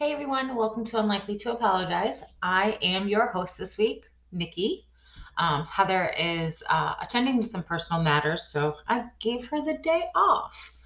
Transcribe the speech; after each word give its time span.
Hey 0.00 0.12
everyone, 0.12 0.56
welcome 0.56 0.84
to 0.86 0.98
Unlikely 0.98 1.36
to 1.38 1.52
Apologize. 1.52 2.24
I 2.42 2.76
am 2.82 3.06
your 3.06 3.28
host 3.28 3.58
this 3.58 3.78
week, 3.78 4.06
Nikki. 4.32 4.88
Um, 5.38 5.66
Heather 5.66 6.12
is 6.18 6.64
uh, 6.68 6.94
attending 7.00 7.40
to 7.40 7.46
some 7.46 7.62
personal 7.62 8.02
matters, 8.02 8.42
so 8.42 8.74
I 8.88 9.04
gave 9.20 9.46
her 9.50 9.64
the 9.64 9.78
day 9.78 10.02
off. 10.16 10.76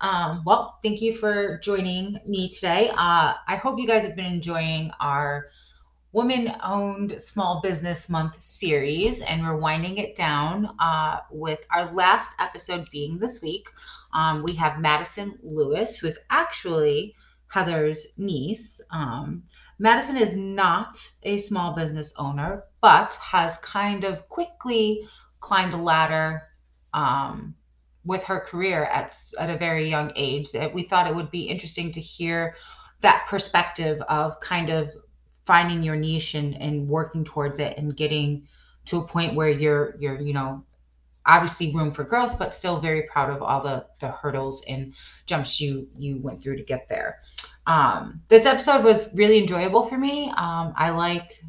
Um, 0.00 0.44
well, 0.46 0.78
thank 0.80 1.02
you 1.02 1.12
for 1.12 1.58
joining 1.58 2.20
me 2.24 2.48
today. 2.48 2.90
Uh, 2.90 3.34
I 3.48 3.56
hope 3.56 3.80
you 3.80 3.86
guys 3.86 4.04
have 4.04 4.14
been 4.14 4.32
enjoying 4.32 4.92
our 5.00 5.48
Women 6.12 6.54
Owned 6.62 7.20
Small 7.20 7.60
Business 7.62 8.08
Month 8.08 8.40
series, 8.40 9.22
and 9.22 9.42
we're 9.42 9.56
winding 9.56 9.98
it 9.98 10.14
down 10.14 10.72
uh, 10.78 11.18
with 11.32 11.66
our 11.72 11.92
last 11.92 12.40
episode 12.40 12.88
being 12.92 13.18
this 13.18 13.42
week. 13.42 13.68
Um, 14.14 14.44
we 14.44 14.54
have 14.54 14.80
Madison 14.80 15.36
Lewis, 15.42 15.98
who 15.98 16.06
is 16.06 16.20
actually 16.30 17.16
Heather's 17.52 18.06
niece. 18.16 18.80
Um, 18.90 19.42
Madison 19.78 20.16
is 20.16 20.36
not 20.36 20.96
a 21.24 21.36
small 21.36 21.74
business 21.74 22.14
owner, 22.16 22.64
but 22.80 23.14
has 23.16 23.58
kind 23.58 24.04
of 24.04 24.26
quickly 24.30 25.06
climbed 25.40 25.74
a 25.74 25.76
ladder 25.76 26.48
um, 26.94 27.54
with 28.06 28.24
her 28.24 28.40
career 28.40 28.84
at, 28.84 29.14
at 29.38 29.50
a 29.50 29.58
very 29.58 29.86
young 29.86 30.12
age. 30.16 30.48
We 30.72 30.84
thought 30.84 31.06
it 31.06 31.14
would 31.14 31.30
be 31.30 31.42
interesting 31.42 31.92
to 31.92 32.00
hear 32.00 32.56
that 33.00 33.26
perspective 33.28 34.00
of 34.02 34.40
kind 34.40 34.70
of 34.70 34.90
finding 35.44 35.82
your 35.82 35.96
niche 35.96 36.34
and, 36.34 36.54
and 36.56 36.88
working 36.88 37.22
towards 37.22 37.58
it 37.58 37.76
and 37.76 37.94
getting 37.94 38.48
to 38.86 38.98
a 38.98 39.06
point 39.06 39.34
where 39.34 39.50
you're 39.50 39.94
you're 39.98 40.20
you 40.20 40.32
know 40.32 40.64
obviously 41.26 41.72
room 41.74 41.90
for 41.90 42.04
growth, 42.04 42.38
but 42.38 42.54
still 42.54 42.78
very 42.78 43.02
proud 43.02 43.30
of 43.30 43.42
all 43.42 43.60
the 43.60 43.86
the 44.00 44.08
hurdles 44.08 44.62
and 44.68 44.92
jumps 45.26 45.60
you 45.60 45.88
you 45.96 46.18
went 46.22 46.40
through 46.42 46.56
to 46.56 46.62
get 46.62 46.88
there. 46.88 47.20
Um, 47.66 48.22
this 48.28 48.46
episode 48.46 48.84
was 48.84 49.14
really 49.16 49.38
enjoyable 49.38 49.84
for 49.84 49.98
me. 49.98 50.30
Um, 50.30 50.72
I 50.76 50.90
like 50.90 51.40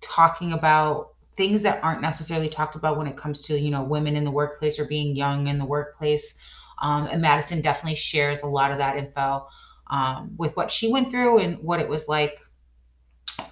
talking 0.00 0.52
about 0.52 1.14
things 1.34 1.62
that 1.62 1.82
aren't 1.84 2.00
necessarily 2.00 2.48
talked 2.48 2.74
about 2.74 2.96
when 2.96 3.06
it 3.06 3.16
comes 3.16 3.40
to 3.42 3.58
you 3.58 3.70
know 3.70 3.82
women 3.82 4.16
in 4.16 4.24
the 4.24 4.30
workplace 4.30 4.78
or 4.78 4.86
being 4.86 5.14
young 5.14 5.48
in 5.48 5.58
the 5.58 5.64
workplace. 5.64 6.38
Um, 6.80 7.06
and 7.06 7.20
Madison 7.20 7.60
definitely 7.60 7.96
shares 7.96 8.42
a 8.42 8.46
lot 8.46 8.70
of 8.70 8.78
that 8.78 8.96
info 8.96 9.46
um, 9.90 10.32
with 10.38 10.56
what 10.56 10.70
she 10.70 10.92
went 10.92 11.10
through 11.10 11.38
and 11.38 11.58
what 11.58 11.80
it 11.80 11.88
was 11.88 12.06
like 12.06 12.38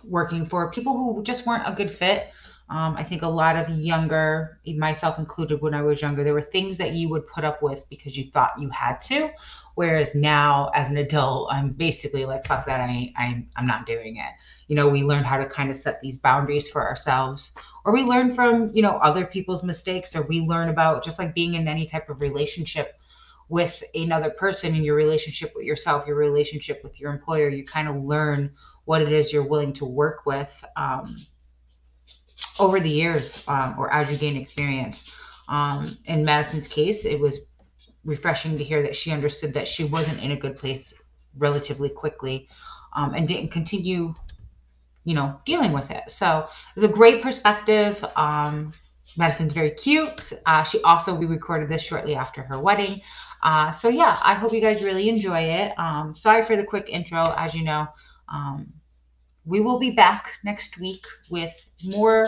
working 0.05 0.44
for 0.44 0.70
people 0.70 0.92
who 0.92 1.22
just 1.22 1.47
weren't 1.47 1.66
a 1.66 1.72
good 1.72 1.91
fit 1.91 2.30
um, 2.69 2.97
I 2.97 3.05
think 3.05 3.22
a 3.22 3.28
lot 3.28 3.55
of 3.56 3.70
younger, 3.70 4.59
myself 4.67 5.19
included, 5.19 5.62
when 5.62 5.75
I 5.75 5.83
was 5.83 6.03
younger, 6.03 6.25
there 6.25 6.34
were 6.34 6.42
things 6.42 6.78
that 6.78 6.95
you 6.95 7.09
would 7.11 7.27
put 7.28 7.45
up 7.45 7.62
with 7.62 7.89
because 7.89 8.17
you 8.17 8.25
thought 8.25 8.59
you 8.59 8.69
had 8.70 9.00
to. 9.03 9.31
Whereas 9.77 10.14
now, 10.14 10.70
as 10.75 10.91
an 10.91 10.97
adult, 10.97 11.48
I'm 11.53 11.70
basically 11.70 12.25
like, 12.25 12.47
fuck 12.47 12.67
that, 12.67 12.81
I, 12.81 13.12
I, 13.17 13.47
I'm 13.56 13.67
not 13.67 13.87
doing 13.87 14.17
it. 14.17 14.33
You 14.69 14.75
know, 14.75 14.89
we 14.89 15.05
learn 15.05 15.22
how 15.22 15.37
to 15.37 15.47
kind 15.47 15.70
of 15.70 15.77
set 15.77 16.00
these 16.00 16.19
boundaries 16.19 16.69
for 16.69 16.83
ourselves, 16.83 17.55
or 17.84 17.92
we 17.92 18.03
learn 18.03 18.33
from, 18.33 18.72
you 18.72 18.83
know, 18.83 18.97
other 18.97 19.27
people's 19.27 19.62
mistakes, 19.62 20.17
or 20.17 20.27
we 20.27 20.41
learn 20.41 20.69
about 20.69 21.05
just 21.05 21.19
like 21.19 21.34
being 21.34 21.55
in 21.55 21.69
any 21.69 21.87
type 21.87 22.09
of 22.09 22.20
relationship 22.20 22.98
with 23.48 23.84
another 23.94 24.31
person 24.31 24.75
in 24.75 24.83
your 24.83 24.97
relationship 24.97 25.53
with 25.55 25.64
yourself, 25.64 26.06
your 26.06 26.17
relationship 26.17 26.83
with 26.83 27.00
your 27.00 27.12
employer, 27.12 27.48
you 27.48 27.64
kind 27.64 27.87
of 27.87 27.97
learn 27.97 28.50
what 28.87 29.03
it 29.03 29.12
is 29.12 29.33
you're 29.33 29.47
willing 29.47 29.72
to 29.75 29.84
work 29.84 30.27
with. 30.27 30.64
Um, 30.77 31.14
over 32.58 32.80
the 32.80 32.90
years 32.90 33.44
um, 33.48 33.74
or 33.78 33.92
as 33.92 34.10
you 34.10 34.18
gain 34.18 34.36
experience. 34.36 35.14
Um, 35.48 35.96
in 36.06 36.24
Madison's 36.24 36.66
case, 36.66 37.04
it 37.04 37.20
was 37.20 37.50
refreshing 38.04 38.56
to 38.58 38.64
hear 38.64 38.82
that 38.82 38.96
she 38.96 39.10
understood 39.10 39.54
that 39.54 39.66
she 39.66 39.84
wasn't 39.84 40.22
in 40.22 40.32
a 40.32 40.36
good 40.36 40.56
place 40.56 40.94
relatively 41.38 41.88
quickly 41.88 42.48
um, 42.94 43.14
and 43.14 43.28
didn't 43.28 43.50
continue, 43.50 44.14
you 45.04 45.14
know, 45.14 45.38
dealing 45.44 45.72
with 45.72 45.90
it. 45.90 46.10
So 46.10 46.48
it 46.48 46.80
was 46.80 46.84
a 46.84 46.92
great 46.92 47.22
perspective. 47.22 48.04
Um, 48.16 48.72
Madison's 49.16 49.52
very 49.52 49.70
cute. 49.70 50.32
Uh, 50.46 50.62
she 50.62 50.80
also, 50.82 51.14
we 51.14 51.26
recorded 51.26 51.69
this 51.69 51.84
shortly 51.84 52.14
after 52.14 52.42
her 52.42 52.60
wedding. 52.60 53.00
Uh, 53.42 53.70
so 53.70 53.88
yeah, 53.88 54.19
I 54.25 54.34
hope 54.34 54.52
you 54.52 54.60
guys 54.60 54.82
really 54.82 55.08
enjoy 55.08 55.41
it. 55.41 55.78
Um, 55.78 56.16
sorry 56.16 56.42
for 56.42 56.56
the 56.56 56.64
quick 56.64 56.88
intro. 56.88 57.32
As 57.36 57.54
you 57.54 57.64
know, 57.64 57.86
um, 58.28 58.72
we 59.46 59.60
will 59.60 59.78
be 59.78 59.90
back 59.90 60.38
next 60.44 60.78
week 60.78 61.06
with 61.30 61.70
more 61.84 62.26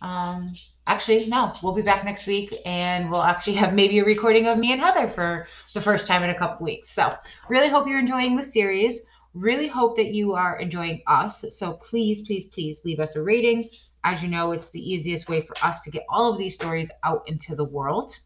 um, 0.00 0.52
actually, 0.86 1.26
no, 1.26 1.52
we'll 1.62 1.74
be 1.74 1.82
back 1.82 2.04
next 2.04 2.26
week 2.26 2.54
and 2.64 3.10
we'll 3.10 3.22
actually 3.22 3.54
have 3.54 3.74
maybe 3.74 3.98
a 3.98 4.04
recording 4.04 4.46
of 4.46 4.58
me 4.58 4.72
and 4.72 4.80
Heather 4.80 5.08
for 5.08 5.48
the 5.74 5.80
first 5.80 6.08
time 6.08 6.22
in 6.22 6.30
a 6.30 6.38
couple 6.38 6.64
weeks. 6.64 6.88
So, 6.88 7.12
really 7.48 7.68
hope 7.68 7.86
you're 7.86 7.98
enjoying 7.98 8.36
the 8.36 8.44
series. 8.44 9.02
Really 9.34 9.68
hope 9.68 9.96
that 9.96 10.14
you 10.14 10.34
are 10.34 10.58
enjoying 10.58 11.02
us. 11.06 11.44
So, 11.50 11.74
please, 11.74 12.22
please, 12.22 12.46
please 12.46 12.84
leave 12.84 13.00
us 13.00 13.16
a 13.16 13.22
rating. 13.22 13.68
As 14.04 14.22
you 14.22 14.28
know, 14.28 14.52
it's 14.52 14.70
the 14.70 14.80
easiest 14.80 15.28
way 15.28 15.40
for 15.40 15.56
us 15.62 15.82
to 15.84 15.90
get 15.90 16.04
all 16.08 16.32
of 16.32 16.38
these 16.38 16.54
stories 16.54 16.90
out 17.04 17.28
into 17.28 17.54
the 17.54 17.64
world. 17.64 18.18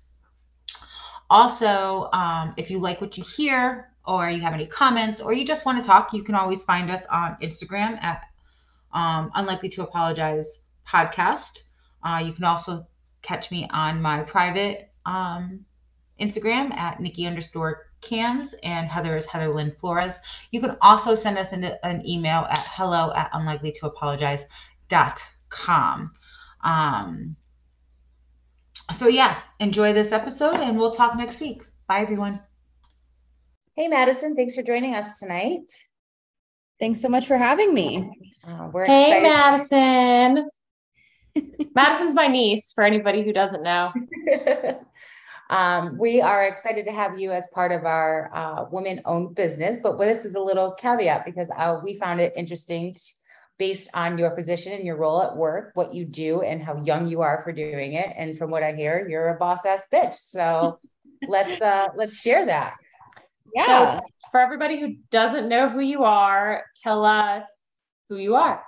Also, 1.31 2.10
um, 2.12 2.53
if 2.59 2.70
you 2.70 2.78
like 2.78 3.00
what 3.00 3.16
you 3.16 3.25
hear, 3.25 3.92
or 4.07 4.31
you 4.31 4.41
have 4.41 4.55
any 4.55 4.67
comments, 4.67 5.21
or 5.21 5.33
you 5.33 5.45
just 5.45 5.65
want 5.65 5.81
to 5.81 5.87
talk, 5.87 6.13
you 6.13 6.23
can 6.23 6.35
always 6.35 6.65
find 6.65 6.91
us 6.91 7.07
on 7.07 7.37
Instagram 7.41 8.03
at 8.03 8.25
um, 8.93 9.31
Unlikely 9.35 9.69
to 9.71 9.83
Apologize 9.83 10.61
podcast. 10.87 11.63
Uh, 12.03 12.23
you 12.25 12.33
can 12.33 12.45
also 12.45 12.87
catch 13.23 13.51
me 13.51 13.69
on 13.71 14.03
my 14.03 14.21
private 14.21 14.91
um, 15.07 15.65
Instagram 16.21 16.73
at 16.75 17.01
Nikki 17.01 17.27
underscore 17.27 17.87
cams 18.01 18.55
and 18.65 18.89
Heather 18.89 19.17
is 19.17 19.27
Heather 19.27 19.55
Lynn 19.55 19.71
Flores. 19.71 20.19
You 20.51 20.61
can 20.61 20.77
also 20.83 21.15
send 21.15 21.39
us 21.39 21.53
an, 21.53 21.65
an 21.85 22.05
email 22.05 22.47
at 22.51 22.67
hello 22.71 23.12
at 23.15 23.31
unlikely 23.33 23.71
to 23.73 23.87
apologize 23.87 24.45
dot 24.89 25.25
com. 25.49 26.12
Um, 26.65 27.37
so 28.91 29.07
yeah, 29.07 29.41
enjoy 29.61 29.93
this 29.93 30.11
episode 30.12 30.57
and 30.57 30.77
we'll 30.77 30.91
talk 30.91 31.17
next 31.17 31.41
week. 31.41 31.62
Bye 31.87 32.01
everyone. 32.01 32.41
Hey 33.75 33.88
Madison, 33.88 34.37
thanks 34.37 34.55
for 34.55 34.62
joining 34.62 34.94
us 34.94 35.19
tonight. 35.19 35.72
Thanks 36.78 37.00
so 37.00 37.09
much 37.09 37.27
for 37.27 37.38
having 37.38 37.72
me. 37.72 38.10
Uh, 38.47 38.69
we're 38.71 38.84
hey 38.84 39.16
excited. 39.16 40.50
Madison. 41.34 41.66
Madison's 41.75 42.15
my 42.15 42.27
niece, 42.27 42.72
for 42.72 42.84
anybody 42.84 43.22
who 43.22 43.32
doesn't 43.32 43.62
know. 43.62 43.91
um, 45.50 45.97
we 45.97 46.21
are 46.21 46.44
excited 46.44 46.84
to 46.84 46.93
have 46.93 47.19
you 47.19 47.32
as 47.32 47.47
part 47.55 47.72
of 47.72 47.87
our 47.87 48.31
uh, 48.34 48.66
women 48.71 49.00
owned 49.06 49.34
business, 49.34 49.78
but 49.82 49.99
this 49.99 50.27
is 50.27 50.34
a 50.34 50.41
little 50.41 50.72
caveat 50.72 51.25
because 51.25 51.49
uh, 51.56 51.81
we 51.82 51.94
found 51.94 52.21
it 52.21 52.34
interesting. 52.37 52.94
based 53.59 53.88
on 53.94 54.19
your 54.19 54.31
position 54.32 54.72
and 54.72 54.84
your 54.84 54.97
role 54.97 55.22
at 55.22 55.37
work, 55.37 55.71
what 55.75 55.94
you 55.94 56.05
do, 56.05 56.43
and 56.43 56.62
how 56.62 56.77
young 56.82 57.06
you 57.06 57.22
are 57.22 57.41
for 57.43 57.53
doing 57.53 57.94
it. 57.94 58.12
And 58.16 58.37
from 58.37 58.50
what 58.50 58.62
I 58.62 58.75
hear, 58.75 59.06
you're 59.09 59.28
a 59.28 59.38
boss 59.38 59.65
ass 59.65 59.84
bitch. 59.93 60.16
So 60.16 60.78
let's 61.28 61.61
uh, 61.61 61.88
let's 61.97 62.21
share 62.21 62.44
that. 62.47 62.75
Yeah. 63.55 64.01
So 64.01 64.07
for 64.31 64.41
everybody 64.41 64.81
who 64.81 64.97
doesn't 65.11 65.49
know 65.49 65.69
who 65.69 65.81
you 65.81 66.05
are, 66.05 66.65
tell 66.83 67.05
us 67.05 67.45
who 68.09 68.17
you 68.17 68.35
are. 68.35 68.63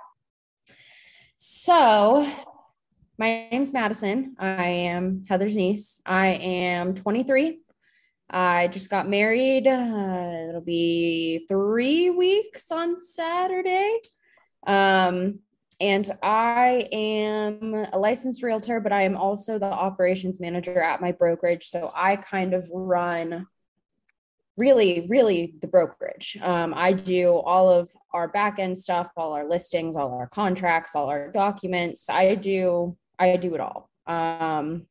So 1.37 2.27
my 3.17 3.47
name's 3.49 3.71
Madison. 3.71 4.35
I 4.39 4.65
am 4.65 5.25
Heather's 5.27 5.55
niece. 5.55 6.01
I 6.05 6.27
am 6.27 6.95
23. 6.95 7.59
I 8.29 8.67
just 8.67 8.89
got 8.89 9.07
married. 9.07 9.67
Uh, 9.67 10.49
it'll 10.49 10.61
be 10.61 11.45
three 11.47 12.09
weeks 12.09 12.71
on 12.71 12.99
Saturday. 12.99 13.99
Um, 14.65 15.39
and 15.79 16.09
I 16.23 16.87
am 16.91 17.85
a 17.91 17.97
licensed 17.97 18.41
realtor, 18.43 18.79
but 18.79 18.91
I 18.91 19.03
am 19.03 19.17
also 19.17 19.59
the 19.59 19.65
operations 19.65 20.39
manager 20.39 20.81
at 20.81 21.01
my 21.01 21.11
brokerage. 21.11 21.69
So 21.69 21.91
I 21.93 22.15
kind 22.15 22.53
of 22.53 22.67
run 22.71 23.45
really, 24.57 25.05
really 25.09 25.55
the 25.61 25.67
brokerage. 25.67 26.37
Um, 26.41 26.73
I 26.75 26.93
do 26.93 27.37
all 27.39 27.69
of 27.69 27.89
our 28.13 28.27
back 28.27 28.59
end 28.59 28.77
stuff, 28.77 29.11
all 29.17 29.33
our 29.33 29.47
listings, 29.47 29.95
all 29.95 30.13
our 30.13 30.27
contracts, 30.27 30.95
all 30.95 31.09
our 31.09 31.31
documents. 31.31 32.09
I 32.09 32.35
do 32.35 32.97
I 33.19 33.37
do 33.37 33.53
it 33.55 33.61
all. 33.61 33.89
Um, 34.07 34.87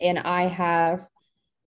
and 0.00 0.18
I 0.18 0.42
have 0.42 1.06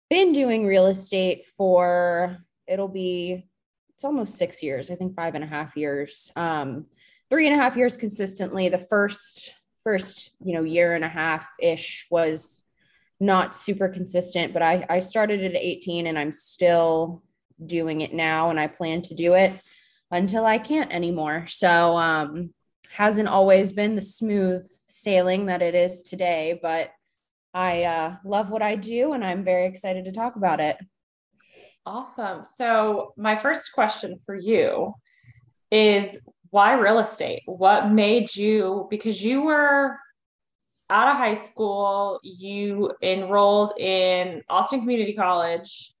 been 0.09 0.33
doing 0.33 0.65
real 0.65 0.87
estate 0.87 1.45
for 1.45 2.37
it'll 2.67 2.87
be 2.87 3.47
it's 3.93 4.03
almost 4.03 4.37
six 4.37 4.63
years, 4.63 4.89
I 4.89 4.95
think 4.95 5.15
five 5.15 5.35
and 5.35 5.43
a 5.43 5.47
half 5.47 5.77
years. 5.77 6.31
Um, 6.35 6.87
three 7.29 7.47
and 7.47 7.57
a 7.57 7.61
half 7.61 7.77
years 7.77 7.97
consistently. 7.97 8.67
The 8.67 8.77
first 8.77 9.53
first 9.83 10.31
you 10.43 10.53
know 10.53 10.63
year 10.63 10.93
and 10.93 11.05
a 11.05 11.09
half 11.09 11.47
ish 11.59 12.07
was 12.09 12.60
not 13.21 13.55
super 13.55 13.87
consistent, 13.87 14.51
but 14.51 14.63
I, 14.63 14.85
I 14.89 14.99
started 14.99 15.43
at 15.43 15.55
18 15.55 16.07
and 16.07 16.17
I'm 16.17 16.31
still 16.31 17.21
doing 17.63 18.01
it 18.01 18.13
now 18.13 18.49
and 18.49 18.59
I 18.59 18.67
plan 18.67 19.03
to 19.03 19.13
do 19.13 19.35
it 19.35 19.53
until 20.09 20.45
I 20.45 20.57
can't 20.57 20.91
anymore. 20.91 21.45
So 21.47 21.95
um 21.97 22.53
hasn't 22.91 23.29
always 23.29 23.71
been 23.71 23.95
the 23.95 24.01
smooth 24.01 24.67
sailing 24.87 25.45
that 25.45 25.61
it 25.61 25.75
is 25.75 26.03
today, 26.03 26.59
but 26.61 26.91
I 27.53 27.83
uh, 27.83 28.15
love 28.25 28.49
what 28.49 28.61
I 28.61 28.75
do 28.75 29.13
and 29.13 29.23
I'm 29.23 29.43
very 29.43 29.65
excited 29.65 30.05
to 30.05 30.11
talk 30.11 30.35
about 30.35 30.59
it. 30.59 30.77
Awesome. 31.85 32.43
So, 32.57 33.13
my 33.17 33.35
first 33.35 33.71
question 33.73 34.19
for 34.25 34.35
you 34.35 34.93
is 35.71 36.19
why 36.49 36.73
real 36.73 36.99
estate? 36.99 37.43
What 37.45 37.89
made 37.89 38.35
you, 38.35 38.87
because 38.89 39.23
you 39.23 39.41
were 39.41 39.97
out 40.91 41.07
of 41.07 41.17
high 41.17 41.33
school, 41.33 42.19
you 42.21 42.91
enrolled 43.01 43.73
in 43.79 44.43
Austin 44.49 44.81
Community 44.81 45.13
College. 45.13 45.93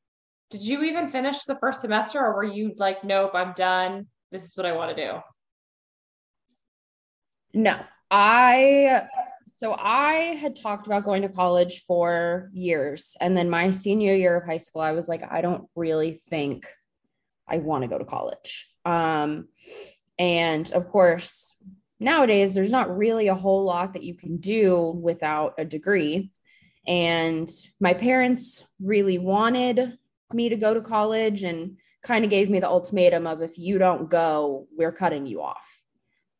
Did 0.49 0.61
you 0.61 0.83
even 0.83 1.09
finish 1.09 1.45
the 1.45 1.55
first 1.55 1.81
semester 1.81 2.19
or 2.19 2.35
were 2.35 2.43
you 2.43 2.73
like, 2.77 3.03
nope, 3.03 3.31
I'm 3.33 3.53
done? 3.53 4.07
This 4.31 4.43
is 4.43 4.55
what 4.55 4.65
I 4.65 4.73
want 4.73 4.95
to 4.95 5.05
do? 5.05 5.19
No, 7.53 7.79
I 8.09 9.03
so 9.61 9.75
I 9.77 10.37
had 10.41 10.55
talked 10.55 10.87
about 10.87 11.05
going 11.05 11.21
to 11.21 11.29
college 11.29 11.83
for 11.83 12.49
years. 12.51 13.15
And 13.21 13.37
then 13.37 13.49
my 13.49 13.69
senior 13.71 14.15
year 14.15 14.35
of 14.37 14.45
high 14.45 14.57
school, 14.57 14.81
I 14.81 14.93
was 14.93 15.07
like, 15.07 15.21
I 15.29 15.41
don't 15.41 15.67
really 15.75 16.19
think 16.29 16.65
I 17.47 17.57
want 17.57 17.83
to 17.83 17.87
go 17.87 17.99
to 17.99 18.05
college. 18.05 18.67
Um, 18.85 19.49
and 20.17 20.71
of 20.71 20.89
course, 20.89 21.55
nowadays, 22.01 22.53
there's 22.53 22.71
not 22.71 22.97
really 22.97 23.27
a 23.27 23.35
whole 23.35 23.63
lot 23.63 23.93
that 23.93 24.03
you 24.03 24.15
can 24.15 24.37
do 24.37 24.99
without 25.01 25.53
a 25.57 25.63
degree. 25.63 26.31
And 26.87 27.49
my 27.79 27.93
parents 27.93 28.65
really 28.81 29.19
wanted 29.19 29.97
me 30.33 30.49
to 30.49 30.55
go 30.55 30.73
to 30.73 30.81
college 30.81 31.43
and 31.43 31.77
kind 32.03 32.25
of 32.25 32.31
gave 32.31 32.49
me 32.49 32.59
the 32.59 32.67
ultimatum 32.67 33.27
of 33.27 33.41
if 33.41 33.57
you 33.57 33.77
don't 33.77 34.09
go, 34.09 34.67
we're 34.75 34.91
cutting 34.91 35.27
you 35.27 35.41
off. 35.41 35.81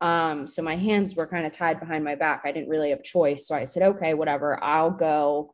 Um, 0.02 0.48
so 0.48 0.64
my 0.64 0.76
hands 0.76 1.16
were 1.16 1.28
kind 1.28 1.46
of 1.46 1.52
tied 1.52 1.80
behind 1.80 2.04
my 2.04 2.16
back. 2.16 2.42
I 2.44 2.52
didn't 2.52 2.70
really 2.70 2.90
have 2.90 3.02
a 3.02 3.04
choice. 3.04 3.48
So 3.48 3.54
I 3.54 3.66
said, 3.66 3.84
okay, 3.84 4.16
whatever, 4.16 4.62
I'll 4.64 4.90
go 4.90 5.54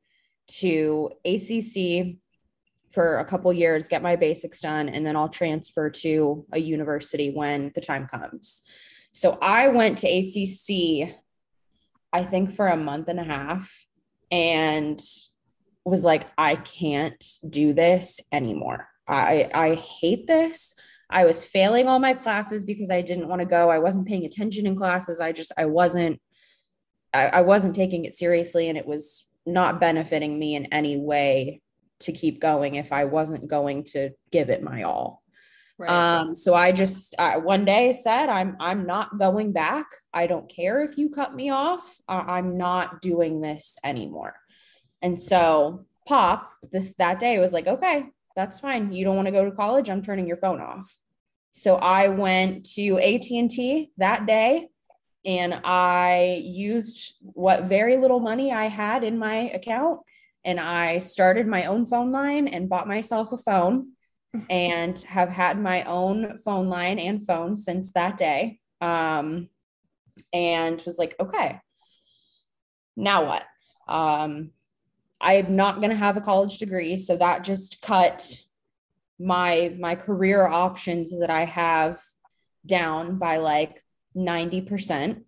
to 0.59 1.11
ACC 1.25 2.15
for 2.89 3.17
a 3.17 3.25
couple 3.25 3.51
years, 3.51 3.89
get 3.89 4.01
my 4.01 4.15
basics 4.15 4.61
done, 4.61 4.87
and 4.87 5.05
then 5.05 5.17
I'll 5.17 5.27
transfer 5.27 5.89
to 5.89 6.45
a 6.53 6.59
university 6.59 7.31
when 7.31 7.73
the 7.75 7.81
time 7.81 8.07
comes. 8.07 8.61
So 9.17 9.35
I 9.41 9.69
went 9.69 9.97
to 9.99 10.07
ACC, 10.07 11.15
I 12.13 12.23
think 12.23 12.51
for 12.51 12.67
a 12.67 12.77
month 12.77 13.07
and 13.07 13.19
a 13.19 13.23
half, 13.23 13.87
and 14.29 14.99
was 15.83 16.03
like, 16.03 16.27
I 16.37 16.53
can't 16.53 17.23
do 17.49 17.73
this 17.73 18.19
anymore. 18.31 18.87
I 19.07 19.49
I 19.55 19.73
hate 19.73 20.27
this. 20.27 20.75
I 21.09 21.25
was 21.25 21.43
failing 21.43 21.87
all 21.87 21.97
my 21.97 22.13
classes 22.13 22.63
because 22.63 22.91
I 22.91 23.01
didn't 23.01 23.27
want 23.27 23.39
to 23.41 23.47
go. 23.47 23.71
I 23.71 23.79
wasn't 23.79 24.07
paying 24.07 24.23
attention 24.23 24.67
in 24.67 24.75
classes. 24.75 25.19
I 25.19 25.31
just, 25.31 25.51
I 25.57 25.65
wasn't, 25.65 26.21
I, 27.11 27.27
I 27.27 27.41
wasn't 27.41 27.75
taking 27.75 28.05
it 28.05 28.13
seriously 28.13 28.69
and 28.69 28.77
it 28.77 28.85
was 28.85 29.27
not 29.47 29.79
benefiting 29.79 30.37
me 30.37 30.53
in 30.53 30.67
any 30.67 30.95
way 30.95 31.61
to 32.01 32.11
keep 32.11 32.39
going 32.39 32.75
if 32.75 32.91
I 32.91 33.05
wasn't 33.05 33.47
going 33.47 33.85
to 33.93 34.11
give 34.31 34.51
it 34.51 34.61
my 34.61 34.83
all. 34.83 35.23
Right. 35.77 35.91
Um, 35.91 36.33
so 36.33 36.55
I 36.55 36.71
just 36.71 37.13
one 37.19 37.63
day 37.63 37.93
said, 37.93 38.29
I'm 38.29 38.57
I'm 38.59 38.87
not 38.87 39.19
going 39.19 39.51
back. 39.51 39.85
I 40.11 40.25
don't 40.25 40.49
care 40.49 40.81
if 40.83 40.97
you 40.97 41.09
cut 41.09 41.35
me 41.35 41.49
off. 41.51 41.99
I'm 42.07 42.57
not 42.57 43.01
doing 43.01 43.41
this 43.41 43.77
anymore. 43.83 44.35
And 45.01 45.19
so 45.19 45.85
Pop 46.07 46.49
this 46.71 46.95
that 46.95 47.19
day 47.19 47.37
was 47.37 47.51
like, 47.51 47.67
okay, 47.67 48.05
that's 48.35 48.59
fine. 48.59 48.93
You 48.93 49.03
don't 49.03 49.15
want 49.15 49.27
to 49.27 49.31
go 49.31 49.45
to 49.45 49.51
college. 49.51 49.89
I'm 49.89 50.01
turning 50.01 50.27
your 50.27 50.37
phone 50.37 50.61
off. 50.61 50.97
So 51.51 51.75
I 51.75 52.07
went 52.07 52.65
to 52.75 52.97
AT&T 52.99 53.91
that 53.97 54.25
day 54.25 54.69
and 55.25 55.59
I 55.63 56.41
used 56.43 57.15
what 57.21 57.63
very 57.63 57.97
little 57.97 58.19
money 58.19 58.53
I 58.53 58.65
had 58.65 59.03
in 59.03 59.17
my 59.17 59.49
account 59.49 59.99
and 60.45 60.59
I 60.59 60.99
started 60.99 61.45
my 61.45 61.65
own 61.65 61.85
phone 61.87 62.11
line 62.11 62.47
and 62.47 62.69
bought 62.69 62.87
myself 62.87 63.33
a 63.33 63.37
phone 63.37 63.93
and 64.49 64.97
have 64.99 65.29
had 65.29 65.59
my 65.59 65.83
own 65.83 66.37
phone 66.39 66.69
line 66.69 66.99
and 66.99 67.25
phone 67.25 67.55
since 67.55 67.91
that 67.93 68.17
day. 68.17 68.59
Um, 68.81 69.49
and 70.33 70.81
was 70.85 70.97
like, 70.97 71.15
okay, 71.19 71.59
now 72.95 73.25
what? 73.25 73.45
Um, 73.87 74.51
I'm 75.19 75.55
not 75.55 75.77
going 75.77 75.89
to 75.89 75.95
have 75.95 76.17
a 76.17 76.21
college 76.21 76.57
degree. 76.57 76.97
So 76.97 77.17
that 77.17 77.43
just 77.43 77.81
cut 77.81 78.37
my 79.19 79.75
my 79.79 79.95
career 79.95 80.45
options 80.47 81.17
that 81.17 81.29
I 81.29 81.45
have 81.45 81.99
down 82.65 83.17
by 83.17 83.37
like 83.37 83.83
90%. 84.15 85.23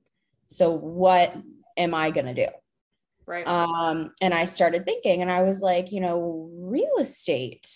So 0.47 0.71
what 0.71 1.35
am 1.77 1.93
I 1.93 2.11
going 2.11 2.27
to 2.27 2.33
do? 2.33 2.47
Right. 3.25 3.47
Um 3.47 4.11
and 4.21 4.33
I 4.33 4.45
started 4.45 4.85
thinking 4.85 5.21
and 5.21 5.31
I 5.31 5.43
was 5.43 5.61
like, 5.61 5.91
you 5.91 6.01
know, 6.01 6.49
real 6.51 6.97
estate. 6.99 7.67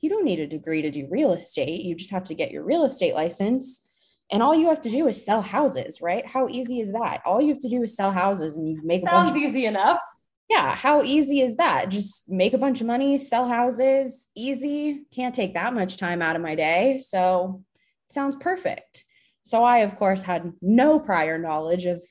You 0.00 0.10
don't 0.10 0.24
need 0.24 0.40
a 0.40 0.46
degree 0.46 0.82
to 0.82 0.90
do 0.90 1.08
real 1.10 1.32
estate. 1.32 1.82
You 1.82 1.94
just 1.94 2.10
have 2.10 2.24
to 2.24 2.34
get 2.34 2.50
your 2.50 2.64
real 2.64 2.84
estate 2.84 3.14
license. 3.14 3.82
And 4.30 4.42
all 4.42 4.54
you 4.54 4.68
have 4.68 4.82
to 4.82 4.90
do 4.90 5.06
is 5.08 5.24
sell 5.24 5.40
houses, 5.42 6.00
right? 6.02 6.26
How 6.26 6.48
easy 6.48 6.80
is 6.80 6.92
that? 6.92 7.22
All 7.24 7.40
you 7.40 7.48
have 7.48 7.60
to 7.60 7.68
do 7.68 7.82
is 7.82 7.96
sell 7.96 8.12
houses 8.12 8.56
and 8.56 8.68
you 8.68 8.80
make 8.84 9.02
Sounds 9.02 9.30
a 9.30 9.32
bunch 9.32 9.44
of- 9.44 9.50
easy 9.50 9.66
enough 9.66 10.00
yeah, 10.48 10.74
how 10.74 11.02
easy 11.02 11.40
is 11.40 11.56
that? 11.56 11.90
Just 11.90 12.28
make 12.28 12.54
a 12.54 12.58
bunch 12.58 12.80
of 12.80 12.86
money, 12.86 13.18
sell 13.18 13.46
houses, 13.46 14.30
easy. 14.34 15.04
Can't 15.12 15.34
take 15.34 15.54
that 15.54 15.74
much 15.74 15.98
time 15.98 16.22
out 16.22 16.36
of 16.36 16.42
my 16.42 16.54
day. 16.54 16.98
So 16.98 17.62
sounds 18.10 18.36
perfect. 18.36 19.04
So 19.42 19.62
I, 19.62 19.78
of 19.78 19.96
course, 19.96 20.22
had 20.22 20.52
no 20.62 20.98
prior 21.00 21.38
knowledge 21.38 21.84
of 21.84 22.02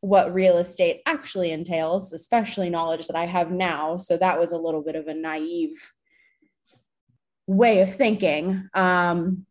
what 0.00 0.32
real 0.32 0.58
estate 0.58 1.02
actually 1.04 1.50
entails, 1.50 2.12
especially 2.12 2.70
knowledge 2.70 3.08
that 3.08 3.16
I 3.16 3.26
have 3.26 3.50
now. 3.50 3.98
So 3.98 4.16
that 4.16 4.38
was 4.38 4.52
a 4.52 4.58
little 4.58 4.82
bit 4.82 4.94
of 4.96 5.08
a 5.08 5.14
naive 5.14 5.72
way 7.50 7.80
of 7.80 7.94
thinking. 7.94 8.68
Um, 8.74 9.44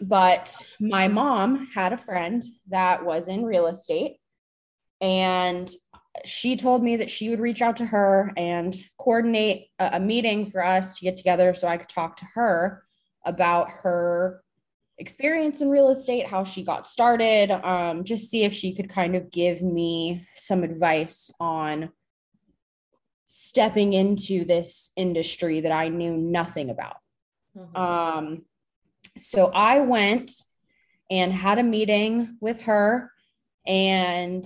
but 0.00 0.56
my 0.80 1.08
mom 1.08 1.68
had 1.74 1.92
a 1.92 1.98
friend 1.98 2.42
that 2.68 3.04
was 3.04 3.28
in 3.28 3.44
real 3.44 3.66
estate 3.66 4.16
and 5.00 5.70
she 6.24 6.56
told 6.56 6.82
me 6.82 6.96
that 6.96 7.10
she 7.10 7.28
would 7.28 7.40
reach 7.40 7.60
out 7.60 7.76
to 7.76 7.84
her 7.84 8.32
and 8.36 8.74
coordinate 8.98 9.66
a, 9.78 9.90
a, 9.94 10.00
meeting 10.00 10.46
for 10.46 10.64
us 10.64 10.96
to 10.96 11.04
get 11.04 11.16
together 11.16 11.52
so 11.52 11.68
I 11.68 11.76
could 11.76 11.88
talk 11.88 12.16
to 12.18 12.24
her 12.34 12.84
about 13.26 13.68
her 13.70 14.42
experience 14.98 15.60
in 15.60 15.68
real 15.68 15.90
estate, 15.90 16.26
how 16.26 16.44
she 16.44 16.62
got 16.62 16.86
started, 16.86 17.50
um, 17.50 18.04
just 18.04 18.30
see 18.30 18.44
if 18.44 18.54
she 18.54 18.74
could 18.74 18.88
kind 18.88 19.16
of 19.16 19.30
give 19.30 19.60
me 19.60 20.26
some 20.36 20.62
advice 20.62 21.30
on 21.40 21.90
stepping 23.26 23.92
into 23.92 24.44
this 24.44 24.92
industry 24.96 25.60
that 25.60 25.72
I 25.72 25.88
knew 25.88 26.16
nothing 26.16 26.70
about. 26.70 26.96
Mm-hmm. 27.56 27.76
Um, 27.76 28.42
so 29.16 29.50
I 29.54 29.80
went 29.80 30.32
and 31.10 31.32
had 31.32 31.58
a 31.58 31.62
meeting 31.62 32.36
with 32.40 32.62
her 32.62 33.10
and 33.66 34.44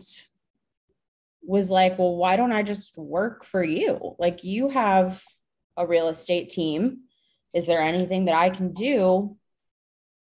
was 1.43 1.71
like, 1.71 1.99
well, 1.99 2.17
why 2.17 2.37
don't 2.37 2.53
I 2.53 2.63
just 2.63 2.97
work 2.97 3.45
for 3.45 3.65
you? 3.65 4.15
Like, 4.19 4.45
you 4.45 4.69
have 4.69 5.23
a 5.77 5.87
real 5.87 6.09
estate 6.09 6.51
team. 6.51 7.01
Is 7.55 7.67
there 7.67 7.81
anything 7.81 8.27
that 8.27 8.35
I 8.35 8.51
can 8.51 8.73
do 8.73 9.37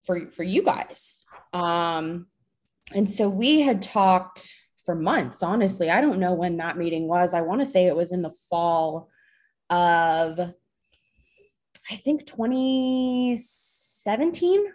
for 0.01 0.29
for 0.29 0.43
you 0.43 0.63
guys? 0.63 1.23
Um, 1.53 2.27
and 2.93 3.09
so 3.09 3.29
we 3.29 3.61
had 3.61 3.81
talked 3.81 4.51
for 4.83 4.95
months. 4.95 5.43
Honestly, 5.43 5.91
I 5.91 6.01
don't 6.01 6.19
know 6.19 6.33
when 6.33 6.57
that 6.57 6.77
meeting 6.77 7.07
was. 7.07 7.33
I 7.33 7.41
want 7.41 7.61
to 7.61 7.67
say 7.67 7.85
it 7.85 7.95
was 7.95 8.11
in 8.11 8.23
the 8.23 8.35
fall 8.49 9.09
of, 9.69 10.53
I 11.89 11.95
think 11.95 12.25
2017. 12.25 14.65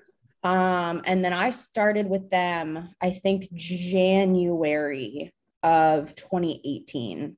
Um, 0.42 1.02
and 1.04 1.22
then 1.24 1.32
I 1.32 1.50
started 1.50 2.08
with 2.08 2.28
them, 2.30 2.90
I 3.00 3.10
think 3.10 3.48
January 3.52 5.32
of 5.62 6.14
2018. 6.14 7.36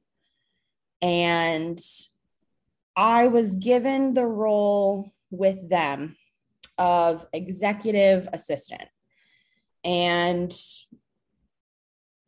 And 1.01 1.81
I 2.97 3.29
was 3.29 3.55
given 3.57 4.15
the 4.15 4.27
role 4.27 5.13
with 5.31 5.69
them 5.69 6.17
of 6.77 7.25
executive 7.33 8.29
assistant. 8.33 8.89
And 9.85 10.53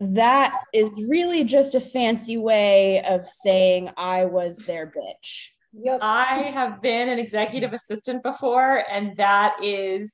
that 0.00 0.62
is 0.72 0.88
really 1.08 1.44
just 1.44 1.74
a 1.74 1.80
fancy 1.80 2.38
way 2.38 3.02
of 3.02 3.28
saying 3.28 3.90
I 3.96 4.24
was 4.24 4.58
their 4.58 4.86
bitch. 4.86 5.48
Yep. 5.72 5.98
I 6.02 6.50
have 6.54 6.82
been 6.82 7.08
an 7.08 7.18
executive 7.18 7.72
assistant 7.72 8.22
before, 8.22 8.84
and 8.90 9.16
that 9.16 9.56
is 9.62 10.12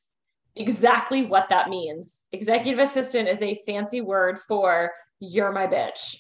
exactly 0.55 1.27
what 1.27 1.49
that 1.51 1.69
means. 1.69 2.25
Executive 2.33 2.79
assistant 2.79 3.29
is 3.29 3.41
a 3.41 3.61
fancy 3.67 4.01
word 4.01 4.39
for 4.41 4.93
you're 5.21 5.53
my 5.53 5.67
bitch. 5.67 6.17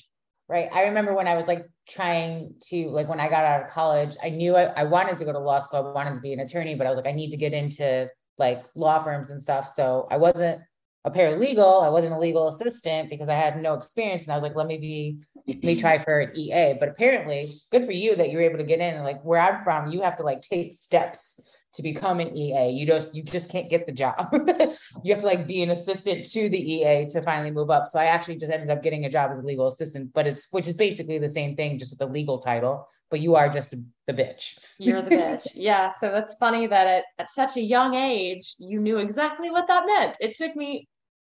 Right. 0.48 0.68
I 0.72 0.82
remember 0.82 1.12
when 1.12 1.26
I 1.26 1.34
was 1.34 1.46
like 1.46 1.66
trying 1.88 2.54
to, 2.68 2.88
like, 2.90 3.08
when 3.08 3.18
I 3.18 3.28
got 3.28 3.44
out 3.44 3.64
of 3.64 3.70
college, 3.70 4.16
I 4.22 4.30
knew 4.30 4.56
I, 4.56 4.66
I 4.66 4.84
wanted 4.84 5.18
to 5.18 5.24
go 5.24 5.32
to 5.32 5.38
law 5.40 5.58
school. 5.58 5.86
I 5.88 5.92
wanted 5.92 6.14
to 6.14 6.20
be 6.20 6.32
an 6.32 6.40
attorney, 6.40 6.76
but 6.76 6.86
I 6.86 6.90
was 6.90 6.96
like, 6.96 7.08
I 7.08 7.12
need 7.12 7.30
to 7.30 7.36
get 7.36 7.52
into 7.52 8.08
like 8.38 8.58
law 8.74 8.98
firms 8.98 9.30
and 9.30 9.42
stuff. 9.42 9.70
So 9.70 10.06
I 10.10 10.16
wasn't 10.18 10.60
a 11.06 11.10
paralegal. 11.10 11.84
I 11.84 11.88
wasn't 11.88 12.14
a 12.14 12.18
legal 12.18 12.48
assistant 12.48 13.08
because 13.08 13.28
I 13.28 13.34
had 13.34 13.62
no 13.62 13.74
experience. 13.74 14.24
And 14.24 14.32
I 14.32 14.36
was 14.36 14.42
like, 14.42 14.56
let 14.56 14.66
me 14.66 14.76
be, 14.76 15.18
let 15.46 15.62
me 15.62 15.76
try 15.76 15.98
for 15.98 16.20
an 16.20 16.36
EA. 16.36 16.74
But 16.78 16.88
apparently, 16.88 17.52
good 17.70 17.86
for 17.86 17.92
you 17.92 18.16
that 18.16 18.30
you're 18.30 18.42
able 18.42 18.58
to 18.58 18.64
get 18.64 18.80
in. 18.80 18.94
And 18.94 19.04
like 19.04 19.22
where 19.22 19.40
I'm 19.40 19.62
from, 19.64 19.86
you 19.86 20.02
have 20.02 20.16
to 20.16 20.24
like 20.24 20.42
take 20.42 20.74
steps 20.74 21.40
to 21.74 21.82
become 21.82 22.20
an 22.20 22.36
EA. 22.36 22.70
You 22.70 22.86
just 22.86 23.14
you 23.14 23.22
just 23.22 23.50
can't 23.50 23.70
get 23.70 23.86
the 23.86 23.92
job. 23.92 24.28
you 25.04 25.12
have 25.12 25.20
to 25.20 25.26
like 25.26 25.46
be 25.46 25.62
an 25.62 25.70
assistant 25.70 26.26
to 26.32 26.48
the 26.48 26.72
EA 26.72 27.06
to 27.10 27.22
finally 27.22 27.50
move 27.50 27.70
up. 27.70 27.86
So 27.86 27.98
I 27.98 28.06
actually 28.06 28.36
just 28.36 28.50
ended 28.50 28.70
up 28.70 28.82
getting 28.82 29.04
a 29.04 29.10
job 29.10 29.30
as 29.30 29.38
a 29.38 29.46
legal 29.46 29.68
assistant, 29.68 30.12
but 30.12 30.26
it's 30.26 30.48
which 30.50 30.66
is 30.66 30.74
basically 30.74 31.18
the 31.18 31.30
same 31.30 31.54
thing, 31.54 31.78
just 31.78 31.92
with 31.92 32.00
the 32.00 32.06
legal 32.06 32.38
title. 32.38 32.88
But 33.08 33.20
you 33.20 33.36
are 33.36 33.48
just 33.48 33.70
the 33.70 34.12
bitch. 34.12 34.58
You're 34.78 35.02
the 35.02 35.10
bitch. 35.10 35.46
yeah. 35.54 35.92
So 36.00 36.10
that's 36.10 36.34
funny 36.34 36.66
that 36.66 36.86
at, 36.88 37.04
at 37.20 37.30
such 37.30 37.56
a 37.56 37.60
young 37.60 37.94
age, 37.94 38.56
you 38.58 38.80
knew 38.80 38.98
exactly 38.98 39.48
what 39.48 39.68
that 39.68 39.86
meant. 39.86 40.16
It 40.18 40.34
took 40.34 40.56
me, 40.56 40.88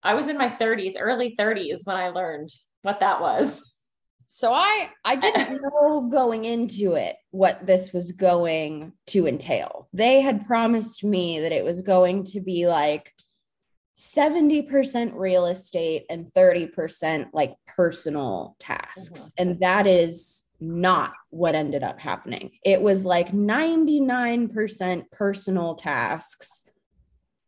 I 0.02 0.14
was 0.14 0.28
in 0.28 0.38
my 0.38 0.48
30s, 0.48 0.94
early 0.98 1.34
30s 1.38 1.80
when 1.84 1.96
I 1.96 2.08
learned 2.08 2.50
what 2.82 3.00
that 3.00 3.20
was. 3.20 3.62
So 4.26 4.52
I 4.52 4.90
I 5.04 5.16
didn't 5.16 5.60
know 5.62 6.08
going 6.12 6.44
into 6.44 6.94
it 6.94 7.16
what 7.30 7.66
this 7.66 7.92
was 7.92 8.12
going 8.12 8.92
to 9.08 9.26
entail. 9.26 9.88
They 9.92 10.20
had 10.20 10.46
promised 10.46 11.02
me 11.02 11.40
that 11.40 11.52
it 11.52 11.64
was 11.64 11.82
going 11.82 12.24
to 12.24 12.40
be 12.40 12.66
like 12.66 13.12
70% 13.98 15.12
real 15.16 15.46
estate 15.46 16.04
and 16.08 16.26
30% 16.26 17.30
like 17.32 17.54
personal 17.66 18.54
tasks. 18.60 19.22
Mm-hmm. 19.22 19.42
And 19.48 19.60
that 19.60 19.86
is 19.88 20.44
not 20.60 21.14
what 21.30 21.56
ended 21.56 21.82
up 21.82 21.98
happening. 21.98 22.52
It 22.64 22.80
was 22.80 23.04
like 23.04 23.32
99% 23.32 25.10
personal 25.10 25.74
tasks, 25.74 26.62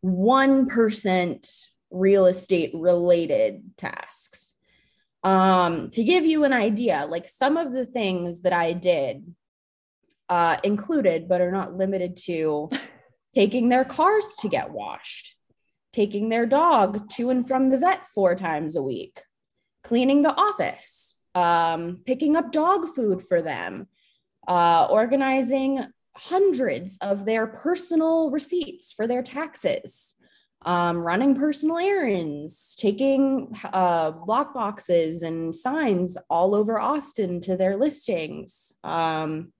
1% 0.04 1.66
real 1.90 2.26
estate 2.26 2.70
related 2.74 3.62
tasks. 3.76 4.54
Um 5.22 5.90
to 5.90 6.02
give 6.02 6.24
you 6.24 6.44
an 6.44 6.52
idea 6.52 7.06
like 7.08 7.28
some 7.28 7.56
of 7.58 7.72
the 7.72 7.84
things 7.84 8.40
that 8.40 8.54
i 8.54 8.72
did 8.72 9.34
uh 10.30 10.56
included 10.64 11.28
but 11.28 11.42
are 11.42 11.52
not 11.52 11.76
limited 11.76 12.16
to 12.16 12.70
taking 13.34 13.68
their 13.68 13.84
cars 13.84 14.34
to 14.38 14.48
get 14.48 14.70
washed 14.70 15.36
taking 15.92 16.30
their 16.30 16.46
dog 16.46 17.08
to 17.10 17.28
and 17.30 17.46
from 17.46 17.68
the 17.68 17.78
vet 17.78 18.06
four 18.14 18.34
times 18.34 18.76
a 18.76 18.82
week 18.82 19.20
cleaning 19.84 20.22
the 20.22 20.34
office 20.34 21.14
um 21.34 22.00
picking 22.06 22.34
up 22.34 22.50
dog 22.50 22.88
food 22.94 23.20
for 23.20 23.42
them 23.42 23.86
uh 24.48 24.86
organizing 24.90 25.84
hundreds 26.16 26.96
of 27.02 27.24
their 27.24 27.46
personal 27.46 28.30
receipts 28.30 28.92
for 28.92 29.06
their 29.06 29.22
taxes 29.22 30.14
um, 30.62 30.98
running 30.98 31.34
personal 31.34 31.78
errands, 31.78 32.76
taking 32.76 33.56
uh, 33.72 34.12
lock 34.26 34.52
boxes 34.52 35.22
and 35.22 35.54
signs 35.54 36.18
all 36.28 36.54
over 36.54 36.78
Austin 36.78 37.40
to 37.42 37.56
their 37.56 37.76
listings. 37.76 38.72
Um, 38.84 39.52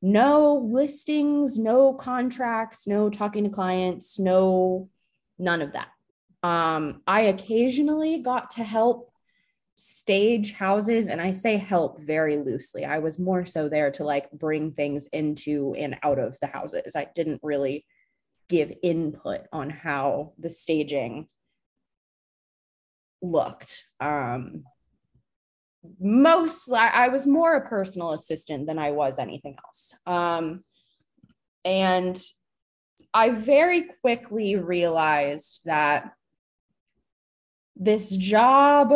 no 0.00 0.56
listings, 0.56 1.58
no 1.58 1.94
contracts, 1.94 2.88
no 2.88 3.08
talking 3.08 3.44
to 3.44 3.50
clients, 3.50 4.18
no 4.18 4.88
none 5.38 5.62
of 5.62 5.72
that. 5.72 5.88
Um, 6.42 7.02
I 7.06 7.22
occasionally 7.22 8.18
got 8.18 8.50
to 8.52 8.64
help 8.64 9.12
stage 9.76 10.52
houses, 10.52 11.06
and 11.06 11.20
I 11.20 11.32
say 11.32 11.56
help 11.56 12.00
very 12.00 12.36
loosely. 12.36 12.84
I 12.84 12.98
was 12.98 13.18
more 13.18 13.44
so 13.44 13.68
there 13.68 13.92
to 13.92 14.04
like 14.04 14.30
bring 14.32 14.72
things 14.72 15.06
into 15.12 15.74
and 15.78 15.96
out 16.02 16.18
of 16.18 16.38
the 16.40 16.48
houses. 16.48 16.96
I 16.96 17.06
didn't 17.14 17.40
really 17.44 17.84
give 18.48 18.72
input 18.82 19.42
on 19.52 19.70
how 19.70 20.32
the 20.38 20.50
staging 20.50 21.28
looked. 23.22 23.84
Um, 24.00 24.64
most 26.00 26.70
I 26.72 27.08
was 27.08 27.26
more 27.26 27.56
a 27.56 27.68
personal 27.68 28.12
assistant 28.12 28.66
than 28.66 28.78
I 28.78 28.92
was 28.92 29.18
anything 29.18 29.56
else. 29.64 29.94
Um, 30.06 30.64
and 31.64 32.20
I 33.14 33.30
very 33.30 33.84
quickly 34.00 34.56
realized 34.56 35.62
that 35.64 36.12
this 37.76 38.10
job 38.10 38.94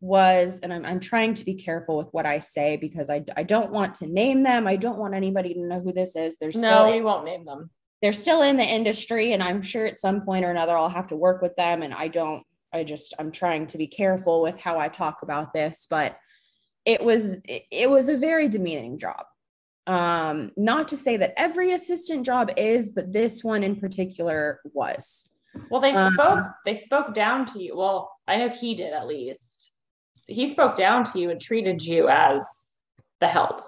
was, 0.00 0.60
and 0.62 0.72
I'm, 0.72 0.84
I'm 0.84 1.00
trying 1.00 1.34
to 1.34 1.44
be 1.44 1.54
careful 1.54 1.96
with 1.96 2.08
what 2.12 2.26
I 2.26 2.38
say 2.38 2.76
because 2.76 3.10
I, 3.10 3.24
I 3.36 3.42
don't 3.42 3.70
want 3.70 3.96
to 3.96 4.06
name 4.06 4.42
them. 4.42 4.66
I 4.66 4.76
don't 4.76 4.98
want 4.98 5.14
anybody 5.14 5.54
to 5.54 5.60
know 5.60 5.80
who 5.80 5.92
this 5.92 6.16
is. 6.16 6.38
There's 6.38 6.56
no, 6.56 6.84
still, 6.84 6.94
you 6.94 7.02
won't 7.02 7.24
name 7.24 7.44
them 7.44 7.70
they're 8.02 8.12
still 8.12 8.42
in 8.42 8.56
the 8.56 8.64
industry 8.64 9.32
and 9.32 9.42
i'm 9.42 9.62
sure 9.62 9.86
at 9.86 9.98
some 9.98 10.22
point 10.22 10.44
or 10.44 10.50
another 10.50 10.76
i'll 10.76 10.88
have 10.88 11.06
to 11.06 11.16
work 11.16 11.42
with 11.42 11.54
them 11.56 11.82
and 11.82 11.94
i 11.94 12.08
don't 12.08 12.44
i 12.72 12.82
just 12.82 13.14
i'm 13.18 13.30
trying 13.30 13.66
to 13.66 13.78
be 13.78 13.86
careful 13.86 14.42
with 14.42 14.60
how 14.60 14.78
i 14.78 14.88
talk 14.88 15.18
about 15.22 15.52
this 15.52 15.86
but 15.88 16.18
it 16.84 17.02
was 17.02 17.42
it, 17.46 17.90
was 17.90 18.08
a 18.08 18.16
very 18.16 18.48
demeaning 18.48 18.98
job. 18.98 19.24
Um 19.86 20.52
not 20.56 20.88
to 20.88 20.96
say 20.96 21.16
that 21.16 21.34
every 21.36 21.72
assistant 21.72 22.24
job 22.24 22.50
is 22.56 22.90
but 22.90 23.12
this 23.12 23.44
one 23.44 23.62
in 23.62 23.76
particular 23.76 24.60
was. 24.72 25.28
Well 25.70 25.80
they 25.80 25.92
um, 25.92 26.12
spoke 26.14 26.38
um, 26.38 26.54
they 26.64 26.76
spoke 26.76 27.14
down 27.14 27.44
to 27.46 27.62
you 27.62 27.76
well 27.76 28.12
i 28.28 28.36
know 28.36 28.48
he 28.48 28.74
did 28.74 28.92
at 28.92 29.06
least. 29.06 29.72
He 30.26 30.46
spoke 30.46 30.76
down 30.76 31.04
to 31.04 31.18
you 31.18 31.30
and 31.30 31.40
treated 31.40 31.82
you 31.82 32.08
as 32.08 32.44
the 33.20 33.26
help 33.26 33.64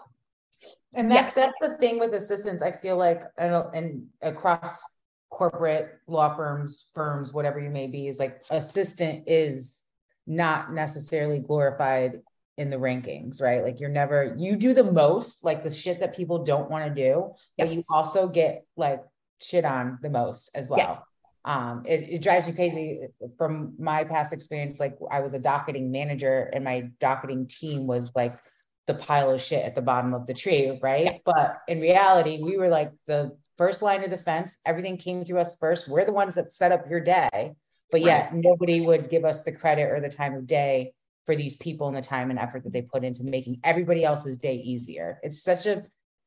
and 0.95 1.11
that's 1.11 1.33
that's 1.33 1.59
the 1.61 1.77
thing 1.79 1.99
with 1.99 2.15
assistants. 2.15 2.63
I 2.63 2.73
feel 2.73 2.97
like 2.97 3.23
and, 3.39 3.55
and 3.75 4.07
across 4.21 4.83
corporate 5.31 5.99
law 6.07 6.37
firms, 6.37 6.87
firms, 6.95 7.33
whatever 7.33 7.59
you 7.59 7.71
may 7.71 7.87
be, 7.87 8.09
is 8.09 8.19
like 8.19 8.43
assistant 8.51 9.25
is 9.27 9.83
not 10.27 10.73
necessarily 10.73 11.41
glorified 11.41 12.21
in 12.59 12.71
the 12.71 12.77
rankings, 12.77 13.41
right? 13.41 13.63
Like 13.63 13.81
you're 13.81 13.89
never 13.89 14.35
you 14.39 14.57
do 14.57 14.75
the 14.75 14.85
most, 14.85 15.45
like 15.45 15.65
the 15.65 15.71
shit 15.71 16.01
that 16.01 16.15
people 16.15 16.45
don't 16.45 16.71
want 16.71 16.87
to 16.87 16.95
do, 16.95 17.33
yes. 17.57 17.69
but 17.69 17.73
you 17.73 17.83
also 17.91 18.29
get 18.29 18.65
like 18.77 19.03
shit 19.41 19.65
on 19.65 19.99
the 20.03 20.11
most 20.11 20.51
as 20.55 20.69
well. 20.69 20.79
Yes. 20.79 21.03
Um, 21.45 21.83
it, 21.87 22.09
it 22.09 22.23
drives 22.23 22.47
me 22.47 22.53
crazy 22.53 23.01
from 23.37 23.75
my 23.79 24.05
past 24.05 24.33
experience. 24.33 24.79
Like 24.79 24.97
I 25.11 25.21
was 25.21 25.35
a 25.35 25.39
docketing 25.39 25.91
manager 25.91 26.51
and 26.53 26.63
my 26.63 26.91
docketing 27.01 27.49
team 27.49 27.87
was 27.87 28.13
like 28.15 28.39
the 28.87 28.95
pile 28.95 29.31
of 29.31 29.41
shit 29.41 29.65
at 29.65 29.75
the 29.75 29.83
bottom 29.83 30.15
of 30.15 30.27
the 30.27 30.35
tree, 30.35 30.79
right? 30.83 31.21
But 31.25 31.59
in 31.69 31.81
reality, 31.81 32.41
we 32.43 32.57
were 32.57 32.69
like 32.69 32.91
the 33.07 33.37
first 33.59 33.83
line 33.83 34.03
of 34.03 34.11
defense. 34.11 34.59
Everything 34.67 34.97
came 34.97 35.25
to 35.25 35.39
us 35.39 35.57
first. 35.57 35.89
We're 35.89 36.05
the 36.05 36.13
ones 36.13 36.35
that 36.35 36.53
set 36.53 36.73
up 36.73 36.89
your 36.91 37.01
day, 37.01 37.53
but 37.91 38.01
yet 38.01 38.33
right. 38.33 38.43
nobody 38.43 38.81
would 38.81 39.11
give 39.11 39.25
us 39.25 39.45
the 39.45 39.53
credit 39.53 39.91
or 39.91 40.01
the 40.01 40.09
time 40.09 40.35
of 40.35 40.47
day 40.47 40.93
for 41.27 41.37
these 41.37 41.57
people 41.57 41.87
and 41.87 41.97
the 41.97 42.03
time 42.03 42.31
and 42.31 42.39
effort 42.39 42.65
that 42.65 42.73
they 42.73 42.83
put 42.83 43.05
into 43.05 43.23
making 43.23 43.61
everybody 43.63 44.05
else's 44.05 44.39
day 44.39 44.57
easier. 44.57 45.21
It's 45.23 45.43
such 45.43 45.67
a 45.67 45.85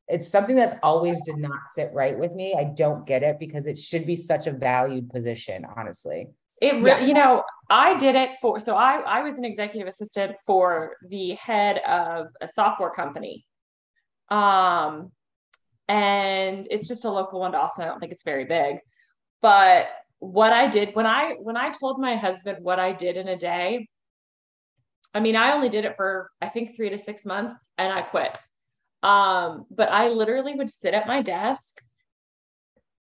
it's 0.08 0.30
something 0.30 0.56
that's 0.56 0.76
always 0.84 1.20
did 1.24 1.38
not 1.38 1.60
sit 1.72 1.90
right 1.92 2.18
with 2.18 2.32
me. 2.32 2.54
I 2.56 2.66
don't 2.66 3.08
get 3.08 3.24
it 3.24 3.40
because 3.40 3.66
it 3.66 3.80
should 3.80 4.06
be 4.06 4.16
such 4.16 4.46
a 4.46 4.52
valued 4.52 5.10
position, 5.10 5.66
honestly. 5.76 6.28
It 6.62 6.76
really, 6.76 6.86
yes. 6.86 7.08
you 7.08 7.14
know, 7.14 7.44
I 7.70 7.98
did 7.98 8.16
it 8.16 8.36
for, 8.42 8.60
so 8.60 8.76
I, 8.76 9.00
I 9.00 9.22
was 9.22 9.38
an 9.38 9.46
executive 9.46 9.88
assistant 9.88 10.36
for 10.46 10.96
the 11.10 11.32
head 11.32 11.80
of 11.80 12.28
a 12.40 12.48
software 12.48 12.92
company. 12.92 13.46
Um, 14.30 15.12
and 15.88 16.68
it's 16.72 16.88
just 16.88 17.06
a 17.06 17.12
local 17.12 17.42
one 17.42 17.52
to 17.52 17.58
Austin. 17.58 17.84
I 17.84 17.88
don't 17.88 18.00
think 18.00 18.12
it's 18.12 18.24
very 18.24 18.46
big, 18.46 18.78
but 19.42 19.88
what 20.20 20.54
I 20.54 20.68
did 20.68 20.96
when 20.96 21.06
I, 21.06 21.34
when 21.42 21.58
I 21.58 21.72
told 21.72 22.00
my 22.00 22.16
husband 22.16 22.60
what 22.62 22.80
I 22.80 22.94
did 22.94 23.18
in 23.18 23.28
a 23.28 23.38
day, 23.38 23.88
I 25.14 25.20
mean, 25.20 25.36
I 25.36 25.54
only 25.54 25.70
did 25.70 25.86
it 25.86 25.96
for, 25.96 26.32
I 26.42 26.50
think 26.50 26.76
three 26.76 26.90
to 26.90 26.98
six 26.98 27.26
months 27.26 27.56
and 27.78 27.92
I 27.92 28.02
quit. 28.02 28.38
Um, 29.04 29.66
but 29.70 29.90
I 29.92 30.08
literally 30.08 30.56
would 30.56 30.70
sit 30.70 30.94
at 30.94 31.08
my 31.08 31.22
desk 31.22 31.82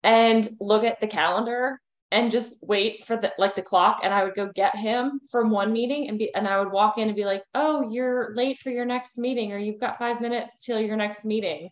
and 0.04 0.50
look 0.60 0.84
at 0.84 1.00
the 1.00 1.08
calendar 1.08 1.80
and 2.14 2.32
just 2.32 2.54
wait 2.62 3.06
for 3.06 3.18
the 3.18 3.34
like 3.40 3.56
the 3.56 3.62
clock 3.62 4.02
and 4.04 4.14
I 4.14 4.24
would 4.24 4.36
go 4.36 4.52
get 4.54 4.76
him 4.76 5.20
from 5.32 5.50
one 5.50 5.74
meeting 5.74 6.08
and 6.08 6.20
be 6.20 6.34
and 6.34 6.48
I 6.48 6.60
would 6.60 6.72
walk 6.72 7.00
in 7.00 7.08
and 7.08 7.16
be 7.16 7.26
like, 7.26 7.44
"Oh, 7.56 7.92
you're 7.92 8.34
late 8.36 8.60
for 8.60 8.70
your 8.70 8.86
next 8.86 9.18
meeting 9.18 9.52
or 9.52 9.58
you've 9.58 9.80
got 9.80 9.98
5 9.98 10.22
minutes 10.22 10.62
till 10.64 10.80
your 10.80 10.96
next 10.96 11.26
meeting." 11.26 11.70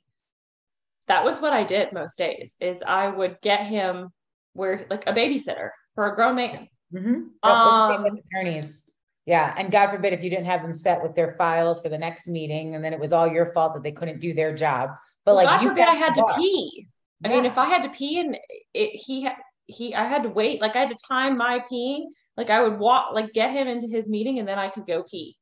That 1.08 1.24
was 1.24 1.40
what 1.40 1.54
I 1.54 1.64
did 1.64 1.94
most 1.94 2.18
days 2.18 2.56
is 2.60 2.82
I 2.86 3.08
would 3.08 3.38
get 3.42 3.68
him 3.68 4.10
where 4.54 4.88
like 4.90 5.04
a 5.08 5.14
babysitter 5.14 5.70
for 5.94 6.12
a 6.12 6.16
grown 6.16 6.36
man. 6.36 6.68
Mm-hmm. 6.94 7.50
Um, 7.50 8.06
attorneys. 8.06 8.84
Yeah, 9.28 9.54
and 9.56 9.72
God 9.72 9.92
forbid 9.92 10.14
if 10.14 10.24
you 10.24 10.32
didn't 10.32 10.48
have 10.48 10.64
them 10.64 10.74
set 10.74 11.04
with 11.04 11.16
their 11.16 11.36
files 11.38 11.80
for 11.80 11.90
the 11.90 11.98
next 11.98 12.28
meeting, 12.28 12.74
and 12.74 12.84
then 12.84 12.92
it 12.92 13.00
was 13.00 13.14
all 13.14 13.28
your 13.28 13.54
fault 13.54 13.76
that 13.76 13.84
they 13.84 13.92
couldn't 13.92 14.20
do 14.20 14.34
their 14.34 14.54
job. 14.56 14.90
But 15.24 15.36
well, 15.36 15.46
like, 15.46 15.62
God 15.62 15.68
forbid 15.70 15.88
I 15.88 15.94
had 15.94 16.16
to 16.16 16.34
pee. 16.36 16.88
I 17.24 17.28
mean, 17.28 17.46
if 17.46 17.60
I 17.60 17.66
had 17.66 17.84
to 17.84 17.90
pee 17.90 18.20
and 18.20 18.36
it, 18.74 18.90
he 18.96 19.22
had 19.22 19.36
he 19.72 19.96
I 19.96 20.08
had 20.08 20.24
to 20.24 20.30
wait. 20.30 20.62
Like 20.62 20.76
I 20.76 20.80
had 20.80 20.90
to 20.90 20.98
time 21.08 21.38
my 21.38 21.64
peeing. 21.72 22.06
Like 22.38 22.50
I 22.50 22.62
would 22.62 22.80
walk, 22.80 23.14
like 23.14 23.34
get 23.34 23.52
him 23.52 23.68
into 23.68 23.88
his 23.88 24.08
meeting 24.08 24.40
and 24.40 24.48
then 24.48 24.60
I 24.60 24.70
could 24.70 24.88
go 24.88 25.04
pee. 25.04 25.38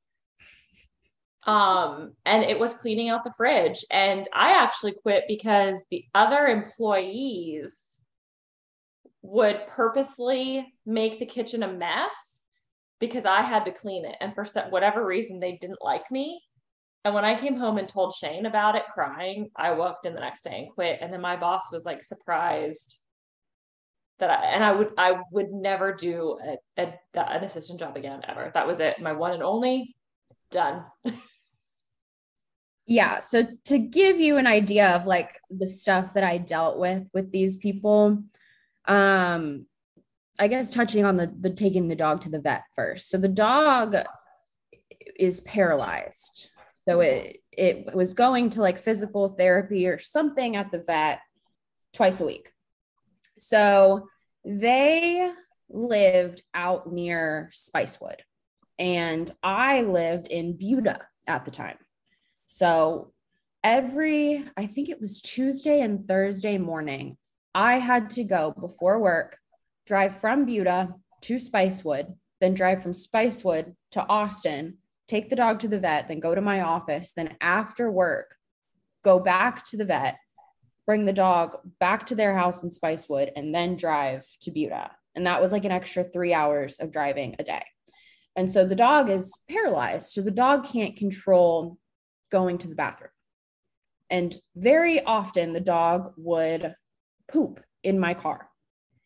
Um, 1.44 2.14
and 2.26 2.44
it 2.44 2.60
was 2.60 2.74
cleaning 2.74 3.10
out 3.10 3.24
the 3.24 3.34
fridge. 3.34 3.86
And 3.90 4.28
I 4.34 4.52
actually 4.52 4.94
quit 4.94 5.26
because 5.28 5.86
the 5.90 6.06
other 6.14 6.48
employees 6.48 7.76
would 9.22 9.68
purposely 9.68 10.74
make 10.86 11.20
the 11.20 11.26
kitchen 11.26 11.64
a 11.64 11.72
mess 11.72 12.42
because 13.00 13.26
I 13.26 13.42
had 13.42 13.66
to 13.66 13.72
clean 13.72 14.06
it. 14.06 14.16
And 14.20 14.34
for 14.34 14.46
whatever 14.70 15.06
reason, 15.06 15.40
they 15.40 15.54
didn't 15.54 15.84
like 15.84 16.10
me. 16.12 16.42
And 17.06 17.14
when 17.14 17.26
I 17.26 17.40
came 17.40 17.56
home 17.56 17.78
and 17.78 17.88
told 17.88 18.14
Shane 18.14 18.46
about 18.46 18.76
it, 18.76 18.84
crying, 18.94 19.50
I 19.56 19.72
walked 19.72 20.06
in 20.06 20.14
the 20.14 20.20
next 20.20 20.44
day 20.44 20.60
and 20.60 20.70
quit. 20.70 21.00
And 21.02 21.14
then 21.14 21.22
my 21.22 21.38
boss 21.38 21.72
was 21.72 21.86
like 21.86 22.04
surprised 22.04 22.98
that 24.20 24.30
I 24.30 24.46
and 24.48 24.64
I 24.64 24.72
would 24.72 24.92
I 24.98 25.22
would 25.32 25.52
never 25.52 25.94
do 25.94 26.38
a, 26.78 26.82
a, 26.82 26.94
an 27.16 27.44
assistant 27.44 27.80
job 27.80 27.96
again 27.98 28.22
ever. 28.28 28.52
That 28.54 28.68
was 28.68 28.80
it, 28.80 29.02
my 29.02 29.14
one 29.14 29.34
and 29.34 29.44
only. 29.44 29.96
Done. 30.52 30.84
yeah. 32.86 33.20
So 33.20 33.48
to 33.66 33.78
give 33.78 34.20
you 34.20 34.38
an 34.38 34.48
idea 34.48 34.96
of 34.96 35.06
like 35.06 35.40
the 35.50 35.68
stuff 35.68 36.14
that 36.14 36.24
I 36.24 36.38
dealt 36.38 36.78
with 36.78 37.08
with 37.14 37.32
these 37.32 37.58
people, 37.58 38.24
um, 38.86 39.66
I 40.38 40.48
guess 40.48 40.74
touching 40.74 41.06
on 41.06 41.18
the 41.18 41.34
the 41.40 41.50
taking 41.50 41.88
the 41.88 41.96
dog 41.96 42.22
to 42.22 42.30
the 42.30 42.40
vet 42.40 42.64
first. 42.76 43.10
So 43.10 43.18
the 43.18 43.28
dog 43.28 43.96
is 45.18 45.42
paralyzed. 45.42 46.50
So 46.88 47.00
it 47.02 47.38
it 47.52 47.94
was 47.94 48.14
going 48.14 48.50
to 48.52 48.62
like 48.62 48.78
physical 48.78 49.30
therapy 49.30 49.88
or 49.88 50.00
something 50.00 50.56
at 50.56 50.72
the 50.72 50.80
vet 50.80 51.20
twice 51.94 52.22
a 52.22 52.26
week. 52.26 52.52
So 53.40 54.08
they 54.46 55.32
lived 55.70 56.44
out 56.54 56.92
near 56.92 57.50
Spicewood 57.54 58.20
and 58.78 59.30
I 59.44 59.82
lived 59.82 60.28
in 60.28 60.58
Buda 60.58 61.06
at 61.28 61.46
the 61.46 61.52
time. 61.52 61.78
So 62.46 63.14
every, 63.64 64.46
I 64.58 64.66
think 64.66 64.90
it 64.90 65.02
was 65.02 65.22
Tuesday 65.22 65.82
and 65.82 66.08
Thursday 66.08 66.58
morning, 66.58 67.18
I 67.54 67.76
had 67.76 68.10
to 68.12 68.24
go 68.24 68.54
before 68.60 69.00
work, 69.00 69.38
drive 69.86 70.16
from 70.16 70.46
Buda 70.46 70.96
to 71.22 71.36
Spicewood, 71.36 72.16
then 72.40 72.54
drive 72.54 72.82
from 72.82 72.94
Spicewood 72.94 73.76
to 73.92 74.08
Austin, 74.08 74.78
take 75.08 75.30
the 75.30 75.36
dog 75.36 75.60
to 75.60 75.68
the 75.68 75.80
vet, 75.80 76.08
then 76.08 76.20
go 76.20 76.34
to 76.34 76.42
my 76.42 76.62
office, 76.62 77.14
then 77.14 77.36
after 77.42 77.92
work, 77.92 78.36
go 79.04 79.20
back 79.20 79.66
to 79.66 79.78
the 79.78 79.86
vet, 79.86 80.18
bring 80.90 81.06
the 81.06 81.14
dog 81.14 81.56
back 81.80 82.08
to 82.08 82.16
their 82.16 82.36
house 82.36 82.64
in 82.64 82.72
Spicewood, 82.72 83.30
and 83.36 83.54
then 83.54 83.76
drive 83.76 84.26
to 84.42 84.50
Buda. 84.50 84.90
And 85.14 85.28
that 85.28 85.40
was 85.40 85.52
like 85.52 85.64
an 85.64 85.72
extra 85.72 86.04
three 86.04 86.34
hours 86.34 86.80
of 86.80 86.92
driving 86.92 87.36
a 87.38 87.44
day. 87.44 87.64
And 88.36 88.52
so 88.52 88.66
the 88.66 88.74
dog 88.74 89.08
is 89.08 89.32
paralyzed. 89.48 90.10
So 90.10 90.22
the 90.22 90.32
dog 90.32 90.66
can't 90.66 90.96
control 90.96 91.78
going 92.32 92.58
to 92.58 92.68
the 92.68 92.74
bathroom. 92.74 93.12
And 94.10 94.36
very 94.56 95.00
often 95.04 95.54
the 95.54 95.60
dog 95.60 96.12
would 96.18 96.74
poop 97.32 97.60
in 97.84 98.00
my 98.00 98.16
car. 98.16 98.50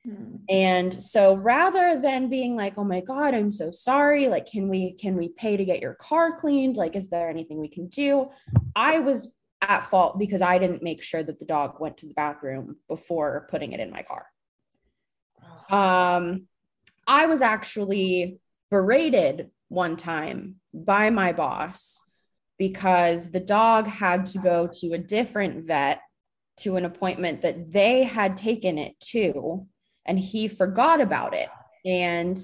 Hmm. 0.06 0.36
And 0.48 0.94
so 0.94 1.36
rather 1.36 2.00
than 2.00 2.30
being 2.30 2.56
like, 2.56 2.78
"Oh 2.78 2.86
my 2.86 3.02
god, 3.02 3.34
I'm 3.34 3.52
so 3.52 3.72
sorry, 3.72 4.30
like 4.30 4.46
can 4.46 4.70
we 4.70 4.94
can 4.94 5.18
we 5.18 5.28
pay 5.28 5.58
to 5.58 5.66
get 5.66 5.82
your 5.82 5.96
car 5.96 6.38
cleaned? 6.38 6.78
Like 6.78 6.96
is 6.96 7.10
there 7.10 7.30
anything 7.30 7.60
we 7.60 7.68
can 7.68 7.88
do?" 7.88 8.30
I 8.74 9.00
was 9.00 9.28
at 9.70 9.86
fault 9.86 10.20
because 10.20 10.41
I 10.41 10.58
didn't 10.58 10.84
make 10.84 11.01
sure 11.01 11.24
that 11.24 11.39
the 11.39 11.46
dog 11.46 11.79
went 11.79 11.98
to 11.98 12.08
the 12.08 12.13
bathroom 12.13 12.77
before 12.88 13.48
putting 13.50 13.72
it 13.72 13.79
in 13.79 13.91
my 13.91 14.03
car. 14.03 14.25
Um 15.70 16.48
I 17.05 17.25
was 17.25 17.41
actually 17.41 18.39
berated 18.70 19.50
one 19.67 19.98
time 19.98 20.55
by 20.74 21.10
my 21.10 21.34
boss 21.34 22.01
because 22.58 23.29
the 23.29 23.39
dog 23.39 23.88
had 23.88 24.25
to 24.27 24.38
go 24.38 24.70
to 24.79 24.93
a 24.93 24.98
different 24.98 25.65
vet 25.65 26.01
to 26.58 26.75
an 26.75 26.86
appointment 26.86 27.41
that 27.41 27.72
they 27.72 28.03
had 28.03 28.38
taken 28.38 28.77
it 28.77 29.00
to 29.00 29.65
and 30.05 30.20
he 30.20 30.48
forgot 30.48 31.01
about 31.01 31.34
it 31.34 31.50
and 31.86 32.38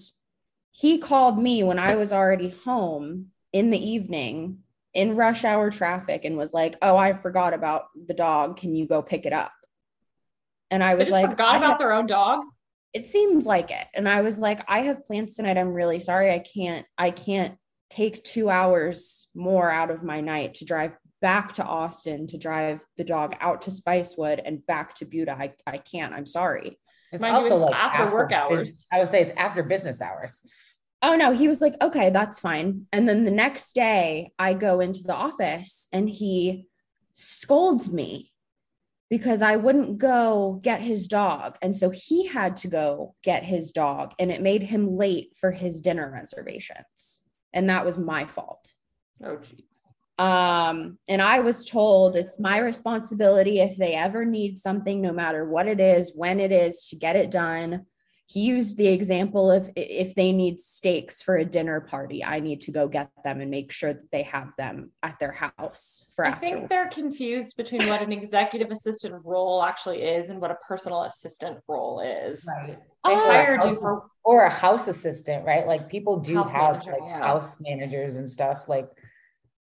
he 0.72 0.98
called 0.98 1.42
me 1.42 1.64
when 1.64 1.80
I 1.80 1.96
was 1.96 2.12
already 2.12 2.50
home 2.50 3.28
in 3.54 3.70
the 3.70 3.90
evening 3.90 4.60
in 4.94 5.16
rush 5.16 5.46
hour 5.46 5.70
traffic 5.70 6.26
and 6.26 6.38
was 6.38 6.54
like, 6.54 6.76
"Oh, 6.82 6.98
I 6.98 7.14
forgot 7.14 7.54
about 7.54 7.86
the 8.08 8.14
dog. 8.14 8.58
Can 8.58 8.76
you 8.76 8.88
go 8.88 9.02
pick 9.02 9.26
it 9.26 9.34
up?" 9.34 9.54
And 10.72 10.84
I 10.84 10.96
was 10.96 11.10
like, 11.10 11.30
"Forgot 11.30 11.58
about 11.58 11.80
their 11.80 11.94
own 11.94 12.08
dog." 12.08 12.44
It 12.94 13.06
seemed 13.06 13.44
like 13.44 13.72
it, 13.72 13.86
and 13.94 14.10
I 14.10 14.22
was 14.22 14.40
like, 14.40 14.62
"I 14.68 14.80
have 14.82 15.06
plans 15.06 15.36
tonight. 15.36 15.58
I'm 15.58 15.74
really 15.74 16.00
sorry. 16.00 16.32
I 16.32 16.40
can't. 16.40 16.86
I 16.98 17.12
can't 17.12 17.56
take 17.90 18.24
two 18.24 18.50
hours 18.50 19.28
more 19.34 19.70
out 19.70 19.92
of 19.92 20.04
my 20.04 20.22
night 20.22 20.56
to 20.56 20.66
drive 20.66 20.92
back 21.22 21.54
to 21.54 21.64
Austin 21.64 22.28
to 22.28 22.38
drive 22.38 22.82
the 22.98 23.04
dog 23.04 23.36
out 23.42 23.64
to 23.64 23.72
Spicewood 23.72 24.40
and 24.44 24.66
back 24.66 24.96
to 24.96 25.06
Buda. 25.06 25.34
I, 25.38 25.54
I 25.68 25.78
can't. 25.78 26.14
I'm 26.14 26.26
sorry." 26.26 26.80
It's 27.12 27.22
Mind 27.22 27.36
also 27.36 27.58
like 27.58 27.76
after, 27.76 28.04
after 28.04 28.16
work 28.16 28.32
hours. 28.32 28.86
I 28.92 29.00
would 29.00 29.10
say 29.10 29.22
it's 29.22 29.34
after 29.36 29.64
business 29.64 30.02
hours. 30.02 30.46
Oh 31.02 31.16
no, 31.16 31.32
he 31.34 31.48
was 31.48 31.62
like, 31.62 31.76
okay, 31.82 32.10
that's 32.10 32.40
fine. 32.40 32.88
And 32.92 33.08
then 33.08 33.24
the 33.24 33.32
next 33.32 33.74
day 33.74 34.34
I 34.38 34.54
go 34.54 34.82
into 34.82 35.04
the 35.04 35.16
office 35.16 35.88
and 35.94 36.10
he 36.10 36.68
scolds 37.14 37.90
me 37.90 38.34
because 39.10 39.42
I 39.42 39.56
wouldn't 39.56 39.98
go 39.98 40.60
get 40.62 40.82
his 40.82 41.08
dog. 41.08 41.58
And 41.62 41.76
so 41.76 41.90
he 41.90 42.28
had 42.28 42.58
to 42.58 42.68
go 42.68 43.16
get 43.24 43.44
his 43.44 43.72
dog 43.72 44.14
and 44.20 44.32
it 44.32 44.42
made 44.42 44.62
him 44.62 44.98
late 44.98 45.32
for 45.36 45.52
his 45.52 45.82
dinner 45.82 46.12
reservations. 46.12 47.22
And 47.54 47.70
that 47.70 47.86
was 47.86 47.98
my 47.98 48.26
fault. 48.26 48.74
Oh, 49.24 49.38
geez. 49.38 49.64
Um, 50.20 51.00
and 51.08 51.22
I 51.22 51.40
was 51.40 51.64
told 51.64 52.18
it's 52.18 52.40
my 52.42 52.58
responsibility 52.58 53.62
if 53.62 53.78
they 53.78 53.96
ever 53.96 54.26
need 54.26 54.60
something, 54.60 55.00
no 55.00 55.14
matter 55.14 55.46
what 55.46 55.66
it 55.66 55.80
is, 55.80 56.12
when 56.14 56.42
it 56.42 56.52
is, 56.52 56.90
to 56.90 56.98
get 56.98 57.16
it 57.16 57.32
done 57.32 57.86
he 58.30 58.42
used 58.42 58.78
the 58.78 58.88
example 58.88 59.50
of 59.50 59.72
if 59.76 60.14
they 60.14 60.32
need 60.32 60.60
steaks 60.60 61.20
for 61.20 61.38
a 61.38 61.46
dinner 61.46 61.82
party, 61.82 62.24
I 62.24 62.40
need 62.40 62.62
to 62.62 62.72
go 62.72 62.88
get 62.88 63.10
them 63.24 63.42
and 63.42 63.50
make 63.50 63.72
sure 63.72 63.92
that 63.92 64.12
they 64.12 64.22
have 64.22 64.52
them 64.56 64.92
at 65.02 65.18
their 65.18 65.32
house 65.32 66.06
for 66.16 66.26
I 66.26 66.34
think 66.34 66.70
they're 66.70 66.90
confused 66.90 67.58
between 67.58 67.88
what 67.88 68.04
an 68.04 68.12
executive 68.12 68.70
assistant 68.70 69.16
role 69.26 69.64
actually 69.64 70.04
is 70.04 70.30
and 70.30 70.40
what 70.40 70.52
a 70.52 70.58
personal 70.68 71.06
assistant 71.06 71.58
role 71.68 72.02
is. 72.02 72.46
Right. 72.48 72.78
They 72.78 73.16
oh, 73.16 73.26
hired 73.26 73.64
you 73.64 73.74
for 73.74 74.06
or 74.24 74.44
a 74.44 74.50
house 74.52 74.88
assistant, 74.88 75.44
right? 75.44 75.66
Like 75.66 75.90
people 75.90 76.20
do 76.20 76.44
have 76.44 76.86
manager, 76.86 76.92
like 76.92 77.02
yeah. 77.08 77.26
house 77.26 77.60
managers 77.60 78.16
and 78.16 78.30
stuff. 78.30 78.70
Like 78.70 78.90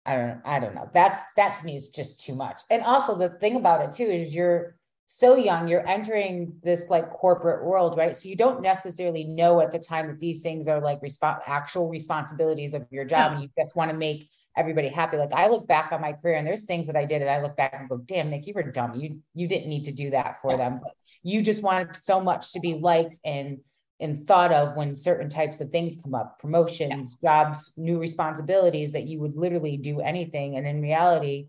I 0.06 0.16
don't 0.16 0.40
I 0.46 0.60
don't 0.60 0.74
know. 0.74 0.88
That's 0.94 1.20
that's 1.36 1.62
me 1.62 1.76
is 1.76 1.90
just 1.90 2.22
too 2.22 2.34
much. 2.34 2.62
And 2.70 2.82
also 2.84 3.18
the 3.18 3.28
thing 3.38 3.56
about 3.56 3.82
it 3.82 3.92
too 3.92 4.10
is 4.10 4.34
you're 4.34 4.75
so 5.06 5.36
young, 5.36 5.68
you're 5.68 5.86
entering 5.88 6.52
this 6.64 6.90
like 6.90 7.10
corporate 7.10 7.64
world, 7.64 7.96
right? 7.96 8.16
So 8.16 8.28
you 8.28 8.34
don't 8.34 8.60
necessarily 8.60 9.22
know 9.22 9.60
at 9.60 9.70
the 9.70 9.78
time 9.78 10.08
that 10.08 10.18
these 10.18 10.42
things 10.42 10.66
are 10.66 10.80
like 10.80 11.00
resp- 11.00 11.40
actual 11.46 11.88
responsibilities 11.88 12.74
of 12.74 12.86
your 12.90 13.04
job, 13.04 13.32
and 13.32 13.42
you 13.42 13.48
just 13.56 13.76
want 13.76 13.92
to 13.92 13.96
make 13.96 14.28
everybody 14.56 14.88
happy. 14.88 15.16
Like 15.16 15.32
I 15.32 15.46
look 15.46 15.68
back 15.68 15.92
on 15.92 16.00
my 16.00 16.12
career, 16.12 16.34
and 16.34 16.46
there's 16.46 16.64
things 16.64 16.88
that 16.88 16.96
I 16.96 17.04
did, 17.04 17.22
and 17.22 17.30
I 17.30 17.40
look 17.40 17.56
back 17.56 17.76
and 17.78 17.88
go, 17.88 17.98
"Damn, 17.98 18.30
Nick, 18.30 18.48
you 18.48 18.54
were 18.54 18.64
dumb. 18.64 18.96
You 18.96 19.20
you 19.32 19.46
didn't 19.46 19.68
need 19.68 19.84
to 19.84 19.92
do 19.92 20.10
that 20.10 20.42
for 20.42 20.56
them. 20.56 20.80
But 20.82 20.92
you 21.22 21.40
just 21.40 21.62
wanted 21.62 21.94
so 21.94 22.20
much 22.20 22.52
to 22.54 22.60
be 22.60 22.74
liked 22.74 23.20
and 23.24 23.58
and 24.00 24.26
thought 24.26 24.52
of 24.52 24.76
when 24.76 24.96
certain 24.96 25.30
types 25.30 25.60
of 25.60 25.70
things 25.70 25.98
come 26.02 26.16
up, 26.16 26.40
promotions, 26.40 27.16
yeah. 27.22 27.44
jobs, 27.44 27.72
new 27.76 27.98
responsibilities, 27.98 28.92
that 28.92 29.04
you 29.04 29.20
would 29.20 29.36
literally 29.36 29.76
do 29.76 30.00
anything, 30.00 30.56
and 30.56 30.66
in 30.66 30.82
reality." 30.82 31.46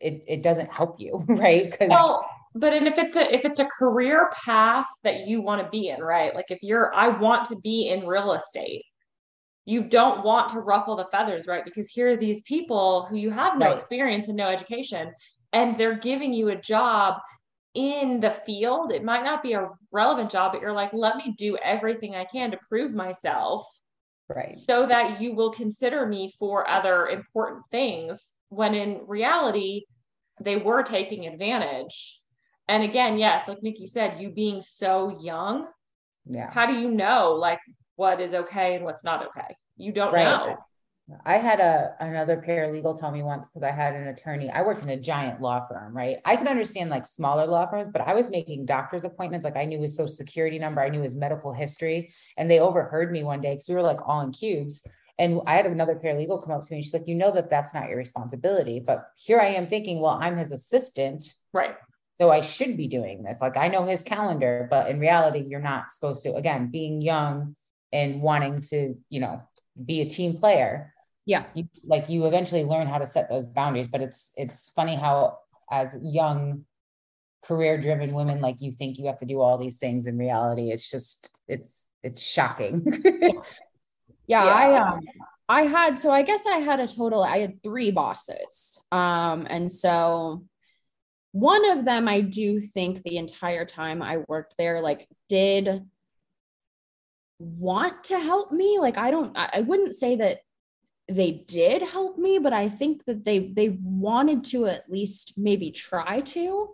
It, 0.00 0.22
it 0.28 0.42
doesn't 0.44 0.70
help 0.70 1.00
you, 1.00 1.24
right? 1.26 1.68
Because 1.68 1.88
well, 1.88 2.24
but 2.58 2.72
and 2.72 2.86
if 2.86 2.98
it's 2.98 3.16
a 3.16 3.34
if 3.34 3.44
it's 3.44 3.58
a 3.58 3.66
career 3.66 4.30
path 4.44 4.86
that 5.04 5.26
you 5.26 5.40
want 5.40 5.62
to 5.62 5.70
be 5.70 5.88
in 5.88 6.00
right? 6.00 6.34
Like 6.34 6.50
if 6.50 6.58
you're 6.62 6.94
i 6.94 7.08
want 7.08 7.46
to 7.48 7.56
be 7.56 7.88
in 7.88 8.06
real 8.06 8.32
estate 8.32 8.84
you 9.64 9.82
don't 9.84 10.24
want 10.24 10.48
to 10.48 10.60
ruffle 10.60 10.96
the 10.96 11.06
feathers 11.12 11.46
right? 11.46 11.64
Because 11.64 11.88
here 11.90 12.10
are 12.10 12.16
these 12.16 12.42
people 12.42 13.06
who 13.08 13.16
you 13.16 13.30
have 13.30 13.58
no 13.58 13.66
right. 13.66 13.76
experience 13.76 14.28
and 14.28 14.36
no 14.36 14.48
education 14.48 15.12
and 15.52 15.78
they're 15.78 15.98
giving 15.98 16.32
you 16.32 16.48
a 16.48 16.56
job 16.56 17.20
in 17.74 18.20
the 18.20 18.30
field. 18.30 18.92
It 18.92 19.04
might 19.04 19.24
not 19.24 19.42
be 19.42 19.52
a 19.52 19.70
relevant 19.92 20.30
job 20.30 20.52
but 20.52 20.60
you're 20.60 20.72
like 20.72 20.92
let 20.92 21.16
me 21.16 21.34
do 21.36 21.56
everything 21.58 22.16
i 22.16 22.24
can 22.24 22.50
to 22.50 22.58
prove 22.68 22.94
myself 22.94 23.66
right. 24.28 24.58
so 24.58 24.86
that 24.86 25.20
you 25.20 25.34
will 25.34 25.50
consider 25.50 26.06
me 26.06 26.34
for 26.38 26.68
other 26.68 27.06
important 27.08 27.62
things 27.70 28.32
when 28.48 28.74
in 28.74 29.00
reality 29.06 29.82
they 30.40 30.56
were 30.56 30.82
taking 30.82 31.26
advantage 31.26 32.20
and 32.68 32.82
again 32.82 33.18
yes 33.18 33.48
like 33.48 33.62
nikki 33.62 33.86
said 33.86 34.20
you 34.20 34.30
being 34.30 34.60
so 34.60 35.18
young 35.20 35.66
yeah 36.26 36.50
how 36.52 36.66
do 36.66 36.74
you 36.74 36.90
know 36.90 37.32
like 37.32 37.60
what 37.96 38.20
is 38.20 38.32
okay 38.32 38.76
and 38.76 38.84
what's 38.84 39.04
not 39.04 39.26
okay 39.26 39.56
you 39.76 39.92
don't 39.92 40.12
right. 40.12 40.24
know 40.24 40.56
I 41.24 41.38
had 41.38 41.60
a 41.60 41.96
another 42.00 42.42
paralegal 42.46 42.98
tell 42.98 43.10
me 43.10 43.22
once 43.22 43.46
because 43.46 43.62
I 43.62 43.70
had 43.70 43.94
an 43.94 44.08
attorney. 44.08 44.50
I 44.50 44.62
worked 44.62 44.82
in 44.82 44.90
a 44.90 45.00
giant 45.00 45.40
law 45.40 45.66
firm, 45.66 45.96
right? 45.96 46.18
I 46.24 46.36
can 46.36 46.48
understand 46.48 46.90
like 46.90 47.06
smaller 47.06 47.46
law 47.46 47.66
firms, 47.66 47.90
but 47.92 48.02
I 48.02 48.14
was 48.14 48.28
making 48.28 48.66
doctor's 48.66 49.06
appointments. 49.06 49.44
Like 49.44 49.56
I 49.56 49.64
knew 49.64 49.80
his 49.80 49.96
social 49.96 50.14
security 50.14 50.58
number, 50.58 50.82
I 50.82 50.90
knew 50.90 51.00
his 51.00 51.16
medical 51.16 51.52
history, 51.52 52.12
and 52.36 52.50
they 52.50 52.60
overheard 52.60 53.10
me 53.10 53.22
one 53.24 53.40
day 53.40 53.54
because 53.54 53.68
we 53.68 53.74
were 53.74 53.82
like 53.82 54.06
all 54.06 54.20
in 54.20 54.32
cubes. 54.32 54.82
And 55.18 55.40
I 55.46 55.54
had 55.54 55.66
another 55.66 55.96
paralegal 55.96 56.44
come 56.44 56.52
up 56.52 56.62
to 56.62 56.72
me. 56.72 56.76
And 56.76 56.84
she's 56.84 56.94
like, 56.94 57.08
"You 57.08 57.14
know 57.14 57.32
that 57.32 57.48
that's 57.48 57.72
not 57.72 57.88
your 57.88 57.96
responsibility." 57.96 58.78
But 58.78 59.08
here 59.16 59.40
I 59.40 59.46
am 59.46 59.66
thinking, 59.68 60.00
well, 60.00 60.18
I'm 60.20 60.36
his 60.36 60.52
assistant, 60.52 61.24
right? 61.54 61.74
So 62.20 62.30
I 62.30 62.40
should 62.40 62.76
be 62.76 62.88
doing 62.88 63.22
this. 63.22 63.40
Like 63.40 63.56
I 63.56 63.68
know 63.68 63.86
his 63.86 64.02
calendar, 64.02 64.66
but 64.70 64.90
in 64.90 64.98
reality, 64.98 65.44
you're 65.48 65.60
not 65.60 65.92
supposed 65.92 66.22
to. 66.24 66.34
Again, 66.34 66.70
being 66.70 67.00
young 67.00 67.54
and 67.92 68.20
wanting 68.20 68.60
to, 68.70 68.94
you 69.08 69.20
know, 69.20 69.40
be 69.84 70.00
a 70.00 70.08
team 70.08 70.36
player, 70.36 70.92
Yeah. 71.26 71.44
You, 71.54 71.68
like 71.84 72.08
you 72.08 72.26
eventually 72.26 72.64
learn 72.64 72.88
how 72.88 72.98
to 72.98 73.06
set 73.06 73.28
those 73.28 73.46
boundaries, 73.46 73.88
but 73.88 74.00
it's 74.00 74.32
it's 74.36 74.70
funny 74.70 74.96
how 74.96 75.38
as 75.70 75.96
young 76.02 76.64
career 77.44 77.80
driven 77.80 78.12
women 78.12 78.40
like 78.40 78.60
you 78.60 78.72
think 78.72 78.98
you 78.98 79.06
have 79.06 79.18
to 79.18 79.24
do 79.24 79.40
all 79.40 79.56
these 79.56 79.78
things 79.78 80.08
in 80.08 80.18
reality 80.18 80.72
it's 80.72 80.90
just 80.90 81.30
it's 81.46 81.88
it's 82.02 82.20
shocking 82.20 82.84
yeah, 84.26 84.44
I 84.44 84.74
um 84.76 85.00
I 85.48 85.62
had 85.62 85.98
so 85.98 86.10
I 86.10 86.22
guess 86.22 86.44
I 86.46 86.58
had 86.58 86.80
a 86.80 86.86
total 86.86 87.22
I 87.24 87.38
had 87.38 87.62
three 87.62 87.90
bosses. 87.90 88.80
Um 88.92 89.46
and 89.48 89.72
so 89.72 90.44
one 91.38 91.70
of 91.70 91.84
them 91.84 92.08
I 92.08 92.20
do 92.20 92.58
think 92.58 93.02
the 93.02 93.16
entire 93.16 93.64
time 93.64 94.02
I 94.02 94.18
worked 94.28 94.54
there 94.58 94.80
like 94.80 95.06
did 95.28 95.84
want 97.38 98.04
to 98.04 98.18
help 98.18 98.50
me 98.50 98.78
like 98.80 98.98
I 98.98 99.12
don't 99.12 99.36
I, 99.36 99.60
wouldn't 99.60 99.94
say 99.94 100.16
that 100.16 100.40
they 101.08 101.30
did 101.46 101.82
help 101.82 102.18
me 102.18 102.38
but 102.38 102.52
I 102.52 102.68
think 102.68 103.04
that 103.04 103.24
they 103.24 103.38
they 103.38 103.68
wanted 103.80 104.44
to 104.46 104.66
at 104.66 104.90
least 104.90 105.34
maybe 105.36 105.70
try 105.70 106.22
to 106.22 106.70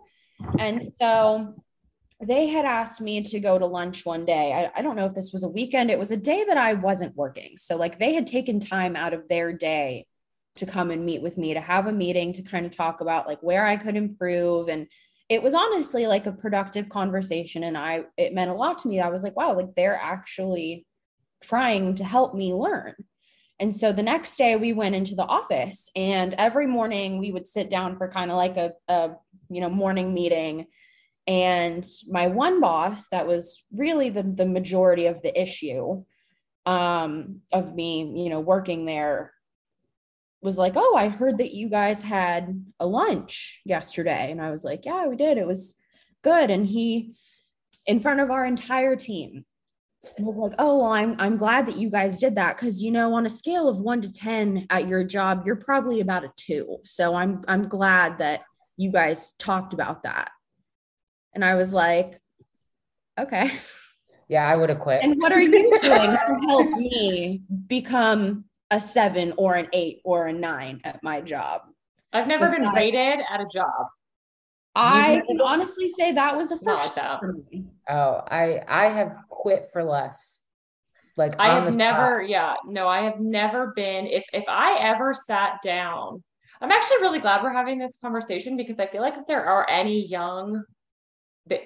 and 0.57 0.91
so 0.99 1.53
they 2.19 2.47
had 2.47 2.65
asked 2.65 3.01
me 3.01 3.21
to 3.21 3.39
go 3.39 3.59
to 3.59 3.65
lunch 3.65 4.05
one 4.05 4.25
day. 4.25 4.53
I, 4.53 4.79
I, 4.79 4.81
don't 4.81 4.95
know 4.95 5.05
if 5.05 5.13
this 5.13 5.33
was 5.33 5.43
a 5.43 5.49
weekend, 5.49 5.91
it 5.91 5.99
was 5.99 6.11
a 6.11 6.17
day 6.17 6.45
that 6.47 6.55
I 6.55 6.73
wasn't 6.73 7.13
working. 7.13 7.57
So, 7.57 7.75
like, 7.75 7.99
they 7.99 8.13
had 8.13 8.25
taken 8.25 8.61
time 8.61 8.95
out 8.95 9.13
of 9.13 9.27
their 9.27 9.51
day 9.51 10.05
to 10.57 10.65
come 10.65 10.91
and 10.91 11.05
meet 11.05 11.21
with 11.21 11.37
me 11.37 11.53
to 11.53 11.61
have 11.61 11.87
a 11.87 11.91
meeting 11.91 12.33
to 12.33 12.41
kind 12.41 12.65
of 12.65 12.75
talk 12.75 13.01
about 13.01 13.27
like 13.27 13.39
where 13.41 13.65
I 13.65 13.75
could 13.75 13.95
improve. 13.95 14.69
And 14.69 14.87
it 15.27 15.43
was 15.43 15.53
honestly 15.53 16.07
like 16.07 16.25
a 16.25 16.31
productive 16.31 16.89
conversation. 16.89 17.63
And 17.63 17.77
I, 17.77 18.03
it 18.17 18.33
meant 18.33 18.51
a 18.51 18.55
lot 18.55 18.79
to 18.79 18.87
me. 18.87 19.01
I 19.01 19.09
was 19.09 19.23
like, 19.23 19.35
wow, 19.35 19.55
like 19.55 19.75
they're 19.75 19.99
actually 20.01 20.85
trying 21.41 21.95
to 21.95 22.03
help 22.03 22.33
me 22.33 22.53
learn. 22.53 22.95
And 23.59 23.73
so 23.73 23.91
the 23.91 24.03
next 24.03 24.35
day 24.37 24.55
we 24.55 24.73
went 24.73 24.95
into 24.95 25.15
the 25.15 25.25
office 25.25 25.89
and 25.95 26.33
every 26.37 26.67
morning 26.67 27.19
we 27.19 27.31
would 27.31 27.47
sit 27.47 27.69
down 27.69 27.97
for 27.97 28.09
kind 28.09 28.29
of 28.29 28.37
like 28.37 28.57
a, 28.57 28.71
a 28.89 29.11
you 29.49 29.61
know 29.61 29.69
morning 29.69 30.13
meeting 30.13 30.67
and 31.27 31.85
my 32.07 32.27
one 32.27 32.59
boss 32.59 33.07
that 33.09 33.27
was 33.27 33.63
really 33.73 34.09
the, 34.09 34.23
the 34.23 34.45
majority 34.45 35.05
of 35.05 35.21
the 35.21 35.39
issue 35.39 36.03
um, 36.65 37.41
of 37.53 37.73
me 37.73 38.11
you 38.15 38.29
know 38.29 38.39
working 38.39 38.85
there 38.85 39.31
was 40.45 40.57
like 40.57 40.73
oh 40.75 40.95
i 40.95 41.09
heard 41.09 41.37
that 41.37 41.53
you 41.53 41.69
guys 41.69 42.01
had 42.01 42.63
a 42.79 42.87
lunch 42.87 43.61
yesterday 43.65 44.31
and 44.31 44.41
i 44.41 44.51
was 44.51 44.63
like 44.63 44.85
yeah 44.85 45.05
we 45.07 45.15
did 45.15 45.37
it 45.37 45.47
was 45.47 45.73
good 46.23 46.49
and 46.49 46.67
he 46.67 47.15
in 47.85 47.99
front 47.99 48.19
of 48.19 48.31
our 48.31 48.45
entire 48.45 48.95
team 48.95 49.45
was 50.19 50.37
like 50.37 50.53
oh 50.59 50.77
well 50.77 50.91
i'm 50.91 51.15
i'm 51.19 51.35
glad 51.35 51.65
that 51.65 51.77
you 51.77 51.89
guys 51.89 52.19
did 52.19 52.35
that 52.35 52.55
because 52.55 52.81
you 52.81 52.91
know 52.91 53.13
on 53.15 53.25
a 53.25 53.29
scale 53.29 53.67
of 53.67 53.79
1 53.79 54.01
to 54.01 54.13
10 54.13 54.67
at 54.69 54.87
your 54.87 55.03
job 55.03 55.43
you're 55.45 55.55
probably 55.55 55.99
about 55.99 56.23
a 56.23 56.31
2 56.37 56.77
so 56.85 57.15
i'm 57.15 57.41
i'm 57.47 57.67
glad 57.67 58.19
that 58.19 58.41
you 58.77 58.91
guys 58.91 59.33
talked 59.33 59.73
about 59.73 60.03
that. 60.03 60.31
And 61.33 61.43
I 61.43 61.55
was 61.55 61.73
like, 61.73 62.21
okay. 63.19 63.51
Yeah, 64.27 64.47
I 64.47 64.55
would 64.55 64.69
have 64.69 64.79
quit. 64.79 65.03
And 65.03 65.21
what 65.21 65.31
are 65.31 65.39
you 65.39 65.51
doing 65.51 65.79
to 65.81 66.39
help 66.47 66.69
me 66.71 67.41
become 67.67 68.45
a 68.71 68.79
seven 68.81 69.33
or 69.37 69.55
an 69.55 69.67
eight 69.73 70.01
or 70.03 70.27
a 70.27 70.33
nine 70.33 70.81
at 70.83 71.01
my 71.03 71.21
job? 71.21 71.61
I've 72.13 72.27
never 72.27 72.49
been 72.49 72.67
rated 72.69 73.25
at 73.29 73.41
a 73.41 73.45
job. 73.45 73.87
I 74.77 75.21
can 75.27 75.39
honestly 75.39 75.89
say 75.89 76.11
that 76.13 76.35
was 76.35 76.51
a 76.51 76.57
first 76.57 76.97
like 76.97 77.19
for 77.19 77.33
me. 77.33 77.65
Oh, 77.89 78.21
I 78.27 78.61
I 78.67 78.89
have 78.89 79.15
quit 79.29 79.69
for 79.71 79.83
less. 79.83 80.41
Like 81.17 81.35
I 81.39 81.61
have 81.61 81.75
never, 81.75 82.21
yeah, 82.21 82.55
no, 82.65 82.89
I 82.89 83.01
have 83.03 83.21
never 83.21 83.71
been. 83.75 84.05
If 84.05 84.25
if 84.33 84.43
I 84.49 84.77
ever 84.79 85.13
sat 85.13 85.61
down 85.63 86.23
I'm 86.61 86.71
actually 86.71 87.01
really 87.01 87.19
glad 87.19 87.43
we're 87.43 87.53
having 87.53 87.77
this 87.77 87.97
conversation 88.01 88.55
because 88.55 88.79
I 88.79 88.87
feel 88.87 89.01
like 89.01 89.17
if 89.17 89.27
there 89.27 89.45
are 89.45 89.69
any 89.69 90.05
young 90.05 90.63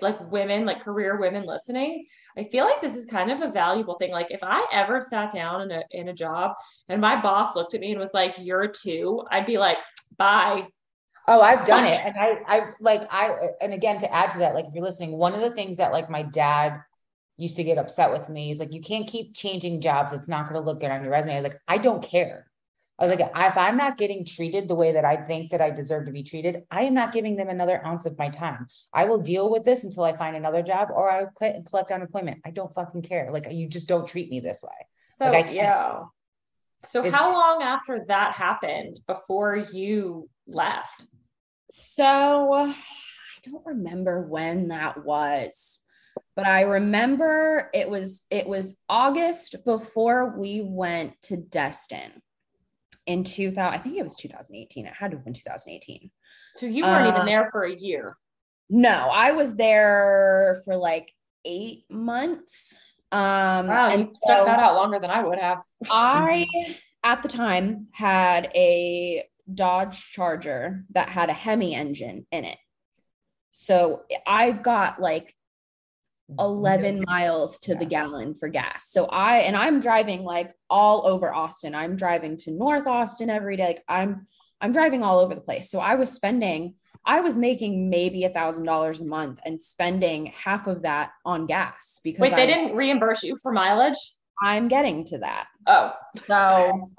like 0.01 0.31
women, 0.31 0.65
like 0.65 0.81
career 0.81 1.17
women 1.19 1.45
listening, 1.45 2.05
I 2.37 2.43
feel 2.45 2.65
like 2.65 2.81
this 2.81 2.95
is 2.95 3.05
kind 3.05 3.31
of 3.31 3.41
a 3.41 3.51
valuable 3.51 3.95
thing. 3.95 4.11
Like 4.11 4.27
if 4.29 4.43
I 4.43 4.65
ever 4.71 5.01
sat 5.01 5.31
down 5.31 5.61
in 5.61 5.71
a 5.71 5.83
in 5.91 6.09
a 6.09 6.13
job 6.13 6.53
and 6.89 6.99
my 6.99 7.21
boss 7.21 7.55
looked 7.55 7.73
at 7.73 7.81
me 7.81 7.91
and 7.91 7.99
was 7.99 8.13
like, 8.13 8.35
"You're 8.39 8.63
a 8.63 8.73
two, 8.73 9.23
I'd 9.31 9.45
be 9.45 9.57
like, 9.57 9.77
"Bye." 10.17 10.67
Oh, 11.27 11.41
I've 11.41 11.65
done 11.65 11.85
it, 11.85 11.99
and 12.03 12.15
I, 12.17 12.39
I 12.47 12.71
like 12.81 13.03
I, 13.11 13.49
and 13.61 13.73
again 13.73 13.99
to 13.99 14.13
add 14.13 14.31
to 14.31 14.39
that, 14.39 14.55
like 14.55 14.65
if 14.65 14.73
you're 14.73 14.83
listening, 14.83 15.11
one 15.11 15.35
of 15.35 15.41
the 15.41 15.51
things 15.51 15.77
that 15.77 15.93
like 15.93 16.09
my 16.09 16.23
dad 16.23 16.81
used 17.37 17.55
to 17.55 17.63
get 17.63 17.77
upset 17.77 18.11
with 18.11 18.27
me 18.27 18.51
is 18.51 18.59
like, 18.59 18.73
you 18.73 18.81
can't 18.81 19.07
keep 19.07 19.33
changing 19.33 19.79
jobs. 19.79 20.11
It's 20.11 20.27
not 20.27 20.49
going 20.49 20.61
to 20.61 20.65
look 20.65 20.81
good 20.81 20.91
on 20.91 21.01
your 21.01 21.11
resume. 21.11 21.41
Like 21.41 21.57
I 21.67 21.77
don't 21.77 22.03
care. 22.03 22.48
I 22.99 23.07
was 23.07 23.15
like, 23.15 23.31
if 23.33 23.57
I'm 23.57 23.77
not 23.77 23.97
getting 23.97 24.25
treated 24.25 24.67
the 24.67 24.75
way 24.75 24.91
that 24.91 25.05
I 25.05 25.15
think 25.15 25.51
that 25.51 25.61
I 25.61 25.69
deserve 25.69 26.05
to 26.07 26.11
be 26.11 26.23
treated, 26.23 26.63
I 26.69 26.83
am 26.83 26.93
not 26.93 27.13
giving 27.13 27.37
them 27.37 27.47
another 27.47 27.83
ounce 27.85 28.05
of 28.05 28.17
my 28.17 28.27
time. 28.27 28.67
I 28.93 29.05
will 29.05 29.19
deal 29.19 29.49
with 29.49 29.63
this 29.63 29.85
until 29.85 30.03
I 30.03 30.17
find 30.17 30.35
another 30.35 30.61
job 30.61 30.89
or 30.93 31.09
I 31.09 31.23
quit 31.25 31.55
and 31.55 31.65
collect 31.65 31.91
unemployment. 31.91 32.41
I 32.45 32.51
don't 32.51 32.73
fucking 32.73 33.03
care. 33.03 33.31
Like 33.31 33.47
you 33.51 33.69
just 33.69 33.87
don't 33.87 34.07
treat 34.07 34.29
me 34.29 34.41
this 34.41 34.61
way. 34.61 34.85
So 35.17 35.31
like, 35.31 35.53
yeah. 35.53 36.01
So 36.85 37.03
it's, 37.03 37.15
how 37.15 37.33
long 37.33 37.61
after 37.61 38.03
that 38.09 38.33
happened 38.33 38.99
before 39.07 39.55
you 39.55 40.29
left? 40.45 41.07
So 41.71 42.53
I 42.53 42.75
don't 43.45 43.65
remember 43.65 44.27
when 44.27 44.69
that 44.69 45.03
was 45.05 45.79
but 46.35 46.47
I 46.47 46.61
remember 46.61 47.69
it 47.73 47.89
was 47.89 48.23
it 48.29 48.47
was 48.47 48.75
August 48.87 49.57
before 49.65 50.37
we 50.37 50.61
went 50.61 51.21
to 51.23 51.35
Destin 51.35 52.21
in 53.09 53.23
2000 53.23 53.73
i 53.73 53.77
think 53.77 53.97
it 53.97 54.03
was 54.03 54.15
2018 54.15 54.85
it 54.85 54.93
had 54.93 55.09
to 55.09 55.17
have 55.17 55.23
been 55.25 55.33
2018 55.33 56.11
so 56.55 56.67
you 56.67 56.83
weren't 56.83 57.07
uh, 57.07 57.15
even 57.15 57.25
there 57.25 57.49
for 57.51 57.63
a 57.63 57.73
year. 57.73 58.15
No 58.69 59.09
i 59.11 59.31
was 59.31 59.55
there 59.55 60.61
for 60.65 60.75
like 60.75 61.11
eight 61.45 61.85
months. 61.89 62.77
Um 63.11 63.67
wow 63.67 63.89
and 63.89 64.01
you 64.01 64.11
stuck 64.13 64.39
so 64.39 64.45
that 64.45 64.59
out 64.59 64.75
longer 64.75 64.99
than 64.99 65.09
i 65.09 65.23
would 65.23 65.39
have. 65.39 65.63
I 65.89 66.47
at 67.03 67.23
the 67.23 67.29
time 67.29 67.87
had 67.91 68.51
a 68.53 69.23
dodge 69.51 70.11
charger 70.11 70.85
that 70.91 71.09
had 71.09 71.29
a 71.29 71.33
hemi 71.33 71.73
engine 71.73 72.27
in 72.31 72.45
it. 72.45 72.57
So 73.49 74.03
i 74.27 74.51
got 74.51 74.99
like 74.99 75.33
11 76.37 77.03
miles 77.07 77.59
to 77.59 77.75
the 77.75 77.85
gallon 77.85 78.35
for 78.35 78.49
gas. 78.49 78.91
So 78.91 79.05
I 79.05 79.37
and 79.39 79.55
I'm 79.55 79.79
driving 79.79 80.23
like 80.23 80.53
all 80.69 81.07
over 81.07 81.33
Austin. 81.33 81.73
I'm 81.73 81.95
driving 81.95 82.37
to 82.37 82.51
North 82.51 82.87
Austin 82.87 83.29
every 83.29 83.57
day. 83.57 83.67
Like 83.67 83.83
I'm 83.87 84.27
I'm 84.61 84.71
driving 84.71 85.03
all 85.03 85.19
over 85.19 85.33
the 85.33 85.41
place. 85.41 85.71
So 85.71 85.79
I 85.79 85.95
was 85.95 86.11
spending 86.11 86.75
I 87.05 87.21
was 87.21 87.35
making 87.35 87.89
maybe 87.89 88.25
a 88.25 88.29
thousand 88.29 88.65
dollars 88.65 88.99
a 88.99 89.05
month 89.05 89.39
and 89.45 89.61
spending 89.61 90.27
half 90.27 90.67
of 90.67 90.83
that 90.83 91.11
on 91.25 91.45
gas 91.45 91.99
because 92.03 92.21
wait, 92.21 92.35
they 92.35 92.45
didn't 92.45 92.75
reimburse 92.75 93.23
you 93.23 93.35
for 93.37 93.51
mileage. 93.51 93.97
I'm 94.41 94.67
getting 94.67 95.05
to 95.05 95.17
that. 95.19 95.47
Oh, 95.65 95.93
so 96.17 96.91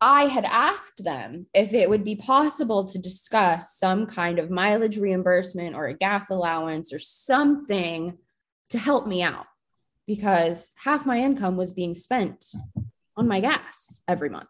I 0.00 0.24
had 0.24 0.44
asked 0.44 1.04
them 1.04 1.46
if 1.54 1.72
it 1.74 1.88
would 1.88 2.04
be 2.04 2.16
possible 2.16 2.84
to 2.84 2.98
discuss 2.98 3.78
some 3.78 4.06
kind 4.06 4.38
of 4.38 4.50
mileage 4.50 4.98
reimbursement 4.98 5.76
or 5.76 5.86
a 5.86 5.94
gas 5.94 6.30
allowance 6.30 6.92
or 6.92 6.98
something 6.98 8.18
to 8.72 8.78
help 8.78 9.06
me 9.06 9.22
out 9.22 9.46
because 10.06 10.70
half 10.74 11.06
my 11.06 11.18
income 11.18 11.56
was 11.56 11.70
being 11.70 11.94
spent 11.94 12.44
on 13.16 13.28
my 13.28 13.40
gas 13.40 14.00
every 14.08 14.28
month. 14.28 14.48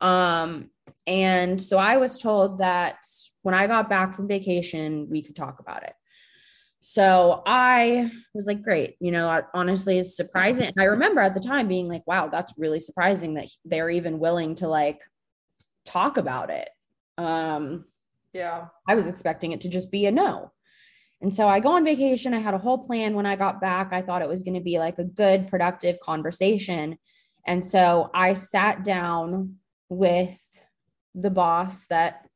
Um, 0.00 0.70
and 1.06 1.60
so 1.60 1.78
I 1.78 1.96
was 1.96 2.18
told 2.18 2.58
that 2.58 2.98
when 3.42 3.54
I 3.54 3.66
got 3.66 3.90
back 3.90 4.14
from 4.14 4.28
vacation, 4.28 5.08
we 5.10 5.22
could 5.22 5.36
talk 5.36 5.60
about 5.60 5.82
it. 5.82 5.94
So 6.80 7.42
I 7.46 8.10
was 8.34 8.46
like, 8.46 8.62
great. 8.62 8.96
You 8.98 9.12
know, 9.12 9.42
honestly, 9.54 9.98
it's 9.98 10.16
surprising. 10.16 10.66
And 10.66 10.80
I 10.80 10.84
remember 10.84 11.20
at 11.20 11.34
the 11.34 11.40
time 11.40 11.68
being 11.68 11.88
like, 11.88 12.02
wow, 12.06 12.28
that's 12.28 12.54
really 12.56 12.80
surprising 12.80 13.34
that 13.34 13.48
they're 13.64 13.90
even 13.90 14.18
willing 14.18 14.56
to 14.56 14.68
like 14.68 15.00
talk 15.84 16.16
about 16.16 16.50
it. 16.50 16.68
Um, 17.18 17.84
yeah. 18.32 18.66
I 18.88 18.96
was 18.96 19.06
expecting 19.06 19.52
it 19.52 19.60
to 19.60 19.68
just 19.68 19.92
be 19.92 20.06
a 20.06 20.12
no. 20.12 20.50
And 21.22 21.32
so 21.32 21.48
I 21.48 21.60
go 21.60 21.76
on 21.76 21.84
vacation. 21.84 22.34
I 22.34 22.40
had 22.40 22.52
a 22.52 22.58
whole 22.58 22.78
plan 22.78 23.14
when 23.14 23.26
I 23.26 23.36
got 23.36 23.60
back. 23.60 23.92
I 23.92 24.02
thought 24.02 24.22
it 24.22 24.28
was 24.28 24.42
going 24.42 24.54
to 24.54 24.60
be 24.60 24.80
like 24.80 24.98
a 24.98 25.04
good, 25.04 25.46
productive 25.46 26.00
conversation. 26.00 26.98
And 27.46 27.64
so 27.64 28.10
I 28.12 28.32
sat 28.34 28.82
down 28.82 29.56
with 29.88 30.36
the 31.14 31.30
boss 31.30 31.86
that 31.86 32.26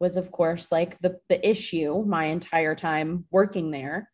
was, 0.00 0.16
of 0.16 0.30
course, 0.30 0.72
like 0.72 0.98
the, 1.00 1.20
the 1.28 1.46
issue 1.46 2.04
my 2.06 2.24
entire 2.24 2.74
time 2.74 3.26
working 3.30 3.70
there. 3.70 4.08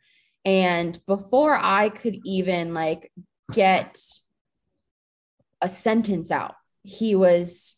And 0.44 0.98
before 1.06 1.56
I 1.56 1.88
could 1.88 2.18
even 2.24 2.74
like 2.74 3.12
get 3.52 3.98
a 5.60 5.68
sentence 5.68 6.32
out, 6.32 6.54
he 6.82 7.14
was 7.14 7.76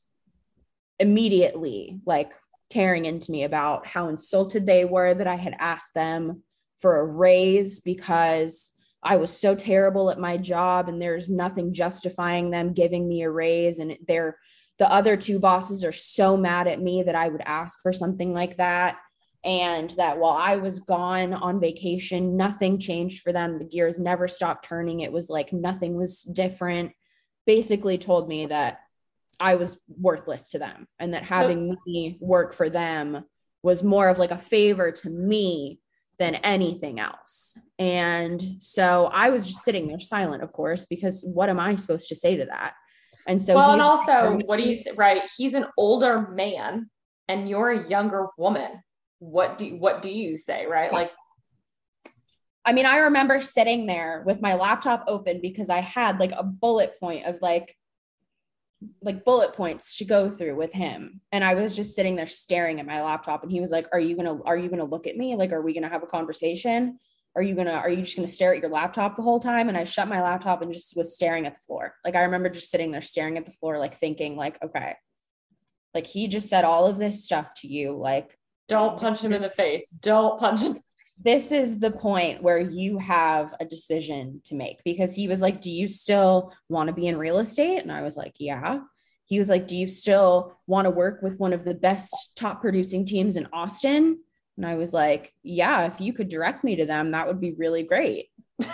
immediately 0.98 2.00
like 2.06 2.32
tearing 2.70 3.04
into 3.04 3.30
me 3.30 3.44
about 3.44 3.86
how 3.86 4.08
insulted 4.08 4.64
they 4.64 4.84
were 4.84 5.12
that 5.12 5.26
I 5.26 5.36
had 5.36 5.56
asked 5.58 5.94
them 5.94 6.42
for 6.78 7.00
a 7.00 7.04
raise 7.04 7.80
because 7.80 8.72
I 9.02 9.16
was 9.16 9.36
so 9.36 9.54
terrible 9.54 10.10
at 10.10 10.18
my 10.18 10.36
job 10.36 10.88
and 10.88 11.00
there's 11.00 11.28
nothing 11.28 11.72
justifying 11.72 12.50
them 12.50 12.72
giving 12.72 13.08
me 13.08 13.22
a 13.22 13.30
raise 13.30 13.78
and 13.78 13.96
they're 14.06 14.38
the 14.78 14.90
other 14.90 15.14
two 15.14 15.38
bosses 15.38 15.84
are 15.84 15.92
so 15.92 16.38
mad 16.38 16.66
at 16.66 16.80
me 16.80 17.02
that 17.02 17.14
I 17.14 17.28
would 17.28 17.42
ask 17.44 17.80
for 17.82 17.92
something 17.92 18.32
like 18.32 18.56
that. 18.56 18.98
And 19.44 19.90
that 19.90 20.18
while 20.18 20.36
I 20.36 20.56
was 20.56 20.80
gone 20.80 21.34
on 21.34 21.60
vacation, 21.60 22.34
nothing 22.34 22.78
changed 22.78 23.22
for 23.22 23.30
them. 23.30 23.58
The 23.58 23.66
gears 23.66 23.98
never 23.98 24.26
stopped 24.26 24.64
turning. 24.64 25.00
It 25.00 25.12
was 25.12 25.28
like 25.28 25.52
nothing 25.52 25.96
was 25.96 26.22
different. 26.22 26.92
Basically, 27.46 27.98
told 27.98 28.26
me 28.26 28.46
that 28.46 28.78
I 29.40 29.54
was 29.54 29.78
worthless 29.88 30.50
to 30.50 30.58
them 30.58 30.86
and 30.98 31.14
that 31.14 31.24
having 31.24 31.76
me 31.86 32.18
work 32.20 32.52
for 32.52 32.68
them 32.68 33.24
was 33.62 33.82
more 33.82 34.08
of 34.08 34.18
like 34.18 34.30
a 34.30 34.38
favor 34.38 34.92
to 34.92 35.10
me 35.10 35.80
than 36.18 36.34
anything 36.36 37.00
else. 37.00 37.56
And 37.78 38.56
so 38.58 39.10
I 39.12 39.30
was 39.30 39.46
just 39.46 39.64
sitting 39.64 39.88
there 39.88 39.98
silent, 39.98 40.42
of 40.42 40.52
course, 40.52 40.84
because 40.84 41.22
what 41.24 41.48
am 41.48 41.58
I 41.58 41.74
supposed 41.76 42.08
to 42.08 42.14
say 42.14 42.36
to 42.36 42.44
that? 42.44 42.74
And 43.26 43.40
so, 43.40 43.54
well, 43.54 43.72
and 43.72 43.82
also, 43.82 44.38
what 44.44 44.58
do 44.58 44.68
you 44.68 44.76
say? 44.76 44.92
Right, 44.94 45.22
he's 45.36 45.54
an 45.54 45.66
older 45.76 46.28
man, 46.28 46.90
and 47.28 47.48
you're 47.48 47.70
a 47.70 47.88
younger 47.88 48.28
woman. 48.36 48.82
What 49.18 49.58
do 49.58 49.76
what 49.76 50.02
do 50.02 50.10
you 50.10 50.38
say? 50.38 50.66
Right, 50.66 50.92
like. 50.92 51.10
I 52.64 52.74
mean, 52.74 52.86
I 52.86 52.98
remember 52.98 53.40
sitting 53.40 53.86
there 53.86 54.22
with 54.26 54.42
my 54.42 54.54
laptop 54.54 55.04
open 55.06 55.40
because 55.40 55.70
I 55.70 55.80
had 55.80 56.20
like 56.20 56.32
a 56.32 56.42
bullet 56.42 56.98
point 57.00 57.24
of 57.24 57.38
like 57.40 57.74
like 59.02 59.24
bullet 59.24 59.52
points 59.52 59.98
to 59.98 60.04
go 60.04 60.30
through 60.30 60.56
with 60.56 60.72
him. 60.72 61.20
And 61.32 61.44
i 61.44 61.54
was 61.54 61.76
just 61.76 61.94
sitting 61.94 62.16
there 62.16 62.26
staring 62.26 62.80
at 62.80 62.86
my 62.86 63.02
laptop 63.02 63.42
and 63.42 63.52
he 63.52 63.60
was 63.60 63.70
like 63.70 63.86
are 63.92 64.00
you 64.00 64.16
gonna 64.16 64.42
are 64.44 64.56
you 64.56 64.68
gonna 64.68 64.84
look 64.84 65.06
at 65.06 65.16
me? 65.16 65.34
Like 65.34 65.52
are 65.52 65.62
we 65.62 65.74
gonna 65.74 65.88
have 65.88 66.02
a 66.02 66.06
conversation? 66.06 66.98
Are 67.36 67.42
you 67.42 67.54
gonna 67.54 67.72
are 67.72 67.90
you 67.90 68.02
just 68.02 68.16
gonna 68.16 68.28
stare 68.28 68.54
at 68.54 68.60
your 68.60 68.70
laptop 68.70 69.16
the 69.16 69.22
whole 69.22 69.40
time? 69.40 69.68
And 69.68 69.76
i 69.76 69.84
shut 69.84 70.08
my 70.08 70.22
laptop 70.22 70.62
and 70.62 70.72
just 70.72 70.96
was 70.96 71.14
staring 71.14 71.46
at 71.46 71.54
the 71.54 71.62
floor. 71.62 71.94
Like 72.04 72.16
i 72.16 72.22
remember 72.22 72.48
just 72.48 72.70
sitting 72.70 72.90
there 72.90 73.02
staring 73.02 73.36
at 73.38 73.46
the 73.46 73.52
floor 73.52 73.78
like 73.78 73.98
thinking 73.98 74.36
like 74.36 74.62
okay 74.62 74.96
like 75.94 76.06
he 76.06 76.28
just 76.28 76.48
said 76.48 76.64
all 76.64 76.86
of 76.86 76.98
this 76.98 77.24
stuff 77.24 77.52
to 77.56 77.68
you 77.68 77.96
like 77.96 78.38
don't 78.70 79.00
punch 79.00 79.20
him 79.20 79.32
in 79.32 79.42
the 79.42 79.50
face. 79.50 79.90
Don't 79.90 80.38
punch 80.38 80.60
him 80.60 80.78
this 81.22 81.52
is 81.52 81.78
the 81.78 81.90
point 81.90 82.42
where 82.42 82.58
you 82.58 82.98
have 82.98 83.54
a 83.60 83.64
decision 83.64 84.40
to 84.44 84.54
make 84.54 84.82
because 84.84 85.14
he 85.14 85.28
was 85.28 85.40
like 85.40 85.60
do 85.60 85.70
you 85.70 85.86
still 85.86 86.52
want 86.68 86.88
to 86.88 86.94
be 86.94 87.06
in 87.06 87.16
real 87.16 87.38
estate 87.38 87.78
and 87.78 87.92
i 87.92 88.02
was 88.02 88.16
like 88.16 88.34
yeah 88.38 88.80
he 89.26 89.38
was 89.38 89.48
like 89.48 89.68
do 89.68 89.76
you 89.76 89.86
still 89.86 90.56
want 90.66 90.86
to 90.86 90.90
work 90.90 91.22
with 91.22 91.38
one 91.38 91.52
of 91.52 91.64
the 91.64 91.74
best 91.74 92.32
top 92.36 92.60
producing 92.60 93.04
teams 93.04 93.36
in 93.36 93.46
austin 93.52 94.18
and 94.60 94.66
I 94.66 94.74
was 94.74 94.92
like, 94.92 95.32
yeah, 95.42 95.86
if 95.86 96.02
you 96.02 96.12
could 96.12 96.28
direct 96.28 96.64
me 96.64 96.76
to 96.76 96.84
them, 96.84 97.12
that 97.12 97.26
would 97.26 97.40
be 97.40 97.52
really 97.52 97.82
great. 97.82 98.26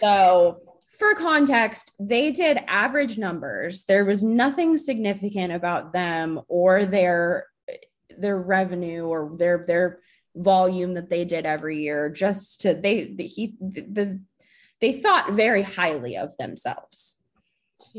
so, 0.00 0.58
for 0.96 1.16
context, 1.16 1.92
they 1.98 2.30
did 2.30 2.60
average 2.68 3.18
numbers. 3.18 3.84
There 3.86 4.04
was 4.04 4.22
nothing 4.22 4.76
significant 4.76 5.52
about 5.52 5.92
them 5.92 6.42
or 6.46 6.84
their 6.84 7.46
their 8.16 8.38
revenue 8.38 9.04
or 9.04 9.32
their 9.36 9.64
their 9.66 9.98
volume 10.36 10.94
that 10.94 11.10
they 11.10 11.24
did 11.24 11.46
every 11.46 11.78
year 11.78 12.10
just 12.10 12.60
to 12.60 12.74
they 12.74 13.04
the, 13.04 13.26
he 13.26 13.54
the 13.60 14.20
they 14.80 14.92
thought 14.92 15.32
very 15.32 15.62
highly 15.62 16.16
of 16.16 16.36
themselves 16.36 17.16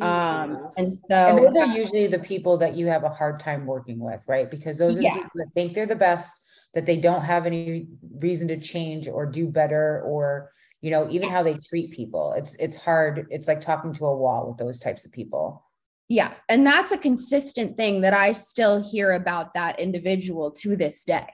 um, 0.02 0.70
and 0.78 0.94
so 0.94 1.02
and 1.10 1.40
those 1.40 1.56
are 1.56 1.76
usually 1.76 2.08
the 2.08 2.20
people 2.20 2.58
that 2.58 2.76
you 2.76 2.88
have 2.88 3.04
a 3.04 3.10
hard 3.10 3.40
time 3.40 3.66
working 3.66 4.00
with, 4.00 4.24
right? 4.28 4.50
Because 4.50 4.78
those 4.78 4.98
are 4.98 5.02
yeah. 5.02 5.16
the 5.16 5.22
people 5.22 5.32
that 5.36 5.54
think 5.54 5.74
they're 5.74 5.88
the 5.88 5.96
best, 5.96 6.42
that 6.74 6.86
they 6.86 6.98
don't 6.98 7.24
have 7.24 7.46
any 7.46 7.88
reason 8.20 8.48
to 8.50 8.60
change 8.60 9.08
or 9.08 9.26
do 9.26 9.48
better, 9.48 10.04
or 10.06 10.52
you 10.82 10.92
know, 10.92 11.08
even 11.10 11.30
how 11.30 11.42
they 11.42 11.56
treat 11.56 11.92
people. 11.92 12.34
It's 12.38 12.56
it's 12.56 12.76
hard. 12.76 13.28
It's 13.32 13.48
like 13.48 13.62
talking 13.62 13.94
to 13.94 14.06
a 14.06 14.16
wall 14.16 14.48
with 14.48 14.58
those 14.58 14.80
types 14.80 15.06
of 15.06 15.12
people. 15.12 15.64
Yeah. 16.10 16.34
And 16.48 16.66
that's 16.66 16.92
a 16.92 16.98
consistent 16.98 17.76
thing 17.76 18.02
that 18.02 18.14
I 18.14 18.32
still 18.32 18.82
hear 18.82 19.12
about 19.12 19.54
that 19.56 19.80
individual 19.80 20.52
to 20.52 20.76
this 20.78 21.04
day. 21.04 21.28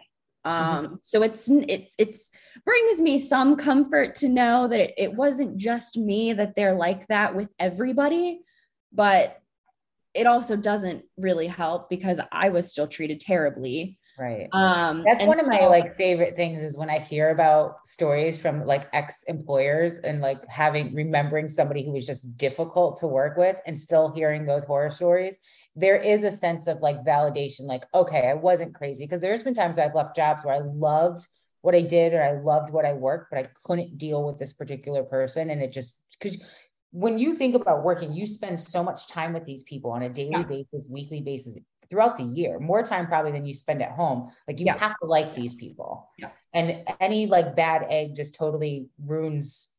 Um, 0.46 0.86
mm-hmm. 0.86 0.96
so 1.04 1.24
it's 1.24 1.50
it's 1.50 1.96
it's 1.98 2.30
brings 2.66 3.00
me 3.00 3.18
some 3.18 3.56
comfort 3.56 4.16
to 4.16 4.28
know 4.28 4.68
that 4.68 4.80
it, 4.80 4.94
it 4.98 5.14
wasn't 5.14 5.56
just 5.58 5.98
me 5.98 6.34
that 6.34 6.56
they're 6.56 6.76
like 6.76 7.08
that 7.08 7.34
with 7.34 7.50
everybody 7.60 8.42
but 8.94 9.42
it 10.14 10.28
also 10.28 10.56
doesn't 10.56 11.04
really 11.18 11.48
help 11.48 11.90
because 11.90 12.20
I 12.32 12.50
was 12.50 12.70
still 12.70 12.88
treated 12.88 13.20
terribly. 13.20 13.98
Right. 14.18 14.48
Um, 14.52 15.04
that's 15.04 15.26
one 15.26 15.40
of 15.40 15.48
my 15.48 15.60
so, 15.60 15.70
like 15.70 15.96
favorite 15.96 16.36
things 16.36 16.62
is 16.62 16.78
when 16.78 16.90
I 16.90 17.00
hear 17.00 17.32
about 17.32 17.88
stories 17.88 18.40
from 18.40 18.64
like 18.68 18.88
ex 18.94 19.24
employers 19.24 19.98
and 20.00 20.22
like 20.22 20.48
having 20.48 20.94
remembering 20.94 21.50
somebody 21.50 21.84
who 21.84 21.92
was 21.92 22.06
just 22.06 22.38
difficult 22.38 23.00
to 23.00 23.08
work 23.08 23.38
with 23.38 23.58
and 23.66 23.78
still 23.78 24.12
hearing 24.14 24.46
those 24.46 24.64
horror 24.66 24.92
stories. 24.92 25.36
There 25.76 25.98
is 25.98 26.24
a 26.24 26.32
sense 26.32 26.68
of 26.68 26.82
like 26.82 27.04
validation, 27.04 27.62
like, 27.62 27.84
okay, 27.94 28.28
I 28.30 28.36
wasn't 28.36 28.76
crazy. 28.76 29.06
Because 29.06 29.22
there's 29.22 29.44
been 29.44 29.54
times 29.54 29.80
I've 29.80 29.96
left 29.96 30.16
jobs 30.16 30.44
where 30.44 30.56
I 30.56 30.60
loved 30.60 31.28
what 31.62 31.76
I 31.76 31.82
did 31.82 32.14
or 32.14 32.22
I 32.22 32.34
loved 32.34 32.72
what 32.72 32.86
I 32.86 32.94
worked, 32.94 33.32
but 33.32 33.40
I 33.40 33.50
couldn't 33.64 33.98
deal 33.98 34.26
with 34.26 34.38
this 34.38 34.54
particular 34.54 35.04
person. 35.04 35.50
And 35.50 35.62
it 35.62 35.72
just 35.72 35.98
because 36.20 36.38
when 36.92 37.18
you 37.18 37.34
think 37.34 37.56
about 37.56 37.84
working, 37.84 38.14
you 38.14 38.28
spend 38.28 38.62
so 38.62 38.84
much 38.84 39.08
time 39.08 39.34
with 39.34 39.46
these 39.46 39.64
people 39.64 39.92
on 39.92 40.04
a 40.04 40.10
daily 40.10 40.32
yeah. 40.32 40.44
basis, 40.44 40.88
weekly 40.90 41.22
basis 41.22 41.56
throughout 41.90 42.18
the 42.18 42.24
year, 42.24 42.60
more 42.60 42.84
time 42.84 43.08
probably 43.08 43.32
than 43.32 43.46
you 43.46 43.54
spend 43.54 43.82
at 43.82 43.92
home. 43.92 44.30
Like 44.48 44.60
you 44.60 44.66
yeah. 44.66 44.78
have 44.78 44.96
to 45.00 45.06
like 45.06 45.36
these 45.36 45.56
people. 45.56 46.10
Yeah. 46.18 46.30
And 46.54 46.88
any 47.00 47.26
like 47.26 47.56
bad 47.56 47.86
egg 47.90 48.16
just 48.16 48.36
totally 48.36 48.88
ruins 49.04 49.70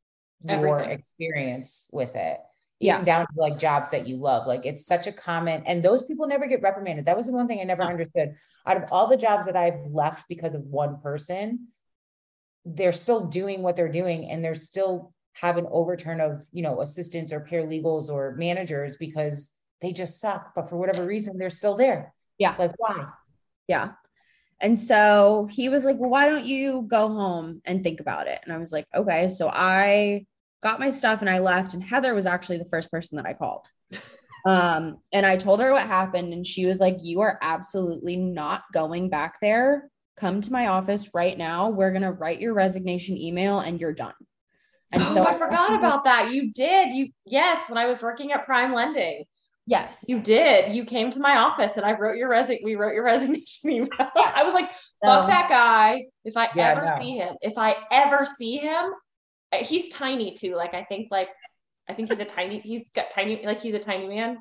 your 0.43 0.81
experience 0.81 1.89
with 1.93 2.15
it. 2.17 2.39
Yeah. 2.85 3.03
Down 3.03 3.27
to 3.27 3.33
like 3.41 3.59
jobs 3.59 3.91
that 3.93 4.07
you 4.07 4.17
love. 4.17 4.47
Like 4.47 4.67
it's 4.67 4.85
such 4.85 5.07
a 5.07 5.13
common, 5.13 5.63
and 5.65 5.83
those 5.83 6.05
people 6.05 6.27
never 6.27 6.47
get 6.47 6.61
reprimanded. 6.61 7.07
That 7.07 7.17
was 7.17 7.27
the 7.27 7.33
one 7.33 7.49
thing 7.49 7.61
I 7.61 7.65
never 7.65 7.83
understood. 7.83 8.35
Out 8.67 8.77
of 8.77 8.85
all 8.93 9.09
the 9.09 9.17
jobs 9.17 9.47
that 9.47 9.57
I've 9.57 9.87
left 9.91 10.29
because 10.29 10.55
of 10.55 10.63
one 10.63 11.01
person, 11.01 11.69
they're 12.67 12.93
still 12.93 13.27
doing 13.27 13.63
what 13.63 13.77
they're 13.77 13.91
doing 13.91 14.31
and 14.31 14.45
they're 14.45 14.55
still 14.55 15.13
have 15.33 15.57
an 15.57 15.67
overturn 15.71 16.21
of 16.21 16.47
you 16.53 16.63
know 16.63 16.81
assistants 16.81 17.33
or 17.33 17.41
paralegals 17.41 18.09
or 18.09 18.35
managers 18.37 18.97
because 18.97 19.51
they 19.81 19.93
just 19.93 20.21
suck 20.21 20.55
but 20.55 20.69
for 20.69 20.77
whatever 20.77 21.05
reason 21.05 21.37
they're 21.37 21.51
still 21.51 21.77
there 21.77 22.15
yeah 22.39 22.55
like 22.59 22.73
why 22.79 23.07
yeah 23.67 23.93
and 24.61 24.79
so 24.79 25.49
he 25.51 25.69
was 25.69 25.85
like 25.85 25.99
well 25.99 26.09
why 26.09 26.27
don't 26.27 26.47
you 26.47 26.85
go 26.87 27.09
home 27.09 27.61
and 27.65 27.83
think 27.83 28.01
about 28.01 28.29
it 28.29 28.41
and 28.45 28.53
i 28.53 28.59
was 28.59 28.73
like 28.73 28.87
okay 28.95 29.29
so 29.29 29.51
i 29.53 30.25
got 30.65 30.81
my 30.81 30.91
stuff 30.91 31.21
and 31.21 31.31
i 31.31 31.39
left 31.39 31.75
and 31.75 31.85
heather 31.85 32.15
was 32.15 32.27
actually 32.27 32.59
the 32.59 32.65
first 32.65 32.91
person 32.91 33.17
that 33.17 33.27
i 33.27 33.33
called 33.33 33.67
um 34.47 34.99
and 35.13 35.25
i 35.25 35.37
told 35.37 35.61
her 35.61 35.73
what 35.73 35.87
happened 35.87 36.33
and 36.33 36.47
she 36.47 36.67
was 36.67 36.81
like 36.81 36.97
you 37.03 37.21
are 37.21 37.39
absolutely 37.41 38.17
not 38.17 38.63
going 38.73 39.09
back 39.09 39.39
there 39.41 39.89
come 40.17 40.41
to 40.41 40.51
my 40.51 40.67
office 40.67 41.11
right 41.15 41.39
now 41.39 41.69
we're 41.69 41.93
going 41.93 42.03
to 42.03 42.13
write 42.13 42.41
your 42.41 42.55
resignation 42.55 43.17
email 43.17 43.61
and 43.61 43.81
you're 43.81 43.93
done 43.93 44.15
and 44.95 45.03
oh, 45.03 45.15
so 45.15 45.25
I, 45.25 45.33
I 45.33 45.39
forgot 45.39 45.75
about 45.75 46.05
that. 46.05 46.31
You 46.31 46.53
did. 46.53 46.93
You 46.93 47.09
yes, 47.27 47.69
when 47.69 47.79
I 47.79 47.87
was 47.87 48.03
working 48.03 48.33
at 48.33 48.47
Prime 48.47 48.73
Lending. 48.73 49.25
Yes. 49.67 50.05
You 50.07 50.21
did. 50.21 50.75
You 50.75 50.85
came 50.85 51.11
to 51.11 51.21
my 51.21 51.39
office 51.39 51.73
and 51.77 51.87
I 51.87 51.93
wrote 51.93 52.17
your 52.17 52.29
resign 52.29 52.59
we 52.63 52.75
wrote 52.75 52.95
your 52.95 53.05
resignation 53.13 53.71
email. 53.71 53.89
I 53.99 54.43
was 54.45 54.53
like, 54.53 54.71
fuck 55.03 55.29
that 55.29 55.49
guy. 55.49 56.05
If 56.25 56.37
I 56.37 56.49
yeah, 56.55 56.69
ever 56.69 56.85
no. 56.85 56.99
see 57.01 57.17
him, 57.17 57.35
if 57.41 57.57
I 57.57 57.77
ever 57.91 58.27
see 58.27 58.57
him, 58.57 58.91
Uh, 59.61 59.65
he's 59.65 59.89
tiny 59.91 60.35
too. 60.35 60.55
Like 60.55 60.75
I 60.75 60.85
think 60.85 61.09
like 61.11 61.29
I 61.89 61.93
think 61.93 62.11
he's 62.11 62.19
a 62.19 62.25
tiny, 62.25 62.61
he's 62.61 62.85
got 62.95 63.11
tiny, 63.11 63.45
like 63.45 63.61
he's 63.61 63.75
a 63.75 63.79
tiny 63.79 64.09
man. 64.09 64.39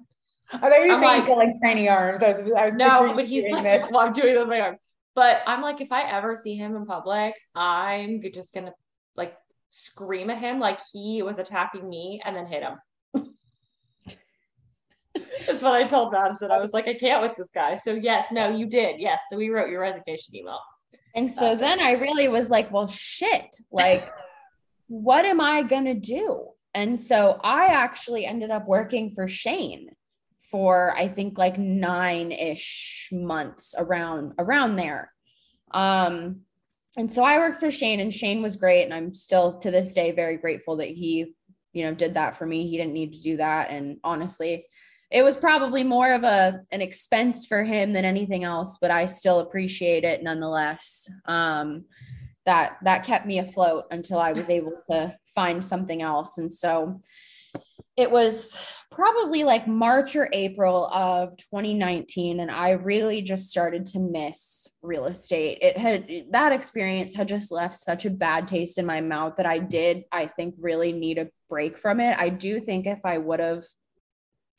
I 0.51 0.57
thought 0.59 0.81
you 0.81 0.93
were 0.93 0.99
saying 0.99 1.01
like, 1.01 1.15
he's 1.19 1.27
got 1.27 1.37
like 1.37 1.53
tiny 1.61 1.89
arms. 1.89 2.21
I 2.21 2.29
was, 2.29 2.39
I 2.55 2.65
was 2.65 2.75
no, 2.75 3.13
but 3.15 3.25
he's 3.25 3.49
like, 3.51 3.63
this. 3.63 3.89
well, 3.91 4.01
I'm 4.07 4.13
doing 4.13 4.37
with 4.37 4.47
my 4.47 4.59
arms. 4.59 4.79
But 5.15 5.41
I'm 5.45 5.61
like, 5.61 5.81
if 5.81 5.91
I 5.91 6.09
ever 6.09 6.35
see 6.35 6.55
him 6.55 6.75
in 6.75 6.85
public, 6.85 7.33
I'm 7.55 8.21
just 8.33 8.53
gonna 8.53 8.73
like 9.15 9.35
scream 9.71 10.29
at 10.29 10.39
him 10.39 10.59
like 10.59 10.79
he 10.91 11.21
was 11.21 11.39
attacking 11.39 11.87
me 11.87 12.21
and 12.23 12.35
then 12.35 12.45
hit 12.45 12.63
him. 12.63 12.77
That's 15.45 15.61
what 15.61 15.73
I 15.73 15.83
told 15.83 16.13
Madison. 16.13 16.49
I 16.49 16.59
was 16.59 16.71
like, 16.71 16.87
I 16.87 16.93
can't 16.93 17.21
with 17.21 17.35
this 17.37 17.49
guy. 17.53 17.77
So 17.77 17.93
yes, 17.93 18.27
no, 18.31 18.49
you 18.49 18.65
did. 18.65 18.99
Yes. 18.99 19.19
So 19.31 19.37
we 19.37 19.49
wrote 19.49 19.69
your 19.69 19.81
resignation 19.81 20.35
email. 20.35 20.59
And 21.15 21.31
so 21.31 21.41
That's 21.41 21.61
then 21.61 21.79
it. 21.79 21.85
I 21.85 21.91
really 21.93 22.27
was 22.27 22.49
like, 22.49 22.71
well, 22.71 22.87
shit. 22.87 23.55
Like, 23.71 24.11
what 24.93 25.25
am 25.25 25.41
I 25.41 25.63
gonna 25.63 25.95
do? 25.95 26.49
And 26.75 26.99
so 26.99 27.39
I 27.43 27.65
actually 27.65 28.27
ended 28.27 28.51
up 28.51 28.67
working 28.67 29.09
for 29.09 29.27
Shane 29.27 29.89
for 30.39 30.93
I 30.95 31.07
think 31.07 31.35
like 31.35 31.57
nine-ish 31.57 33.09
months 33.11 33.73
around 33.75 34.33
around 34.37 34.75
there. 34.75 35.11
Um, 35.71 36.41
and 36.95 37.11
so 37.11 37.23
I 37.23 37.39
worked 37.39 37.59
for 37.59 37.71
Shane 37.71 38.01
and 38.01 38.13
Shane 38.13 38.43
was 38.43 38.55
great. 38.55 38.83
And 38.83 38.93
I'm 38.93 39.15
still 39.15 39.57
to 39.61 39.71
this 39.71 39.95
day 39.95 40.11
very 40.11 40.37
grateful 40.37 40.77
that 40.77 40.89
he, 40.89 41.33
you 41.73 41.85
know, 41.85 41.95
did 41.95 42.13
that 42.13 42.35
for 42.35 42.45
me. 42.45 42.67
He 42.67 42.77
didn't 42.77 42.93
need 42.93 43.13
to 43.13 43.21
do 43.21 43.37
that. 43.37 43.71
And 43.71 43.97
honestly, 44.03 44.67
it 45.09 45.23
was 45.23 45.35
probably 45.35 45.83
more 45.83 46.13
of 46.13 46.23
a 46.23 46.61
an 46.71 46.81
expense 46.81 47.47
for 47.47 47.63
him 47.63 47.93
than 47.93 48.05
anything 48.05 48.43
else, 48.43 48.77
but 48.79 48.91
I 48.91 49.07
still 49.07 49.39
appreciate 49.39 50.03
it 50.03 50.21
nonetheless. 50.21 51.09
Um, 51.25 51.85
that 52.45 52.77
that 52.83 53.05
kept 53.05 53.25
me 53.25 53.39
afloat 53.39 53.85
until 53.91 54.19
I 54.19 54.33
was 54.33 54.45
mm-hmm. 54.45 54.67
able 54.67 54.73
to 54.89 55.17
find 55.33 55.63
something 55.63 56.01
else. 56.01 56.37
And 56.37 56.53
so 56.53 57.01
it 57.95 58.09
was 58.09 58.57
probably 58.91 59.43
like 59.43 59.67
March 59.67 60.15
or 60.15 60.29
April 60.33 60.87
of 60.87 61.35
2019 61.37 62.39
and 62.39 62.51
I 62.51 62.71
really 62.71 63.21
just 63.21 63.49
started 63.49 63.85
to 63.87 63.99
miss 63.99 64.67
real 64.81 65.05
estate. 65.05 65.59
It 65.61 65.77
had 65.77 66.07
that 66.31 66.51
experience 66.51 67.15
had 67.15 67.27
just 67.27 67.51
left 67.51 67.75
such 67.75 68.05
a 68.05 68.11
bad 68.11 68.47
taste 68.47 68.77
in 68.77 68.85
my 68.85 69.01
mouth 69.01 69.33
that 69.37 69.45
I 69.45 69.57
did 69.57 70.03
I 70.11 70.27
think 70.27 70.55
really 70.59 70.93
need 70.93 71.17
a 71.17 71.29
break 71.49 71.77
from 71.77 71.99
it. 71.99 72.17
I 72.19 72.29
do 72.29 72.59
think 72.59 72.85
if 72.85 72.99
I 73.03 73.17
would 73.17 73.39
have 73.39 73.63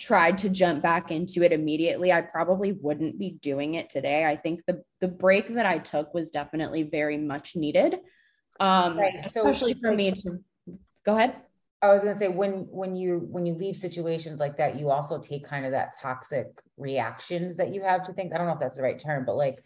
tried 0.04 0.38
to 0.38 0.50
jump 0.50 0.82
back 0.82 1.10
into 1.10 1.42
it 1.42 1.52
immediately, 1.52 2.12
I 2.12 2.20
probably 2.20 2.72
wouldn't 2.72 3.18
be 3.18 3.38
doing 3.40 3.74
it 3.74 3.88
today. 3.88 4.24
I 4.24 4.36
think 4.36 4.60
the 4.66 4.82
the 5.00 5.08
break 5.08 5.54
that 5.54 5.66
I 5.66 5.78
took 5.78 6.12
was 6.12 6.30
definitely 6.30 6.82
very 6.82 7.16
much 7.16 7.56
needed. 7.56 7.96
Um 8.60 8.98
right. 8.98 9.24
so, 9.30 9.46
especially 9.46 9.74
for 9.74 9.92
me 9.92 10.12
to 10.12 10.38
go 11.04 11.16
ahead. 11.16 11.36
I 11.80 11.92
was 11.92 12.02
gonna 12.02 12.14
say 12.14 12.28
when 12.28 12.66
when 12.70 12.94
you 12.94 13.26
when 13.30 13.46
you 13.46 13.54
leave 13.54 13.76
situations 13.76 14.40
like 14.40 14.58
that, 14.58 14.76
you 14.76 14.90
also 14.90 15.18
take 15.18 15.44
kind 15.46 15.64
of 15.64 15.72
that 15.72 15.94
toxic 16.00 16.48
reactions 16.76 17.56
that 17.56 17.72
you 17.72 17.82
have 17.82 18.04
to 18.04 18.12
think. 18.12 18.32
I 18.32 18.38
don't 18.38 18.46
know 18.46 18.54
if 18.54 18.60
that's 18.60 18.76
the 18.76 18.82
right 18.82 18.98
term, 18.98 19.24
but 19.24 19.36
like 19.36 19.64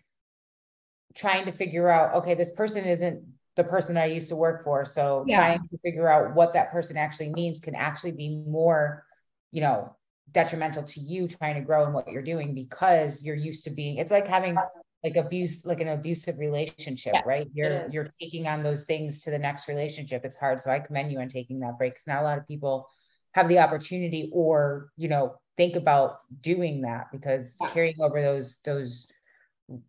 trying 1.15 1.47
to 1.47 1.53
figure 1.53 1.89
out, 1.89 2.15
okay, 2.17 2.35
this 2.35 2.51
person 2.51 2.85
isn't 2.85 3.25
the 3.57 3.65
person 3.65 3.97
I 3.97 4.07
used 4.07 4.29
to 4.29 4.37
work 4.37 4.63
for. 4.63 4.85
So 4.85 5.25
yeah. 5.27 5.39
trying 5.39 5.69
to 5.69 5.79
figure 5.79 6.09
out 6.09 6.35
what 6.35 6.53
that 6.53 6.71
person 6.71 6.97
actually 6.97 7.31
means 7.31 7.59
can 7.59 7.75
actually 7.75 8.13
be 8.13 8.37
more, 8.47 9.05
you 9.51 9.61
know, 9.61 9.97
detrimental 10.33 10.83
to 10.83 11.01
you 11.01 11.27
trying 11.27 11.55
to 11.55 11.61
grow 11.61 11.87
in 11.87 11.93
what 11.93 12.09
you're 12.09 12.23
doing 12.23 12.55
because 12.55 13.23
you're 13.23 13.37
used 13.37 13.65
to 13.65 13.71
being 13.71 13.97
it's 13.97 14.11
like 14.11 14.27
having 14.27 14.57
like 15.05 15.17
abuse 15.17 15.65
like 15.65 15.81
an 15.81 15.89
abusive 15.89 16.39
relationship 16.39 17.15
yeah, 17.15 17.23
right? 17.25 17.49
you're 17.53 17.89
you're 17.91 18.09
taking 18.21 18.49
on 18.49 18.63
those 18.63 18.85
things 18.85 19.23
to 19.23 19.31
the 19.31 19.39
next 19.39 19.69
relationship. 19.69 20.25
It's 20.25 20.37
hard. 20.37 20.61
So 20.61 20.71
i 20.71 20.81
commend 20.81 21.13
you 21.13 21.21
on 21.21 21.29
taking 21.29 21.61
that 21.61 21.79
break 21.79 21.95
because 21.95 22.07
not 22.07 22.23
a 22.23 22.25
lot 22.25 22.39
of 22.39 22.47
people 22.49 22.89
have 23.33 23.49
the 23.49 23.59
opportunity 23.59 24.31
or 24.33 24.91
you 24.97 25.09
know 25.09 25.37
think 25.57 25.77
about 25.77 26.21
doing 26.41 26.83
that 26.83 27.07
because 27.13 27.57
yeah. 27.61 27.69
carrying 27.69 28.01
over 28.01 28.21
those 28.21 28.59
those 28.65 29.09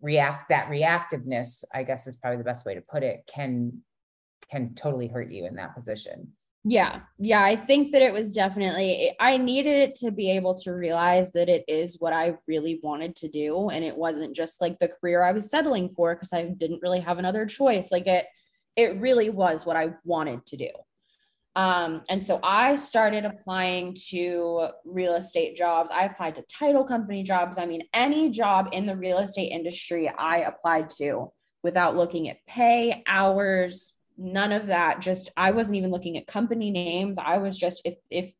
react 0.01 0.49
that 0.49 0.67
reactiveness 0.69 1.63
i 1.73 1.83
guess 1.83 2.05
is 2.05 2.17
probably 2.17 2.37
the 2.37 2.43
best 2.43 2.65
way 2.65 2.75
to 2.75 2.81
put 2.81 3.01
it 3.01 3.21
can 3.33 3.81
can 4.51 4.75
totally 4.75 5.07
hurt 5.07 5.31
you 5.31 5.45
in 5.45 5.55
that 5.55 5.73
position 5.73 6.33
yeah. 6.63 7.01
Yeah. 7.17 7.43
I 7.43 7.55
think 7.55 7.93
that 7.93 8.01
it 8.01 8.13
was 8.13 8.33
definitely, 8.33 9.13
I 9.19 9.37
needed 9.37 9.77
it 9.77 9.95
to 9.95 10.11
be 10.11 10.31
able 10.31 10.55
to 10.55 10.71
realize 10.71 11.31
that 11.31 11.47
it 11.47 11.63
is 11.67 11.97
what 11.99 12.11
I 12.11 12.35
really 12.47 12.79
wanted 12.83 13.15
to 13.17 13.29
do. 13.29 13.69
And 13.69 13.83
it 13.83 13.95
wasn't 13.95 14.35
just 14.35 14.59
like 14.59 14.77
the 14.79 14.89
career 14.89 15.23
I 15.23 15.31
was 15.31 15.49
settling 15.49 15.89
for 15.89 16.13
because 16.13 16.33
I 16.33 16.43
didn't 16.43 16.81
really 16.81 16.99
have 16.99 17.17
another 17.17 17.45
choice. 17.45 17.91
Like 17.91 18.07
it, 18.07 18.25
it 18.75 18.99
really 18.99 19.29
was 19.29 19.65
what 19.65 19.77
I 19.77 19.93
wanted 20.03 20.45
to 20.47 20.57
do. 20.57 20.69
Um, 21.55 22.03
and 22.09 22.23
so 22.23 22.39
I 22.43 22.75
started 22.75 23.25
applying 23.25 23.95
to 24.09 24.67
real 24.85 25.15
estate 25.15 25.57
jobs. 25.57 25.91
I 25.91 26.05
applied 26.05 26.35
to 26.35 26.43
title 26.43 26.83
company 26.83 27.23
jobs. 27.23 27.57
I 27.57 27.65
mean, 27.65 27.83
any 27.93 28.29
job 28.29 28.69
in 28.71 28.85
the 28.85 28.95
real 28.95 29.17
estate 29.17 29.49
industry 29.49 30.07
I 30.09 30.39
applied 30.39 30.89
to 30.97 31.31
without 31.63 31.97
looking 31.97 32.29
at 32.29 32.45
pay, 32.47 33.03
hours, 33.07 33.93
none 34.19 34.51
of 34.51 34.67
that. 34.67 34.99
Just 34.99 35.31
i 35.37 35.51
wasn't 35.51 35.77
even 35.77 35.91
looking 35.91 36.17
at 36.17 36.27
company 36.27 36.69
names. 36.69 37.17
I 37.17 37.37
was 37.37 37.57
just 37.57 37.81
if 37.85 37.95
if 38.09 38.33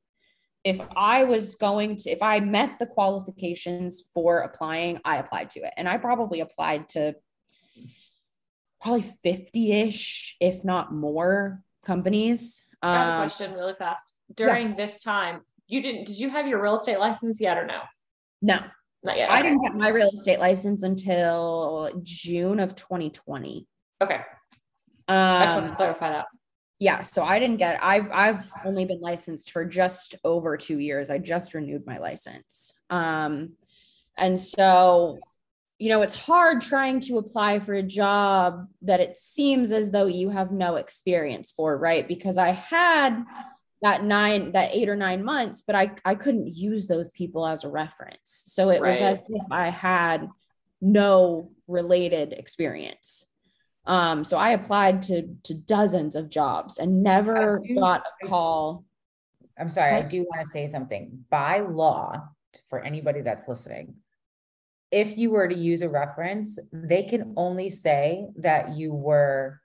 if 0.66 0.82
i 0.96 1.24
was 1.24 1.56
going 1.56 1.96
to 1.96 2.10
if 2.10 2.22
i 2.22 2.42
met 2.42 2.78
the 2.80 2.86
qualifications 2.86 4.04
for 4.14 4.40
applying 4.40 5.00
i 5.06 5.18
applied 5.18 5.50
to 5.52 5.62
it. 5.62 5.74
And 5.78 5.88
i 5.88 5.98
probably 5.98 6.42
applied 6.42 6.90
to 6.90 7.16
probably 8.82 9.06
50ish 9.26 10.34
if 10.40 10.64
not 10.64 10.94
more 10.94 11.64
companies. 11.86 12.64
I 12.82 12.94
have 12.94 13.08
a 13.08 13.12
um, 13.12 13.22
question 13.22 13.54
really 13.54 13.74
fast. 13.74 14.14
During 14.36 14.70
yeah. 14.70 14.76
this 14.76 15.02
time 15.02 15.42
you 15.68 15.82
didn't 15.82 16.06
did 16.06 16.20
you 16.20 16.30
have 16.30 16.46
your 16.46 16.62
real 16.62 16.76
estate 16.76 17.00
license 17.00 17.40
yet 17.40 17.58
or 17.58 17.66
no? 17.66 17.80
No. 18.42 18.60
Not 19.02 19.16
yet. 19.16 19.30
Okay. 19.30 19.40
i 19.40 19.42
didn't 19.42 19.64
get 19.64 19.76
my 19.76 19.88
real 19.88 20.10
estate 20.10 20.40
license 20.40 20.84
until 20.84 21.90
june 22.04 22.60
of 22.60 22.76
2020 22.76 23.66
okay 24.02 24.22
I 25.14 25.46
just 25.46 25.56
want 25.56 25.68
to 25.70 25.76
clarify 25.76 26.12
that. 26.12 26.26
Yeah, 26.80 27.02
so 27.02 27.24
I 27.24 27.40
didn't 27.40 27.58
get. 27.58 27.80
I've 27.84 28.10
I've 28.12 28.52
only 28.64 28.86
been 28.86 29.02
licensed 29.02 29.52
for 29.52 29.66
just 29.66 30.16
over 30.24 30.56
two 30.56 30.80
years. 30.80 31.10
I 31.10 31.18
just 31.18 31.54
renewed 31.54 31.86
my 31.86 31.98
license, 31.98 32.74
um, 32.90 33.54
and 34.18 34.40
so 34.40 35.20
you 35.78 35.90
know 35.90 36.02
it's 36.02 36.16
hard 36.16 36.62
trying 36.62 37.02
to 37.02 37.18
apply 37.18 37.60
for 37.60 37.74
a 37.74 37.84
job 37.84 38.68
that 38.84 39.02
it 39.02 39.18
seems 39.18 39.74
as 39.74 39.92
though 39.92 40.06
you 40.06 40.30
have 40.30 40.52
no 40.52 40.78
experience 40.78 41.52
for, 41.52 41.78
right? 41.78 42.08
Because 42.08 42.38
I 42.38 42.52
had 42.52 43.26
that 43.82 44.04
nine 44.04 44.54
that 44.54 44.74
eight 44.74 44.90
or 44.90 44.96
nine 44.96 45.24
months 45.24 45.64
but 45.66 45.76
i 45.76 45.90
i 46.04 46.14
couldn't 46.14 46.54
use 46.54 46.88
those 46.88 47.12
people 47.12 47.48
as 47.48 47.64
a 47.64 47.70
reference 47.70 48.44
so 48.46 48.70
it 48.70 48.82
right. 48.82 48.92
was 48.92 49.02
as 49.02 49.20
if 49.30 49.42
i 49.52 49.70
had 49.70 50.28
no 50.82 51.50
related 51.68 52.34
experience 52.34 53.26
um, 53.86 54.24
so 54.24 54.38
I 54.38 54.52
applied 54.52 55.02
to 55.04 55.28
to 55.44 55.54
dozens 55.54 56.16
of 56.16 56.30
jobs 56.30 56.78
and 56.78 57.04
never 57.04 57.62
do, 57.66 57.76
got 57.76 58.04
a 58.24 58.28
call. 58.28 58.86
I'm 59.58 59.70
sorry, 59.70 59.94
I 59.94 60.02
do 60.02 60.22
want 60.22 60.42
to 60.42 60.48
say 60.48 60.68
something. 60.68 61.26
By 61.30 61.60
law, 61.60 62.30
for 62.70 62.80
anybody 62.80 63.22
that's 63.22 63.48
listening, 63.48 63.96
if 64.92 65.18
you 65.18 65.32
were 65.32 65.48
to 65.48 65.56
use 65.56 65.82
a 65.82 65.90
reference, 65.90 66.60
they 66.72 67.04
can 67.04 67.34
only 67.36 67.70
say 67.70 68.28
that 68.38 68.70
you 68.70 68.94
were 68.94 69.60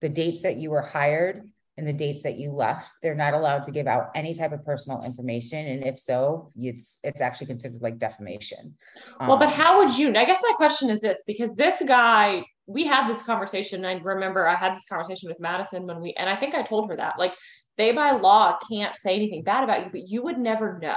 the 0.00 0.08
dates 0.08 0.42
that 0.42 0.56
you 0.56 0.70
were 0.70 0.82
hired 0.82 1.48
and 1.76 1.86
the 1.86 1.92
dates 1.92 2.24
that 2.24 2.36
you 2.36 2.50
left. 2.50 2.90
They're 3.02 3.14
not 3.14 3.34
allowed 3.34 3.64
to 3.64 3.70
give 3.70 3.86
out 3.86 4.10
any 4.14 4.34
type 4.34 4.52
of 4.52 4.64
personal 4.64 5.04
information, 5.04 5.66
and 5.66 5.84
if 5.84 5.98
so, 5.98 6.50
it's 6.56 6.98
it's 7.04 7.20
actually 7.20 7.46
considered 7.46 7.80
like 7.80 7.98
defamation. 7.98 8.74
Well, 9.20 9.32
um, 9.32 9.38
but 9.38 9.50
how 9.50 9.78
would 9.78 9.96
you? 9.96 10.08
I 10.16 10.24
guess 10.24 10.40
my 10.42 10.54
question 10.56 10.90
is 10.90 11.00
this: 11.00 11.22
because 11.26 11.54
this 11.54 11.80
guy 11.86 12.44
we 12.68 12.86
had 12.86 13.08
this 13.08 13.22
conversation. 13.22 13.84
I 13.84 13.94
remember 13.94 14.46
I 14.46 14.54
had 14.54 14.76
this 14.76 14.84
conversation 14.84 15.28
with 15.28 15.40
Madison 15.40 15.86
when 15.86 16.00
we, 16.00 16.12
and 16.12 16.28
I 16.28 16.36
think 16.36 16.54
I 16.54 16.62
told 16.62 16.90
her 16.90 16.96
that 16.96 17.18
like 17.18 17.32
they 17.78 17.92
by 17.92 18.12
law 18.12 18.58
can't 18.70 18.94
say 18.94 19.14
anything 19.14 19.42
bad 19.42 19.64
about 19.64 19.86
you, 19.86 19.90
but 19.90 20.06
you 20.06 20.22
would 20.22 20.38
never 20.38 20.78
know. 20.78 20.94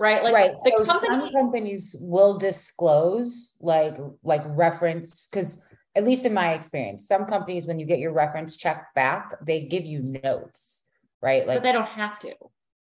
Right. 0.00 0.24
Like 0.24 0.34
right. 0.34 0.54
the 0.64 0.84
so 0.84 0.84
company- 0.84 1.08
some 1.08 1.32
companies 1.32 1.96
will 2.00 2.36
disclose 2.36 3.56
like, 3.60 3.96
like 4.24 4.42
reference, 4.46 5.28
because 5.30 5.60
at 5.94 6.04
least 6.04 6.24
in 6.24 6.34
my 6.34 6.54
experience, 6.54 7.06
some 7.06 7.24
companies, 7.24 7.66
when 7.66 7.78
you 7.78 7.86
get 7.86 8.00
your 8.00 8.12
reference 8.12 8.56
checked 8.56 8.94
back, 8.94 9.34
they 9.44 9.66
give 9.66 9.84
you 9.84 10.00
notes, 10.24 10.84
right? 11.22 11.46
Like, 11.46 11.58
but 11.58 11.62
they 11.62 11.72
don't 11.72 11.86
have 11.86 12.18
to. 12.20 12.34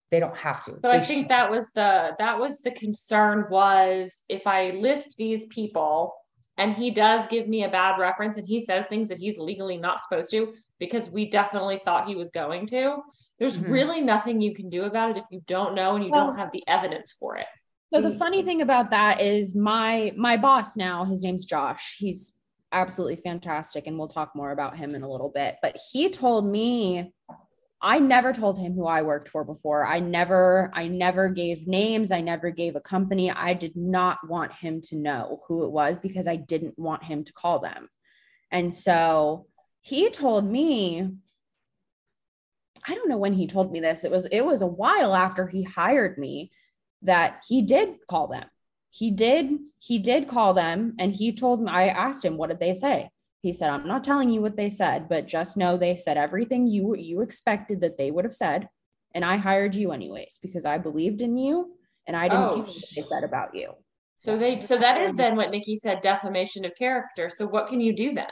They 0.10 0.20
don't 0.20 0.38
have 0.38 0.64
to. 0.66 0.80
So 0.84 0.90
I 0.90 1.02
think 1.02 1.26
sh- 1.26 1.30
that 1.30 1.52
was 1.52 1.70
the 1.72 2.16
that 2.18 2.40
was 2.40 2.60
the 2.62 2.72
concern 2.72 3.46
was 3.52 4.24
if 4.28 4.48
I 4.48 4.72
list 4.72 5.16
these 5.18 5.46
people 5.48 6.16
and 6.60 6.76
he 6.76 6.92
does 6.92 7.26
give 7.30 7.48
me 7.48 7.64
a 7.64 7.70
bad 7.70 7.98
reference 7.98 8.38
and 8.38 8.46
he 8.46 8.64
says 8.64 8.86
things 8.86 9.08
that 9.08 9.18
he's 9.18 9.38
legally 9.38 9.78
not 9.78 10.02
supposed 10.04 10.30
to 10.32 10.54
because 10.78 11.10
we 11.10 11.28
definitely 11.28 11.82
thought 11.84 12.06
he 12.06 12.16
was 12.16 12.30
going 12.30 12.68
to. 12.68 12.98
There's 13.40 13.58
mm-hmm. 13.58 13.72
really 13.72 14.02
nothing 14.02 14.42
you 14.42 14.54
can 14.54 14.70
do 14.70 14.84
about 14.84 15.12
it 15.12 15.18
if 15.18 15.24
you 15.32 15.42
don't 15.48 15.74
know 15.74 15.96
and 15.96 16.04
you 16.04 16.12
well, 16.12 16.28
don't 16.28 16.38
have 16.38 16.52
the 16.52 16.64
evidence 16.68 17.16
for 17.18 17.38
it. 17.38 17.48
so 17.94 18.02
the 18.02 18.12
funny 18.12 18.44
thing 18.44 18.62
about 18.62 18.92
that 18.92 19.22
is 19.22 19.56
my 19.56 20.14
my 20.18 20.36
boss 20.36 20.76
now 20.76 21.06
his 21.06 21.24
name's 21.24 21.46
josh. 21.46 21.96
He's 21.98 22.34
absolutely 22.74 23.22
fantastic 23.24 23.88
and 23.88 23.98
we'll 23.98 24.10
talk 24.10 24.36
more 24.36 24.52
about 24.52 24.78
him 24.78 24.94
in 24.94 25.02
a 25.02 25.10
little 25.10 25.32
bit. 25.34 25.56
But 25.62 25.80
he 25.92 26.10
told 26.10 26.46
me 26.46 27.14
I 27.82 28.00
never 28.00 28.34
told 28.34 28.60
him 28.60 28.74
who 28.74 28.86
I 28.86 29.04
worked 29.04 29.30
for 29.30 29.46
before. 29.46 29.86
I 29.86 30.00
never, 30.00 30.70
I 30.74 30.88
never 30.88 31.30
gave 31.30 31.66
names. 31.66 32.12
I 32.12 32.20
never 32.20 32.50
gave 32.50 32.76
a 32.76 32.82
company. 32.82 33.32
I 33.32 33.54
did 33.54 33.76
not 33.76 34.18
want 34.28 34.52
him 34.52 34.82
to 34.90 34.98
know 34.98 35.42
who 35.48 35.64
it 35.64 35.72
was 35.72 35.98
because 35.98 36.28
I 36.28 36.36
didn't 36.36 36.78
want 36.78 37.06
him 37.06 37.24
to 37.24 37.34
call 37.34 37.60
them. 37.60 37.90
And 38.52 38.74
so 38.74 39.48
he 39.82 40.10
told 40.10 40.46
me, 40.46 41.10
I 42.86 42.96
don't 42.96 43.10
know 43.10 43.18
when 43.18 43.34
he 43.34 43.48
told 43.48 43.72
me 43.72 43.80
this. 43.80 44.04
It 44.04 44.12
was, 44.12 44.26
it 44.26 44.42
was 44.46 44.62
a 44.62 44.68
while 44.68 45.16
after 45.16 45.48
he 45.48 45.64
hired 45.64 46.18
me 46.18 46.52
that 47.04 47.44
he 47.48 47.62
did 47.62 47.96
call 48.10 48.28
them. 48.28 48.46
He 48.90 49.12
did, 49.12 49.58
he 49.80 50.00
did 50.00 50.28
call 50.28 50.54
them 50.54 50.96
and 51.00 51.14
he 51.14 51.32
told 51.32 51.62
me, 51.62 51.72
I 51.72 51.88
asked 51.88 52.26
him, 52.26 52.36
what 52.36 52.50
did 52.50 52.60
they 52.60 52.74
say? 52.74 53.10
He 53.42 53.54
said, 53.54 53.70
I'm 53.70 53.88
not 53.88 54.04
telling 54.04 54.30
you 54.30 54.42
what 54.42 54.58
they 54.58 54.70
said, 54.70 55.08
but 55.08 55.28
just 55.28 55.56
know 55.56 55.78
they 55.78 55.96
said 55.96 56.18
everything 56.18 56.68
you 56.68 56.96
you 56.96 57.22
expected 57.22 57.82
that 57.82 57.98
they 57.98 58.12
would 58.12 58.26
have 58.26 58.36
said. 58.36 58.70
And 59.16 59.26
I 59.26 59.38
hired 59.38 59.76
you 59.76 59.92
anyways 59.92 60.40
because 60.42 60.66
I 60.66 60.78
believed 60.78 61.22
in 61.22 61.38
you 61.38 61.72
and 62.06 62.16
I 62.16 62.28
didn't 62.28 62.44
oh, 62.44 62.54
care 62.56 62.64
what 62.64 62.84
they 62.96 63.02
said 63.04 63.24
about 63.24 63.56
you. 63.56 63.74
So 64.20 64.38
they 64.38 64.60
so 64.60 64.78
that 64.78 65.00
is 65.00 65.14
then 65.14 65.36
what 65.36 65.52
Nikki 65.52 65.78
said, 65.78 66.02
defamation 66.02 66.66
of 66.66 66.76
character. 66.76 67.30
So 67.30 67.48
what 67.48 67.68
can 67.68 67.80
you 67.80 67.96
do 67.96 68.14
then? 68.14 68.28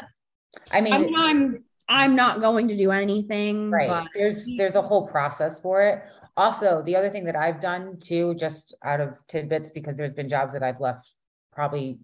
I 0.71 0.81
mean, 0.81 0.93
I 0.93 0.97
mean 0.97 1.15
I'm 1.15 1.63
I'm 1.89 2.15
not 2.15 2.41
going 2.41 2.67
to 2.67 2.75
do 2.75 2.91
anything. 2.91 3.71
Right. 3.71 3.89
But- 3.89 4.09
there's 4.13 4.47
there's 4.57 4.75
a 4.75 4.81
whole 4.81 5.07
process 5.07 5.59
for 5.59 5.81
it. 5.81 6.03
Also, 6.35 6.83
the 6.83 6.95
other 6.95 7.09
thing 7.09 7.23
that 7.25 7.35
I've 7.35 7.59
done 7.59 7.97
too, 7.99 8.35
just 8.35 8.75
out 8.83 9.01
of 9.01 9.17
tidbits, 9.27 9.71
because 9.71 9.97
there's 9.97 10.13
been 10.13 10.29
jobs 10.29 10.53
that 10.53 10.61
I've 10.61 10.79
left 10.79 11.15
probably 11.51 11.99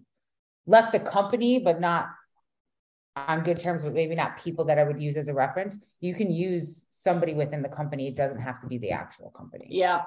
left 0.66 0.90
the 0.90 0.98
company, 0.98 1.60
but 1.60 1.80
not 1.80 2.08
on 3.16 3.42
good 3.44 3.58
terms, 3.60 3.84
but 3.84 3.92
maybe 3.94 4.14
not 4.14 4.36
people 4.38 4.64
that 4.66 4.78
I 4.78 4.84
would 4.84 5.00
use 5.00 5.16
as 5.16 5.28
a 5.28 5.34
reference, 5.34 5.78
you 6.00 6.14
can 6.14 6.30
use 6.30 6.86
somebody 6.90 7.34
within 7.34 7.62
the 7.62 7.68
company. 7.68 8.08
It 8.08 8.16
doesn't 8.16 8.40
have 8.40 8.60
to 8.60 8.66
be 8.66 8.78
the 8.78 8.90
actual 8.90 9.30
company. 9.30 9.66
Yeah. 9.70 10.02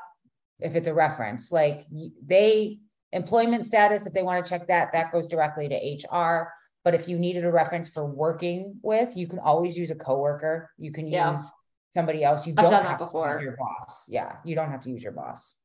if 0.59 0.75
it's 0.75 0.87
a 0.87 0.93
reference, 0.93 1.51
like 1.51 1.85
they, 2.25 2.79
employment 3.11 3.65
status, 3.67 4.07
if 4.07 4.13
they 4.13 4.23
want 4.23 4.43
to 4.43 4.49
check 4.49 4.67
that, 4.67 4.91
that 4.91 5.11
goes 5.11 5.27
directly 5.27 5.69
to 5.69 5.75
HR. 6.17 6.51
But 6.83 6.95
if 6.95 7.07
you 7.07 7.19
needed 7.19 7.45
a 7.45 7.51
reference 7.51 7.89
for 7.89 8.05
working 8.05 8.79
with, 8.81 9.15
you 9.15 9.27
can 9.27 9.37
always 9.39 9.77
use 9.77 9.91
a 9.91 9.95
coworker. 9.95 10.71
You 10.79 10.91
can 10.91 11.05
Yeah. 11.07 11.31
use 11.31 11.53
somebody 11.93 12.23
else. 12.23 12.47
You 12.47 12.55
I've 12.57 12.63
don't 12.63 12.73
have 12.73 12.97
to 12.97 13.03
use 13.03 13.07
before. 13.07 13.39
Your 13.41 13.55
boss. 13.55 14.05
Yeah, 14.09 14.37
you 14.43 14.55
don't 14.55 14.71
have 14.71 14.81
to 14.81 14.89
use 14.89 15.03
your 15.03 15.11
boss. 15.11 15.55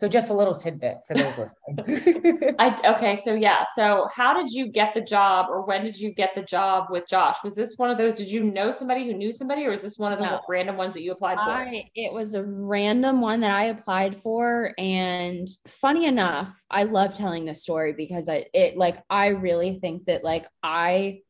So 0.00 0.08
just 0.08 0.30
a 0.30 0.32
little 0.32 0.54
tidbit 0.54 1.00
for 1.06 1.12
those 1.12 1.36
listening. 1.36 2.54
I 2.58 2.94
okay, 2.96 3.16
so 3.16 3.34
yeah. 3.34 3.66
So 3.76 4.08
how 4.16 4.32
did 4.32 4.50
you 4.50 4.68
get 4.68 4.94
the 4.94 5.02
job 5.02 5.48
or 5.50 5.66
when 5.66 5.84
did 5.84 5.94
you 5.94 6.14
get 6.14 6.34
the 6.34 6.40
job 6.40 6.86
with 6.88 7.06
Josh? 7.06 7.36
Was 7.44 7.54
this 7.54 7.74
one 7.76 7.90
of 7.90 7.98
those, 7.98 8.14
did 8.14 8.30
you 8.30 8.42
know 8.42 8.70
somebody 8.70 9.04
who 9.04 9.12
knew 9.12 9.30
somebody 9.30 9.66
or 9.66 9.72
is 9.72 9.82
this 9.82 9.98
one 9.98 10.14
of 10.14 10.18
the 10.18 10.24
No. 10.24 10.40
random 10.48 10.78
ones 10.78 10.94
that 10.94 11.02
you 11.02 11.12
applied 11.12 11.36
for? 11.36 11.50
I 11.50 11.84
it 11.94 12.14
was 12.14 12.32
a 12.32 12.42
random 12.42 13.20
one 13.20 13.40
that 13.40 13.50
I 13.50 13.64
applied 13.64 14.16
for 14.16 14.72
and 14.78 15.46
funny 15.66 16.06
enough, 16.06 16.64
I 16.70 16.84
love 16.84 17.14
telling 17.14 17.44
this 17.44 17.62
story 17.62 17.92
because 17.92 18.30
I 18.30 18.46
it 18.54 18.78
like 18.78 19.02
I 19.10 19.26
really 19.26 19.74
think 19.80 20.06
that 20.06 20.24
like 20.24 20.46
I 20.62 21.20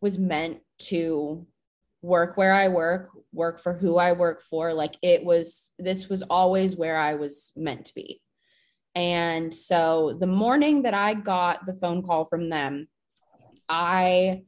was 0.00 0.18
meant 0.18 0.58
to 0.88 1.46
work 2.02 2.36
where 2.36 2.54
I 2.54 2.68
work, 2.68 3.10
work 3.32 3.60
for 3.60 3.72
who 3.72 3.96
I 3.96 4.12
work 4.12 4.42
for. 4.42 4.72
Like 4.72 4.96
it 5.02 5.24
was 5.24 5.72
this 5.78 6.08
was 6.08 6.22
always 6.22 6.76
where 6.76 6.96
I 6.96 7.14
was 7.14 7.52
meant 7.56 7.86
to 7.86 7.94
be. 7.94 8.20
And 8.94 9.54
so 9.54 10.16
the 10.18 10.26
morning 10.26 10.82
that 10.82 10.94
I 10.94 11.14
got 11.14 11.66
the 11.66 11.74
phone 11.74 12.02
call 12.02 12.24
from 12.24 12.48
them, 12.48 12.88
I 13.68 14.42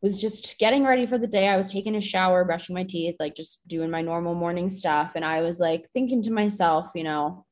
was 0.00 0.20
just 0.20 0.58
getting 0.58 0.84
ready 0.84 1.06
for 1.06 1.18
the 1.18 1.28
day. 1.28 1.48
I 1.48 1.56
was 1.56 1.70
taking 1.70 1.94
a 1.94 2.00
shower, 2.00 2.44
brushing 2.44 2.74
my 2.74 2.82
teeth, 2.82 3.14
like 3.20 3.36
just 3.36 3.60
doing 3.68 3.90
my 3.90 4.02
normal 4.02 4.34
morning 4.34 4.68
stuff. 4.68 5.12
And 5.14 5.24
I 5.24 5.42
was 5.42 5.60
like 5.60 5.88
thinking 5.90 6.22
to 6.24 6.32
myself, 6.32 6.90
you 6.94 7.04
know, 7.04 7.46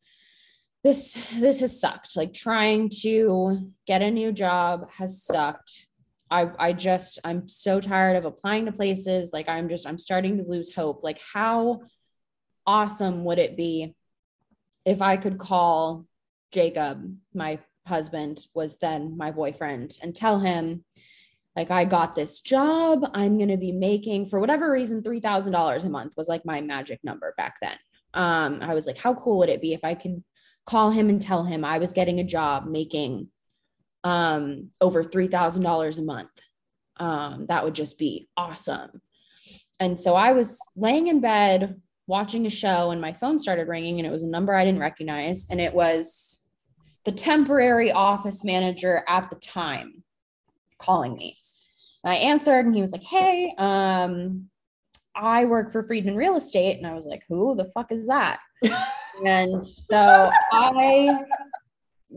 this 0.83 1.15
this 1.35 1.61
has 1.61 1.81
sucked. 1.81 2.17
Like 2.17 2.33
trying 2.33 2.91
to 3.03 3.71
get 3.87 4.03
a 4.03 4.11
new 4.11 4.33
job 4.33 4.89
has 4.97 5.23
sucked. 5.23 5.87
I 6.31 6.51
I 6.59 6.73
just 6.73 7.19
I'm 7.25 7.49
so 7.49 7.81
tired 7.81 8.17
of 8.17 8.25
applying 8.25 8.67
to 8.67 8.73
places. 8.73 9.33
Like 9.33 9.49
I'm 9.49 9.69
just 9.69 9.87
I'm 9.87 9.99
starting 9.99 10.39
to 10.39 10.45
lose 10.45 10.75
hope. 10.75 11.03
Like 11.03 11.21
how 11.33 11.83
awesome 12.67 13.25
would 13.25 13.39
it 13.39 13.57
be 13.57 13.95
if 14.85 15.03
I 15.03 15.17
could 15.17 15.39
call 15.39 16.07
Jacob, 16.53 17.17
my 17.35 17.59
husband 17.87 18.41
was 18.55 18.79
then 18.79 19.17
my 19.17 19.31
boyfriend, 19.31 19.97
and 20.03 20.15
tell 20.15 20.41
him 20.41 20.85
like 21.57 21.71
I 21.71 21.85
got 21.85 22.15
this 22.15 22.41
job. 22.41 23.05
I'm 23.13 23.37
going 23.37 23.49
to 23.49 23.57
be 23.57 23.73
making 23.73 24.27
for 24.27 24.39
whatever 24.39 24.71
reason 24.71 25.03
$3,000 25.03 25.85
a 25.85 25.89
month 25.89 26.15
was 26.17 26.29
like 26.29 26.45
my 26.45 26.61
magic 26.61 27.01
number 27.03 27.35
back 27.37 27.57
then. 27.61 27.77
Um 28.15 28.61
I 28.63 28.75
was 28.75 28.87
like 28.87 28.99
how 28.99 29.15
cool 29.15 29.39
would 29.39 29.49
it 29.49 29.61
be 29.61 29.73
if 29.73 29.85
I 29.85 29.95
could 29.95 30.23
call 30.67 30.91
him 30.91 31.09
and 31.09 31.21
tell 31.21 31.45
him 31.45 31.65
I 31.65 31.79
was 31.79 31.93
getting 31.93 32.21
a 32.21 32.25
job 32.25 32.67
making 32.67 33.29
um 34.05 34.71
over 34.81 35.05
$3,000 35.05 35.99
a 35.99 36.03
month. 36.03 36.31
Um 36.97 37.47
that 37.49 37.65
would 37.65 37.75
just 37.75 37.99
be 37.99 38.29
awesome. 38.37 39.01
And 39.79 39.99
so 39.99 40.15
I 40.15 40.33
was 40.33 40.59
laying 40.77 41.07
in 41.07 41.21
bed 41.21 41.81
watching 42.07 42.45
a 42.45 42.51
show 42.51 42.91
and 42.91 43.01
my 43.01 43.13
phone 43.13 43.39
started 43.39 43.69
ringing 43.69 43.99
and 43.99 44.07
it 44.07 44.11
was 44.11 44.23
a 44.23 44.29
number 44.29 44.55
I 44.55 44.65
didn't 44.65 44.81
recognize 44.81 45.47
and 45.49 45.61
it 45.61 45.73
was 45.73 46.43
the 47.05 47.13
temporary 47.13 47.93
office 47.93 48.45
manager 48.45 49.03
at 49.09 49.31
the 49.31 49.37
time 49.37 50.03
calling 50.79 51.15
me. 51.15 51.37
And 52.05 52.13
I 52.13 52.17
answered 52.17 52.67
and 52.67 52.75
he 52.75 52.81
was 52.81 52.93
like, 52.93 53.03
"Hey, 53.03 53.55
um 53.59 54.51
I 55.15 55.45
work 55.45 55.73
for 55.73 55.83
Friedman 55.83 56.17
Real 56.17 56.37
Estate." 56.37 56.79
And 56.79 56.87
I 56.87 56.95
was 56.95 57.07
like, 57.07 57.25
"Who 57.29 57.55
the 57.55 57.71
fuck 57.75 57.93
is 57.93 58.07
that?" 58.07 58.41
and 59.27 59.65
so 59.65 60.31
I 60.53 61.25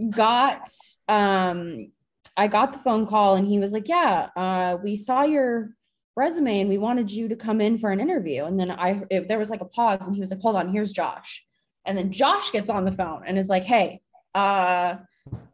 got 0.09 0.69
um 1.07 1.91
I 2.35 2.47
got 2.47 2.73
the 2.73 2.79
phone 2.79 3.05
call 3.05 3.35
and 3.35 3.47
he 3.47 3.59
was 3.59 3.73
like, 3.73 3.87
"Yeah, 3.87 4.29
uh 4.35 4.77
we 4.83 4.95
saw 4.95 5.23
your 5.23 5.75
resume 6.15 6.61
and 6.61 6.69
we 6.69 6.77
wanted 6.77 7.11
you 7.11 7.27
to 7.27 7.35
come 7.35 7.61
in 7.61 7.77
for 7.77 7.91
an 7.91 7.99
interview." 7.99 8.45
And 8.45 8.59
then 8.59 8.71
I 8.71 9.03
it, 9.09 9.27
there 9.27 9.39
was 9.39 9.49
like 9.49 9.61
a 9.61 9.65
pause 9.65 10.07
and 10.07 10.15
he 10.15 10.19
was 10.19 10.31
like, 10.31 10.41
"Hold 10.41 10.55
on, 10.55 10.71
here's 10.71 10.91
Josh." 10.91 11.45
And 11.85 11.97
then 11.97 12.11
Josh 12.11 12.51
gets 12.51 12.69
on 12.69 12.85
the 12.85 12.91
phone 12.91 13.23
and 13.25 13.37
is 13.37 13.49
like, 13.49 13.63
"Hey, 13.63 14.01
uh 14.33 14.95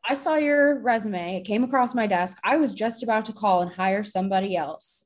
I 0.03 0.15
saw 0.15 0.35
your 0.35 0.79
resume. 0.79 1.37
It 1.37 1.45
came 1.45 1.63
across 1.63 1.93
my 1.93 2.07
desk. 2.07 2.37
I 2.43 2.57
was 2.57 2.73
just 2.73 3.03
about 3.03 3.25
to 3.25 3.33
call 3.33 3.61
and 3.61 3.71
hire 3.71 4.03
somebody 4.03 4.55
else, 4.57 5.05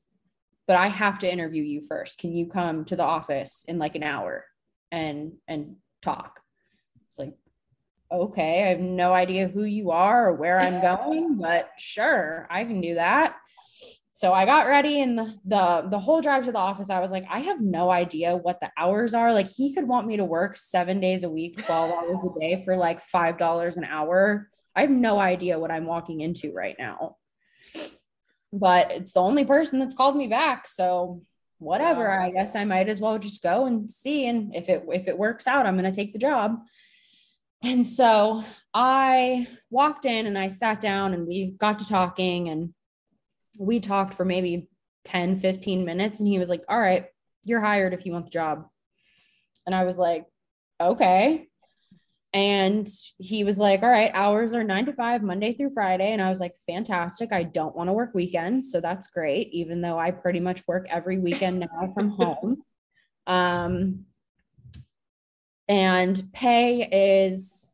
but 0.66 0.76
I 0.76 0.86
have 0.86 1.18
to 1.18 1.30
interview 1.30 1.62
you 1.62 1.82
first. 1.86 2.18
Can 2.18 2.32
you 2.32 2.46
come 2.46 2.84
to 2.86 2.96
the 2.96 3.02
office 3.02 3.64
in 3.68 3.78
like 3.78 3.96
an 3.96 4.04
hour 4.04 4.44
and 4.92 5.32
and 5.48 5.76
talk?" 6.02 6.40
It's 7.08 7.18
like, 7.18 7.34
"Okay, 8.14 8.64
I 8.64 8.68
have 8.68 8.80
no 8.80 9.12
idea 9.12 9.48
who 9.48 9.64
you 9.64 9.90
are 9.90 10.28
or 10.28 10.34
where 10.34 10.58
I'm 10.58 10.80
going, 11.04 11.36
but 11.36 11.70
sure, 11.76 12.46
I 12.50 12.64
can 12.64 12.80
do 12.80 12.94
that." 12.94 13.36
So 14.16 14.32
I 14.32 14.46
got 14.46 14.68
ready 14.68 15.00
and 15.00 15.18
the, 15.18 15.34
the 15.44 15.88
the 15.90 15.98
whole 15.98 16.20
drive 16.20 16.44
to 16.44 16.52
the 16.52 16.58
office 16.58 16.88
I 16.88 17.00
was 17.00 17.10
like 17.10 17.26
I 17.28 17.40
have 17.40 17.60
no 17.60 17.90
idea 17.90 18.36
what 18.36 18.60
the 18.60 18.70
hours 18.78 19.12
are 19.12 19.32
like 19.34 19.48
he 19.48 19.74
could 19.74 19.88
want 19.88 20.06
me 20.06 20.16
to 20.16 20.24
work 20.24 20.56
7 20.56 21.00
days 21.00 21.24
a 21.24 21.28
week 21.28 21.62
12 21.66 21.90
hours 21.90 22.24
a 22.24 22.40
day 22.40 22.62
for 22.64 22.76
like 22.76 23.04
$5 23.04 23.76
an 23.76 23.84
hour 23.84 24.48
I 24.74 24.82
have 24.82 24.90
no 24.90 25.18
idea 25.18 25.58
what 25.58 25.72
I'm 25.72 25.84
walking 25.84 26.20
into 26.20 26.52
right 26.52 26.76
now 26.78 27.16
but 28.52 28.92
it's 28.92 29.12
the 29.12 29.20
only 29.20 29.44
person 29.44 29.80
that's 29.80 29.94
called 29.94 30.16
me 30.16 30.28
back 30.28 30.68
so 30.68 31.22
whatever 31.58 32.08
Wow. 32.08 32.24
I 32.24 32.30
guess 32.30 32.54
I 32.54 32.64
might 32.64 32.88
as 32.88 33.00
well 33.00 33.18
just 33.18 33.42
go 33.42 33.66
and 33.66 33.90
see 33.90 34.28
and 34.28 34.54
if 34.54 34.68
it 34.68 34.84
if 34.92 35.08
it 35.08 35.18
works 35.18 35.48
out 35.48 35.66
I'm 35.66 35.76
going 35.76 35.90
to 35.90 35.96
take 35.96 36.12
the 36.12 36.20
job 36.20 36.60
and 37.64 37.86
so 37.86 38.44
I 38.72 39.46
walked 39.70 40.04
in 40.04 40.26
and 40.26 40.38
I 40.38 40.48
sat 40.48 40.80
down 40.80 41.14
and 41.14 41.26
we 41.26 41.54
got 41.58 41.78
to 41.78 41.88
talking 41.88 42.48
and 42.48 42.74
we 43.58 43.80
talked 43.80 44.14
for 44.14 44.24
maybe 44.24 44.68
10, 45.04 45.36
15 45.36 45.84
minutes. 45.84 46.18
And 46.18 46.28
he 46.28 46.38
was 46.38 46.48
like, 46.48 46.62
All 46.68 46.78
right, 46.78 47.06
you're 47.44 47.60
hired 47.60 47.94
if 47.94 48.04
you 48.04 48.12
want 48.12 48.26
the 48.26 48.30
job. 48.30 48.66
And 49.66 49.74
I 49.74 49.84
was 49.84 49.98
like, 49.98 50.26
Okay. 50.80 51.48
And 52.32 52.88
he 53.18 53.44
was 53.44 53.58
like, 53.58 53.82
All 53.82 53.88
right, 53.88 54.10
hours 54.12 54.52
are 54.52 54.64
nine 54.64 54.86
to 54.86 54.92
five, 54.92 55.22
Monday 55.22 55.54
through 55.54 55.70
Friday. 55.70 56.12
And 56.12 56.20
I 56.20 56.28
was 56.28 56.40
like, 56.40 56.56
Fantastic. 56.66 57.32
I 57.32 57.44
don't 57.44 57.76
want 57.76 57.88
to 57.88 57.92
work 57.92 58.12
weekends. 58.14 58.72
So 58.72 58.80
that's 58.80 59.06
great, 59.06 59.50
even 59.52 59.80
though 59.80 59.98
I 59.98 60.10
pretty 60.10 60.40
much 60.40 60.66
work 60.66 60.86
every 60.90 61.18
weekend 61.18 61.60
now 61.60 61.92
from 61.94 62.10
home. 62.10 62.62
Um, 63.26 64.04
and 65.68 66.32
pay 66.32 67.28
is 67.32 67.70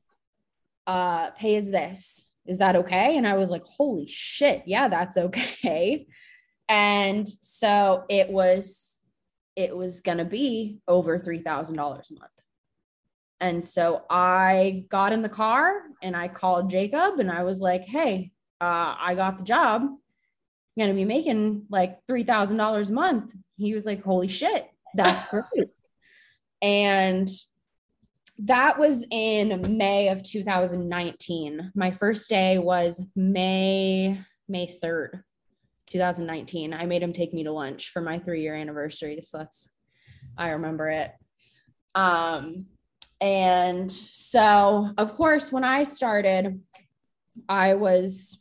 uh 0.86 1.30
pay 1.30 1.56
is 1.56 1.70
this. 1.70 2.28
Is 2.46 2.58
that 2.58 2.76
okay? 2.76 3.16
And 3.16 3.26
i 3.26 3.34
was 3.34 3.50
like 3.50 3.64
holy 3.64 4.06
shit 4.06 4.62
yeah 4.66 4.88
that's 4.88 5.16
okay. 5.16 6.06
And 6.68 7.26
so 7.26 8.04
it 8.08 8.30
was 8.30 8.98
it 9.56 9.76
was 9.76 10.00
gonna 10.00 10.24
be 10.24 10.78
over 10.86 11.18
$3000 11.18 11.70
a 11.70 11.74
month. 11.74 12.30
And 13.40 13.64
so 13.64 14.04
i 14.10 14.84
got 14.88 15.12
in 15.12 15.22
the 15.22 15.28
car 15.28 15.82
and 16.02 16.16
i 16.16 16.28
called 16.28 16.70
jacob 16.70 17.18
and 17.18 17.30
i 17.30 17.42
was 17.42 17.60
like 17.60 17.84
hey 17.84 18.32
uh, 18.60 18.94
i 18.98 19.14
got 19.14 19.38
the 19.38 19.44
job. 19.44 19.82
I'm 19.82 19.98
gonna 20.78 20.94
be 20.94 21.04
making 21.04 21.66
like 21.70 21.98
$3000 22.06 22.88
a 22.88 22.92
month. 22.92 23.32
He 23.56 23.74
was 23.74 23.86
like 23.86 24.02
holy 24.02 24.28
shit 24.28 24.70
that's 24.94 25.26
great. 25.54 25.68
And 26.62 27.28
that 28.44 28.78
was 28.78 29.04
in 29.10 29.76
May 29.76 30.08
of 30.08 30.22
2019. 30.22 31.72
My 31.74 31.90
first 31.90 32.28
day 32.28 32.58
was 32.58 33.02
May 33.14 34.18
May 34.48 34.78
3rd, 34.82 35.22
2019. 35.90 36.74
I 36.74 36.86
made 36.86 37.02
him 37.02 37.12
take 37.12 37.32
me 37.34 37.44
to 37.44 37.52
lunch 37.52 37.90
for 37.90 38.00
my 38.02 38.18
3-year 38.18 38.54
anniversary. 38.54 39.20
So 39.22 39.38
that's 39.38 39.68
I 40.36 40.52
remember 40.52 40.88
it. 40.88 41.12
Um 41.94 42.66
and 43.20 43.92
so 43.92 44.90
of 44.96 45.14
course 45.14 45.52
when 45.52 45.64
I 45.64 45.84
started 45.84 46.62
I 47.48 47.74
was 47.74 48.38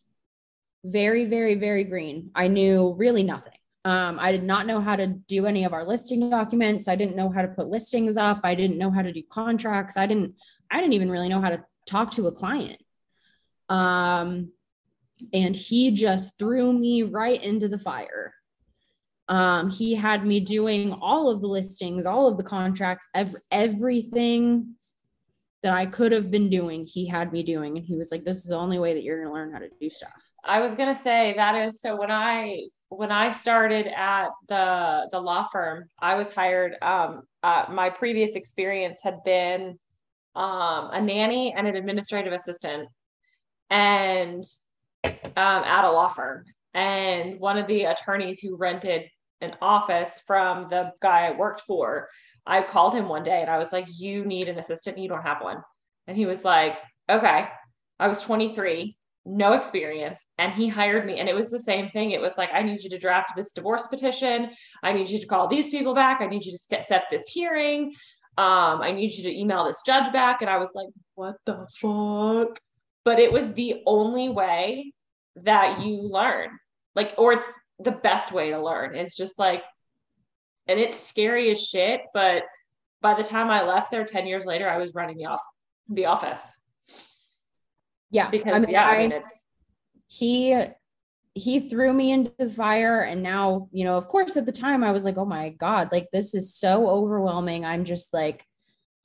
very 0.86 1.26
very 1.26 1.56
very 1.56 1.84
green. 1.84 2.32
I 2.36 2.48
knew 2.48 2.94
really 2.98 3.24
nothing. 3.24 3.59
Um, 3.86 4.20
I 4.20 4.32
did 4.32 4.44
not 4.44 4.66
know 4.66 4.82
how 4.82 4.96
to 4.96 5.08
do 5.08 5.46
any 5.46 5.64
of 5.64 5.74
our 5.74 5.86
listing 5.86 6.30
documents. 6.30 6.88
I 6.88 6.96
didn't 6.96 7.16
know 7.16 7.30
how 7.30 7.42
to 7.42 7.48
put 7.48 7.70
listings 7.70 8.18
up. 8.18 8.42
I 8.44 8.54
didn't 8.54 8.78
know 8.78 8.92
how 8.92 9.02
to 9.02 9.14
do 9.14 9.24
contracts. 9.32 9.96
I 9.96 10.06
didn't, 10.06 10.36
I 10.70 10.80
didn't 10.82 10.94
even 10.94 11.10
really 11.10 11.30
know 11.30 11.42
how 11.42 11.50
to 11.50 11.64
talk 11.86 12.12
to 12.16 12.28
a 12.28 12.32
client. 12.32 12.82
Um, 13.70 14.52
and 15.34 15.56
he 15.56 15.92
just 15.92 16.38
threw 16.38 16.74
me 16.74 17.04
right 17.04 17.42
into 17.42 17.68
the 17.68 17.80
fire. 17.80 18.34
Um, 19.30 19.70
he 19.70 19.96
had 19.96 20.26
me 20.26 20.40
doing 20.40 20.92
all 20.94 21.30
of 21.30 21.42
the 21.42 21.48
listings, 21.48 22.06
all 22.06 22.28
of 22.28 22.38
the 22.38 22.44
contracts, 22.44 23.08
ev- 23.14 23.36
everything 23.52 24.76
that 25.62 25.74
I 25.74 25.86
could 25.86 26.12
have 26.12 26.32
been 26.32 26.50
doing, 26.50 26.86
he 26.86 27.06
had 27.06 27.32
me 27.32 27.44
doing. 27.44 27.78
And 27.78 27.86
he 27.86 27.96
was 27.96 28.12
like, 28.12 28.24
This 28.24 28.38
is 28.38 28.46
the 28.46 28.56
only 28.56 28.80
way 28.80 28.94
that 28.94 29.04
you're 29.04 29.18
going 29.18 29.28
to 29.28 29.34
learn 29.34 29.52
how 29.52 29.60
to 29.60 29.70
do 29.80 29.90
stuff. 29.90 30.12
I 30.44 30.60
was 30.60 30.76
gonna 30.76 30.96
say 30.96 31.34
that 31.36 31.56
is 31.56 31.82
so 31.82 31.98
when 31.98 32.12
I 32.12 32.70
when 32.90 33.12
I 33.12 33.32
started 33.32 33.88
at 33.88 34.30
the 34.48 35.08
the 35.12 35.20
law 35.20 35.48
firm, 35.48 35.86
I 36.00 36.16
was 36.16 36.34
hired. 36.34 36.76
Um, 36.82 37.22
uh, 37.44 37.66
my 37.70 37.90
previous 37.90 38.36
experience 38.36 39.00
had 39.04 39.24
been 39.24 39.80
um, 40.36 40.90
a 40.92 41.02
nanny 41.02 41.54
and 41.54 41.68
an 41.68 41.76
administrative 41.76 42.34
assistant 42.34 42.90
and 43.70 44.44
um, 45.04 45.14
at 45.64 45.86
a 45.86 45.92
law 45.92 46.10
firm. 46.10 46.44
And 46.74 47.40
one 47.40 47.58
of 47.58 47.68
the 47.68 47.84
attorneys 47.84 48.40
who 48.40 48.56
rented 48.56 49.10
an 49.42 49.56
office 49.62 50.22
from 50.26 50.70
the 50.70 50.92
guy 51.02 51.28
I 51.28 51.32
worked 51.32 51.62
for, 51.68 52.10
I 52.46 52.62
called 52.62 52.94
him 52.94 53.08
one 53.08 53.24
day 53.24 53.42
and 53.42 53.50
I 53.50 53.58
was 53.58 53.72
like, 53.72 53.86
You 53.98 54.26
need 54.26 54.50
an 54.50 54.58
assistant. 54.58 54.98
You 54.98 55.10
don't 55.10 55.24
have 55.24 55.44
one. 55.44 55.62
And 56.08 56.18
he 56.18 56.26
was 56.26 56.44
like, 56.44 56.78
Okay. 57.10 57.48
I 58.00 58.08
was 58.08 58.22
23, 58.22 58.96
no 59.30 59.54
experience. 59.54 60.20
And 60.38 60.52
he 60.52 60.68
hired 60.68 61.06
me. 61.06 61.20
And 61.20 61.30
it 61.30 61.36
was 61.36 61.50
the 61.50 61.60
same 61.60 61.90
thing. 61.90 62.12
It 62.12 62.22
was 62.22 62.34
like, 62.38 62.50
I 62.54 62.64
need 62.64 62.82
you 62.82 62.90
to 62.90 62.98
draft 62.98 63.36
this 63.36 63.54
divorce 63.54 63.86
petition. 63.88 64.50
I 64.82 64.92
need 64.92 65.08
you 65.08 65.20
to 65.20 65.28
call 65.28 65.48
these 65.48 65.70
people 65.70 65.94
back. 65.94 66.20
I 66.22 66.28
need 66.28 66.44
you 66.44 66.52
to 66.52 66.84
set 66.84 67.06
this 67.12 67.28
hearing. 67.28 67.94
Um, 68.38 68.82
I 68.82 68.92
need 68.92 69.12
you 69.12 69.24
to 69.24 69.38
email 69.38 69.66
this 69.66 69.84
judge 69.86 70.12
back. 70.12 70.42
And 70.42 70.50
I 70.50 70.58
was 70.58 70.70
like, 70.74 70.88
What 71.16 71.36
the 71.46 71.68
fuck? 71.80 72.60
But 73.06 73.20
it 73.20 73.32
was 73.32 73.54
the 73.54 73.84
only 73.86 74.30
way 74.30 74.94
that 75.36 75.82
you 75.82 76.02
learn. 76.02 76.50
Like, 76.96 77.14
or 77.18 77.34
it's 77.34 77.50
the 77.80 77.92
best 77.92 78.32
way 78.32 78.50
to 78.50 78.62
learn 78.62 78.96
is 78.96 79.16
just 79.16 79.38
like, 79.38 79.64
and 80.68 80.80
it's 80.80 81.00
scary 81.00 81.52
as 81.52 81.64
shit. 81.64 82.02
But 82.14 82.44
by 83.02 83.14
the 83.14 83.24
time 83.24 83.50
I 83.50 83.64
left 83.64 83.92
there 83.92 84.06
10 84.06 84.26
years 84.26 84.46
later, 84.46 84.68
I 84.68 84.78
was 84.78 84.94
running 84.94 85.18
the 85.18 85.28
off 85.28 85.42
the 85.88 86.06
office. 86.06 86.42
Yeah. 88.12 88.30
Because 88.30 88.56
I 88.56 88.60
mean, 88.60 88.70
yeah, 88.70 88.86
I, 88.88 88.96
I- 88.96 88.98
mean 89.00 89.12
it's 89.14 89.32
he 90.08 90.64
he 91.36 91.60
threw 91.60 91.94
me 91.94 92.12
into 92.12 92.34
the 92.40 92.50
fire 92.50 93.02
and 93.02 93.22
now 93.22 93.70
you 93.72 93.86
know 93.86 93.96
of 93.98 94.08
course 94.08 94.36
at 94.36 94.46
the 94.48 94.52
time 94.52 94.84
i 94.84 94.92
was 94.92 95.06
like 95.06 95.18
oh 95.18 95.26
my 95.26 95.50
god 95.50 95.90
like 95.92 96.08
this 96.12 96.34
is 96.34 96.56
so 96.56 96.90
overwhelming. 96.90 97.64
I'm 97.64 97.86
just 97.86 98.12
like 98.14 98.44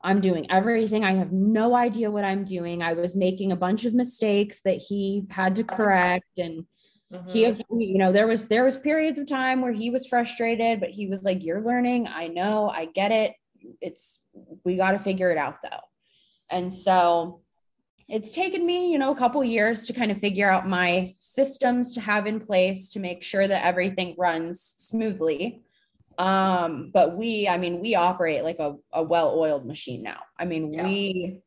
i'm 0.03 0.21
doing 0.23 0.51
everything. 0.51 1.05
I 1.05 1.13
have 1.13 1.31
no 1.33 1.77
idea 1.77 2.11
what 2.11 2.25
i'm 2.25 2.45
doing. 2.47 2.83
I 2.83 2.95
was 2.95 3.15
making 3.15 3.53
a 3.53 3.57
bunch 3.57 3.85
of 3.85 3.93
mistakes 3.95 4.63
that 4.63 4.79
he 4.79 5.25
had 5.31 5.55
to 5.57 5.65
correct 5.65 6.39
and 6.39 6.65
he 7.29 7.45
Mhm. 7.45 7.63
you 7.79 7.99
know 7.99 8.11
there 8.11 8.27
was 8.27 8.49
there 8.49 8.65
was 8.65 8.77
periods 8.79 9.19
of 9.19 9.27
time 9.29 9.61
where 9.61 9.73
he 9.73 9.91
was 9.91 10.07
frustrated 10.09 10.81
but 10.81 10.91
he 10.91 11.07
was 11.07 11.23
like 11.23 11.45
you're 11.45 11.63
learning. 11.63 12.09
I 12.09 12.29
know. 12.29 12.69
I 12.71 12.87
get 12.87 13.13
it. 13.13 13.35
It's 13.83 14.19
we 14.65 14.77
got 14.77 14.93
to 14.93 14.99
figure 14.99 15.31
it 15.31 15.39
out 15.39 15.59
though. 15.63 15.85
And 16.51 16.73
so 16.73 17.43
it's 18.09 18.33
taken 18.33 18.67
me 18.67 18.91
you 18.93 18.99
know 18.99 19.13
a 19.13 19.17
couple 19.17 19.43
years 19.43 19.87
to 19.87 19.93
kind 19.93 20.11
of 20.11 20.19
figure 20.19 20.49
out 20.49 20.69
my 20.69 21.15
systems 21.21 21.95
to 21.95 22.01
have 22.01 22.27
in 22.27 22.39
place 22.41 22.91
to 22.91 23.01
make 23.01 23.23
sure 23.23 23.49
that 23.49 23.65
everything 23.65 24.15
runs 24.19 24.75
smoothly. 24.77 25.63
Um 26.19 26.91
but 26.93 27.17
we 27.17 27.49
i 27.49 27.57
mean 27.59 27.81
we 27.81 27.95
operate 27.95 28.45
like 28.45 28.59
a, 28.59 28.75
a 28.93 29.03
well-oiled 29.03 29.67
machine 29.67 30.03
now. 30.03 30.21
I 30.39 30.45
mean 30.45 30.73
Yeah. 30.73 30.85
we 30.85 31.41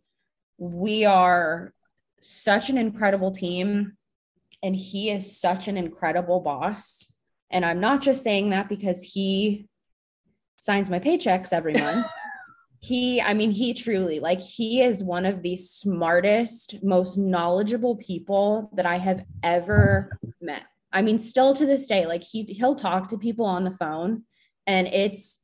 we 0.57 1.05
are 1.05 1.73
such 2.21 2.69
an 2.69 2.77
incredible 2.77 3.31
team 3.31 3.93
and 4.63 4.75
he 4.75 5.11
is 5.11 5.39
such 5.39 5.67
an 5.67 5.77
incredible 5.77 6.39
boss. 6.41 7.11
And 7.49 7.63
i'm 7.63 7.79
not 7.79 8.01
just 8.01 8.23
saying 8.23 8.49
that 8.49 8.67
because 8.67 9.01
he 9.03 9.69
signs 10.57 10.89
my 10.89 10.99
paychecks 10.99 11.53
every 11.53 11.73
month 11.85 12.05
he 12.87 13.21
i 13.21 13.33
mean 13.33 13.51
he 13.51 13.73
truly 13.73 14.19
like 14.19 14.39
he 14.39 14.81
is 14.81 15.03
one 15.03 15.25
of 15.25 15.41
the 15.41 15.57
smartest 15.57 16.75
most 16.81 17.17
knowledgeable 17.17 17.97
people 17.97 18.69
that 18.73 18.85
i 18.85 18.97
have 18.97 19.25
ever 19.43 20.17
met. 20.41 20.63
I 20.93 21.01
mean 21.01 21.19
still 21.19 21.53
to 21.53 21.65
this 21.65 21.85
day 21.85 22.05
like 22.05 22.23
he 22.23 22.43
he'll 22.43 22.75
talk 22.75 23.09
to 23.09 23.17
people 23.17 23.45
on 23.45 23.65
the 23.65 23.71
phone 23.71 24.23
and 24.65 24.87
it's 24.87 25.39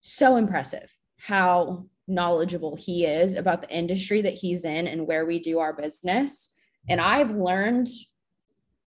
so 0.00 0.34
impressive 0.36 0.92
how 1.18 1.86
knowledgeable 2.08 2.74
he 2.74 3.06
is 3.06 3.36
about 3.36 3.62
the 3.62 3.70
industry 3.70 4.20
that 4.22 4.34
he's 4.34 4.64
in 4.64 4.88
and 4.88 5.06
where 5.06 5.24
we 5.24 5.38
do 5.38 5.60
our 5.60 5.72
business. 5.72 6.50
And 6.88 7.00
i've 7.00 7.30
learned 7.30 7.86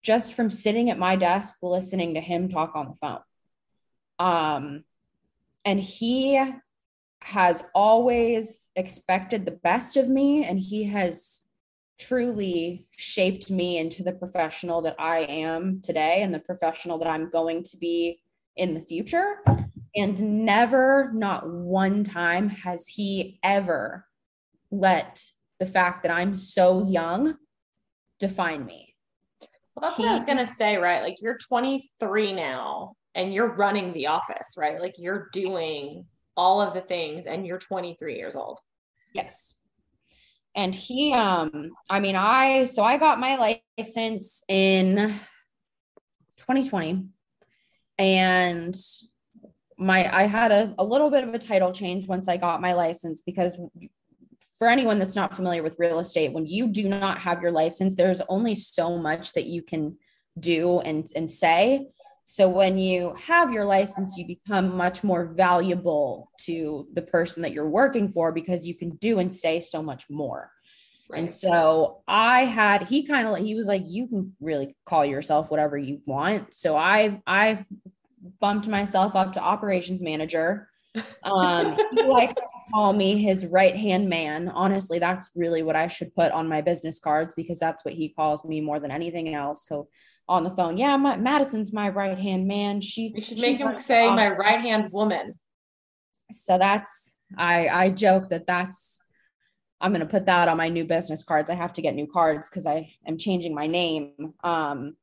just 0.03 0.33
from 0.33 0.51
sitting 0.51 0.89
at 0.89 0.99
my 0.99 1.15
desk 1.15 1.55
listening 1.61 2.15
to 2.15 2.21
him 2.21 2.49
talk 2.49 2.75
on 2.75 2.89
the 2.89 2.95
phone. 2.95 3.23
Um 4.19 4.83
and 5.63 5.79
he 5.79 6.43
has 7.25 7.63
always 7.73 8.69
expected 8.75 9.45
the 9.45 9.59
best 9.63 9.97
of 9.97 10.07
me 10.07 10.45
and 10.45 10.59
he 10.59 10.83
has 10.83 11.41
truly 11.99 12.85
shaped 12.97 13.49
me 13.49 13.79
into 13.79 14.03
the 14.03 14.11
professional 14.11 14.79
that 14.83 14.95
I 14.99 15.21
am 15.21 15.81
today 15.81 16.21
and 16.21 16.31
the 16.31 16.39
professional 16.39 16.99
that 16.99 17.07
I'm 17.07 17.31
going 17.31 17.63
to 17.63 17.77
be 17.77 18.19
in 18.55 18.75
the 18.75 18.79
future. 18.79 19.43
And 19.95 20.45
never, 20.45 21.09
not 21.15 21.49
one 21.49 22.03
time, 22.03 22.47
has 22.47 22.87
he 22.87 23.39
ever 23.41 24.05
let 24.69 25.23
the 25.59 25.65
fact 25.65 26.03
that 26.03 26.11
I'm 26.11 26.35
so 26.35 26.85
young 26.85 27.37
define 28.19 28.67
me. 28.67 28.93
Well, 29.73 29.89
that's 29.89 29.97
what 29.97 30.09
I 30.09 30.15
was 30.15 30.25
gonna 30.25 30.45
say, 30.45 30.75
right? 30.77 31.01
Like 31.01 31.23
you're 31.23 31.39
23 31.39 32.33
now 32.33 32.97
and 33.15 33.33
you're 33.33 33.55
running 33.55 33.93
the 33.93 34.05
office, 34.07 34.53
right? 34.57 34.79
Like 34.79 34.99
you're 34.99 35.29
doing 35.33 36.05
all 36.37 36.61
of 36.61 36.73
the 36.73 36.81
things 36.81 37.25
and 37.25 37.45
you're 37.45 37.59
23 37.59 38.15
years 38.15 38.35
old. 38.35 38.59
Yes. 39.13 39.55
And 40.55 40.73
he 40.73 41.13
um 41.13 41.71
I 41.89 41.99
mean 41.99 42.15
I 42.15 42.65
so 42.65 42.83
I 42.83 42.97
got 42.97 43.19
my 43.19 43.57
license 43.77 44.43
in 44.47 45.13
2020 46.37 47.07
and 47.97 48.75
my 49.77 50.15
I 50.15 50.23
had 50.23 50.51
a, 50.51 50.73
a 50.77 50.83
little 50.83 51.09
bit 51.09 51.23
of 51.23 51.33
a 51.33 51.39
title 51.39 51.73
change 51.73 52.07
once 52.07 52.27
I 52.27 52.37
got 52.37 52.61
my 52.61 52.73
license 52.73 53.21
because 53.21 53.57
for 54.57 54.69
anyone 54.69 54.99
that's 54.99 55.15
not 55.15 55.35
familiar 55.35 55.63
with 55.63 55.75
real 55.77 55.99
estate 55.99 56.31
when 56.31 56.45
you 56.45 56.67
do 56.67 56.87
not 56.87 57.17
have 57.19 57.41
your 57.41 57.51
license 57.51 57.95
there's 57.95 58.21
only 58.29 58.55
so 58.55 58.97
much 58.97 59.33
that 59.33 59.47
you 59.47 59.61
can 59.61 59.97
do 60.39 60.79
and 60.81 61.09
and 61.15 61.29
say 61.29 61.87
so 62.27 62.49
when 62.49 62.79
you 62.79 63.15
have 63.21 63.53
your 63.53 63.65
license, 63.65 64.17
you 64.17 64.25
become 64.25 64.75
much 64.75 65.03
more 65.03 65.25
valuable 65.25 66.31
to 66.45 66.87
the 66.93 67.03
person 67.03 67.43
that 67.43 67.53
you're 67.53 67.69
working 67.69 68.09
for 68.09 68.31
because 68.31 68.65
you 68.65 68.73
can 68.73 68.95
do 68.95 69.19
and 69.19 69.31
say 69.31 69.59
so 69.59 69.83
much 69.83 70.09
more. 70.09 70.49
And 71.13 71.31
so 71.31 72.01
I 72.07 72.45
had 72.45 72.87
he 72.87 73.05
kind 73.05 73.27
of 73.27 73.37
he 73.37 73.53
was 73.53 73.67
like, 73.67 73.83
you 73.85 74.07
can 74.07 74.35
really 74.41 74.75
call 74.85 75.05
yourself 75.05 75.51
whatever 75.51 75.77
you 75.77 76.01
want. 76.07 76.55
So 76.55 76.75
I 76.75 77.21
I 77.27 77.63
bumped 78.41 78.67
myself 78.67 79.15
up 79.15 79.33
to 79.33 79.39
operations 79.39 80.01
manager. 80.01 80.67
Um, 81.23 81.77
he 81.91 82.01
likes 82.07 82.33
to 82.33 82.41
call 82.73 82.93
me 82.93 83.21
his 83.21 83.45
right 83.45 83.75
hand 83.75 84.09
man. 84.09 84.49
Honestly, 84.49 84.97
that's 84.97 85.29
really 85.35 85.61
what 85.61 85.75
I 85.75 85.87
should 85.87 86.15
put 86.15 86.31
on 86.31 86.49
my 86.49 86.61
business 86.61 86.97
cards 86.97 87.35
because 87.35 87.59
that's 87.59 87.85
what 87.85 87.93
he 87.93 88.09
calls 88.09 88.43
me 88.43 88.61
more 88.61 88.79
than 88.79 88.89
anything 88.89 89.35
else. 89.35 89.67
So 89.67 89.87
on 90.27 90.43
the 90.43 90.51
phone, 90.51 90.77
yeah, 90.77 90.97
my, 90.97 91.17
Madison's 91.17 91.71
my 91.71 91.89
right 91.89 92.17
hand 92.17 92.47
man. 92.47 92.81
She 92.81 93.13
You 93.15 93.21
should 93.21 93.37
she 93.37 93.45
make 93.45 93.57
him 93.57 93.77
say 93.79 94.09
my 94.09 94.29
right 94.29 94.61
hand 94.61 94.91
woman. 94.91 95.39
So 96.31 96.57
that's 96.57 97.17
I 97.37 97.67
I 97.67 97.89
joke 97.89 98.29
that 98.29 98.47
that's 98.47 98.99
I'm 99.81 99.91
going 99.91 100.01
to 100.01 100.07
put 100.07 100.25
that 100.25 100.47
on 100.47 100.57
my 100.57 100.69
new 100.69 100.85
business 100.85 101.23
cards. 101.23 101.49
I 101.49 101.55
have 101.55 101.73
to 101.73 101.81
get 101.81 101.95
new 101.95 102.07
cards 102.07 102.49
because 102.49 102.65
I 102.65 102.93
am 103.05 103.17
changing 103.17 103.53
my 103.53 103.67
name. 103.67 104.33
Um, 104.43 104.95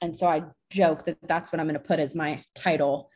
and 0.00 0.16
so 0.16 0.28
I 0.28 0.44
joke 0.70 1.04
that 1.06 1.16
that's 1.26 1.50
what 1.50 1.58
I'm 1.58 1.66
going 1.66 1.74
to 1.74 1.80
put 1.80 1.98
as 1.98 2.14
my 2.14 2.44
title. 2.54 3.10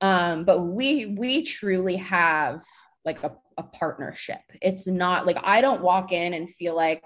Um, 0.00 0.44
but 0.44 0.60
we 0.60 1.06
we 1.06 1.42
truly 1.42 1.96
have 1.96 2.62
like 3.04 3.22
a, 3.24 3.32
a 3.56 3.62
partnership. 3.62 4.40
It's 4.60 4.86
not 4.86 5.26
like 5.26 5.38
I 5.42 5.60
don't 5.60 5.82
walk 5.82 6.12
in 6.12 6.34
and 6.34 6.52
feel 6.52 6.76
like 6.76 7.02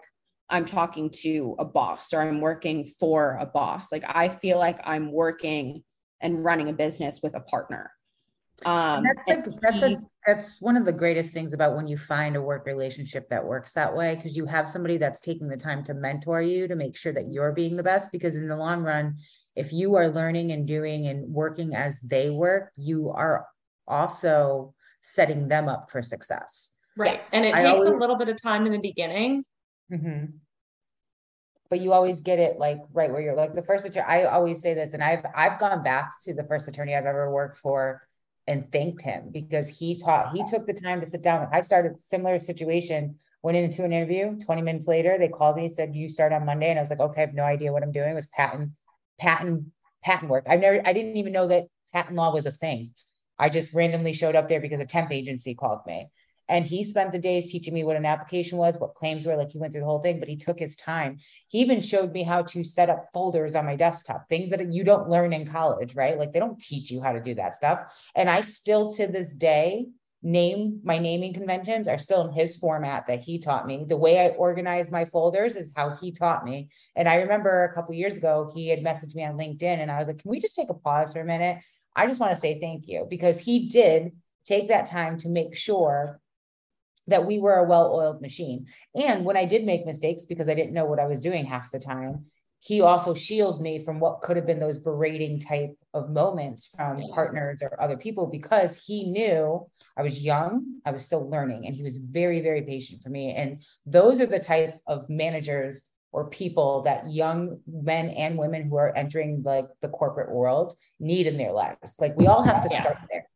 I'm 0.49 0.64
talking 0.64 1.11
to 1.22 1.57
a 1.59 1.64
boss 1.64 2.12
or 2.12 2.20
I'm 2.20 2.40
working 2.40 2.84
for 2.84 3.36
a 3.40 3.47
boss. 3.47 3.90
Like 3.90 4.05
I 4.07 4.28
feel 4.28 4.59
like 4.59 4.80
I'm 4.84 5.11
working 5.11 5.82
and 6.20 6.44
running 6.44 6.68
a 6.68 6.72
business 6.72 7.20
with 7.22 7.34
a 7.34 7.40
partner. 7.40 7.90
Um, 8.64 9.05
And 9.05 9.07
that's 9.07 9.47
and 9.47 9.59
that's 9.61 9.82
a, 9.82 9.99
that's 10.26 10.62
one 10.62 10.78
of 10.78 10.86
the 10.86 10.92
greatest 10.92 11.34
things 11.34 11.53
about 11.53 11.76
when 11.76 11.86
you 11.86 11.99
find 11.99 12.36
a 12.36 12.40
work 12.40 12.64
relationship 12.64 13.28
that 13.28 13.44
works 13.44 13.72
that 13.72 13.94
way, 13.94 14.14
because 14.14 14.34
you 14.36 14.47
have 14.47 14.68
somebody 14.68 14.97
that's 14.97 15.20
taking 15.20 15.49
the 15.49 15.59
time 15.59 15.84
to 15.84 15.94
mentor 15.94 16.40
you 16.40 16.66
to 16.68 16.74
make 16.74 16.97
sure 16.97 17.12
that 17.12 17.30
you're 17.30 17.53
being 17.53 17.76
the 17.76 17.82
best, 17.82 18.11
because 18.12 18.34
in 18.34 18.49
the 18.49 18.57
long 18.57 18.82
run, 18.82 19.18
if 19.57 19.72
you 19.72 19.97
are 19.97 20.09
learning 20.09 20.53
and 20.53 20.66
doing 20.66 21.07
and 21.07 21.28
working 21.32 21.74
as 21.74 22.01
they 22.01 22.30
work, 22.30 22.72
you 22.76 23.11
are 23.11 23.47
also 23.86 24.74
setting 25.03 25.49
them 25.49 25.68
up 25.68 25.90
for 25.90 26.01
success. 26.03 26.70
Right. 26.97 27.14
Yes. 27.14 27.30
And 27.34 27.44
it 27.44 27.55
I 27.55 27.62
takes 27.62 27.82
a 27.82 27.90
little 27.90 28.16
bit 28.16 28.28
of 28.28 28.40
time 28.40 28.64
in 28.64 28.72
the 28.72 28.78
beginning. 28.78 29.44
Mhm. 29.89 30.41
But 31.68 31.80
you 31.80 31.93
always 31.93 32.20
get 32.20 32.39
it 32.39 32.59
like 32.59 32.78
right 32.93 33.11
where 33.11 33.20
you're 33.20 33.34
like 33.34 33.55
the 33.55 33.62
first 33.62 33.84
attorney. 33.87 34.07
I 34.07 34.24
always 34.24 34.62
say 34.62 34.74
this, 34.74 34.95
and 34.95 35.03
I've 35.03 35.24
I've 35.34 35.59
gone 35.59 35.82
back 35.82 36.12
to 36.24 36.32
the 36.34 36.45
first 36.45 36.68
attorney 36.68 36.95
I've 36.95 37.07
ever 37.07 37.30
worked 37.30 37.59
for 37.59 38.07
and 38.47 38.70
thanked 38.70 39.03
him 39.03 39.30
because 39.32 39.66
he 39.68 40.01
taught 40.01 40.32
he 40.32 40.45
took 40.47 40.66
the 40.66 40.72
time 40.72 41.01
to 41.01 41.07
sit 41.07 41.22
down. 41.22 41.49
I 41.53 41.62
started 41.62 42.01
similar 42.01 42.39
situation, 42.39 43.16
went 43.43 43.57
into 43.57 43.84
an 43.84 43.93
interview. 43.93 44.39
20 44.39 44.62
minutes 44.62 44.87
later, 44.87 45.18
they 45.18 45.28
called 45.28 45.57
me, 45.57 45.64
and 45.64 45.72
said, 45.72 45.97
You 45.97 46.09
start 46.09 46.32
on 46.32 46.47
Monday. 46.47 46.70
And 46.70 46.78
I 46.78 46.82
was 46.82 46.91
like, 46.91 47.01
Okay, 47.01 47.22
I 47.22 47.26
have 47.26 47.34
no 47.34 47.43
idea 47.43 47.72
what 47.72 47.82
I'm 47.82 47.93
doing. 47.93 48.11
It 48.11 48.14
was 48.14 48.26
patent, 48.26 48.70
patent, 49.18 49.64
patent 50.05 50.30
work. 50.30 50.45
I've 50.49 50.61
never 50.61 50.80
I 50.87 50.93
didn't 50.93 51.16
even 51.16 51.32
know 51.32 51.49
that 51.49 51.66
patent 51.93 52.14
law 52.14 52.32
was 52.32 52.47
a 52.47 52.53
thing. 52.53 52.93
I 53.41 53.49
just 53.49 53.74
randomly 53.74 54.12
showed 54.12 54.37
up 54.37 54.49
there 54.49 54.61
because 54.61 54.80
a 54.80 54.87
temp 54.87 55.11
agency 55.11 55.57
called 55.57 55.80
me. 55.87 56.11
And 56.49 56.64
he 56.64 56.84
spent 56.84 57.12
the 57.12 57.18
days 57.18 57.51
teaching 57.51 57.74
me 57.74 57.84
what 57.84 57.97
an 57.97 58.07
application 58.07 58.59
was, 58.59 58.76
what 58.78 58.94
claims 58.94 59.24
were. 59.26 59.36
Like 59.36 59.51
he 59.51 59.59
went 59.59 59.72
through 59.72 59.80
the 59.80 59.86
whole 59.86 60.03
thing, 60.03 60.20
but 60.20 60.28
he 60.28 60.36
took 60.36 60.59
his 60.59 60.76
time. 60.76 61.18
He 61.49 61.59
even 61.59 61.80
showed 61.80 62.12
me 62.12 62.22
how 62.22 62.42
to 62.42 62.62
set 62.62 62.90
up 62.90 63.07
folders 63.12 63.55
on 63.55 63.66
my 63.66 63.76
desktop, 63.76 64.28
things 64.28 64.51
that 64.51 64.72
you 64.72 64.84
don't 64.84 65.09
learn 65.09 65.32
in 65.32 65.47
college, 65.47 65.94
right? 65.94 66.18
Like 66.18 66.32
they 66.32 66.38
don't 66.38 66.61
teach 66.61 66.90
you 66.90 67.03
how 67.03 67.12
to 67.12 67.20
do 67.20 67.34
that 67.34 67.57
stuff. 67.57 67.80
And 68.14 68.30
I 68.30 68.42
still 68.42 68.92
to 68.92 69.07
this 69.07 69.34
day 69.34 69.86
name 70.22 70.80
my 70.82 70.99
naming 70.99 71.32
conventions 71.32 71.86
are 71.86 71.99
still 71.99 72.26
in 72.26 72.32
his 72.32 72.57
format 72.57 73.07
that 73.07 73.20
he 73.20 73.38
taught 73.38 73.66
me. 73.66 73.84
The 73.86 73.97
way 73.97 74.18
I 74.18 74.30
organize 74.30 74.90
my 74.90 75.05
folders 75.05 75.55
is 75.55 75.72
how 75.76 75.90
he 75.97 76.11
taught 76.11 76.44
me. 76.44 76.68
And 76.97 77.09
I 77.09 77.16
remember 77.16 77.64
a 77.64 77.74
couple 77.74 77.94
years 77.94 78.16
ago, 78.16 78.51
he 78.55 78.68
had 78.68 78.80
messaged 78.80 79.14
me 79.14 79.24
on 79.24 79.36
LinkedIn 79.36 79.62
and 79.62 79.90
I 79.90 79.99
was 79.99 80.09
like, 80.09 80.18
can 80.18 80.30
we 80.30 80.40
just 80.40 80.57
take 80.57 80.70
a 80.70 80.74
pause 80.74 81.12
for 81.12 81.20
a 81.20 81.24
minute? 81.24 81.59
I 81.94 82.07
just 82.07 82.18
want 82.20 82.32
to 82.32 82.40
say 82.40 82.59
thank 82.61 82.88
you 82.88 83.07
because 83.09 83.38
he 83.38 83.68
did 83.68 84.12
take 84.44 84.68
that 84.68 84.86
time 84.86 85.18
to 85.18 85.28
make 85.28 85.57
sure 85.57 86.20
that 87.09 87.27
we 87.27 87.39
were 87.39 87.55
a 87.55 87.65
well-oiled 87.65 88.21
machine. 88.21 88.67
And 88.95 89.25
when 89.25 89.37
I 89.37 89.45
did 89.45 89.65
make 89.65 89.87
mistakes 89.87 90.25
because 90.25 90.49
I 90.49 90.55
didn't 90.55 90.75
know 90.75 90.87
what 90.87 90.99
I 90.99 91.07
was 91.07 91.21
doing 91.21 91.45
half 91.45 91.71
the 91.71 91.79
time, 91.79 92.27
he 92.61 92.81
also 92.81 93.15
shielded 93.15 93.63
me 93.63 93.79
from 93.79 94.01
what 94.01 94.23
could 94.23 94.37
have 94.37 94.47
been 94.47 94.59
those 94.59 94.79
berating 94.79 95.39
type 95.39 95.77
of 95.95 96.11
moments 96.11 96.67
from 96.75 97.01
partners 97.15 97.63
or 97.63 97.81
other 97.81 97.97
people 97.97 98.27
because 98.27 98.83
he 98.85 99.11
knew 99.11 99.65
I 99.97 100.03
was 100.03 100.23
young, 100.23 100.81
I 100.85 100.91
was 100.91 101.05
still 101.05 101.31
learning, 101.31 101.67
and 101.67 101.77
he 101.77 101.83
was 101.83 101.99
very, 101.99 102.41
very 102.41 102.63
patient 102.63 103.03
for 103.03 103.09
me. 103.09 103.33
And 103.33 103.63
those 103.87 104.21
are 104.21 104.27
the 104.27 104.41
type 104.41 104.81
of 104.87 105.09
managers 105.09 105.85
or 106.13 106.29
people 106.29 106.83
that 106.83 107.11
young 107.11 107.61
men 107.67 108.09
and 108.09 108.37
women 108.37 108.69
who 108.69 108.77
are 108.77 108.97
entering 108.97 109.43
like 109.45 109.67
the 109.81 109.89
corporate 109.89 110.35
world 110.35 110.75
need 110.99 111.27
in 111.27 111.37
their 111.37 111.53
lives. 111.53 111.97
Like 112.01 112.17
we 112.17 112.27
all 112.27 112.43
have 112.43 112.63
to 112.63 112.69
yeah. 112.71 112.83
start 112.83 112.99
there 113.11 113.27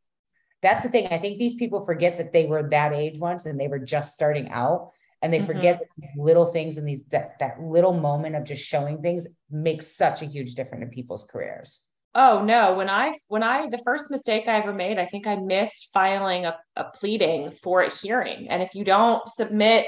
that's 0.63 0.83
the 0.83 0.91
thing. 0.91 1.09
I 1.11 1.19
think 1.19 1.39
these 1.39 1.55
people 1.55 1.85
forget 1.85 2.19
that 2.19 2.33
they 2.33 2.47
were 2.47 2.69
that 2.71 2.93
age 2.93 3.19
once 3.19 3.47
and 3.47 3.59
they 3.59 3.69
were 3.69 3.79
just 3.79 4.13
starting 4.13 4.51
out 4.51 4.91
and 5.23 5.33
they 5.33 5.39
mm-hmm. 5.39 5.47
forget 5.47 5.83
little 6.17 6.47
things 6.47 6.77
and 6.77 6.89
these 6.89 7.03
that, 7.11 7.39
that 7.41 7.61
little 7.61 7.93
moment 7.93 8.37
of 8.37 8.45
just 8.45 8.65
showing 8.65 9.01
things 9.01 9.27
makes 9.51 9.97
such 9.97 10.23
a 10.23 10.27
huge 10.27 10.55
difference 10.55 10.83
in 10.83 10.91
people's 10.91 11.25
careers. 11.25 11.83
Oh 12.15 12.43
no, 12.43 12.75
when 12.75 12.91
I 12.91 13.15
when 13.29 13.43
I 13.43 13.69
the 13.69 13.79
first 13.79 14.11
mistake 14.11 14.49
I 14.49 14.59
ever 14.59 14.73
made, 14.73 14.99
I 14.99 15.07
think 15.07 15.27
I 15.27 15.37
missed 15.37 15.91
filing 15.93 16.45
a, 16.45 16.59
a 16.77 16.85
pleading 16.85 17.53
for 17.53 17.83
a 17.83 17.91
hearing. 17.91 18.49
And 18.49 18.63
if 18.63 18.75
you 18.75 18.85
don't 18.85 19.27
submit 19.29 19.87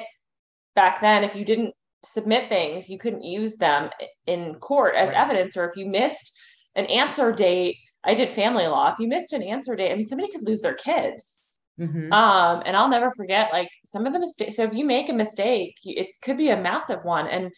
back 0.77 1.01
then, 1.01 1.25
if 1.25 1.35
you 1.35 1.45
didn't 1.45 1.75
submit 2.05 2.49
things, 2.49 2.89
you 2.89 2.99
couldn't 2.99 3.25
use 3.25 3.57
them 3.57 3.91
in 4.27 4.55
court 4.57 4.95
as 4.95 5.09
right. 5.09 5.17
evidence, 5.17 5.57
or 5.57 5.69
if 5.69 5.77
you 5.77 5.87
missed 5.87 6.39
an 6.77 6.87
answer 6.87 7.33
date 7.33 7.77
I 8.05 8.15
did 8.15 8.31
family 8.31 8.67
law. 8.67 8.91
If 8.93 8.99
you 8.99 9.09
missed 9.09 9.33
an 9.33 9.43
answer 9.43 9.77
date, 9.77 9.93
I 9.93 9.95
mean, 9.95 10.05
somebody 10.05 10.31
could 10.31 10.43
lose 10.47 10.61
their 10.61 10.75
kids. 10.75 11.41
Mm-hmm. 11.81 12.13
Um, 12.13 12.63
and 12.67 12.77
I'll 12.77 12.89
never 12.89 13.11
forget 13.13 13.53
like 13.53 13.69
some 13.85 14.07
of 14.07 14.13
the 14.13 14.19
mistakes. 14.19 14.57
So 14.57 14.65
if 14.65 14.75
you 14.75 14.85
make 14.85 15.09
a 15.09 15.15
mistake, 15.15 15.77
it 15.85 16.09
could 16.21 16.37
be 16.37 16.51
a 16.51 16.61
massive 16.61 17.05
one. 17.05 17.27
And 17.29 17.51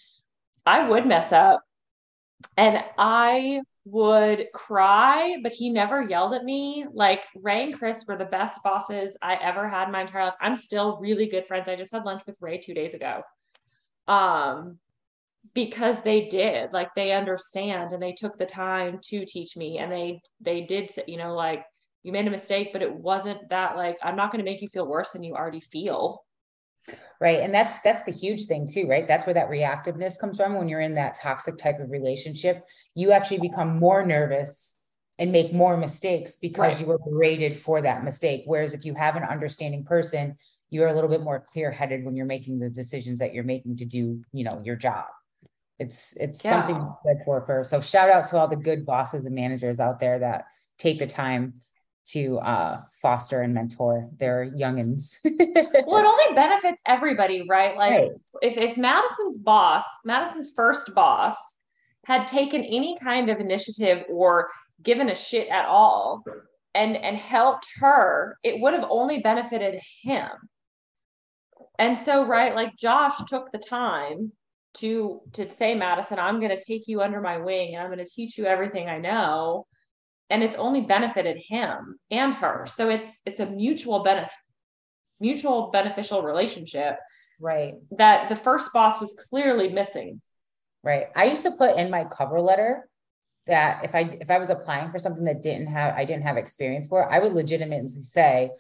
I 0.66 0.88
would 0.88 1.06
mess 1.06 1.32
up 1.32 1.62
and 2.56 2.82
I 2.96 3.62
would 3.86 4.46
cry, 4.54 5.36
but 5.42 5.52
he 5.52 5.68
never 5.68 6.02
yelled 6.02 6.34
at 6.34 6.44
me. 6.44 6.86
Like 6.92 7.24
Ray 7.34 7.64
and 7.64 7.74
Chris 7.74 8.04
were 8.06 8.16
the 8.16 8.24
best 8.24 8.62
bosses 8.62 9.14
I 9.20 9.34
ever 9.36 9.68
had 9.68 9.86
in 9.86 9.92
my 9.92 10.02
entire 10.02 10.26
life. 10.26 10.34
I'm 10.40 10.56
still 10.56 10.98
really 10.98 11.26
good 11.26 11.46
friends. 11.46 11.68
I 11.68 11.76
just 11.76 11.92
had 11.92 12.04
lunch 12.04 12.22
with 12.26 12.36
Ray 12.40 12.58
two 12.58 12.74
days 12.74 12.94
ago. 12.94 13.22
Um, 14.08 14.78
because 15.54 16.02
they 16.02 16.28
did 16.28 16.72
like 16.72 16.94
they 16.94 17.12
understand 17.12 17.92
and 17.92 18.02
they 18.02 18.12
took 18.12 18.36
the 18.38 18.46
time 18.46 18.98
to 19.02 19.24
teach 19.24 19.56
me 19.56 19.78
and 19.78 19.90
they 19.90 20.20
they 20.40 20.60
did 20.62 20.90
you 21.06 21.16
know 21.16 21.34
like 21.34 21.64
you 22.02 22.12
made 22.12 22.26
a 22.26 22.30
mistake 22.30 22.70
but 22.72 22.82
it 22.82 22.94
wasn't 22.94 23.48
that 23.48 23.76
like 23.76 23.96
i'm 24.02 24.16
not 24.16 24.30
going 24.30 24.44
to 24.44 24.50
make 24.50 24.60
you 24.60 24.68
feel 24.68 24.86
worse 24.86 25.10
than 25.10 25.22
you 25.22 25.34
already 25.34 25.60
feel. 25.60 26.22
Right 27.18 27.40
and 27.40 27.54
that's 27.54 27.80
that's 27.80 28.04
the 28.04 28.12
huge 28.12 28.44
thing 28.44 28.68
too 28.70 28.86
right? 28.86 29.06
That's 29.06 29.24
where 29.24 29.32
that 29.32 29.48
reactiveness 29.48 30.18
comes 30.18 30.36
from 30.36 30.58
when 30.58 30.68
you're 30.68 30.80
in 30.80 30.96
that 30.96 31.14
toxic 31.14 31.56
type 31.56 31.80
of 31.80 31.90
relationship. 31.90 32.62
You 32.94 33.12
actually 33.12 33.38
become 33.38 33.78
more 33.78 34.04
nervous 34.04 34.76
and 35.18 35.32
make 35.32 35.54
more 35.54 35.78
mistakes 35.78 36.36
because 36.36 36.74
right. 36.74 36.80
you 36.80 36.86
were 36.86 36.98
berated 36.98 37.58
for 37.58 37.80
that 37.80 38.04
mistake. 38.04 38.42
Whereas 38.44 38.74
if 38.74 38.84
you 38.84 38.94
have 38.94 39.16
an 39.16 39.22
understanding 39.22 39.84
person 39.84 40.36
you're 40.68 40.88
a 40.88 40.94
little 40.94 41.08
bit 41.08 41.22
more 41.22 41.44
clear 41.46 41.70
headed 41.70 42.04
when 42.04 42.16
you're 42.16 42.26
making 42.26 42.58
the 42.58 42.68
decisions 42.68 43.20
that 43.20 43.32
you're 43.32 43.44
making 43.44 43.76
to 43.76 43.84
do 43.84 44.20
you 44.32 44.44
know 44.44 44.60
your 44.64 44.76
job 44.76 45.06
it's 45.78 46.16
it's 46.16 46.44
yeah. 46.44 46.50
something 46.50 46.76
good 47.04 47.18
for 47.24 47.44
for. 47.46 47.64
So 47.64 47.80
shout 47.80 48.10
out 48.10 48.26
to 48.28 48.38
all 48.38 48.48
the 48.48 48.56
good 48.56 48.86
bosses 48.86 49.26
and 49.26 49.34
managers 49.34 49.80
out 49.80 50.00
there 50.00 50.18
that 50.20 50.46
take 50.78 50.98
the 50.98 51.06
time 51.06 51.54
to 52.06 52.38
uh, 52.38 52.82
foster 52.92 53.40
and 53.40 53.54
mentor 53.54 54.08
their 54.18 54.50
youngins. 54.50 55.18
well, 55.24 55.34
it 55.34 56.06
only 56.06 56.34
benefits 56.34 56.80
everybody, 56.86 57.46
right? 57.48 57.76
Like 57.76 57.92
right. 57.92 58.10
if 58.42 58.56
if 58.56 58.76
Madison's 58.76 59.38
boss, 59.38 59.84
Madison's 60.04 60.50
first 60.54 60.94
boss, 60.94 61.36
had 62.04 62.26
taken 62.26 62.62
any 62.62 62.96
kind 62.98 63.28
of 63.28 63.40
initiative 63.40 64.04
or 64.08 64.50
given 64.82 65.08
a 65.08 65.14
shit 65.14 65.48
at 65.48 65.66
all 65.66 66.22
and 66.74 66.96
and 66.96 67.16
helped 67.16 67.66
her, 67.80 68.38
it 68.42 68.60
would 68.60 68.74
have 68.74 68.86
only 68.90 69.20
benefited 69.20 69.80
him. 70.02 70.30
And 71.78 71.98
so, 71.98 72.24
right, 72.24 72.54
like 72.54 72.76
Josh 72.76 73.16
took 73.26 73.50
the 73.50 73.58
time 73.58 74.30
to 74.74 75.20
to 75.32 75.48
say 75.50 75.74
madison 75.74 76.18
i'm 76.18 76.40
going 76.40 76.56
to 76.56 76.64
take 76.64 76.86
you 76.86 77.00
under 77.00 77.20
my 77.20 77.38
wing 77.38 77.74
and 77.74 77.82
i'm 77.82 77.90
going 77.92 78.04
to 78.04 78.10
teach 78.10 78.36
you 78.38 78.46
everything 78.46 78.88
i 78.88 78.98
know. 78.98 79.66
And 80.30 80.42
it's 80.42 80.56
only 80.56 80.80
benefited 80.80 81.36
him 81.36 81.98
and 82.10 82.32
her. 82.34 82.66
So 82.66 82.88
it's 82.88 83.10
it's 83.26 83.40
a 83.40 83.46
mutual 83.46 84.02
benefit 84.02 84.32
mutual 85.20 85.70
beneficial 85.70 86.22
relationship 86.22 86.98
right. 87.40 87.74
that 87.92 88.28
the 88.28 88.36
first 88.36 88.72
boss 88.72 89.00
was 89.00 89.14
clearly 89.28 89.68
missing. 89.68 90.20
Right. 90.82 91.06
I 91.14 91.24
used 91.24 91.44
to 91.44 91.52
put 91.52 91.78
in 91.78 91.90
my 91.90 92.04
cover 92.04 92.40
letter 92.40 92.88
that 93.46 93.84
if 93.84 93.94
i 93.94 94.00
if 94.20 94.30
i 94.30 94.38
was 94.38 94.48
applying 94.48 94.90
for 94.90 94.98
something 94.98 95.24
that 95.24 95.42
didn't 95.42 95.66
have 95.66 95.94
i 95.94 96.04
didn't 96.04 96.22
have 96.22 96.38
experience 96.38 96.86
for 96.86 97.10
i 97.12 97.18
would 97.18 97.34
legitimately 97.34 98.00
say 98.00 98.50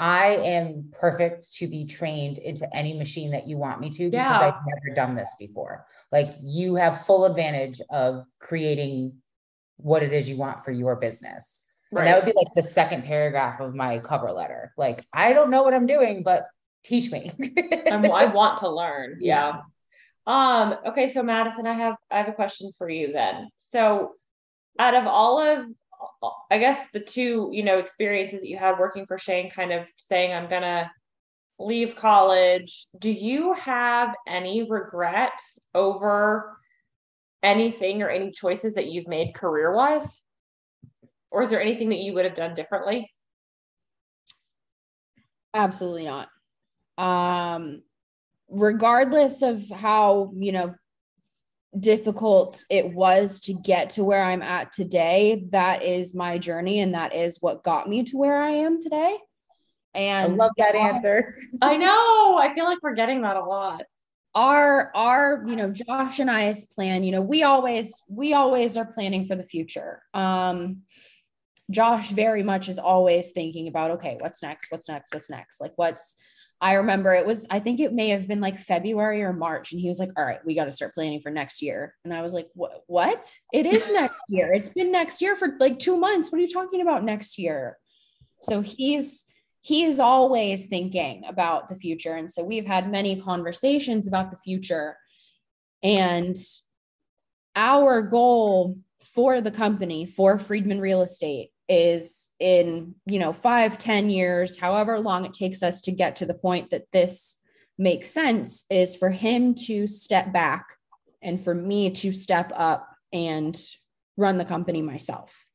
I 0.00 0.28
am 0.36 0.90
perfect 0.98 1.52
to 1.56 1.66
be 1.66 1.84
trained 1.84 2.38
into 2.38 2.66
any 2.74 2.96
machine 2.96 3.32
that 3.32 3.46
you 3.46 3.58
want 3.58 3.80
me 3.80 3.90
to 3.90 4.10
because 4.10 4.12
yeah. 4.14 4.38
I've 4.40 4.54
never 4.66 4.94
done 4.96 5.14
this 5.14 5.34
before. 5.38 5.84
Like 6.10 6.36
you 6.40 6.76
have 6.76 7.04
full 7.04 7.26
advantage 7.26 7.82
of 7.90 8.24
creating 8.38 9.18
what 9.76 10.02
it 10.02 10.14
is 10.14 10.26
you 10.26 10.38
want 10.38 10.64
for 10.64 10.70
your 10.70 10.96
business. 10.96 11.58
Right. 11.92 12.06
And 12.06 12.08
that 12.08 12.24
would 12.24 12.32
be 12.32 12.38
like 12.38 12.54
the 12.54 12.62
second 12.62 13.04
paragraph 13.04 13.60
of 13.60 13.74
my 13.74 13.98
cover 13.98 14.30
letter. 14.32 14.72
Like, 14.78 15.04
I 15.12 15.34
don't 15.34 15.50
know 15.50 15.62
what 15.62 15.74
I'm 15.74 15.86
doing, 15.86 16.22
but 16.22 16.46
teach 16.82 17.12
me. 17.12 17.30
i 17.90 18.26
want 18.32 18.58
to 18.58 18.70
learn. 18.70 19.18
Yeah. 19.20 19.60
Um, 20.26 20.76
okay. 20.86 21.10
So 21.10 21.22
Madison, 21.22 21.66
I 21.66 21.74
have, 21.74 21.96
I 22.10 22.18
have 22.18 22.28
a 22.28 22.32
question 22.32 22.72
for 22.78 22.88
you 22.88 23.12
then. 23.12 23.50
So 23.58 24.12
out 24.78 24.94
of 24.94 25.06
all 25.06 25.40
of 25.40 25.66
I 26.50 26.58
guess 26.58 26.78
the 26.92 27.00
two, 27.00 27.48
you 27.52 27.62
know, 27.62 27.78
experiences 27.78 28.40
that 28.40 28.48
you 28.48 28.58
had 28.58 28.78
working 28.78 29.06
for 29.06 29.16
Shane, 29.18 29.50
kind 29.50 29.72
of 29.72 29.86
saying, 29.96 30.32
I'm 30.32 30.48
going 30.48 30.62
to 30.62 30.90
leave 31.58 31.96
college. 31.96 32.86
Do 32.98 33.10
you 33.10 33.54
have 33.54 34.14
any 34.26 34.68
regrets 34.68 35.58
over 35.74 36.58
anything 37.42 38.02
or 38.02 38.08
any 38.10 38.32
choices 38.32 38.74
that 38.74 38.88
you've 38.88 39.08
made 39.08 39.34
career 39.34 39.72
wise? 39.72 40.20
Or 41.30 41.42
is 41.42 41.50
there 41.50 41.60
anything 41.62 41.90
that 41.90 42.00
you 42.00 42.12
would 42.14 42.24
have 42.24 42.34
done 42.34 42.54
differently? 42.54 43.10
Absolutely 45.54 46.04
not. 46.04 46.28
Um, 46.98 47.82
regardless 48.48 49.42
of 49.42 49.68
how, 49.70 50.32
you 50.36 50.52
know, 50.52 50.74
difficult 51.78 52.64
it 52.68 52.92
was 52.92 53.40
to 53.40 53.54
get 53.54 53.90
to 53.90 54.04
where 54.04 54.22
I'm 54.22 54.42
at 54.42 54.72
today, 54.72 55.46
that 55.50 55.82
is 55.82 56.14
my 56.14 56.38
journey 56.38 56.80
and 56.80 56.94
that 56.94 57.14
is 57.14 57.38
what 57.40 57.62
got 57.62 57.88
me 57.88 58.02
to 58.04 58.16
where 58.16 58.42
I 58.42 58.50
am 58.50 58.80
today. 58.80 59.16
And 59.94 60.32
I 60.32 60.36
love 60.36 60.52
that 60.58 60.74
answer. 60.74 61.36
I 61.62 61.76
know. 61.76 62.36
I 62.38 62.52
feel 62.54 62.64
like 62.64 62.78
we're 62.82 62.94
getting 62.94 63.22
that 63.22 63.36
a 63.36 63.44
lot. 63.44 63.84
Our 64.34 64.92
our, 64.94 65.44
you 65.46 65.56
know, 65.56 65.70
Josh 65.72 66.20
and 66.20 66.30
I's 66.30 66.64
plan, 66.64 67.02
you 67.02 67.10
know, 67.10 67.20
we 67.20 67.42
always 67.42 67.92
we 68.08 68.32
always 68.32 68.76
are 68.76 68.84
planning 68.84 69.26
for 69.26 69.34
the 69.34 69.42
future. 69.42 70.02
Um 70.14 70.82
Josh 71.70 72.10
very 72.10 72.42
much 72.42 72.68
is 72.68 72.78
always 72.78 73.30
thinking 73.30 73.68
about 73.68 73.92
okay, 73.92 74.16
what's 74.20 74.42
next? 74.42 74.70
What's 74.70 74.88
next? 74.88 75.12
What's 75.12 75.30
next? 75.30 75.60
Like 75.60 75.72
what's 75.76 76.16
I 76.62 76.74
remember 76.74 77.14
it 77.14 77.24
was, 77.24 77.46
I 77.48 77.58
think 77.58 77.80
it 77.80 77.94
may 77.94 78.10
have 78.10 78.28
been 78.28 78.40
like 78.40 78.58
February 78.58 79.22
or 79.22 79.32
March. 79.32 79.72
And 79.72 79.80
he 79.80 79.88
was 79.88 79.98
like, 79.98 80.10
all 80.16 80.24
right, 80.24 80.44
we 80.44 80.54
got 80.54 80.66
to 80.66 80.72
start 80.72 80.92
planning 80.92 81.20
for 81.22 81.30
next 81.30 81.62
year. 81.62 81.94
And 82.04 82.12
I 82.12 82.20
was 82.20 82.34
like, 82.34 82.48
what? 82.54 82.82
What? 82.86 83.32
It 83.52 83.64
is 83.64 83.90
next 83.92 84.20
year. 84.28 84.52
It's 84.52 84.68
been 84.68 84.92
next 84.92 85.22
year 85.22 85.36
for 85.36 85.56
like 85.58 85.78
two 85.78 85.96
months. 85.96 86.30
What 86.30 86.38
are 86.38 86.42
you 86.42 86.52
talking 86.52 86.82
about 86.82 87.02
next 87.02 87.38
year? 87.38 87.78
So 88.42 88.60
he's, 88.60 89.24
he 89.62 89.84
is 89.84 90.00
always 90.00 90.66
thinking 90.66 91.22
about 91.26 91.70
the 91.70 91.76
future. 91.76 92.14
And 92.14 92.30
so 92.30 92.44
we've 92.44 92.66
had 92.66 92.90
many 92.90 93.20
conversations 93.20 94.06
about 94.06 94.30
the 94.30 94.38
future. 94.38 94.96
And 95.82 96.36
our 97.56 98.02
goal 98.02 98.78
for 99.14 99.40
the 99.40 99.50
company, 99.50 100.04
for 100.04 100.38
Friedman 100.38 100.80
Real 100.80 101.00
Estate, 101.00 101.50
is 101.70 102.30
in 102.40 102.96
you 103.06 103.18
know 103.18 103.32
five 103.32 103.78
ten 103.78 104.10
years 104.10 104.58
however 104.58 104.98
long 104.98 105.24
it 105.24 105.32
takes 105.32 105.62
us 105.62 105.80
to 105.80 105.92
get 105.92 106.16
to 106.16 106.26
the 106.26 106.34
point 106.34 106.70
that 106.70 106.90
this 106.92 107.36
makes 107.78 108.10
sense 108.10 108.64
is 108.68 108.96
for 108.96 109.08
him 109.08 109.54
to 109.54 109.86
step 109.86 110.32
back 110.32 110.76
and 111.22 111.42
for 111.42 111.54
me 111.54 111.90
to 111.90 112.12
step 112.12 112.52
up 112.54 112.88
and 113.12 113.58
run 114.16 114.36
the 114.36 114.44
company 114.44 114.82
myself 114.82 115.46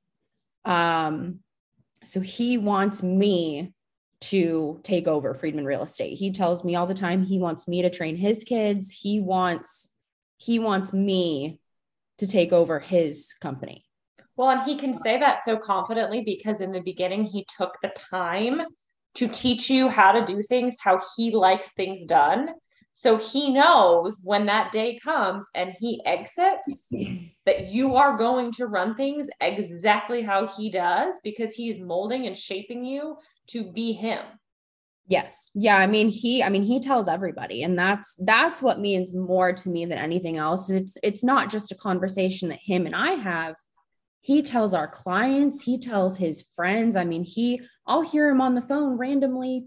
um 0.63 1.39
so 2.05 2.21
he 2.21 2.57
wants 2.57 3.03
me 3.03 3.73
to 4.21 4.79
take 4.83 5.07
over 5.07 5.33
Friedman 5.33 5.65
Real 5.65 5.83
Estate. 5.83 6.17
He 6.17 6.31
tells 6.31 6.63
me 6.63 6.75
all 6.75 6.87
the 6.87 6.93
time 6.93 7.23
he 7.23 7.37
wants 7.37 7.67
me 7.67 7.81
to 7.81 7.89
train 7.89 8.15
his 8.15 8.43
kids. 8.43 8.91
He 8.91 9.19
wants 9.19 9.91
he 10.37 10.59
wants 10.59 10.93
me 10.93 11.59
to 12.17 12.27
take 12.27 12.51
over 12.51 12.79
his 12.79 13.33
company. 13.39 13.85
Well, 14.37 14.49
and 14.49 14.63
he 14.63 14.77
can 14.77 14.93
say 14.93 15.17
that 15.19 15.43
so 15.43 15.57
confidently 15.57 16.23
because 16.23 16.61
in 16.61 16.71
the 16.71 16.81
beginning 16.81 17.25
he 17.25 17.45
took 17.57 17.77
the 17.81 17.89
time 17.89 18.61
to 19.15 19.27
teach 19.29 19.69
you 19.69 19.87
how 19.87 20.11
to 20.11 20.25
do 20.25 20.43
things 20.43 20.75
how 20.79 21.01
he 21.15 21.31
likes 21.31 21.71
things 21.73 22.05
done. 22.05 22.49
So 22.93 23.17
he 23.17 23.51
knows 23.51 24.19
when 24.23 24.45
that 24.45 24.71
day 24.71 24.99
comes 25.03 25.45
and 25.53 25.73
he 25.79 26.01
exits 26.05 26.89
that 27.45 27.67
you 27.67 27.95
are 27.95 28.17
going 28.17 28.51
to 28.53 28.67
run 28.67 28.95
things 28.95 29.27
exactly 29.41 30.21
how 30.21 30.47
he 30.47 30.69
does 30.69 31.15
because 31.23 31.53
he's 31.53 31.79
molding 31.79 32.25
and 32.25 32.37
shaping 32.37 32.85
you 32.85 33.17
to 33.47 33.69
be 33.71 33.91
him. 33.93 34.21
Yes. 35.07 35.51
Yeah, 35.53 35.77
I 35.77 35.87
mean 35.87 36.09
he 36.09 36.41
I 36.41 36.49
mean 36.49 36.63
he 36.63 36.79
tells 36.79 37.07
everybody 37.07 37.63
and 37.63 37.77
that's 37.77 38.15
that's 38.19 38.61
what 38.61 38.79
means 38.79 39.13
more 39.13 39.53
to 39.53 39.69
me 39.69 39.85
than 39.85 39.97
anything 39.97 40.37
else. 40.37 40.69
It's 40.69 40.97
it's 41.03 41.23
not 41.23 41.51
just 41.51 41.71
a 41.71 41.75
conversation 41.75 42.49
that 42.49 42.59
him 42.59 42.85
and 42.85 42.95
I 42.95 43.11
have. 43.11 43.55
He 44.25 44.41
tells 44.41 44.73
our 44.73 44.87
clients, 44.87 45.61
he 45.61 45.77
tells 45.77 46.17
his 46.17 46.41
friends. 46.41 46.95
I 46.95 47.03
mean, 47.03 47.23
he 47.23 47.61
I'll 47.85 48.01
hear 48.01 48.27
him 48.27 48.41
on 48.41 48.55
the 48.55 48.61
phone 48.61 48.97
randomly 48.97 49.65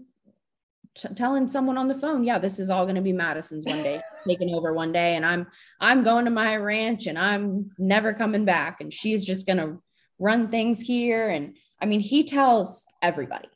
t- 0.95 1.07
telling 1.15 1.47
someone 1.47 1.77
on 1.77 1.87
the 1.87 1.95
phone, 1.95 2.25
yeah, 2.25 2.39
this 2.39 2.59
is 2.59 2.69
all 2.69 2.83
going 2.83 2.97
to 2.97 3.01
be 3.01 3.13
Madison's 3.13 3.63
one 3.65 3.83
day, 3.83 4.01
taking 4.27 4.53
over 4.53 4.73
one 4.73 4.91
day 4.91 5.15
and 5.15 5.25
I'm 5.25 5.47
I'm 5.79 6.03
going 6.03 6.25
to 6.25 6.31
my 6.31 6.57
ranch 6.57 7.07
and 7.07 7.17
I'm 7.17 7.71
never 7.77 8.13
coming 8.13 8.43
back 8.43 8.81
and 8.81 8.93
she's 8.93 9.23
just 9.23 9.47
going 9.47 9.59
to 9.59 9.81
run 10.19 10.49
things 10.49 10.81
here 10.81 11.29
and 11.29 11.55
I 11.81 11.85
mean, 11.85 12.01
he 12.01 12.25
tells 12.25 12.85
everybody 13.01 13.47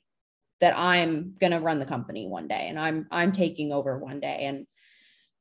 that 0.61 0.73
I'm 0.77 1.35
going 1.37 1.51
to 1.51 1.59
run 1.59 1.79
the 1.79 1.85
company 1.85 2.27
one 2.29 2.47
day 2.47 2.67
and 2.69 2.79
I'm 2.79 3.07
I'm 3.11 3.33
taking 3.33 3.73
over 3.73 3.97
one 3.97 4.21
day 4.21 4.45
and 4.45 4.65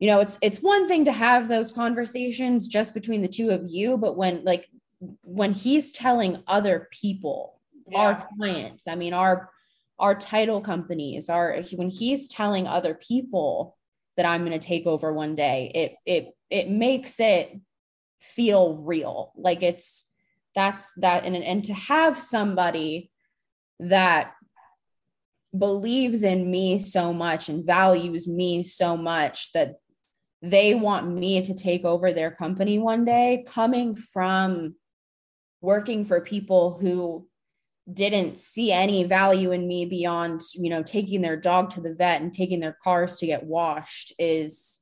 you 0.01 0.09
know 0.09 0.19
it's 0.19 0.41
it's 0.43 0.59
one 0.59 0.89
thing 0.89 1.05
to 1.05 1.13
have 1.13 1.47
those 1.47 1.71
conversations 1.71 2.67
just 2.67 2.95
between 2.95 3.23
the 3.23 3.29
two 3.29 3.51
of 3.51 3.63
you 3.69 3.97
but 3.97 4.17
when 4.17 4.43
like 4.43 4.69
when 5.23 5.53
he's 5.53 5.93
telling 5.93 6.43
other 6.47 6.89
people 6.91 7.61
yeah. 7.89 7.99
our 7.99 8.29
clients 8.37 8.87
I 8.87 8.95
mean 8.95 9.15
our 9.15 9.51
our 9.99 10.15
title 10.15 10.61
companies 10.61 11.29
are 11.29 11.63
when 11.75 11.91
he's 11.91 12.29
telling 12.29 12.67
other 12.67 12.95
people 12.95 13.77
that 14.17 14.27
I'm 14.27 14.45
going 14.45 14.59
to 14.59 14.67
take 14.67 14.87
over 14.87 15.13
one 15.13 15.35
day 15.35 15.71
it 15.75 15.95
it 16.07 16.29
it 16.51 16.71
makes 16.71 17.19
it 17.21 17.59
feel 18.21 18.77
real 18.77 19.33
like 19.37 19.63
it's 19.63 20.07
that's 20.55 20.93
that 20.95 21.25
and 21.25 21.37
and 21.37 21.65
to 21.65 21.75
have 21.75 22.21
somebody 22.21 23.11
that 23.81 24.35
believes 25.57 26.23
in 26.23 26.51
me 26.51 26.79
so 26.79 27.13
much 27.13 27.49
and 27.49 27.67
values 27.67 28.27
me 28.27 28.63
so 28.63 28.97
much 28.97 29.53
that 29.53 29.77
they 30.41 30.75
want 30.75 31.09
me 31.09 31.43
to 31.43 31.55
take 31.55 31.85
over 31.85 32.13
their 32.13 32.31
company 32.31 32.79
one 32.79 33.05
day 33.05 33.45
coming 33.47 33.95
from 33.95 34.75
working 35.63 36.05
for 36.05 36.21
people 36.21 36.77
who 36.81 37.27
didn't 37.91 38.39
see 38.39 38.71
any 38.71 39.05
value 39.05 39.51
in 39.53 39.67
me 39.67 39.87
beyond 39.87 40.41
you 40.55 40.71
know 40.71 40.83
taking 40.83 41.21
their 41.21 41.37
dog 41.37 41.71
to 41.71 41.81
the 41.81 41.95
vet 41.95 42.21
and 42.21 42.33
taking 42.33 42.61
their 42.61 42.77
cars 42.85 43.17
to 43.17 43.27
get 43.27 43.45
washed 43.45 44.13
is 44.19 44.81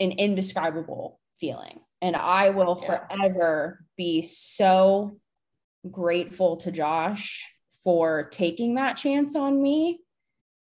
an 0.00 0.10
indescribable 0.10 1.20
feeling 1.38 1.80
and 2.02 2.16
i 2.16 2.50
will 2.50 2.80
yeah. 2.80 3.06
forever 3.08 3.84
be 3.96 4.22
so 4.22 5.18
grateful 5.88 6.56
to 6.56 6.72
josh 6.72 7.44
for 7.84 8.24
taking 8.24 8.74
that 8.74 8.96
chance 8.96 9.36
on 9.36 9.62
me 9.62 10.00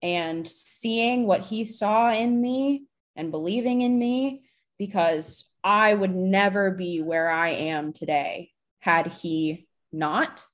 and 0.03 0.47
seeing 0.47 1.25
what 1.25 1.41
he 1.41 1.65
saw 1.65 2.11
in 2.11 2.39
me 2.39 2.83
and 3.15 3.31
believing 3.31 3.81
in 3.81 3.97
me 3.97 4.43
because 4.77 5.45
I 5.63 5.93
would 5.93 6.13
never 6.13 6.71
be 6.71 7.01
where 7.01 7.29
I 7.29 7.49
am 7.49 7.93
today 7.93 8.52
had 8.83 9.07
he 9.07 9.65
not. 9.93 10.45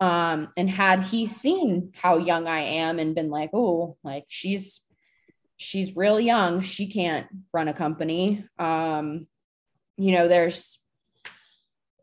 Um, 0.00 0.48
and 0.56 0.68
had 0.68 1.02
he 1.02 1.26
seen 1.26 1.92
how 1.94 2.18
young 2.18 2.48
I 2.48 2.60
am 2.60 2.98
and 2.98 3.14
been 3.14 3.30
like, 3.30 3.50
oh, 3.52 3.96
like 4.02 4.24
she's 4.26 4.80
she's 5.56 5.96
real 5.96 6.18
young, 6.18 6.62
she 6.62 6.88
can't 6.88 7.26
run 7.52 7.68
a 7.68 7.72
company. 7.72 8.44
Um, 8.58 9.28
you 9.96 10.12
know, 10.12 10.26
there's 10.26 10.78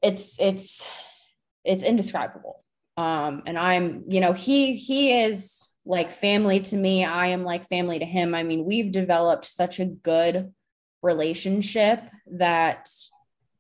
it's 0.02 0.40
it's 0.40 0.88
it's 1.64 1.84
indescribable 1.84 2.64
um 2.98 3.42
and 3.48 3.58
i'm 3.58 4.04
you 4.08 4.22
know 4.22 4.34
he 4.34 4.76
he 4.76 5.24
is 5.24 5.70
like 5.84 6.12
family 6.12 6.60
to 6.60 6.78
me 6.78 7.04
i 7.04 7.28
am 7.28 7.44
like 7.44 7.68
family 7.68 7.98
to 7.98 8.06
him 8.06 8.36
i 8.36 8.44
mean 8.44 8.66
we've 8.66 8.92
developed 8.92 9.46
such 9.46 9.80
a 9.80 9.86
good 9.86 10.54
relationship 11.02 12.02
that 12.28 12.88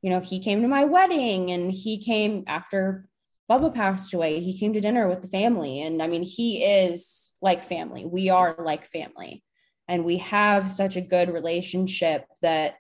you 0.06 0.12
know 0.12 0.20
he 0.20 0.39
came 0.39 0.62
to 0.62 0.68
my 0.68 0.84
wedding 0.84 1.49
and 1.49 1.72
he 1.72 1.97
came 1.97 2.43
after 2.45 3.08
bubba 3.49 3.74
passed 3.74 4.14
away. 4.14 4.39
He 4.39 4.56
came 4.56 4.74
to 4.74 4.80
dinner 4.80 5.08
with 5.08 5.24
the 5.24 5.28
family. 5.28 5.82
And 5.82 5.99
i 5.99 6.06
mean 6.06 6.22
he 6.22 6.64
is 6.64 7.34
like 7.41 7.66
family. 7.66 8.06
We 8.06 8.30
are 8.30 8.56
like 8.60 8.86
family. 8.86 9.43
And 9.88 10.06
we 10.06 10.18
have 10.18 10.70
such 10.70 10.95
a 10.95 11.01
good 11.01 11.34
relationship 11.34 12.26
that 12.43 12.76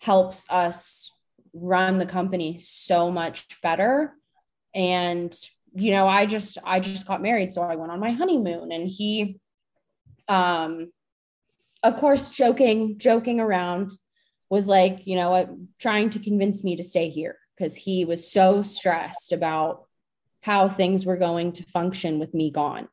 helps 0.00 0.44
us 0.50 1.10
run 1.54 1.96
the 1.96 2.04
company 2.04 2.58
so 2.58 3.10
much 3.10 3.58
better. 3.62 4.12
And 4.74 5.34
you 5.72 5.92
know, 5.92 6.08
I 6.08 6.26
just 6.26 6.58
I 6.62 6.78
just 6.80 7.06
got 7.06 7.22
married, 7.22 7.54
so 7.54 7.62
I 7.62 7.76
went 7.76 7.90
on 7.90 8.00
my 8.00 8.10
honeymoon. 8.10 8.70
And 8.70 8.86
he 8.86 9.40
um 10.28 10.92
of 11.82 11.96
course 11.96 12.30
joking 12.30 12.98
joking 12.98 13.40
around 13.40 13.92
was 14.50 14.66
like, 14.66 15.06
you 15.06 15.16
know, 15.16 15.58
trying 15.78 16.10
to 16.10 16.18
convince 16.18 16.62
me 16.62 16.76
to 16.76 16.82
stay 16.82 17.08
here 17.08 17.38
because 17.56 17.74
he 17.74 18.04
was 18.04 18.30
so 18.30 18.62
stressed 18.62 19.32
about 19.32 19.84
how 20.42 20.68
things 20.68 21.06
were 21.06 21.16
going 21.16 21.52
to 21.52 21.62
function 21.62 22.18
with 22.18 22.34
me 22.34 22.50
gone. 22.50 22.88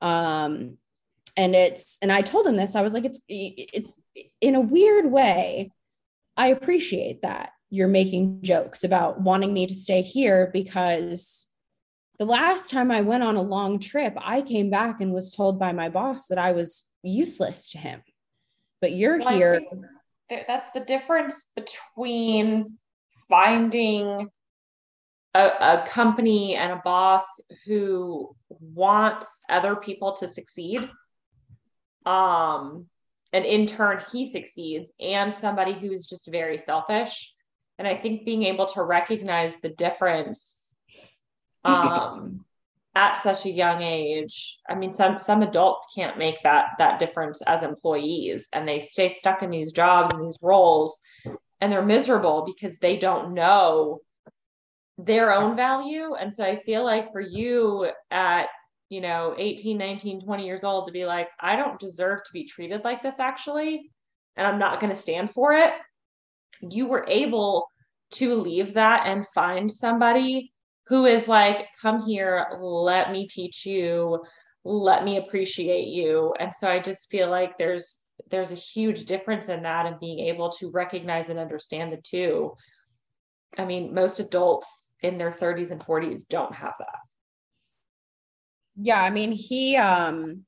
Um 0.00 0.78
and 1.36 1.54
it's 1.54 1.98
and 2.00 2.10
I 2.10 2.22
told 2.22 2.46
him 2.46 2.56
this. 2.56 2.74
I 2.74 2.82
was 2.82 2.94
like 2.94 3.04
it's 3.04 3.20
it's 3.28 3.94
in 4.40 4.54
a 4.54 4.60
weird 4.60 5.10
way 5.10 5.72
I 6.36 6.48
appreciate 6.48 7.22
that 7.22 7.50
you're 7.68 7.88
making 7.88 8.42
jokes 8.42 8.84
about 8.84 9.20
wanting 9.20 9.52
me 9.52 9.66
to 9.66 9.74
stay 9.74 10.02
here 10.02 10.50
because 10.52 11.46
the 12.18 12.24
last 12.24 12.70
time 12.70 12.90
I 12.90 13.00
went 13.02 13.22
on 13.22 13.36
a 13.36 13.42
long 13.42 13.78
trip, 13.78 14.14
I 14.20 14.42
came 14.42 14.70
back 14.70 15.00
and 15.00 15.12
was 15.12 15.34
told 15.34 15.58
by 15.58 15.72
my 15.72 15.88
boss 15.88 16.28
that 16.28 16.38
I 16.38 16.52
was 16.52 16.84
useless 17.02 17.70
to 17.70 17.78
him. 17.78 18.02
But 18.80 18.92
you're 18.92 19.18
well, 19.18 19.34
here. 19.34 19.60
That's 20.30 20.70
the 20.70 20.80
difference 20.80 21.46
between 21.56 22.78
finding 23.28 24.28
a, 25.34 25.40
a, 25.40 25.84
company 25.86 26.54
and 26.56 26.72
a 26.72 26.82
boss 26.84 27.24
who 27.66 28.34
wants 28.48 29.26
other 29.48 29.76
people 29.76 30.14
to 30.16 30.28
succeed. 30.28 30.88
Um, 32.04 32.86
and 33.32 33.44
in 33.44 33.66
turn, 33.66 34.02
he 34.10 34.30
succeeds, 34.30 34.90
and 34.98 35.32
somebody 35.32 35.74
who's 35.74 36.06
just 36.06 36.26
very 36.30 36.56
selfish. 36.56 37.34
And 37.78 37.86
I 37.86 37.94
think 37.94 38.24
being 38.24 38.44
able 38.44 38.66
to 38.66 38.82
recognize 38.82 39.54
the 39.62 39.68
difference 39.68 40.72
um, 41.64 42.44
at 42.94 43.20
such 43.22 43.46
a 43.46 43.50
young 43.50 43.82
age. 43.82 44.58
I 44.68 44.74
mean, 44.74 44.92
some 44.92 45.18
some 45.18 45.42
adults 45.42 45.88
can't 45.94 46.18
make 46.18 46.42
that 46.42 46.70
that 46.78 46.98
difference 46.98 47.40
as 47.42 47.62
employees, 47.62 48.48
and 48.52 48.66
they 48.66 48.78
stay 48.78 49.10
stuck 49.10 49.42
in 49.42 49.50
these 49.50 49.72
jobs 49.72 50.10
and 50.10 50.24
these 50.24 50.38
roles, 50.42 50.98
and 51.60 51.70
they're 51.70 51.84
miserable 51.84 52.44
because 52.44 52.78
they 52.78 52.96
don't 52.96 53.34
know 53.34 54.00
their 54.98 55.32
own 55.32 55.54
value. 55.54 56.14
And 56.14 56.34
so 56.34 56.44
I 56.44 56.60
feel 56.62 56.84
like 56.84 57.12
for 57.12 57.20
you 57.20 57.88
at 58.10 58.48
you 58.88 59.00
know 59.00 59.34
18 59.36 59.76
19 59.76 60.22
20 60.22 60.46
years 60.46 60.64
old 60.64 60.86
to 60.86 60.92
be 60.92 61.04
like 61.04 61.28
i 61.40 61.56
don't 61.56 61.78
deserve 61.78 62.24
to 62.24 62.32
be 62.32 62.44
treated 62.44 62.82
like 62.84 63.02
this 63.02 63.18
actually 63.18 63.90
and 64.36 64.46
i'm 64.46 64.58
not 64.58 64.80
going 64.80 64.88
to 64.90 65.00
stand 65.00 65.30
for 65.30 65.52
it 65.52 65.74
you 66.62 66.86
were 66.86 67.04
able 67.06 67.68
to 68.10 68.34
leave 68.36 68.74
that 68.74 69.02
and 69.06 69.26
find 69.28 69.70
somebody 69.70 70.52
who 70.88 71.04
is 71.06 71.28
like, 71.28 71.68
come 71.80 72.04
here, 72.06 72.46
let 72.58 73.12
me 73.12 73.28
teach 73.28 73.66
you, 73.66 74.24
let 74.64 75.04
me 75.04 75.18
appreciate 75.18 75.88
you. 75.88 76.34
And 76.40 76.52
so 76.52 76.68
I 76.68 76.78
just 76.80 77.10
feel 77.10 77.30
like 77.30 77.58
there's 77.58 77.98
there's 78.30 78.50
a 78.50 78.56
huge 78.56 79.04
difference 79.04 79.48
in 79.48 79.62
that 79.62 79.86
and 79.86 80.00
being 80.00 80.18
able 80.18 80.50
to 80.50 80.70
recognize 80.70 81.28
and 81.28 81.38
understand 81.38 81.92
the 81.92 82.02
two. 82.02 82.52
I 83.56 83.64
mean, 83.64 83.94
most 83.94 84.18
adults 84.18 84.90
in 85.00 85.18
their 85.18 85.30
30s 85.30 85.70
and 85.70 85.80
40s 85.80 86.26
don't 86.28 86.54
have 86.54 86.74
that. 86.80 86.98
Yeah, 88.80 89.00
I 89.02 89.10
mean, 89.10 89.32
he 89.32 89.76
um 89.76 90.44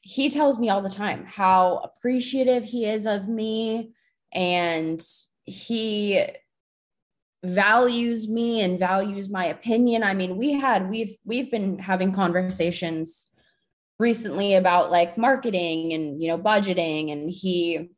he 0.00 0.30
tells 0.30 0.58
me 0.58 0.70
all 0.70 0.80
the 0.80 0.88
time 0.88 1.26
how 1.26 1.78
appreciative 1.84 2.64
he 2.64 2.86
is 2.86 3.04
of 3.04 3.28
me 3.28 3.92
and 4.32 5.02
he 5.44 6.24
values 7.44 8.28
me 8.28 8.60
and 8.60 8.78
values 8.78 9.28
my 9.28 9.46
opinion. 9.46 10.02
I 10.02 10.14
mean, 10.14 10.36
we 10.36 10.52
had 10.52 10.90
we've 10.90 11.16
we've 11.24 11.50
been 11.50 11.78
having 11.78 12.12
conversations 12.12 13.28
recently 13.98 14.54
about 14.54 14.90
like 14.90 15.18
marketing 15.18 15.92
and 15.92 16.22
you 16.22 16.28
know 16.28 16.38
budgeting 16.38 17.10
and 17.12 17.30
he 17.30 17.90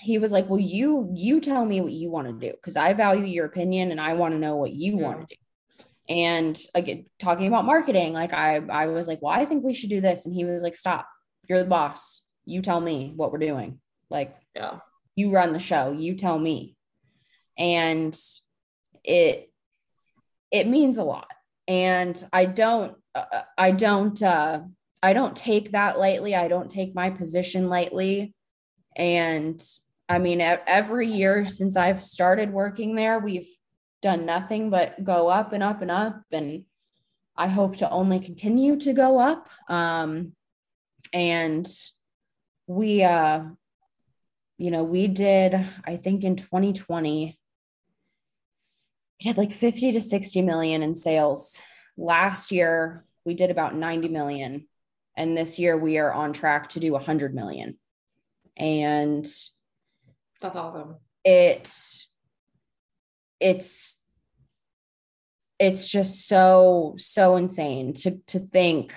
he 0.00 0.18
was 0.18 0.32
like, 0.32 0.48
"Well, 0.48 0.60
you 0.60 1.10
you 1.14 1.40
tell 1.40 1.64
me 1.64 1.80
what 1.80 1.92
you 1.92 2.10
want 2.10 2.26
to 2.26 2.32
do 2.32 2.52
because 2.52 2.76
I 2.76 2.92
value 2.94 3.24
your 3.24 3.46
opinion 3.46 3.90
and 3.90 4.00
I 4.00 4.14
want 4.14 4.34
to 4.34 4.40
know 4.40 4.56
what 4.56 4.72
you 4.72 4.98
yeah. 4.98 5.02
want 5.02 5.28
to 5.28 5.36
do." 5.36 5.84
And 6.08 6.58
again, 6.74 7.06
talking 7.20 7.46
about 7.46 7.66
marketing, 7.66 8.12
like 8.12 8.32
I 8.32 8.56
I 8.56 8.86
was 8.86 9.06
like, 9.06 9.20
"Well, 9.22 9.32
I 9.32 9.44
think 9.44 9.62
we 9.62 9.74
should 9.74 9.90
do 9.90 10.00
this," 10.00 10.26
and 10.26 10.34
he 10.34 10.44
was 10.44 10.62
like, 10.62 10.74
"Stop! 10.74 11.06
You're 11.48 11.60
the 11.60 11.68
boss. 11.68 12.22
You 12.46 12.62
tell 12.62 12.80
me 12.80 13.12
what 13.14 13.30
we're 13.30 13.38
doing. 13.38 13.80
Like, 14.08 14.34
yeah, 14.56 14.78
you 15.16 15.30
run 15.30 15.52
the 15.52 15.60
show. 15.60 15.92
You 15.92 16.16
tell 16.16 16.38
me." 16.38 16.76
And 17.60 18.18
it 19.04 19.52
it 20.50 20.66
means 20.66 20.98
a 20.98 21.04
lot, 21.04 21.30
and 21.68 22.26
I 22.32 22.46
don't 22.46 22.96
uh, 23.14 23.42
I 23.56 23.70
don't 23.70 24.20
uh, 24.20 24.62
I 25.02 25.12
don't 25.12 25.36
take 25.36 25.72
that 25.72 25.98
lightly. 25.98 26.34
I 26.34 26.48
don't 26.48 26.70
take 26.70 26.94
my 26.94 27.10
position 27.10 27.68
lightly. 27.68 28.34
And 28.96 29.62
I 30.08 30.18
mean, 30.18 30.40
every 30.40 31.08
year 31.08 31.46
since 31.46 31.76
I've 31.76 32.02
started 32.02 32.52
working 32.52 32.94
there, 32.94 33.18
we've 33.18 33.48
done 34.02 34.26
nothing 34.26 34.70
but 34.70 35.02
go 35.04 35.28
up 35.28 35.52
and 35.52 35.62
up 35.62 35.82
and 35.82 35.90
up. 35.90 36.22
And 36.32 36.64
I 37.36 37.46
hope 37.46 37.76
to 37.76 37.90
only 37.90 38.20
continue 38.20 38.76
to 38.80 38.92
go 38.92 39.18
up. 39.18 39.48
Um, 39.68 40.32
and 41.12 41.66
we, 42.66 43.02
uh, 43.02 43.44
you 44.58 44.70
know, 44.70 44.84
we 44.84 45.06
did, 45.06 45.54
I 45.84 45.96
think 45.96 46.24
in 46.24 46.36
2020, 46.36 47.38
we 49.20 49.28
had 49.28 49.36
like 49.36 49.52
50 49.52 49.92
to 49.92 50.00
60 50.00 50.42
million 50.42 50.82
in 50.82 50.94
sales. 50.94 51.60
Last 51.96 52.52
year, 52.52 53.04
we 53.24 53.34
did 53.34 53.50
about 53.50 53.74
90 53.74 54.08
million. 54.08 54.66
And 55.16 55.36
this 55.36 55.58
year, 55.58 55.76
we 55.76 55.98
are 55.98 56.12
on 56.12 56.32
track 56.32 56.70
to 56.70 56.80
do 56.80 56.92
100 56.92 57.34
million. 57.34 57.78
And 58.56 59.26
that's 60.40 60.56
awesome. 60.56 60.96
It 61.24 61.70
it's 63.38 63.98
it's 65.58 65.88
just 65.88 66.26
so 66.26 66.94
so 66.98 67.36
insane 67.36 67.92
to 67.94 68.18
to 68.28 68.38
think 68.38 68.94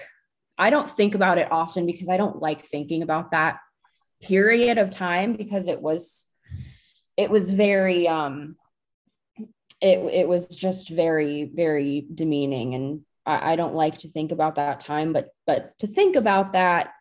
I 0.58 0.70
don't 0.70 0.90
think 0.90 1.16
about 1.16 1.38
it 1.38 1.52
often 1.52 1.86
because 1.86 2.10
I 2.10 2.18
don't 2.18 2.42
like 2.42 2.62
thinking 2.62 3.04
about 3.04 3.32
that 3.32 3.60
period 4.22 4.78
of 4.78 4.90
time 4.90 5.36
because 5.36 5.68
it 5.68 5.82
was 5.82 6.26
it 7.18 7.30
was 7.30 7.50
very 7.50 8.08
um 8.08 8.56
it 9.84 10.00
it 10.14 10.28
was 10.28 10.48
just 10.48 10.90
very 10.90 11.52
very 11.54 12.08
demeaning 12.16 12.74
and 12.74 13.02
I, 13.26 13.54
I 13.54 13.56
don't 13.56 13.76
like 13.76 14.00
to 14.00 14.10
think 14.10 14.32
about 14.32 14.56
that 14.56 14.80
time 14.80 15.14
but 15.14 15.30
but 15.46 15.78
to 15.80 15.88
think 15.88 16.16
about 16.16 16.54
that 16.54 16.94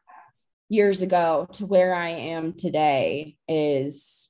years 0.68 1.00
ago 1.00 1.46
to 1.52 1.66
where 1.66 1.94
I 1.94 2.08
am 2.08 2.54
today 2.54 3.36
is 3.46 4.28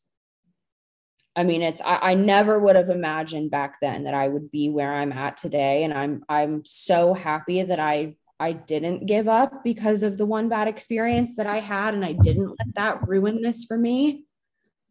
I 1.34 1.44
mean, 1.44 1.62
it's 1.62 1.80
I, 1.80 1.98
I, 2.10 2.14
never 2.14 2.58
would 2.58 2.76
have 2.76 2.90
imagined 2.90 3.50
back 3.50 3.76
then 3.80 4.04
that 4.04 4.12
I 4.12 4.28
would 4.28 4.50
be 4.50 4.68
where 4.68 4.92
I'm 4.92 5.12
at 5.12 5.38
today. 5.38 5.82
And 5.82 5.94
I'm 5.94 6.22
I'm 6.28 6.62
so 6.66 7.14
happy 7.14 7.62
that 7.62 7.80
I 7.80 8.16
I 8.38 8.52
didn't 8.52 9.06
give 9.06 9.28
up 9.28 9.64
because 9.64 10.02
of 10.02 10.18
the 10.18 10.26
one 10.26 10.50
bad 10.50 10.68
experience 10.68 11.36
that 11.36 11.46
I 11.46 11.60
had. 11.60 11.94
And 11.94 12.04
I 12.04 12.12
didn't 12.12 12.50
let 12.50 12.74
that 12.74 13.08
ruin 13.08 13.40
this 13.40 13.64
for 13.64 13.78
me 13.78 14.26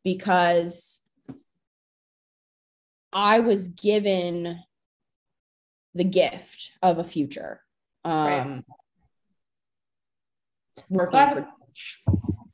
because 0.03 1.01
I 3.14 3.39
was 3.39 3.68
given 3.70 4.59
the 5.93 6.03
gift 6.03 6.72
of 6.82 6.97
a 6.97 7.03
future. 7.03 7.62
Um 8.03 8.64
right. 10.89 11.05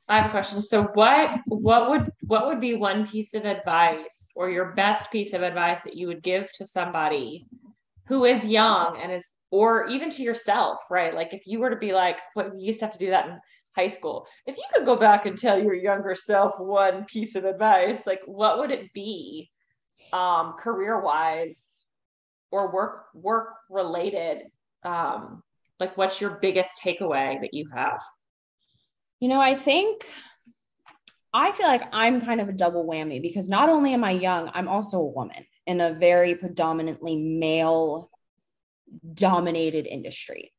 I 0.08 0.16
have 0.16 0.26
a 0.26 0.30
question. 0.30 0.62
So 0.62 0.84
what 0.94 1.40
what 1.46 1.90
would 1.90 2.10
what 2.22 2.46
would 2.46 2.60
be 2.60 2.74
one 2.74 3.06
piece 3.06 3.34
of 3.34 3.44
advice 3.44 4.28
or 4.34 4.50
your 4.50 4.72
best 4.72 5.12
piece 5.12 5.32
of 5.34 5.42
advice 5.42 5.82
that 5.82 5.96
you 5.96 6.06
would 6.06 6.22
give 6.22 6.50
to 6.54 6.66
somebody 6.66 7.46
who 8.06 8.24
is 8.24 8.44
young 8.44 8.98
and 9.02 9.12
is 9.12 9.34
or 9.50 9.86
even 9.86 10.10
to 10.10 10.22
yourself, 10.22 10.78
right? 10.90 11.14
Like 11.14 11.34
if 11.34 11.46
you 11.46 11.58
were 11.60 11.70
to 11.70 11.76
be 11.76 11.92
like 11.92 12.18
what 12.34 12.52
you 12.58 12.66
used 12.66 12.80
to 12.80 12.86
have 12.86 12.92
to 12.94 12.98
do 12.98 13.10
that 13.10 13.26
in 13.26 13.38
high 13.76 13.88
school. 13.88 14.26
If 14.46 14.56
you 14.56 14.64
could 14.74 14.86
go 14.86 14.96
back 14.96 15.26
and 15.26 15.38
tell 15.38 15.62
your 15.62 15.74
younger 15.74 16.14
self 16.14 16.58
one 16.58 17.04
piece 17.04 17.34
of 17.34 17.44
advice, 17.44 18.00
like 18.06 18.20
what 18.26 18.58
would 18.58 18.70
it 18.70 18.92
be? 18.92 19.50
Um 20.12 20.54
career-wise 20.58 21.64
or 22.50 22.72
work 22.72 23.06
work 23.14 23.54
related 23.68 24.44
um 24.84 25.42
like 25.80 25.96
what's 25.96 26.20
your 26.20 26.38
biggest 26.42 26.82
takeaway 26.82 27.40
that 27.40 27.54
you 27.54 27.68
have? 27.74 28.00
You 29.20 29.28
know, 29.28 29.40
I 29.40 29.54
think 29.54 30.06
I 31.32 31.52
feel 31.52 31.66
like 31.66 31.82
I'm 31.92 32.20
kind 32.20 32.40
of 32.40 32.48
a 32.48 32.52
double 32.52 32.86
whammy 32.86 33.20
because 33.20 33.48
not 33.48 33.68
only 33.68 33.92
am 33.92 34.02
I 34.02 34.12
young, 34.12 34.50
I'm 34.54 34.68
also 34.68 34.98
a 34.98 35.06
woman 35.06 35.44
in 35.66 35.80
a 35.80 35.92
very 35.92 36.34
predominantly 36.34 37.16
male 37.16 38.10
dominated 39.12 39.86
industry. 39.86 40.52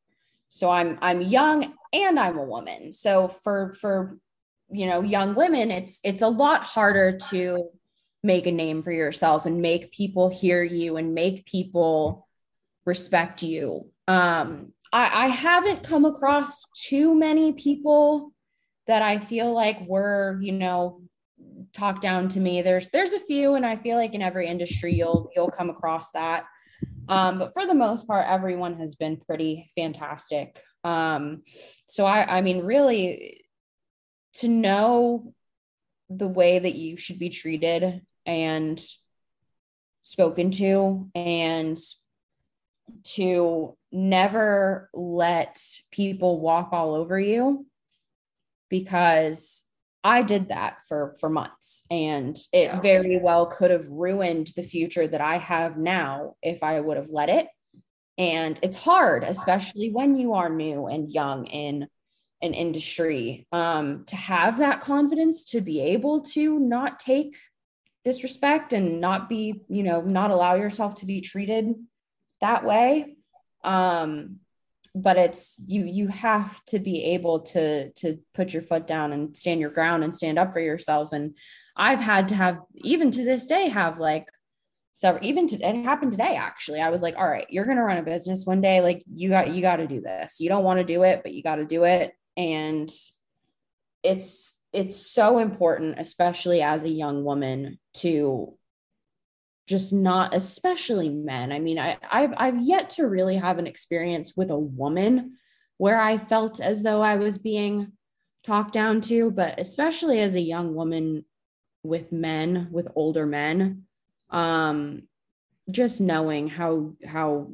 So 0.49 0.69
I'm 0.69 0.97
I'm 1.01 1.21
young 1.21 1.73
and 1.91 2.19
I'm 2.19 2.37
a 2.37 2.43
woman. 2.43 2.91
So 2.91 3.27
for 3.27 3.75
for 3.81 4.17
you 4.71 4.85
know 4.85 5.01
young 5.01 5.33
women 5.33 5.71
it's 5.71 5.99
it's 6.03 6.21
a 6.21 6.27
lot 6.27 6.63
harder 6.63 7.17
to 7.31 7.69
make 8.23 8.47
a 8.47 8.51
name 8.51 8.81
for 8.81 8.91
yourself 8.91 9.45
and 9.45 9.61
make 9.61 9.91
people 9.91 10.29
hear 10.29 10.63
you 10.63 10.97
and 10.97 11.15
make 11.15 11.45
people 11.45 12.27
respect 12.85 13.43
you. 13.43 13.89
Um 14.07 14.73
I, 14.91 15.25
I 15.25 15.27
haven't 15.27 15.83
come 15.83 16.05
across 16.05 16.63
too 16.75 17.13
many 17.13 17.53
people 17.53 18.33
that 18.87 19.01
I 19.03 19.19
feel 19.19 19.53
like 19.53 19.79
were, 19.87 20.39
you 20.41 20.51
know, 20.51 21.03
talked 21.73 22.01
down 22.01 22.27
to 22.29 22.39
me. 22.39 22.61
There's 22.61 22.89
there's 22.89 23.13
a 23.13 23.19
few, 23.19 23.55
and 23.55 23.65
I 23.65 23.75
feel 23.75 23.97
like 23.97 24.13
in 24.13 24.21
every 24.21 24.47
industry 24.47 24.93
you'll 24.93 25.29
you'll 25.35 25.51
come 25.51 25.69
across 25.69 26.11
that. 26.11 26.45
Um, 27.07 27.39
but 27.39 27.53
for 27.53 27.65
the 27.65 27.73
most 27.73 28.07
part, 28.07 28.25
everyone 28.27 28.75
has 28.75 28.95
been 28.95 29.17
pretty 29.17 29.69
fantastic. 29.75 30.59
Um, 30.83 31.43
so 31.85 32.05
I 32.05 32.37
I 32.37 32.41
mean, 32.41 32.65
really 32.65 33.45
to 34.35 34.47
know 34.47 35.33
the 36.09 36.27
way 36.27 36.57
that 36.57 36.75
you 36.75 36.97
should 36.97 37.19
be 37.19 37.29
treated 37.29 38.01
and 38.25 38.81
spoken 40.03 40.51
to 40.51 41.09
and 41.13 41.77
to 43.03 43.77
never 43.91 44.89
let 44.93 45.59
people 45.91 46.39
walk 46.39 46.69
all 46.71 46.95
over 46.95 47.19
you 47.19 47.65
because 48.69 49.65
I 50.03 50.21
did 50.21 50.49
that 50.49 50.77
for 50.87 51.15
for 51.19 51.29
months 51.29 51.83
and 51.91 52.37
it 52.53 52.65
yeah. 52.65 52.79
very 52.79 53.19
well 53.19 53.45
could 53.45 53.71
have 53.71 53.87
ruined 53.87 54.51
the 54.55 54.63
future 54.63 55.07
that 55.07 55.21
I 55.21 55.37
have 55.37 55.77
now 55.77 56.35
if 56.41 56.63
I 56.63 56.79
would 56.79 56.97
have 56.97 57.09
let 57.09 57.29
it. 57.29 57.47
And 58.17 58.59
it's 58.61 58.77
hard, 58.77 59.23
especially 59.23 59.91
when 59.91 60.15
you 60.15 60.33
are 60.33 60.49
new 60.49 60.87
and 60.87 61.11
young 61.11 61.45
in 61.45 61.87
an 62.41 62.53
industry, 62.53 63.47
um, 63.51 64.05
to 64.07 64.15
have 64.15 64.59
that 64.59 64.81
confidence 64.81 65.43
to 65.45 65.61
be 65.61 65.81
able 65.81 66.21
to 66.21 66.59
not 66.59 66.99
take 66.99 67.35
disrespect 68.05 68.73
and 68.73 69.01
not 69.01 69.29
be, 69.29 69.61
you 69.69 69.83
know, 69.83 70.01
not 70.01 70.31
allow 70.31 70.55
yourself 70.55 70.95
to 70.95 71.05
be 71.05 71.21
treated 71.21 71.75
that 72.41 72.63
way. 72.63 73.15
Um, 73.63 74.39
but 74.95 75.17
it's 75.17 75.61
you 75.67 75.85
you 75.85 76.07
have 76.07 76.63
to 76.65 76.79
be 76.79 77.03
able 77.03 77.41
to 77.41 77.91
to 77.91 78.19
put 78.33 78.53
your 78.53 78.61
foot 78.61 78.87
down 78.87 79.13
and 79.13 79.35
stand 79.35 79.61
your 79.61 79.69
ground 79.69 80.03
and 80.03 80.15
stand 80.15 80.39
up 80.39 80.53
for 80.53 80.59
yourself. 80.59 81.13
And 81.13 81.35
i've 81.75 81.99
had 81.99 82.29
to 82.29 82.35
have 82.35 82.59
even 82.75 83.11
to 83.11 83.23
this 83.23 83.47
day 83.47 83.69
have 83.69 83.99
like 83.99 84.27
several 84.93 85.25
even 85.25 85.47
to, 85.47 85.57
it 85.57 85.83
happened 85.83 86.11
today 86.11 86.35
actually. 86.35 86.81
I 86.81 86.89
was 86.89 87.01
like 87.01 87.15
all 87.17 87.29
right 87.29 87.47
you're 87.49 87.65
going 87.65 87.77
to 87.77 87.83
run 87.83 87.97
a 87.97 88.03
business 88.03 88.45
one 88.45 88.61
day. 88.61 88.81
Like 88.81 89.03
you 89.13 89.29
got 89.29 89.53
you 89.53 89.61
got 89.61 89.77
to 89.77 89.87
do 89.87 90.01
this. 90.01 90.39
You 90.39 90.49
don't 90.49 90.63
want 90.63 90.79
to 90.79 90.85
do 90.85 91.03
it 91.03 91.21
but 91.23 91.33
you 91.33 91.43
got 91.43 91.57
to 91.57 91.65
do 91.65 91.83
it. 91.83 92.13
And 92.35 92.89
it's 94.03 94.59
it's 94.71 95.11
so 95.11 95.39
important 95.39 95.99
especially 95.99 96.61
as 96.61 96.83
a 96.83 96.89
young 96.89 97.23
woman 97.23 97.79
to 98.01 98.55
just 99.67 99.93
not 99.93 100.33
especially 100.33 101.09
men. 101.09 101.51
I 101.51 101.59
mean 101.59 101.77
I, 101.77 101.97
I've, 102.09 102.33
I've 102.37 102.61
yet 102.61 102.89
to 102.91 103.07
really 103.07 103.37
have 103.37 103.59
an 103.59 103.67
experience 103.67 104.33
with 104.35 104.49
a 104.49 104.57
woman 104.57 105.37
where 105.79 105.99
i 105.99 106.17
felt 106.17 106.59
as 106.59 106.83
though 106.83 107.01
i 107.01 107.15
was 107.15 107.39
being 107.39 107.93
talked 108.45 108.73
down 108.73 109.01
to 109.01 109.31
but 109.31 109.59
especially 109.59 110.19
as 110.19 110.35
a 110.35 110.41
young 110.41 110.75
woman 110.75 111.25
with 111.83 112.11
men 112.11 112.67
with 112.71 112.87
older 112.95 113.25
men 113.25 113.83
um 114.29 115.01
just 115.71 116.01
knowing 116.01 116.47
how 116.47 116.93
how 117.05 117.49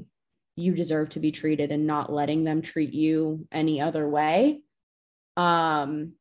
you 0.57 0.73
deserve 0.73 1.09
to 1.09 1.19
be 1.19 1.31
treated 1.31 1.71
and 1.71 1.85
not 1.85 2.11
letting 2.11 2.43
them 2.43 2.61
treat 2.61 2.93
you 2.93 3.45
any 3.51 3.81
other 3.81 4.07
way. 4.07 4.61
Um 5.35 6.13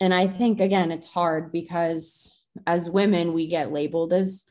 and 0.00 0.12
i 0.12 0.26
think 0.26 0.60
again 0.60 0.90
it's 0.90 1.06
hard 1.06 1.52
because 1.52 2.33
as 2.66 2.88
women 2.88 3.32
we 3.32 3.46
get 3.46 3.72
labeled 3.72 4.12
as 4.12 4.44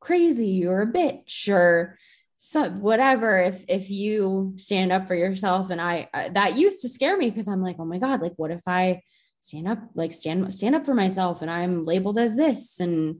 crazy 0.00 0.66
or 0.66 0.82
a 0.82 0.92
bitch 0.92 1.48
or 1.48 1.98
so 2.36 2.70
whatever 2.70 3.38
if 3.38 3.64
if 3.68 3.90
you 3.90 4.54
stand 4.56 4.92
up 4.92 5.06
for 5.06 5.14
yourself 5.14 5.70
and 5.70 5.80
i 5.80 6.08
that 6.32 6.56
used 6.56 6.80
to 6.80 6.88
scare 6.88 7.16
me 7.16 7.28
because 7.28 7.48
i'm 7.48 7.62
like 7.62 7.76
oh 7.78 7.84
my 7.84 7.98
god 7.98 8.22
like 8.22 8.32
what 8.36 8.50
if 8.50 8.62
i 8.66 9.00
stand 9.40 9.68
up 9.68 9.78
like 9.94 10.12
stand 10.12 10.52
stand 10.54 10.74
up 10.74 10.86
for 10.86 10.94
myself 10.94 11.42
and 11.42 11.50
i'm 11.50 11.84
labeled 11.84 12.18
as 12.18 12.34
this 12.36 12.80
and 12.80 13.16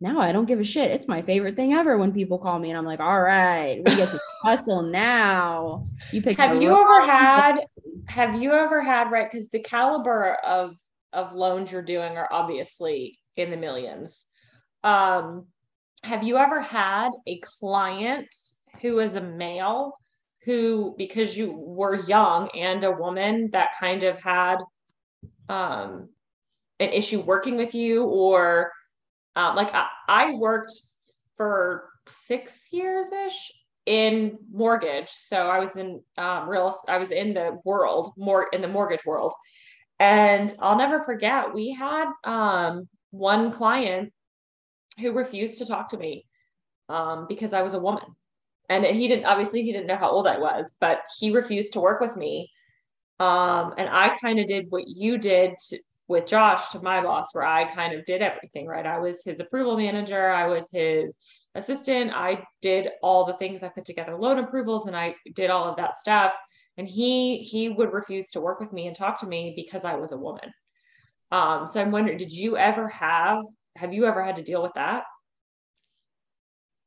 now 0.00 0.20
I 0.20 0.30
don't 0.30 0.44
give 0.44 0.60
a 0.60 0.64
shit. 0.64 0.92
It's 0.92 1.08
my 1.08 1.22
favorite 1.22 1.56
thing 1.56 1.72
ever 1.72 1.98
when 1.98 2.12
people 2.12 2.38
call 2.38 2.58
me 2.58 2.70
and 2.70 2.78
I'm 2.78 2.84
like, 2.84 3.00
all 3.00 3.20
right, 3.20 3.82
we 3.84 3.96
get 3.96 4.10
to 4.12 4.20
hustle 4.44 4.82
now. 4.82 5.88
You 6.12 6.22
pick 6.22 6.36
Have 6.36 6.62
you 6.62 6.70
ever 6.70 7.04
had 7.04 7.56
have 8.06 8.40
you 8.40 8.52
ever 8.52 8.80
had 8.80 9.10
right 9.10 9.30
because 9.30 9.48
the 9.48 9.58
caliber 9.60 10.34
of 10.34 10.76
of 11.12 11.32
loans 11.32 11.72
you're 11.72 11.82
doing 11.82 12.16
are 12.16 12.28
obviously 12.30 13.17
in 13.38 13.50
the 13.50 13.56
millions. 13.56 14.26
Um 14.84 15.46
have 16.04 16.22
you 16.22 16.36
ever 16.36 16.60
had 16.60 17.10
a 17.26 17.40
client 17.40 18.28
who 18.80 19.00
is 19.00 19.14
a 19.14 19.20
male 19.20 19.98
who 20.44 20.94
because 20.96 21.36
you 21.36 21.52
were 21.52 21.96
young 21.96 22.48
and 22.54 22.84
a 22.84 22.92
woman 22.92 23.50
that 23.52 23.70
kind 23.80 24.02
of 24.04 24.18
had 24.20 24.58
um 25.48 26.08
an 26.80 26.90
issue 26.90 27.20
working 27.20 27.56
with 27.56 27.74
you 27.74 28.04
or 28.04 28.72
um, 29.36 29.54
like 29.54 29.72
I, 29.74 29.86
I 30.08 30.34
worked 30.34 30.72
for 31.36 31.88
six 32.08 32.68
years 32.72 33.12
ish 33.12 33.52
in 33.86 34.36
mortgage. 34.52 35.08
So 35.08 35.36
I 35.36 35.60
was 35.60 35.76
in 35.76 36.02
um, 36.18 36.48
real, 36.48 36.76
I 36.88 36.98
was 36.98 37.10
in 37.10 37.34
the 37.34 37.58
world 37.64 38.12
more 38.16 38.48
in 38.52 38.60
the 38.60 38.68
mortgage 38.68 39.04
world. 39.06 39.32
And 40.00 40.54
I'll 40.60 40.76
never 40.76 41.02
forget, 41.02 41.54
we 41.54 41.72
had 41.72 42.10
um, 42.24 42.88
one 43.10 43.50
client 43.52 44.12
who 44.98 45.12
refused 45.12 45.58
to 45.58 45.66
talk 45.66 45.90
to 45.90 45.96
me 45.96 46.26
um, 46.88 47.26
because 47.28 47.52
I 47.52 47.62
was 47.62 47.74
a 47.74 47.78
woman. 47.78 48.04
And 48.68 48.84
he 48.84 49.08
didn't, 49.08 49.24
obviously, 49.24 49.62
he 49.62 49.72
didn't 49.72 49.86
know 49.86 49.96
how 49.96 50.10
old 50.10 50.26
I 50.26 50.38
was, 50.38 50.74
but 50.78 51.00
he 51.18 51.30
refused 51.30 51.72
to 51.72 51.80
work 51.80 52.00
with 52.00 52.16
me. 52.16 52.50
Um, 53.18 53.74
and 53.78 53.88
I 53.88 54.16
kind 54.18 54.38
of 54.38 54.46
did 54.46 54.66
what 54.68 54.84
you 54.86 55.16
did 55.18 55.54
to, 55.70 55.78
with 56.06 56.26
Josh 56.26 56.70
to 56.70 56.82
my 56.82 57.02
boss, 57.02 57.34
where 57.34 57.44
I 57.44 57.64
kind 57.74 57.94
of 57.94 58.04
did 58.06 58.22
everything, 58.22 58.66
right? 58.66 58.86
I 58.86 58.98
was 58.98 59.22
his 59.24 59.40
approval 59.40 59.76
manager, 59.76 60.30
I 60.30 60.46
was 60.46 60.68
his 60.72 61.18
assistant, 61.54 62.12
I 62.14 62.44
did 62.62 62.88
all 63.02 63.24
the 63.24 63.34
things, 63.34 63.62
I 63.62 63.68
put 63.68 63.84
together 63.84 64.16
loan 64.16 64.38
approvals 64.38 64.86
and 64.86 64.96
I 64.96 65.14
did 65.34 65.50
all 65.50 65.64
of 65.64 65.76
that 65.76 65.98
stuff. 65.98 66.32
And 66.76 66.86
he 66.86 67.38
he 67.38 67.68
would 67.68 67.92
refuse 67.92 68.30
to 68.30 68.40
work 68.40 68.60
with 68.60 68.72
me 68.72 68.86
and 68.86 68.96
talk 68.96 69.20
to 69.20 69.26
me 69.26 69.52
because 69.56 69.84
I 69.84 69.96
was 69.96 70.12
a 70.12 70.16
woman. 70.16 70.52
Um, 71.30 71.68
so 71.68 71.80
I'm 71.80 71.90
wondering, 71.90 72.18
did 72.18 72.32
you 72.32 72.56
ever 72.56 72.88
have 72.88 73.44
have 73.76 73.92
you 73.92 74.06
ever 74.06 74.24
had 74.24 74.36
to 74.36 74.42
deal 74.42 74.62
with 74.62 74.72
that? 74.74 75.04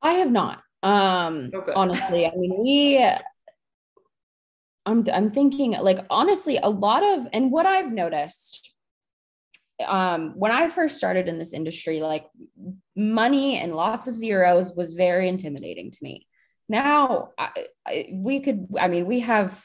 I 0.02 0.14
have 0.14 0.32
not. 0.32 0.62
Um 0.84 1.52
oh, 1.54 1.64
honestly, 1.76 2.26
I 2.26 2.32
mean, 2.36 2.56
we 2.60 3.06
I'm 4.86 5.06
I'm 5.14 5.32
thinking 5.32 5.72
like 5.72 6.00
honestly, 6.10 6.58
a 6.58 6.70
lot 6.70 7.04
of 7.04 7.28
and 7.34 7.52
what 7.52 7.66
I've 7.66 7.92
noticed 7.92 8.72
um, 9.88 10.34
when 10.36 10.52
I 10.52 10.70
first 10.70 10.98
started 10.98 11.28
in 11.28 11.39
this 11.39 11.54
industry, 11.54 12.02
like 12.02 12.26
money 12.96 13.58
and 13.58 13.76
lots 13.76 14.08
of 14.08 14.16
zeros 14.16 14.74
was 14.76 14.94
very 14.94 15.28
intimidating 15.28 15.92
to 15.92 15.98
me. 16.02 16.28
Now 16.70 17.30
I, 17.38 17.68
I, 17.86 18.10
we 18.14 18.39
could, 18.39 18.68
I 18.80 18.88
mean, 18.88 19.06
we 19.06 19.22
have 19.22 19.64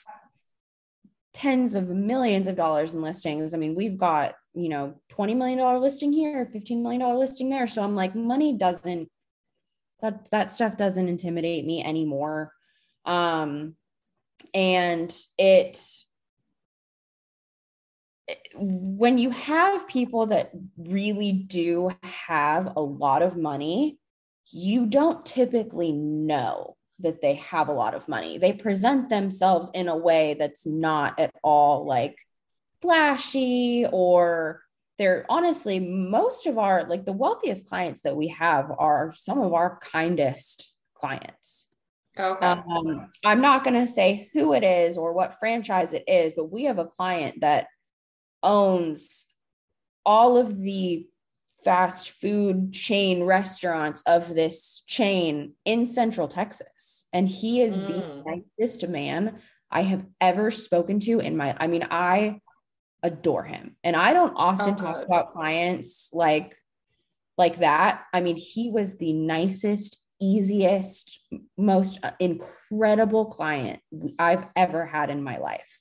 tens 1.36 1.74
of 1.74 1.90
millions 1.90 2.46
of 2.46 2.56
dollars 2.56 2.94
in 2.94 3.02
listings. 3.02 3.52
I 3.52 3.58
mean, 3.58 3.74
we've 3.74 3.98
got, 3.98 4.36
you 4.54 4.70
know, 4.70 4.94
$20 5.12 5.36
million 5.36 5.58
listing 5.82 6.10
here, 6.10 6.48
$15 6.50 6.80
million 6.80 7.02
listing 7.18 7.50
there. 7.50 7.66
So 7.66 7.82
I'm 7.82 7.94
like, 7.94 8.14
money 8.14 8.54
doesn't, 8.54 9.10
that, 10.00 10.30
that 10.30 10.50
stuff 10.50 10.78
doesn't 10.78 11.08
intimidate 11.08 11.66
me 11.66 11.84
anymore. 11.84 12.52
Um, 13.04 13.74
and 14.54 15.14
it, 15.36 15.78
when 18.54 19.18
you 19.18 19.28
have 19.28 19.86
people 19.88 20.28
that 20.28 20.52
really 20.78 21.32
do 21.32 21.90
have 22.00 22.72
a 22.76 22.80
lot 22.80 23.20
of 23.20 23.36
money, 23.36 23.98
you 24.50 24.86
don't 24.86 25.26
typically 25.26 25.92
know 25.92 26.75
that 27.00 27.20
they 27.20 27.34
have 27.34 27.68
a 27.68 27.72
lot 27.72 27.94
of 27.94 28.08
money. 28.08 28.38
They 28.38 28.52
present 28.52 29.08
themselves 29.08 29.70
in 29.74 29.88
a 29.88 29.96
way 29.96 30.34
that's 30.38 30.64
not 30.64 31.18
at 31.18 31.30
all 31.42 31.86
like 31.86 32.16
flashy 32.80 33.86
or 33.90 34.62
they're 34.98 35.26
honestly 35.28 35.78
most 35.78 36.46
of 36.46 36.58
our 36.58 36.88
like 36.88 37.04
the 37.04 37.12
wealthiest 37.12 37.68
clients 37.68 38.02
that 38.02 38.16
we 38.16 38.28
have 38.28 38.70
are 38.78 39.12
some 39.14 39.40
of 39.40 39.52
our 39.52 39.78
kindest 39.80 40.72
clients. 40.94 41.66
Okay. 42.18 42.46
Um, 42.46 43.10
I'm 43.24 43.42
not 43.42 43.62
going 43.62 43.78
to 43.78 43.86
say 43.86 44.30
who 44.32 44.54
it 44.54 44.64
is 44.64 44.96
or 44.96 45.12
what 45.12 45.38
franchise 45.38 45.92
it 45.92 46.04
is, 46.08 46.32
but 46.34 46.50
we 46.50 46.64
have 46.64 46.78
a 46.78 46.86
client 46.86 47.42
that 47.42 47.66
owns 48.42 49.26
all 50.06 50.38
of 50.38 50.58
the 50.58 51.06
fast 51.66 52.10
food 52.10 52.72
chain 52.72 53.24
restaurants 53.24 54.00
of 54.06 54.36
this 54.36 54.84
chain 54.86 55.52
in 55.64 55.88
Central 55.88 56.28
Texas. 56.28 57.06
And 57.12 57.28
he 57.28 57.60
is 57.60 57.76
mm. 57.76 57.86
the 57.88 58.44
nicest 58.60 58.86
man 58.86 59.40
I 59.68 59.82
have 59.82 60.06
ever 60.20 60.52
spoken 60.52 61.00
to 61.00 61.18
in 61.18 61.36
my, 61.36 61.56
I 61.58 61.66
mean, 61.66 61.84
I 61.90 62.40
adore 63.02 63.42
him. 63.42 63.74
And 63.82 63.96
I 63.96 64.12
don't 64.12 64.34
often 64.36 64.74
oh, 64.74 64.76
talk 64.76 65.04
about 65.04 65.32
clients 65.32 66.10
like, 66.12 66.56
like 67.36 67.58
that. 67.58 68.04
I 68.14 68.20
mean, 68.20 68.36
he 68.36 68.70
was 68.70 68.96
the 68.98 69.12
nicest, 69.12 69.98
easiest, 70.20 71.18
most 71.58 71.98
incredible 72.20 73.24
client 73.24 73.80
I've 74.20 74.46
ever 74.54 74.86
had 74.86 75.10
in 75.10 75.20
my 75.20 75.38
life. 75.38 75.80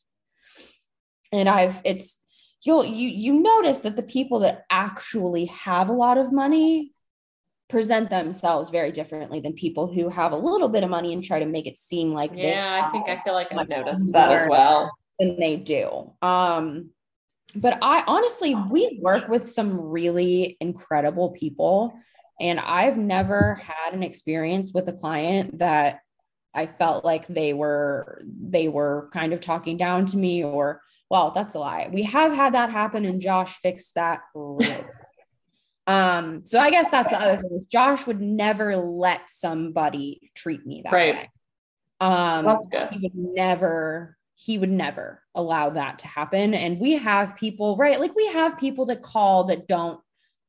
And 1.32 1.48
I've, 1.48 1.80
it's, 1.84 2.20
you'll 2.66 2.84
you 2.84 3.10
you 3.10 3.34
notice 3.40 3.80
that 3.80 3.96
the 3.96 4.04
people 4.04 4.40
that 4.40 4.66
actually 4.70 5.46
have 5.46 5.90
a 5.90 5.94
lot 5.94 6.18
of 6.18 6.32
money 6.32 6.92
present 7.70 8.10
themselves 8.10 8.70
very 8.70 8.92
differently 8.92 9.40
than 9.40 9.54
people 9.54 9.88
who 9.88 10.10
have 10.10 10.32
a 10.32 10.38
little 10.38 10.70
bit 10.70 10.84
of 10.84 10.90
money 10.90 11.14
and 11.14 11.24
try 11.24 11.40
to 11.40 11.46
make 11.46 11.66
it 11.66 11.78
seem 11.78 12.12
like 12.12 12.34
they're 12.34 12.54
yeah 12.54 12.86
i 12.86 12.92
think 12.92 13.08
i 13.08 13.22
feel 13.24 13.34
like 13.34 13.52
i've 13.54 13.70
noticed 13.70 14.12
that 14.12 14.32
as 14.32 14.48
well. 14.48 14.92
than 15.20 15.40
they 15.40 15.56
do. 15.56 16.12
Um 16.22 16.90
but 17.56 17.78
i 17.82 18.04
honestly 18.06 18.56
we 18.70 19.00
work 19.02 19.28
with 19.30 19.50
some 19.50 19.80
really 19.80 20.58
incredible 20.60 21.32
people 21.32 21.98
and 22.42 22.60
i've 22.60 22.98
never 22.98 23.56
had 23.56 23.94
an 23.94 24.04
experience 24.04 24.74
with 24.74 24.90
a 24.90 24.94
client 24.94 25.60
that 25.60 26.00
i 26.54 26.66
felt 26.66 27.06
like 27.06 27.26
they 27.28 27.54
were 27.54 28.24
they 28.26 28.68
were 28.68 29.10
kind 29.14 29.32
of 29.32 29.40
talking 29.40 29.78
down 29.78 30.06
to 30.08 30.18
me 30.18 30.44
or 30.44 30.82
well, 31.10 31.32
that's 31.32 31.56
a 31.56 31.60
lie. 31.60 31.90
We 31.92 32.04
have 32.04 32.34
had 32.34 32.54
that 32.54 32.72
happen, 32.72 33.06
and 33.06 33.22
Josh 33.22 33.56
fixed 33.62 33.96
that. 33.96 34.22
um, 35.88 36.42
so 36.46 36.60
I 36.60 36.72
guess 36.72 36.90
that's 36.90 37.12
the 37.12 37.20
other 37.20 37.42
thing. 37.42 37.66
Josh 37.70 38.08
would 38.08 38.22
never 38.22 38.76
let 38.76 39.30
somebody 39.30 40.32
treat 40.36 40.66
me 40.66 40.82
that 40.84 40.94
right. 40.94 41.16
way. 41.16 41.30
Um, 42.02 42.46
that's 42.46 42.68
good. 42.68 42.90
He 42.92 43.00
would 43.00 43.16
never. 43.16 44.18
He 44.38 44.58
would 44.58 44.72
never 44.72 45.24
allow 45.34 45.70
that 45.70 46.00
to 46.00 46.08
happen. 46.08 46.54
And 46.54 46.78
we 46.78 46.98
have 46.98 47.38
people, 47.38 47.78
right? 47.78 48.02
Like 48.02 48.14
we 48.16 48.28
have 48.28 48.58
people 48.58 48.88
that 48.88 49.02
call 49.02 49.46
that 49.46 49.66
don't. 49.66 50.02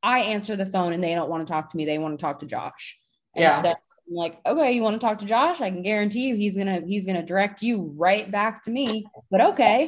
I 0.03 0.19
answer 0.19 0.57
the 0.57 0.65
phone 0.65 0.91
and 0.91 1.01
they 1.01 1.15
don't 1.15 1.29
want 1.29 1.47
to 1.47 1.51
talk 1.51 1.69
to 1.69 1.77
me. 1.77 1.85
They 1.85 1.97
want 1.97 2.19
to 2.19 2.21
talk 2.21 2.41
to 2.41 2.45
Josh. 2.45 2.97
And 3.33 3.43
yeah. 3.43 3.61
So 3.61 3.69
I'm 3.69 3.75
like, 4.09 4.39
okay, 4.45 4.71
you 4.71 4.81
want 4.81 4.99
to 4.99 5.05
talk 5.05 5.19
to 5.19 5.25
Josh? 5.25 5.61
I 5.61 5.69
can 5.69 5.83
guarantee 5.83 6.27
you 6.27 6.35
he's 6.35 6.57
gonna 6.57 6.81
he's 6.85 7.05
gonna 7.05 7.25
direct 7.25 7.61
you 7.61 7.93
right 7.95 8.29
back 8.29 8.63
to 8.63 8.71
me. 8.71 9.05
But 9.29 9.41
okay, 9.41 9.87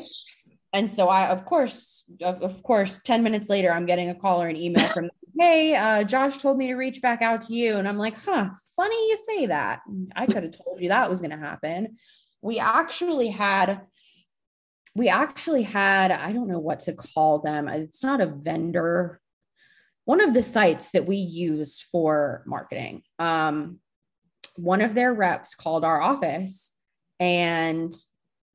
and 0.71 0.91
so 0.91 1.07
I, 1.09 1.29
of 1.29 1.45
course, 1.45 2.03
of, 2.21 2.41
of, 2.43 2.61
course, 2.63 2.99
10 3.03 3.23
minutes 3.23 3.49
later, 3.49 3.71
I'm 3.71 3.85
getting 3.85 4.09
a 4.09 4.15
call 4.15 4.41
or 4.41 4.47
an 4.47 4.55
email 4.55 4.87
from, 4.89 5.09
hey, 5.37 5.75
uh, 5.75 6.03
Josh 6.03 6.37
told 6.37 6.57
me 6.57 6.67
to 6.67 6.75
reach 6.75 7.01
back 7.01 7.21
out 7.21 7.41
to 7.43 7.53
you. 7.53 7.77
And 7.77 7.87
I'm 7.87 7.97
like, 7.97 8.19
huh, 8.19 8.49
funny 8.75 8.95
you 9.09 9.17
say 9.17 9.45
that. 9.47 9.81
I 10.15 10.27
could 10.27 10.43
have 10.43 10.57
told 10.57 10.79
you 10.79 10.89
that 10.89 11.09
was 11.09 11.21
going 11.21 11.31
to 11.31 11.37
happen. 11.37 11.97
We 12.41 12.59
actually 12.59 13.29
had, 13.29 13.81
we 14.95 15.09
actually 15.09 15.63
had, 15.63 16.11
I 16.11 16.33
don't 16.33 16.47
know 16.47 16.59
what 16.59 16.81
to 16.81 16.93
call 16.93 17.39
them. 17.39 17.67
It's 17.67 18.03
not 18.03 18.21
a 18.21 18.27
vendor, 18.27 19.19
one 20.05 20.21
of 20.21 20.35
the 20.35 20.43
sites 20.43 20.91
that 20.91 21.07
we 21.07 21.17
use 21.17 21.79
for 21.79 22.43
marketing. 22.45 23.01
Um, 23.17 23.79
one 24.55 24.81
of 24.81 24.93
their 24.93 25.13
reps 25.13 25.55
called 25.55 25.83
our 25.83 26.01
office 26.01 26.73
and 27.19 27.93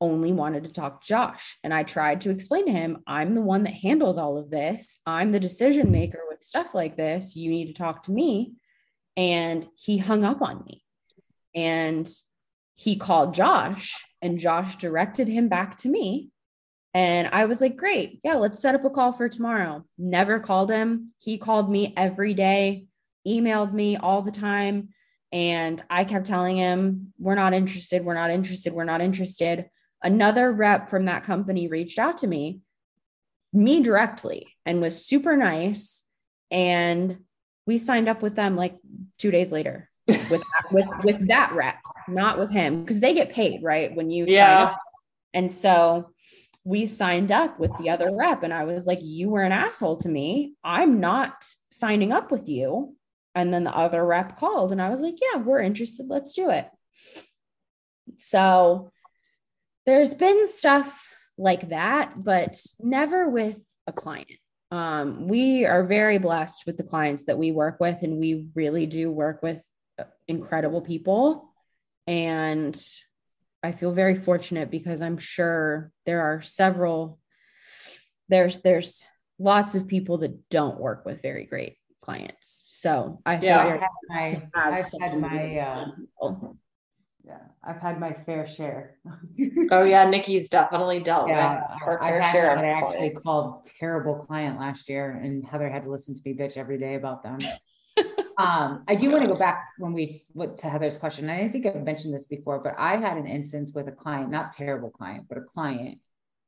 only 0.01 0.33
wanted 0.33 0.65
to 0.65 0.73
talk 0.73 1.01
to 1.01 1.07
Josh. 1.07 1.59
And 1.63 1.73
I 1.73 1.83
tried 1.83 2.23
to 2.23 2.31
explain 2.31 2.67
to 2.67 2.73
him, 2.73 2.99
I'm 3.07 3.35
the 3.35 3.41
one 3.41 3.63
that 3.65 3.75
handles 3.75 4.19
all 4.19 4.37
of 4.37 4.51
this. 4.51 5.01
I'm 5.07 5.31
the 5.31 5.41
decision 5.41 5.91
maker 5.91 6.21
with 6.29 6.43
stuff 6.43 6.75
like 6.75 6.97
this. 6.97 7.37
You 7.37 7.51
need 7.51 7.67
to 7.67 7.75
talk 7.75 8.03
to 8.03 8.13
me. 8.13 8.55
And 9.17 9.67
he 9.77 9.99
hung 9.99 10.25
up 10.25 10.43
on 10.43 10.65
me. 10.67 10.83
And 11.55 12.09
he 12.75 12.97
called 12.97 13.35
Josh, 13.35 14.05
and 14.21 14.41
Josh 14.41 14.77
directed 14.77 15.29
him 15.29 15.49
back 15.49 15.79
to 15.79 15.89
me. 15.89 16.31
And 16.93 17.29
I 17.29 17.47
was 17.47 17.61
like, 17.61 17.77
great. 17.77 18.21
Yeah, 18.25 18.35
let's 18.35 18.61
set 18.61 18.75
up 18.75 18.85
a 18.85 18.91
call 18.91 19.13
for 19.13 19.29
tomorrow. 19.29 19.85
Never 19.97 20.41
called 20.41 20.71
him. 20.71 21.13
He 21.19 21.39
called 21.39 21.71
me 21.71 21.95
every 21.97 22.35
day, 22.35 22.87
emailed 23.27 23.73
me 23.73 23.97
all 23.97 24.23
the 24.23 24.33
time. 24.33 24.89
And 25.33 25.83
I 25.91 26.05
kept 26.05 26.27
telling 26.27 26.57
him, 26.57 27.13
we're 27.19 27.35
not 27.35 27.55
interested. 27.55 28.05
We're 28.05 28.15
not 28.15 28.31
interested. 28.31 28.73
We're 28.73 28.85
not 28.85 29.01
interested. 29.01 29.67
Another 30.05 30.53
rep 30.53 30.91
from 30.91 31.07
that 31.07 31.25
company 31.25 31.67
reached 31.67 31.99
out 31.99 32.19
to 32.19 32.27
me, 32.27 32.61
me 33.55 33.83
directly, 33.83 34.55
and 34.67 34.83
was 34.83 35.05
super 35.05 35.35
nice. 35.35 36.05
And 36.51 37.21
we 37.67 37.79
signed 37.79 38.09
up 38.09 38.21
with 38.21 38.37
them 38.37 38.55
like 38.55 38.77
two 39.19 39.31
days 39.31 39.51
later 39.51 39.89
with 40.07 40.43
with 40.71 40.87
with 41.03 41.29
that 41.29 41.53
rep, 41.55 41.79
not 42.07 42.39
with 42.39 42.53
him, 42.53 42.83
because 42.83 43.01
they 43.01 43.15
get 43.15 43.33
paid, 43.33 43.63
right? 43.63 43.95
When 43.97 44.11
you 44.11 44.27
Yeah. 44.29 44.75
And 45.33 45.51
so 45.51 46.11
we 46.65 46.87
signed 46.87 47.33
up 47.33 47.59
with 47.59 47.71
the 47.79 47.91
other 47.91 48.15
rep, 48.15 48.43
and 48.43 48.53
I 48.53 48.65
was 48.65 48.87
like, 48.87 49.01
You 49.03 49.31
were 49.31 49.43
an 49.43 49.53
asshole 49.53 49.97
to 49.99 50.09
me. 50.11 50.53
I'm 50.63 51.01
not 51.01 51.47
signing 51.71 52.13
up 52.13 52.31
with 52.31 52.49
you. 52.49 52.95
And 53.35 53.53
then 53.53 53.65
the 53.65 53.75
other 53.75 54.05
rep 54.05 54.39
called, 54.39 54.71
and 54.71 54.83
I 54.83 54.91
was 54.91 55.01
like, 55.01 55.17
Yeah, 55.21 55.41
we're 55.41 55.61
interested. 55.61 56.07
Let's 56.09 56.35
do 56.35 56.51
it. 56.51 56.69
So 58.17 58.93
there's 59.87 60.15
been 60.15 60.47
stuff 60.47 61.15
like 61.37 61.69
that, 61.69 62.15
but 62.17 62.57
never 62.81 63.29
with 63.29 63.63
a 63.87 63.93
client. 63.93 64.39
Um, 64.71 65.29
we 65.29 65.67
are 65.67 65.85
very 65.85 66.19
blessed 66.19 66.65
with 66.67 66.77
the 66.77 66.83
clients 66.83 67.25
that 67.27 67.39
we 67.39 67.53
work 67.53 67.79
with, 67.81 68.03
and 68.03 68.19
we 68.19 68.47
really 68.55 68.87
do 68.87 69.11
work 69.11 69.43
with 69.43 69.63
uh, 69.99 70.05
incredible 70.27 70.81
people. 70.81 71.51
And 72.07 72.77
I 73.63 73.73
feel 73.73 73.93
very 73.93 74.17
fortunate 74.17 74.71
because 74.71 75.01
I'm 75.01 75.19
sure 75.19 75.91
there 76.07 76.23
are 76.23 76.43
several 76.43 77.19
there's 78.29 78.61
there's 78.61 79.07
lots 79.39 79.75
of 79.75 79.87
people 79.87 80.19
that 80.19 80.49
don't 80.49 80.81
work 80.81 81.05
with 81.05 81.23
very 81.23 81.45
great 81.45 81.77
clients. 82.03 82.63
So 82.67 83.21
I 83.25 83.39
feel 83.39 83.49
Yeah. 83.49 83.67
I've 83.67 83.81
had 83.81 83.89
my, 84.09 84.21
have 84.55 84.75
I've 84.75 85.01
had 85.01 85.21
my, 85.21 85.59
uh. 85.59 86.31
Yeah, 87.27 87.39
I've 87.63 87.81
had 87.81 87.99
my 87.99 88.13
fair 88.13 88.47
share. 88.47 88.97
Oh 89.71 89.83
yeah, 89.83 90.09
Nikki's 90.09 90.49
definitely 90.49 91.01
dealt 91.01 91.29
Yeah, 91.29 91.55
with 91.55 91.81
her 91.81 92.03
I've 92.03 92.11
fair 92.11 92.21
had 92.21 92.33
share 92.33 92.57
that 92.57 92.65
actually 92.65 93.11
called 93.11 93.67
terrible 93.67 94.17
client 94.17 94.59
last 94.59 94.89
year 94.89 95.11
and 95.11 95.45
Heather 95.45 95.71
had 95.71 95.83
to 95.85 95.91
listen 95.91 96.15
to 96.15 96.21
me 96.25 96.35
bitch 96.35 96.57
every 96.57 96.79
day 96.79 96.95
about 96.95 97.23
them. 97.23 97.41
Um, 98.37 98.83
I 98.89 98.97
do 98.97 99.13
want 99.13 99.23
to 99.23 99.29
go 99.29 99.37
back 99.37 99.69
when 99.79 99.93
we 99.93 100.21
went 100.33 100.59
to 100.59 100.69
Heather's 100.69 100.97
question. 100.97 101.31
I 101.31 101.49
think 101.49 101.67
I've 101.67 101.85
mentioned 101.85 102.13
this 102.13 102.27
before, 102.27 102.59
but 102.59 102.75
I 102.77 102.97
had 102.97 103.17
an 103.17 103.29
instance 103.29 103.73
with 103.73 103.87
a 103.87 103.93
client, 103.93 104.29
not 104.29 104.53
terrible 104.53 104.91
client, 104.91 105.27
but 105.29 105.39
a 105.39 105.43
client 105.43 105.99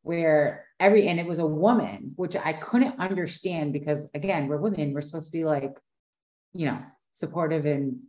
where 0.03 0.66
every 0.81 1.07
and 1.07 1.20
it 1.20 1.27
was 1.27 1.39
a 1.39 1.47
woman, 1.47 2.12
which 2.16 2.35
I 2.35 2.55
couldn't 2.55 2.99
understand 2.99 3.72
because 3.72 4.11
again, 4.14 4.49
we're 4.49 4.57
women, 4.57 4.95
we're 4.95 5.01
supposed 5.01 5.27
to 5.27 5.39
be 5.39 5.45
like, 5.45 5.79
you 6.53 6.66
know, 6.66 6.81
supportive 7.12 7.66
and 7.66 8.01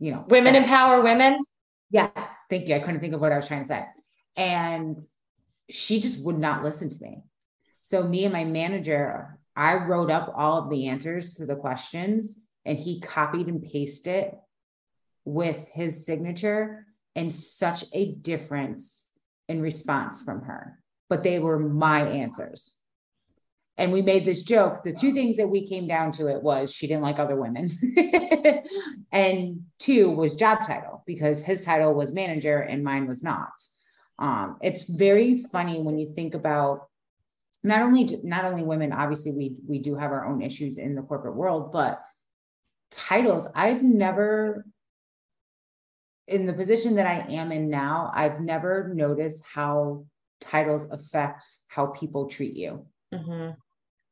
you 0.00 0.10
know, 0.10 0.24
Women 0.28 0.56
empower 0.56 1.00
women. 1.00 1.38
Yeah, 1.92 2.10
thank 2.48 2.68
you. 2.68 2.74
I 2.74 2.80
couldn't 2.80 3.00
think 3.00 3.12
of 3.12 3.20
what 3.20 3.32
I 3.32 3.36
was 3.36 3.46
trying 3.46 3.62
to 3.62 3.68
say. 3.68 3.84
And 4.36 5.00
she 5.68 6.00
just 6.00 6.24
would 6.24 6.38
not 6.38 6.64
listen 6.64 6.88
to 6.88 7.02
me. 7.02 7.22
So 7.82 8.02
me 8.02 8.24
and 8.24 8.32
my 8.32 8.44
manager, 8.44 9.38
I 9.54 9.74
wrote 9.74 10.10
up 10.10 10.32
all 10.34 10.62
of 10.62 10.70
the 10.70 10.88
answers 10.88 11.34
to 11.36 11.46
the 11.46 11.54
questions 11.54 12.40
and 12.64 12.78
he 12.78 13.00
copied 13.00 13.48
and 13.48 13.62
pasted 13.62 14.14
it 14.14 14.34
with 15.26 15.68
his 15.68 16.06
signature 16.06 16.86
and 17.14 17.30
such 17.30 17.84
a 17.92 18.12
difference 18.14 19.08
in 19.48 19.60
response 19.60 20.22
from 20.22 20.42
her. 20.42 20.78
But 21.10 21.22
they 21.22 21.38
were 21.38 21.58
my 21.58 22.08
answers. 22.08 22.74
And 23.78 23.92
we 23.92 24.02
made 24.02 24.24
this 24.24 24.42
joke. 24.42 24.84
The 24.84 24.92
two 24.92 25.12
things 25.12 25.36
that 25.38 25.48
we 25.48 25.66
came 25.66 25.88
down 25.88 26.12
to 26.12 26.28
it 26.28 26.42
was 26.42 26.72
she 26.72 26.86
didn't 26.86 27.02
like 27.02 27.18
other 27.18 27.36
women. 27.36 27.70
and 29.12 29.62
two 29.78 30.10
was 30.10 30.34
job 30.34 30.66
title 30.66 31.02
because 31.06 31.42
his 31.42 31.64
title 31.64 31.94
was 31.94 32.12
manager 32.12 32.58
and 32.58 32.84
mine 32.84 33.08
was 33.08 33.22
not. 33.22 33.50
Um, 34.18 34.58
it's 34.60 34.88
very 34.88 35.38
funny 35.50 35.82
when 35.82 35.98
you 35.98 36.12
think 36.14 36.34
about 36.34 36.88
not 37.64 37.80
only 37.80 38.20
not 38.22 38.44
only 38.44 38.62
women, 38.62 38.92
obviously 38.92 39.32
we 39.32 39.56
we 39.66 39.78
do 39.78 39.94
have 39.94 40.12
our 40.12 40.26
own 40.26 40.42
issues 40.42 40.78
in 40.78 40.94
the 40.94 41.02
corporate 41.02 41.36
world, 41.36 41.72
but 41.72 42.02
titles, 42.90 43.48
I've 43.54 43.82
never 43.82 44.66
in 46.28 46.46
the 46.46 46.52
position 46.52 46.96
that 46.96 47.06
I 47.06 47.32
am 47.32 47.52
in 47.52 47.68
now, 47.68 48.10
I've 48.14 48.40
never 48.40 48.92
noticed 48.94 49.44
how 49.44 50.04
titles 50.40 50.86
affect 50.90 51.46
how 51.68 51.86
people 51.86 52.28
treat 52.28 52.54
you 52.56 52.86
Mhm. 53.12 53.56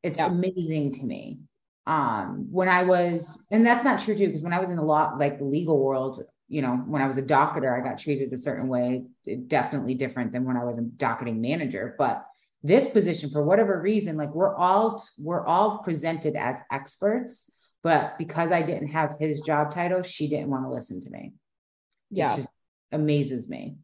It's 0.03 0.19
Yeah. 0.19 0.27
amazing 0.27 0.93
to 0.93 1.03
me 1.05 1.39
um 1.87 2.47
when 2.51 2.69
i 2.69 2.83
was 2.83 3.45
and 3.51 3.65
that's 3.65 3.83
not 3.83 3.99
true 3.99 4.15
too 4.15 4.27
because 4.27 4.43
when 4.43 4.53
i 4.53 4.59
was 4.59 4.69
in 4.69 4.75
the 4.75 4.83
law 4.83 5.13
like 5.17 5.39
the 5.39 5.45
legal 5.45 5.79
world 5.79 6.23
you 6.47 6.61
know 6.61 6.75
when 6.75 7.01
i 7.01 7.07
was 7.07 7.17
a 7.17 7.21
docketer 7.23 7.75
i 7.75 7.83
got 7.83 7.97
treated 7.97 8.31
a 8.33 8.37
certain 8.37 8.67
way 8.67 9.03
definitely 9.47 9.95
different 9.95 10.31
than 10.31 10.43
when 10.45 10.57
i 10.57 10.63
was 10.63 10.77
a 10.77 10.81
docketing 10.81 11.41
manager 11.41 11.95
but 11.97 12.25
this 12.63 12.87
position 12.89 13.31
for 13.31 13.41
whatever 13.43 13.81
reason 13.81 14.15
like 14.15 14.33
we're 14.35 14.55
all 14.55 15.01
we're 15.17 15.45
all 15.45 15.79
presented 15.79 16.35
as 16.35 16.57
experts 16.71 17.51
but 17.81 18.15
because 18.19 18.51
i 18.51 18.61
didn't 18.61 18.89
have 18.89 19.15
his 19.19 19.41
job 19.41 19.71
title 19.71 20.03
she 20.03 20.29
didn't 20.29 20.49
want 20.49 20.63
to 20.63 20.69
listen 20.69 21.01
to 21.01 21.09
me 21.09 21.33
it 22.11 22.17
Yeah. 22.17 22.35
just 22.35 22.53
amazes 22.91 23.49
me 23.49 23.77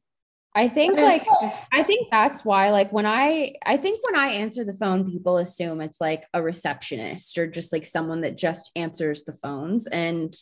I 0.56 0.70
think 0.70 1.00
like 1.00 1.24
I 1.72 1.84
think 1.84 2.08
that's 2.10 2.44
why 2.44 2.72
like 2.72 2.92
when 2.92 3.06
I 3.06 3.54
I 3.66 3.78
think 3.78 4.00
when 4.04 4.20
I 4.20 4.30
answer 4.30 4.64
the 4.64 4.74
phone 4.74 5.10
people 5.10 5.38
assume 5.38 5.82
it's 5.82 6.02
like 6.02 6.26
a 6.34 6.42
receptionist 6.42 7.38
or 7.38 7.46
just 7.46 7.72
like 7.72 7.86
someone 7.86 8.22
that 8.22 8.38
just 8.38 8.72
answers 8.76 9.24
the 9.24 9.34
phones 9.34 9.86
and 9.88 10.36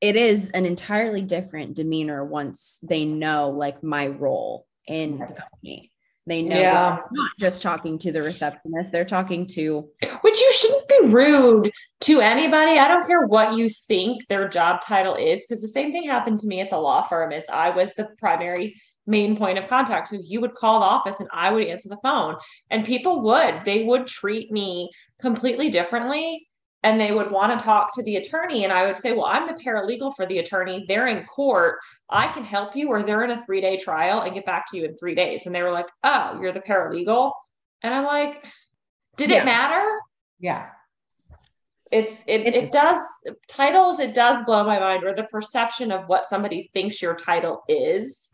it 0.00 0.14
is 0.14 0.50
an 0.50 0.66
entirely 0.66 1.22
different 1.22 1.74
demeanor 1.74 2.24
once 2.24 2.78
they 2.82 3.04
know 3.04 3.50
like 3.50 3.82
my 3.82 4.06
role 4.06 4.66
in 4.86 5.18
the 5.18 5.26
company. 5.26 5.90
They 6.28 6.42
know 6.42 6.58
Yeah. 6.60 6.98
not 7.12 7.30
just 7.38 7.62
talking 7.62 7.98
to 8.00 8.12
the 8.12 8.22
receptionist, 8.22 8.92
they're 8.92 9.04
talking 9.04 9.46
to 9.48 9.88
Which 10.22 10.40
you 10.40 10.52
shouldn't 10.52 10.88
be 10.88 11.08
rude 11.08 11.70
to 12.02 12.20
anybody. 12.20 12.78
I 12.78 12.88
don't 12.88 13.06
care 13.06 13.26
what 13.26 13.54
you 13.54 13.68
think 13.68 14.26
their 14.28 14.48
job 14.48 14.80
title 14.80 15.14
is, 15.14 15.40
because 15.42 15.62
the 15.62 15.68
same 15.68 15.92
thing 15.92 16.06
happened 16.06 16.40
to 16.40 16.46
me 16.46 16.60
at 16.60 16.70
the 16.70 16.78
law 16.78 17.06
firm 17.06 17.32
is 17.32 17.44
I 17.52 17.70
was 17.70 17.92
the 17.94 18.08
primary 18.18 18.80
main 19.06 19.36
point 19.36 19.58
of 19.58 19.68
contact. 19.68 20.08
So 20.08 20.18
you 20.22 20.40
would 20.40 20.54
call 20.54 20.80
the 20.80 20.86
office 20.86 21.20
and 21.20 21.28
I 21.32 21.50
would 21.50 21.66
answer 21.66 21.88
the 21.88 21.98
phone. 22.02 22.36
And 22.70 22.84
people 22.84 23.22
would, 23.22 23.62
they 23.64 23.84
would 23.84 24.06
treat 24.06 24.50
me 24.52 24.90
completely 25.20 25.70
differently. 25.70 26.48
And 26.82 27.00
they 27.00 27.10
would 27.10 27.32
want 27.32 27.58
to 27.58 27.64
talk 27.64 27.92
to 27.94 28.02
the 28.04 28.16
attorney. 28.16 28.62
And 28.62 28.72
I 28.72 28.86
would 28.86 28.96
say, 28.98 29.12
Well, 29.12 29.24
I'm 29.24 29.48
the 29.48 29.60
paralegal 29.60 30.14
for 30.14 30.24
the 30.24 30.38
attorney. 30.38 30.84
They're 30.86 31.08
in 31.08 31.24
court. 31.24 31.78
I 32.10 32.28
can 32.28 32.44
help 32.44 32.76
you, 32.76 32.88
or 32.90 33.02
they're 33.02 33.24
in 33.24 33.32
a 33.32 33.44
three 33.44 33.60
day 33.60 33.76
trial 33.76 34.20
and 34.20 34.34
get 34.34 34.44
back 34.46 34.70
to 34.70 34.76
you 34.76 34.84
in 34.84 34.96
three 34.96 35.14
days. 35.16 35.46
And 35.46 35.54
they 35.54 35.62
were 35.62 35.72
like, 35.72 35.88
Oh, 36.04 36.38
you're 36.40 36.52
the 36.52 36.60
paralegal. 36.60 37.32
And 37.82 37.92
I'm 37.92 38.04
like, 38.04 38.46
Did 39.16 39.30
Yeah. 39.30 39.42
it 39.42 39.44
matter? 39.46 40.00
yeah 40.38 40.66
it's 41.90 42.12
it, 42.26 42.42
It's- 42.42 42.64
it 42.64 42.72
does 42.72 42.98
titles 43.48 44.00
it 44.00 44.12
does 44.12 44.44
blow 44.44 44.64
my 44.64 44.78
mind 44.78 45.04
or 45.04 45.14
the 45.14 45.24
perception 45.24 45.92
of 45.92 46.08
what 46.08 46.26
somebody 46.26 46.70
thinks 46.74 47.00
your 47.00 47.14
title 47.14 47.62
is 47.68 48.28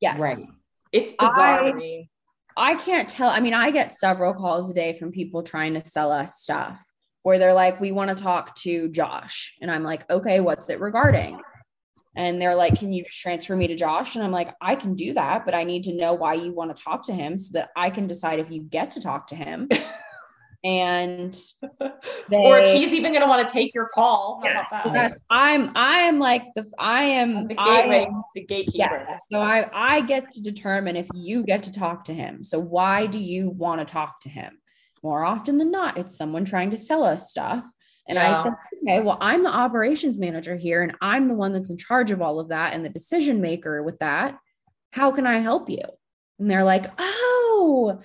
yes. 0.00 0.18
right 0.20 0.46
it's 0.92 1.12
bizarre 1.18 1.64
I- 1.64 2.08
I 2.56 2.74
can't 2.74 3.08
tell. 3.08 3.28
I 3.28 3.40
mean, 3.40 3.52
I 3.52 3.70
get 3.70 3.92
several 3.92 4.32
calls 4.32 4.70
a 4.70 4.74
day 4.74 4.94
from 4.98 5.12
people 5.12 5.42
trying 5.42 5.74
to 5.74 5.84
sell 5.84 6.10
us 6.10 6.36
stuff 6.36 6.82
where 7.22 7.38
they're 7.38 7.52
like, 7.52 7.80
we 7.80 7.92
want 7.92 8.16
to 8.16 8.22
talk 8.22 8.54
to 8.56 8.88
Josh. 8.88 9.56
And 9.60 9.70
I'm 9.70 9.82
like, 9.82 10.08
okay, 10.10 10.40
what's 10.40 10.70
it 10.70 10.80
regarding? 10.80 11.40
And 12.14 12.40
they're 12.40 12.54
like, 12.54 12.78
can 12.78 12.94
you 12.94 13.04
just 13.04 13.20
transfer 13.20 13.54
me 13.54 13.66
to 13.66 13.76
Josh? 13.76 14.14
And 14.14 14.24
I'm 14.24 14.32
like, 14.32 14.54
I 14.62 14.74
can 14.74 14.94
do 14.94 15.12
that, 15.14 15.44
but 15.44 15.54
I 15.54 15.64
need 15.64 15.84
to 15.84 15.92
know 15.92 16.14
why 16.14 16.32
you 16.32 16.52
want 16.52 16.74
to 16.74 16.82
talk 16.82 17.04
to 17.06 17.12
him 17.12 17.36
so 17.36 17.58
that 17.58 17.70
I 17.76 17.90
can 17.90 18.06
decide 18.06 18.38
if 18.38 18.50
you 18.50 18.62
get 18.62 18.92
to 18.92 19.00
talk 19.00 19.26
to 19.28 19.36
him. 19.36 19.68
and 20.66 21.32
they, 22.28 22.36
or 22.36 22.58
if 22.58 22.72
he's 22.72 22.92
even 22.92 23.12
going 23.12 23.22
to 23.22 23.28
want 23.28 23.46
to 23.46 23.52
take 23.52 23.72
your 23.72 23.86
call 23.86 24.42
so 24.44 24.50
that? 24.50 24.92
that's, 24.92 25.20
I'm, 25.30 25.70
I 25.76 25.98
am 26.00 26.18
like 26.18 26.42
the, 26.56 26.68
I 26.76 27.02
am, 27.04 27.46
the 27.46 27.54
gateway 27.54 28.06
am 28.08 28.22
the 28.34 28.44
gatekeeper 28.44 29.06
Yes. 29.06 29.26
So 29.30 29.40
I 29.40 29.70
I 29.72 30.00
get 30.00 30.32
to 30.32 30.42
determine 30.42 30.96
if 30.96 31.08
you 31.14 31.44
get 31.44 31.62
to 31.64 31.72
talk 31.72 32.04
to 32.06 32.14
him. 32.14 32.42
So 32.42 32.58
why 32.58 33.06
do 33.06 33.18
you 33.18 33.50
want 33.50 33.78
to 33.78 33.84
talk 33.84 34.20
to 34.22 34.28
him? 34.28 34.58
More 35.04 35.24
often 35.24 35.56
than 35.56 35.70
not, 35.70 35.98
it's 35.98 36.18
someone 36.18 36.44
trying 36.44 36.70
to 36.70 36.76
sell 36.76 37.04
us 37.04 37.30
stuff. 37.30 37.64
And 38.08 38.16
Yeah. 38.16 38.40
I 38.40 38.42
said, 38.42 38.52
okay, 38.82 39.00
well, 39.00 39.18
I'm 39.20 39.44
the 39.44 39.50
operations 39.50 40.18
manager 40.18 40.56
here, 40.56 40.82
and 40.82 40.96
I'm 41.00 41.28
the 41.28 41.34
one 41.34 41.52
that's 41.52 41.70
in 41.70 41.76
charge 41.76 42.10
of 42.10 42.20
all 42.20 42.40
of 42.40 42.48
that 42.48 42.74
and 42.74 42.84
the 42.84 42.88
decision 42.88 43.40
maker 43.40 43.82
with 43.84 43.98
that. 44.00 44.36
How 44.92 45.12
can 45.12 45.26
I 45.26 45.38
help 45.38 45.70
you? 45.70 45.82
And 46.38 46.50
they're 46.50 46.64
like, 46.64 46.86
oh, 46.98 47.35
Oh, 47.58 47.88
okay, 47.88 48.00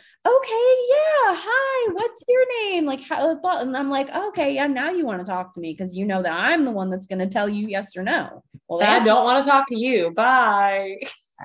yeah. 0.90 1.36
Hi, 1.38 1.92
what's 1.94 2.24
your 2.26 2.46
name? 2.64 2.86
Like 2.86 3.02
how 3.02 3.38
and 3.60 3.76
I'm 3.76 3.90
like, 3.90 4.10
okay, 4.10 4.56
yeah, 4.56 4.68
now 4.68 4.92
you 4.92 5.06
want 5.06 5.20
to 5.20 5.30
talk 5.30 5.54
to 5.54 5.60
me 5.60 5.74
because 5.74 5.94
you 5.94 6.06
know 6.06 6.22
that 6.24 6.32
I'm 6.32 6.64
the 6.64 6.72
one 6.72 6.90
that's 6.90 7.08
gonna 7.08 7.28
tell 7.28 7.50
you 7.50 7.68
yes 7.68 7.98
or 7.98 8.04
no. 8.04 8.44
Well, 8.70 8.82
I 8.82 9.04
don't 9.04 9.26
want 9.26 9.44
to 9.44 9.50
talk 9.50 9.68
to 9.68 9.78
you. 9.78 10.12
Bye. 10.12 11.00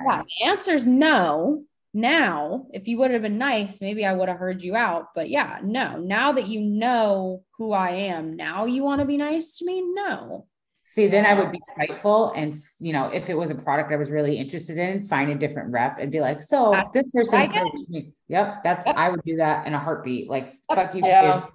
Yeah, 0.06 0.22
the 0.22 0.44
answer's 0.46 0.86
no. 0.86 1.64
Now, 1.92 2.66
if 2.72 2.86
you 2.86 2.98
would 2.98 3.10
have 3.10 3.22
been 3.22 3.38
nice, 3.38 3.80
maybe 3.80 4.06
I 4.06 4.12
would 4.12 4.28
have 4.28 4.38
heard 4.38 4.62
you 4.62 4.76
out. 4.76 5.08
But 5.14 5.28
yeah, 5.28 5.58
no. 5.64 5.98
Now 5.98 6.32
that 6.32 6.46
you 6.46 6.60
know 6.60 7.42
who 7.58 7.72
I 7.72 7.90
am, 7.90 8.36
now 8.36 8.66
you 8.66 8.84
want 8.84 9.00
to 9.00 9.06
be 9.06 9.16
nice 9.16 9.56
to 9.56 9.64
me? 9.64 9.82
No. 9.82 10.46
See, 10.88 11.08
then 11.08 11.26
I 11.26 11.34
would 11.34 11.50
be 11.50 11.58
spiteful. 11.60 12.30
And, 12.36 12.54
you 12.78 12.92
know, 12.92 13.08
if 13.08 13.28
it 13.28 13.36
was 13.36 13.50
a 13.50 13.56
product 13.56 13.90
I 13.90 13.96
was 13.96 14.08
really 14.08 14.38
interested 14.38 14.78
in, 14.78 15.02
find 15.02 15.32
a 15.32 15.34
different 15.34 15.72
rep 15.72 15.98
and 15.98 16.12
be 16.12 16.20
like, 16.20 16.44
so 16.44 16.70
that's 16.70 16.92
this 16.92 17.10
person 17.10 17.50
me. 17.88 18.12
Yep. 18.28 18.62
That's, 18.62 18.86
I 18.86 19.08
would 19.08 19.20
do 19.24 19.36
that 19.38 19.66
in 19.66 19.74
a 19.74 19.80
heartbeat. 19.80 20.30
Like, 20.30 20.48
fuck 20.72 20.94
you. 20.94 21.00
Yeah. 21.04 21.48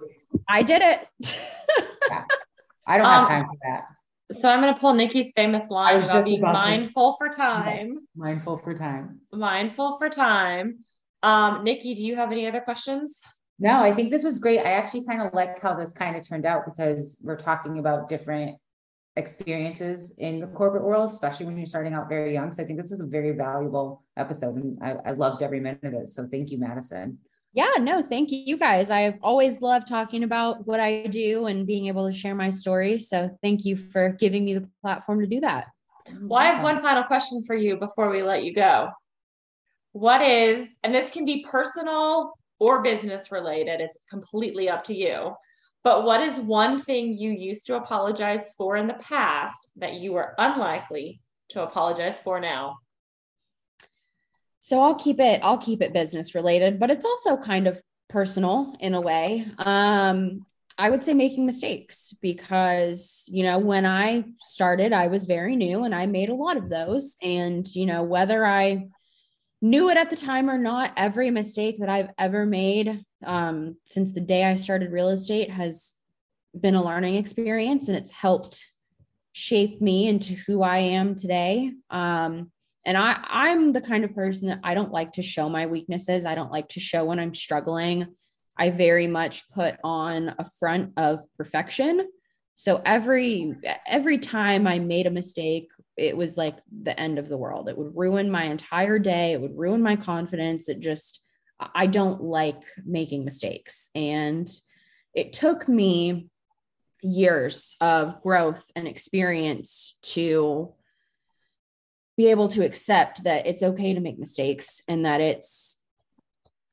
I 0.46 0.62
did 0.62 0.82
it. 0.82 1.08
yeah. 2.10 2.24
I 2.86 2.98
don't 2.98 3.06
have 3.06 3.22
um, 3.22 3.28
time 3.28 3.46
for 3.46 3.56
that. 3.62 4.38
So 4.38 4.50
I'm 4.50 4.60
going 4.60 4.74
to 4.74 4.78
pull 4.78 4.92
Nikki's 4.92 5.32
famous 5.34 5.70
line 5.70 6.02
about 6.02 6.12
just 6.12 6.26
being 6.26 6.42
mindful 6.42 7.16
this. 7.18 7.34
for 7.34 7.34
time. 7.34 8.06
Mindful 8.14 8.58
for 8.58 8.74
time. 8.74 9.20
Mindful 9.32 9.96
for 9.96 10.10
time. 10.10 10.80
Um, 11.22 11.64
Nikki, 11.64 11.94
do 11.94 12.04
you 12.04 12.16
have 12.16 12.32
any 12.32 12.46
other 12.46 12.60
questions? 12.60 13.22
No, 13.58 13.80
I 13.80 13.94
think 13.94 14.10
this 14.10 14.24
was 14.24 14.38
great. 14.38 14.58
I 14.58 14.72
actually 14.72 15.06
kind 15.06 15.22
of 15.22 15.32
like 15.32 15.58
how 15.58 15.74
this 15.74 15.94
kind 15.94 16.16
of 16.16 16.28
turned 16.28 16.44
out 16.44 16.66
because 16.66 17.18
we're 17.22 17.36
talking 17.36 17.78
about 17.78 18.10
different 18.10 18.56
experiences 19.16 20.14
in 20.18 20.40
the 20.40 20.46
corporate 20.46 20.84
world, 20.84 21.12
especially 21.12 21.46
when 21.46 21.56
you're 21.56 21.66
starting 21.66 21.92
out 21.92 22.08
very 22.08 22.32
young. 22.32 22.50
So 22.50 22.62
I 22.62 22.66
think 22.66 22.80
this 22.80 22.92
is 22.92 23.00
a 23.00 23.06
very 23.06 23.32
valuable 23.32 24.04
episode 24.16 24.56
and 24.56 24.78
I, 24.82 24.96
I 25.04 25.10
loved 25.12 25.42
every 25.42 25.60
minute 25.60 25.84
of 25.84 25.94
it. 25.94 26.08
So 26.08 26.26
thank 26.30 26.50
you, 26.50 26.58
Madison. 26.58 27.18
Yeah, 27.54 27.72
no, 27.78 28.00
thank 28.00 28.30
you, 28.30 28.38
you 28.38 28.56
guys. 28.56 28.88
I've 28.88 29.18
always 29.22 29.60
loved 29.60 29.86
talking 29.86 30.24
about 30.24 30.66
what 30.66 30.80
I 30.80 31.06
do 31.08 31.46
and 31.46 31.66
being 31.66 31.88
able 31.88 32.10
to 32.10 32.16
share 32.16 32.34
my 32.34 32.48
story. 32.48 32.98
So 32.98 33.36
thank 33.42 33.66
you 33.66 33.76
for 33.76 34.10
giving 34.10 34.46
me 34.46 34.54
the 34.54 34.68
platform 34.80 35.20
to 35.20 35.26
do 35.26 35.40
that. 35.40 35.66
Well, 36.22 36.40
I 36.40 36.46
have 36.46 36.62
one 36.62 36.80
final 36.80 37.04
question 37.04 37.42
for 37.42 37.54
you 37.54 37.76
before 37.76 38.08
we 38.08 38.22
let 38.22 38.44
you 38.44 38.54
go. 38.54 38.88
What 39.92 40.22
is, 40.22 40.68
and 40.82 40.94
this 40.94 41.10
can 41.10 41.26
be 41.26 41.44
personal 41.48 42.32
or 42.58 42.82
business 42.82 43.30
related, 43.30 43.82
it's 43.82 43.98
completely 44.08 44.70
up 44.70 44.84
to 44.84 44.94
you. 44.94 45.34
But 45.84 46.04
what 46.04 46.22
is 46.22 46.38
one 46.38 46.80
thing 46.80 47.12
you 47.12 47.30
used 47.30 47.66
to 47.66 47.76
apologize 47.76 48.52
for 48.56 48.76
in 48.76 48.86
the 48.86 48.94
past 48.94 49.68
that 49.76 49.94
you 49.94 50.14
are 50.14 50.34
unlikely 50.38 51.20
to 51.50 51.62
apologize 51.62 52.18
for 52.20 52.40
now? 52.40 52.76
So 54.60 54.80
I'll 54.80 54.94
keep 54.94 55.18
it 55.18 55.40
I'll 55.42 55.58
keep 55.58 55.82
it 55.82 55.92
business 55.92 56.34
related, 56.34 56.78
but 56.78 56.90
it's 56.90 57.04
also 57.04 57.36
kind 57.36 57.66
of 57.66 57.80
personal 58.08 58.74
in 58.78 58.94
a 58.94 59.00
way. 59.00 59.46
Um 59.58 60.46
I 60.78 60.88
would 60.88 61.02
say 61.02 61.12
making 61.12 61.44
mistakes 61.44 62.14
because, 62.22 63.24
you 63.26 63.42
know, 63.42 63.58
when 63.58 63.84
I 63.84 64.24
started, 64.40 64.92
I 64.92 65.08
was 65.08 65.26
very 65.26 65.54
new 65.54 65.84
and 65.84 65.94
I 65.94 66.06
made 66.06 66.30
a 66.30 66.34
lot 66.34 66.56
of 66.56 66.70
those. 66.70 67.14
And, 67.20 67.66
you 67.74 67.84
know, 67.84 68.02
whether 68.02 68.46
I 68.46 68.88
knew 69.60 69.90
it 69.90 69.98
at 69.98 70.08
the 70.08 70.16
time 70.16 70.48
or 70.48 70.56
not, 70.58 70.92
every 70.96 71.30
mistake 71.30 71.76
that 71.80 71.90
I've 71.90 72.08
ever 72.16 72.46
made 72.46 73.04
um, 73.24 73.76
since 73.86 74.12
the 74.12 74.20
day 74.20 74.44
I 74.44 74.56
started 74.56 74.92
real 74.92 75.08
estate 75.08 75.50
has 75.50 75.94
been 76.58 76.74
a 76.74 76.84
learning 76.84 77.16
experience 77.16 77.88
and 77.88 77.96
it's 77.96 78.10
helped 78.10 78.66
shape 79.32 79.80
me 79.80 80.06
into 80.08 80.34
who 80.46 80.62
I 80.62 80.78
am 80.78 81.14
today. 81.14 81.72
Um, 81.90 82.50
and 82.84 82.98
I, 82.98 83.18
I'm 83.22 83.72
the 83.72 83.80
kind 83.80 84.04
of 84.04 84.14
person 84.14 84.48
that 84.48 84.60
I 84.62 84.74
don't 84.74 84.92
like 84.92 85.12
to 85.12 85.22
show 85.22 85.48
my 85.48 85.66
weaknesses. 85.66 86.26
I 86.26 86.34
don't 86.34 86.52
like 86.52 86.68
to 86.70 86.80
show 86.80 87.04
when 87.04 87.18
I'm 87.18 87.34
struggling. 87.34 88.08
I 88.58 88.70
very 88.70 89.06
much 89.06 89.48
put 89.50 89.76
on 89.82 90.34
a 90.38 90.44
front 90.58 90.92
of 90.96 91.20
perfection. 91.36 92.06
So 92.54 92.82
every 92.84 93.56
every 93.86 94.18
time 94.18 94.66
I 94.66 94.78
made 94.78 95.06
a 95.06 95.10
mistake, 95.10 95.70
it 95.96 96.16
was 96.16 96.36
like 96.36 96.58
the 96.70 96.98
end 97.00 97.18
of 97.18 97.28
the 97.28 97.38
world. 97.38 97.68
It 97.68 97.78
would 97.78 97.96
ruin 97.96 98.30
my 98.30 98.44
entire 98.44 98.98
day. 98.98 99.32
It 99.32 99.40
would 99.40 99.56
ruin 99.56 99.82
my 99.82 99.96
confidence. 99.96 100.68
It 100.68 100.80
just 100.80 101.21
I 101.74 101.86
don't 101.86 102.22
like 102.22 102.62
making 102.84 103.24
mistakes. 103.24 103.88
And 103.94 104.48
it 105.14 105.32
took 105.32 105.68
me 105.68 106.28
years 107.02 107.76
of 107.80 108.22
growth 108.22 108.64
and 108.76 108.86
experience 108.86 109.96
to 110.02 110.72
be 112.16 112.28
able 112.28 112.48
to 112.48 112.64
accept 112.64 113.24
that 113.24 113.46
it's 113.46 113.62
okay 113.62 113.94
to 113.94 114.00
make 114.00 114.18
mistakes 114.18 114.82
and 114.86 115.04
that 115.04 115.20
it's 115.20 115.78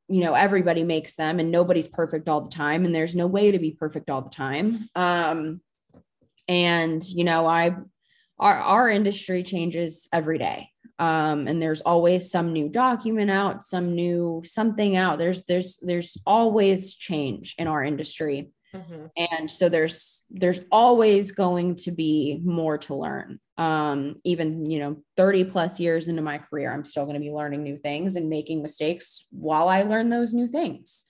you 0.07 0.21
know 0.21 0.33
everybody 0.33 0.83
makes 0.83 1.15
them 1.15 1.39
and 1.39 1.51
nobody's 1.51 1.87
perfect 1.87 2.29
all 2.29 2.41
the 2.41 2.51
time 2.51 2.85
and 2.85 2.93
there's 2.93 3.15
no 3.15 3.25
way 3.27 3.51
to 3.51 3.59
be 3.59 3.71
perfect 3.71 4.09
all 4.09 4.21
the 4.21 4.29
time 4.29 4.89
um 4.95 5.61
and 6.47 7.03
you 7.03 7.23
know 7.23 7.47
i 7.47 7.75
our 8.37 8.55
our 8.55 8.89
industry 8.89 9.43
changes 9.43 10.07
every 10.11 10.37
day 10.37 10.69
um, 10.99 11.47
and 11.47 11.61
there's 11.61 11.81
always 11.81 12.29
some 12.29 12.51
new 12.51 12.67
document 12.67 13.31
out 13.31 13.63
some 13.63 13.95
new 13.95 14.43
something 14.45 14.97
out. 14.97 15.17
There's 15.17 15.43
there's 15.45 15.77
there's 15.81 16.17
always 16.25 16.93
change 16.93 17.55
in 17.57 17.67
our 17.67 17.83
industry. 17.83 18.51
Mm-hmm. 18.71 19.05
and 19.17 19.49
so 19.49 19.67
there's 19.67 20.21
there's 20.29 20.61
always 20.71 21.31
going 21.31 21.75
to 21.77 21.91
be 21.91 22.39
more 22.43 22.77
to 22.77 22.93
learn. 22.93 23.39
Um, 23.57 24.21
even 24.23 24.69
you 24.69 24.77
know 24.77 25.01
30 25.17 25.45
plus 25.45 25.79
years 25.79 26.07
into 26.07 26.21
my 26.21 26.37
career 26.37 26.71
i'm 26.71 26.85
still 26.85 27.03
going 27.05 27.15
to 27.15 27.19
be 27.19 27.31
learning 27.31 27.63
new 27.63 27.75
things 27.75 28.15
and 28.15 28.29
making 28.29 28.61
mistakes 28.61 29.25
while 29.31 29.67
i 29.67 29.81
learn 29.81 30.09
those 30.09 30.35
new 30.35 30.47
things. 30.47 31.05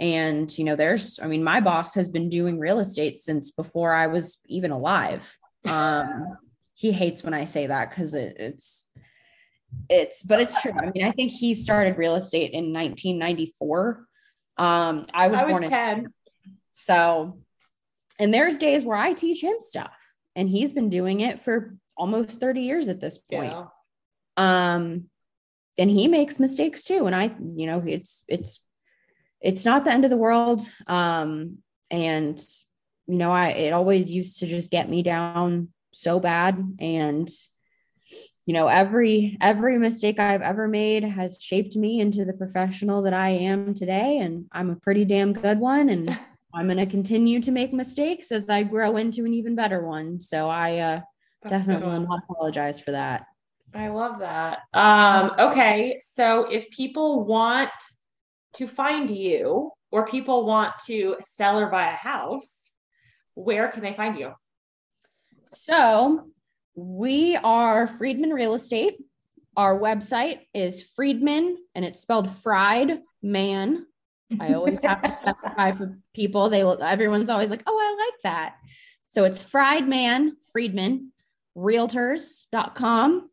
And 0.00 0.58
you 0.58 0.64
know 0.64 0.74
there's 0.74 1.20
i 1.20 1.26
mean 1.26 1.44
my 1.44 1.60
boss 1.60 1.94
has 1.94 2.08
been 2.08 2.28
doing 2.30 2.58
real 2.58 2.80
estate 2.80 3.20
since 3.20 3.52
before 3.52 3.94
i 3.94 4.06
was 4.06 4.38
even 4.46 4.70
alive. 4.70 5.38
Um, 5.64 6.38
he 6.74 6.92
hates 6.92 7.24
when 7.24 7.34
i 7.34 7.44
say 7.44 7.66
that 7.66 7.90
because 7.90 8.14
it, 8.14 8.36
it's 8.38 8.84
it's 9.88 10.22
but 10.22 10.40
it's 10.40 10.60
true. 10.60 10.72
I 10.72 10.90
mean, 10.90 11.04
I 11.04 11.10
think 11.12 11.32
he 11.32 11.54
started 11.54 11.98
real 11.98 12.14
estate 12.14 12.52
in 12.52 12.72
1994. 12.72 14.04
Um, 14.56 15.06
I 15.14 15.28
was, 15.28 15.40
I 15.40 15.44
was 15.44 15.50
born 15.52 15.62
10. 15.64 15.98
In, 15.98 16.12
so, 16.70 17.38
and 18.18 18.32
there's 18.32 18.56
days 18.56 18.84
where 18.84 18.96
I 18.96 19.12
teach 19.12 19.42
him 19.42 19.56
stuff, 19.58 19.96
and 20.36 20.48
he's 20.48 20.72
been 20.72 20.88
doing 20.88 21.20
it 21.20 21.42
for 21.42 21.74
almost 21.96 22.40
30 22.40 22.62
years 22.62 22.88
at 22.88 23.00
this 23.00 23.18
point. 23.18 23.52
Yeah. 23.52 23.66
Um, 24.36 25.04
and 25.76 25.90
he 25.90 26.08
makes 26.08 26.40
mistakes 26.40 26.84
too. 26.84 27.06
And 27.06 27.14
I, 27.14 27.30
you 27.54 27.66
know, 27.66 27.82
it's 27.86 28.24
it's 28.28 28.60
it's 29.40 29.64
not 29.64 29.84
the 29.84 29.92
end 29.92 30.04
of 30.04 30.10
the 30.10 30.16
world. 30.16 30.60
Um, 30.86 31.58
and 31.90 32.38
you 33.06 33.16
know, 33.16 33.32
I 33.32 33.48
it 33.50 33.72
always 33.72 34.10
used 34.10 34.38
to 34.38 34.46
just 34.46 34.70
get 34.70 34.88
me 34.88 35.02
down 35.02 35.68
so 35.92 36.20
bad 36.20 36.76
and 36.78 37.28
you 38.48 38.54
know 38.54 38.66
every 38.66 39.36
every 39.42 39.78
mistake 39.78 40.18
i've 40.18 40.40
ever 40.40 40.66
made 40.66 41.04
has 41.04 41.36
shaped 41.38 41.76
me 41.76 42.00
into 42.00 42.24
the 42.24 42.32
professional 42.32 43.02
that 43.02 43.12
i 43.12 43.28
am 43.28 43.74
today. 43.74 44.18
And 44.20 44.46
i'm 44.52 44.70
a 44.70 44.76
pretty 44.76 45.04
damn 45.04 45.34
good 45.34 45.60
one. 45.60 45.90
And 45.90 46.08
i'm 46.54 46.66
going 46.66 46.78
to 46.78 46.86
continue 46.86 47.42
to 47.42 47.50
make 47.50 47.74
mistakes 47.74 48.32
as 48.32 48.48
i 48.48 48.62
grow 48.62 48.96
into 48.96 49.26
an 49.26 49.34
even 49.34 49.54
better 49.54 49.86
one. 49.86 50.18
So 50.22 50.48
i 50.48 50.78
uh, 50.78 51.00
definitely 51.46 51.86
will 51.86 52.00
not 52.00 52.22
apologize 52.30 52.80
for 52.80 52.92
that. 52.92 53.26
I 53.74 53.88
love 53.88 54.20
that. 54.20 54.60
Um, 54.72 55.32
okay. 55.38 56.00
So 56.02 56.50
if 56.50 56.70
people 56.70 57.26
want 57.26 57.70
to 58.54 58.66
find 58.66 59.10
you 59.10 59.72
or 59.92 60.06
people 60.06 60.46
want 60.46 60.72
to 60.86 61.16
sell 61.20 61.60
or 61.60 61.66
buy 61.66 61.92
a 61.92 61.96
house 61.96 62.54
where 63.34 63.68
can 63.68 63.82
they 63.82 63.92
find 63.92 64.18
you? 64.18 64.32
So 65.52 66.30
we 66.78 67.34
are 67.36 67.88
Friedman 67.88 68.30
Real 68.30 68.54
Estate. 68.54 68.98
Our 69.56 69.76
website 69.76 70.42
is 70.54 70.80
Friedman, 70.80 71.56
and 71.74 71.84
it's 71.84 72.00
spelled 72.00 72.30
Fried 72.30 73.00
Man. 73.20 73.84
I 74.38 74.54
always 74.54 74.80
have 74.84 75.02
to 75.02 75.18
specify 75.20 75.72
for 75.72 75.98
people. 76.14 76.48
They 76.50 76.62
will, 76.62 76.80
everyone's 76.80 77.30
always 77.30 77.50
like, 77.50 77.64
oh, 77.66 77.76
I 77.76 78.06
like 78.06 78.22
that. 78.22 78.56
So 79.08 79.24
it's 79.24 79.42
Fried 79.42 79.88
Man, 79.88 80.36
Friedman, 80.52 81.12
realtors.com. 81.56 83.28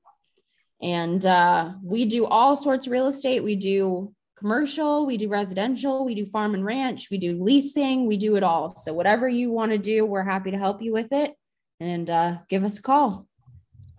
And 0.82 1.26
uh, 1.26 1.74
we 1.84 2.06
do 2.06 2.26
all 2.26 2.56
sorts 2.56 2.88
of 2.88 2.92
real 2.92 3.08
estate. 3.08 3.44
We 3.44 3.58
do 3.58 4.12
commercial, 4.40 5.06
we 5.06 5.18
do 5.18 5.30
residential, 5.30 6.04
we 6.04 6.16
do 6.16 6.26
farm 6.26 6.56
and 6.56 6.66
ranch, 6.66 7.10
we 7.12 7.20
do 7.20 7.42
leasing, 7.42 8.08
we 8.08 8.18
do 8.18 8.38
it 8.38 8.44
all. 8.44 8.76
So 8.76 8.92
whatever 8.94 9.30
you 9.30 9.52
want 9.52 9.72
to 9.72 9.78
do, 9.78 10.04
we're 10.04 10.24
happy 10.24 10.50
to 10.50 10.58
help 10.58 10.82
you 10.82 10.92
with 10.92 11.12
it. 11.12 11.36
And 11.80 12.10
uh, 12.10 12.38
give 12.50 12.64
us 12.64 12.80
a 12.80 12.82
call. 12.82 13.28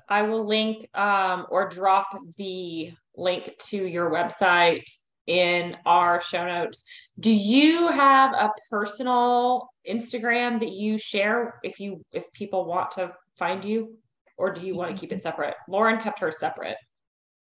I 0.09 0.23
will 0.23 0.47
link 0.47 0.89
um, 0.95 1.47
or 1.51 1.69
drop 1.69 2.09
the 2.37 2.93
link 3.17 3.55
to 3.67 3.87
your 3.87 4.11
website 4.11 4.85
in 5.27 5.77
our 5.85 6.21
show 6.21 6.47
notes. 6.47 6.85
Do 7.19 7.33
you 7.33 7.89
have 7.89 8.33
a 8.35 8.53
personal 8.71 9.69
Instagram 9.89 10.61
that 10.61 10.71
you 10.71 10.99
share 10.99 11.59
if 11.63 11.81
you 11.81 12.05
if 12.13 12.25
people 12.33 12.65
want 12.65 12.93
to 12.93 13.13
find 13.37 13.65
you, 13.65 13.97
or 14.37 14.53
do 14.53 14.65
you 14.65 14.75
want 14.75 14.95
to 14.95 15.01
keep 15.01 15.13
it 15.13 15.23
separate? 15.23 15.55
Lauren 15.69 16.01
kept 16.01 16.21
hers 16.21 16.39
separate. 16.39 16.77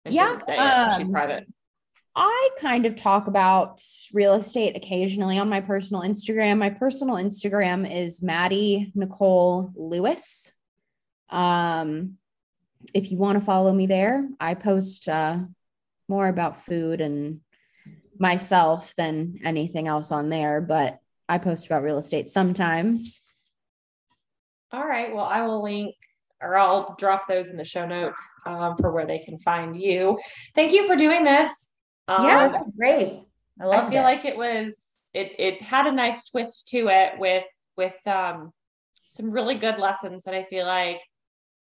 Yeah, 0.04 0.38
um, 0.48 0.98
she's 0.98 1.10
private. 1.10 1.46
I 2.14 2.50
kind 2.58 2.84
of 2.84 2.96
talk 2.96 3.26
about 3.26 3.80
real 4.12 4.34
estate 4.34 4.76
occasionally 4.76 5.38
on 5.38 5.48
my 5.48 5.60
personal 5.60 6.02
Instagram. 6.02 6.58
My 6.58 6.68
personal 6.70 7.16
Instagram 7.16 7.90
is 7.90 8.22
Madi 8.22 8.92
Nichole 8.94 9.72
Lewis. 9.74 10.52
Um, 11.30 12.18
if 12.94 13.10
you 13.10 13.18
want 13.18 13.38
to 13.38 13.44
follow 13.44 13.72
me 13.72 13.86
there, 13.86 14.28
I 14.40 14.54
post 14.54 15.08
uh, 15.08 15.38
more 16.08 16.28
about 16.28 16.64
food 16.64 17.00
and 17.00 17.40
myself 18.18 18.94
than 18.96 19.40
anything 19.44 19.88
else 19.88 20.12
on 20.12 20.28
there, 20.28 20.60
but 20.60 20.98
I 21.28 21.38
post 21.38 21.66
about 21.66 21.82
real 21.82 21.98
estate 21.98 22.28
sometimes. 22.28 23.20
All 24.72 24.86
right. 24.86 25.14
Well, 25.14 25.24
I 25.24 25.42
will 25.42 25.62
link 25.62 25.94
or 26.40 26.56
I'll 26.56 26.94
drop 26.98 27.28
those 27.28 27.48
in 27.48 27.56
the 27.56 27.64
show 27.64 27.86
notes 27.86 28.20
um, 28.46 28.76
for 28.76 28.90
where 28.90 29.06
they 29.06 29.20
can 29.20 29.38
find 29.38 29.76
you. 29.76 30.18
Thank 30.54 30.72
you 30.72 30.86
for 30.86 30.96
doing 30.96 31.24
this. 31.24 31.68
Um, 32.08 32.24
Yeah, 32.24 32.62
great. 32.76 33.22
I 33.60 33.66
I 33.66 33.90
feel 33.90 34.00
it. 34.00 34.04
like 34.04 34.24
it 34.24 34.36
was 34.36 34.74
it 35.14 35.32
it 35.38 35.62
had 35.62 35.86
a 35.86 35.92
nice 35.92 36.28
twist 36.30 36.68
to 36.68 36.88
it 36.88 37.18
with 37.18 37.44
with 37.76 37.94
um 38.06 38.52
some 39.10 39.30
really 39.30 39.54
good 39.54 39.78
lessons 39.78 40.24
that 40.24 40.34
I 40.34 40.44
feel 40.44 40.66
like 40.66 41.00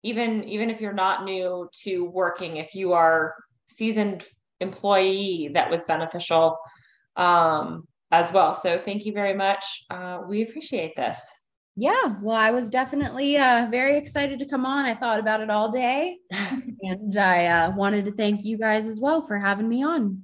even 0.03 0.43
even 0.45 0.69
if 0.69 0.81
you're 0.81 0.93
not 0.93 1.23
new 1.23 1.69
to 1.83 2.05
working, 2.05 2.57
if 2.57 2.75
you 2.75 2.93
are 2.93 3.35
seasoned 3.67 4.23
employee, 4.59 5.51
that 5.53 5.69
was 5.69 5.83
beneficial 5.83 6.57
um 7.15 7.87
as 8.11 8.31
well. 8.31 8.53
So 8.53 8.81
thank 8.83 9.05
you 9.05 9.13
very 9.13 9.33
much. 9.33 9.85
Uh, 9.89 10.19
we 10.27 10.41
appreciate 10.41 10.95
this. 10.95 11.17
Yeah, 11.77 12.15
well, 12.21 12.35
I 12.35 12.51
was 12.51 12.69
definitely 12.69 13.37
uh, 13.37 13.67
very 13.71 13.97
excited 13.97 14.39
to 14.39 14.45
come 14.45 14.65
on. 14.65 14.85
I 14.85 14.93
thought 14.93 15.19
about 15.19 15.39
it 15.39 15.49
all 15.49 15.71
day, 15.71 16.17
and 16.81 17.17
I 17.17 17.45
uh, 17.45 17.71
wanted 17.71 18.05
to 18.05 18.11
thank 18.11 18.43
you 18.43 18.57
guys 18.57 18.85
as 18.85 18.99
well 18.99 19.21
for 19.21 19.39
having 19.39 19.69
me 19.69 19.81
on. 19.83 20.23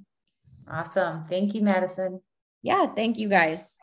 Awesome. 0.70 1.24
Thank 1.24 1.54
you, 1.54 1.62
Madison. 1.62 2.20
Yeah, 2.62 2.86
thank 2.94 3.18
you 3.18 3.28
guys. 3.28 3.78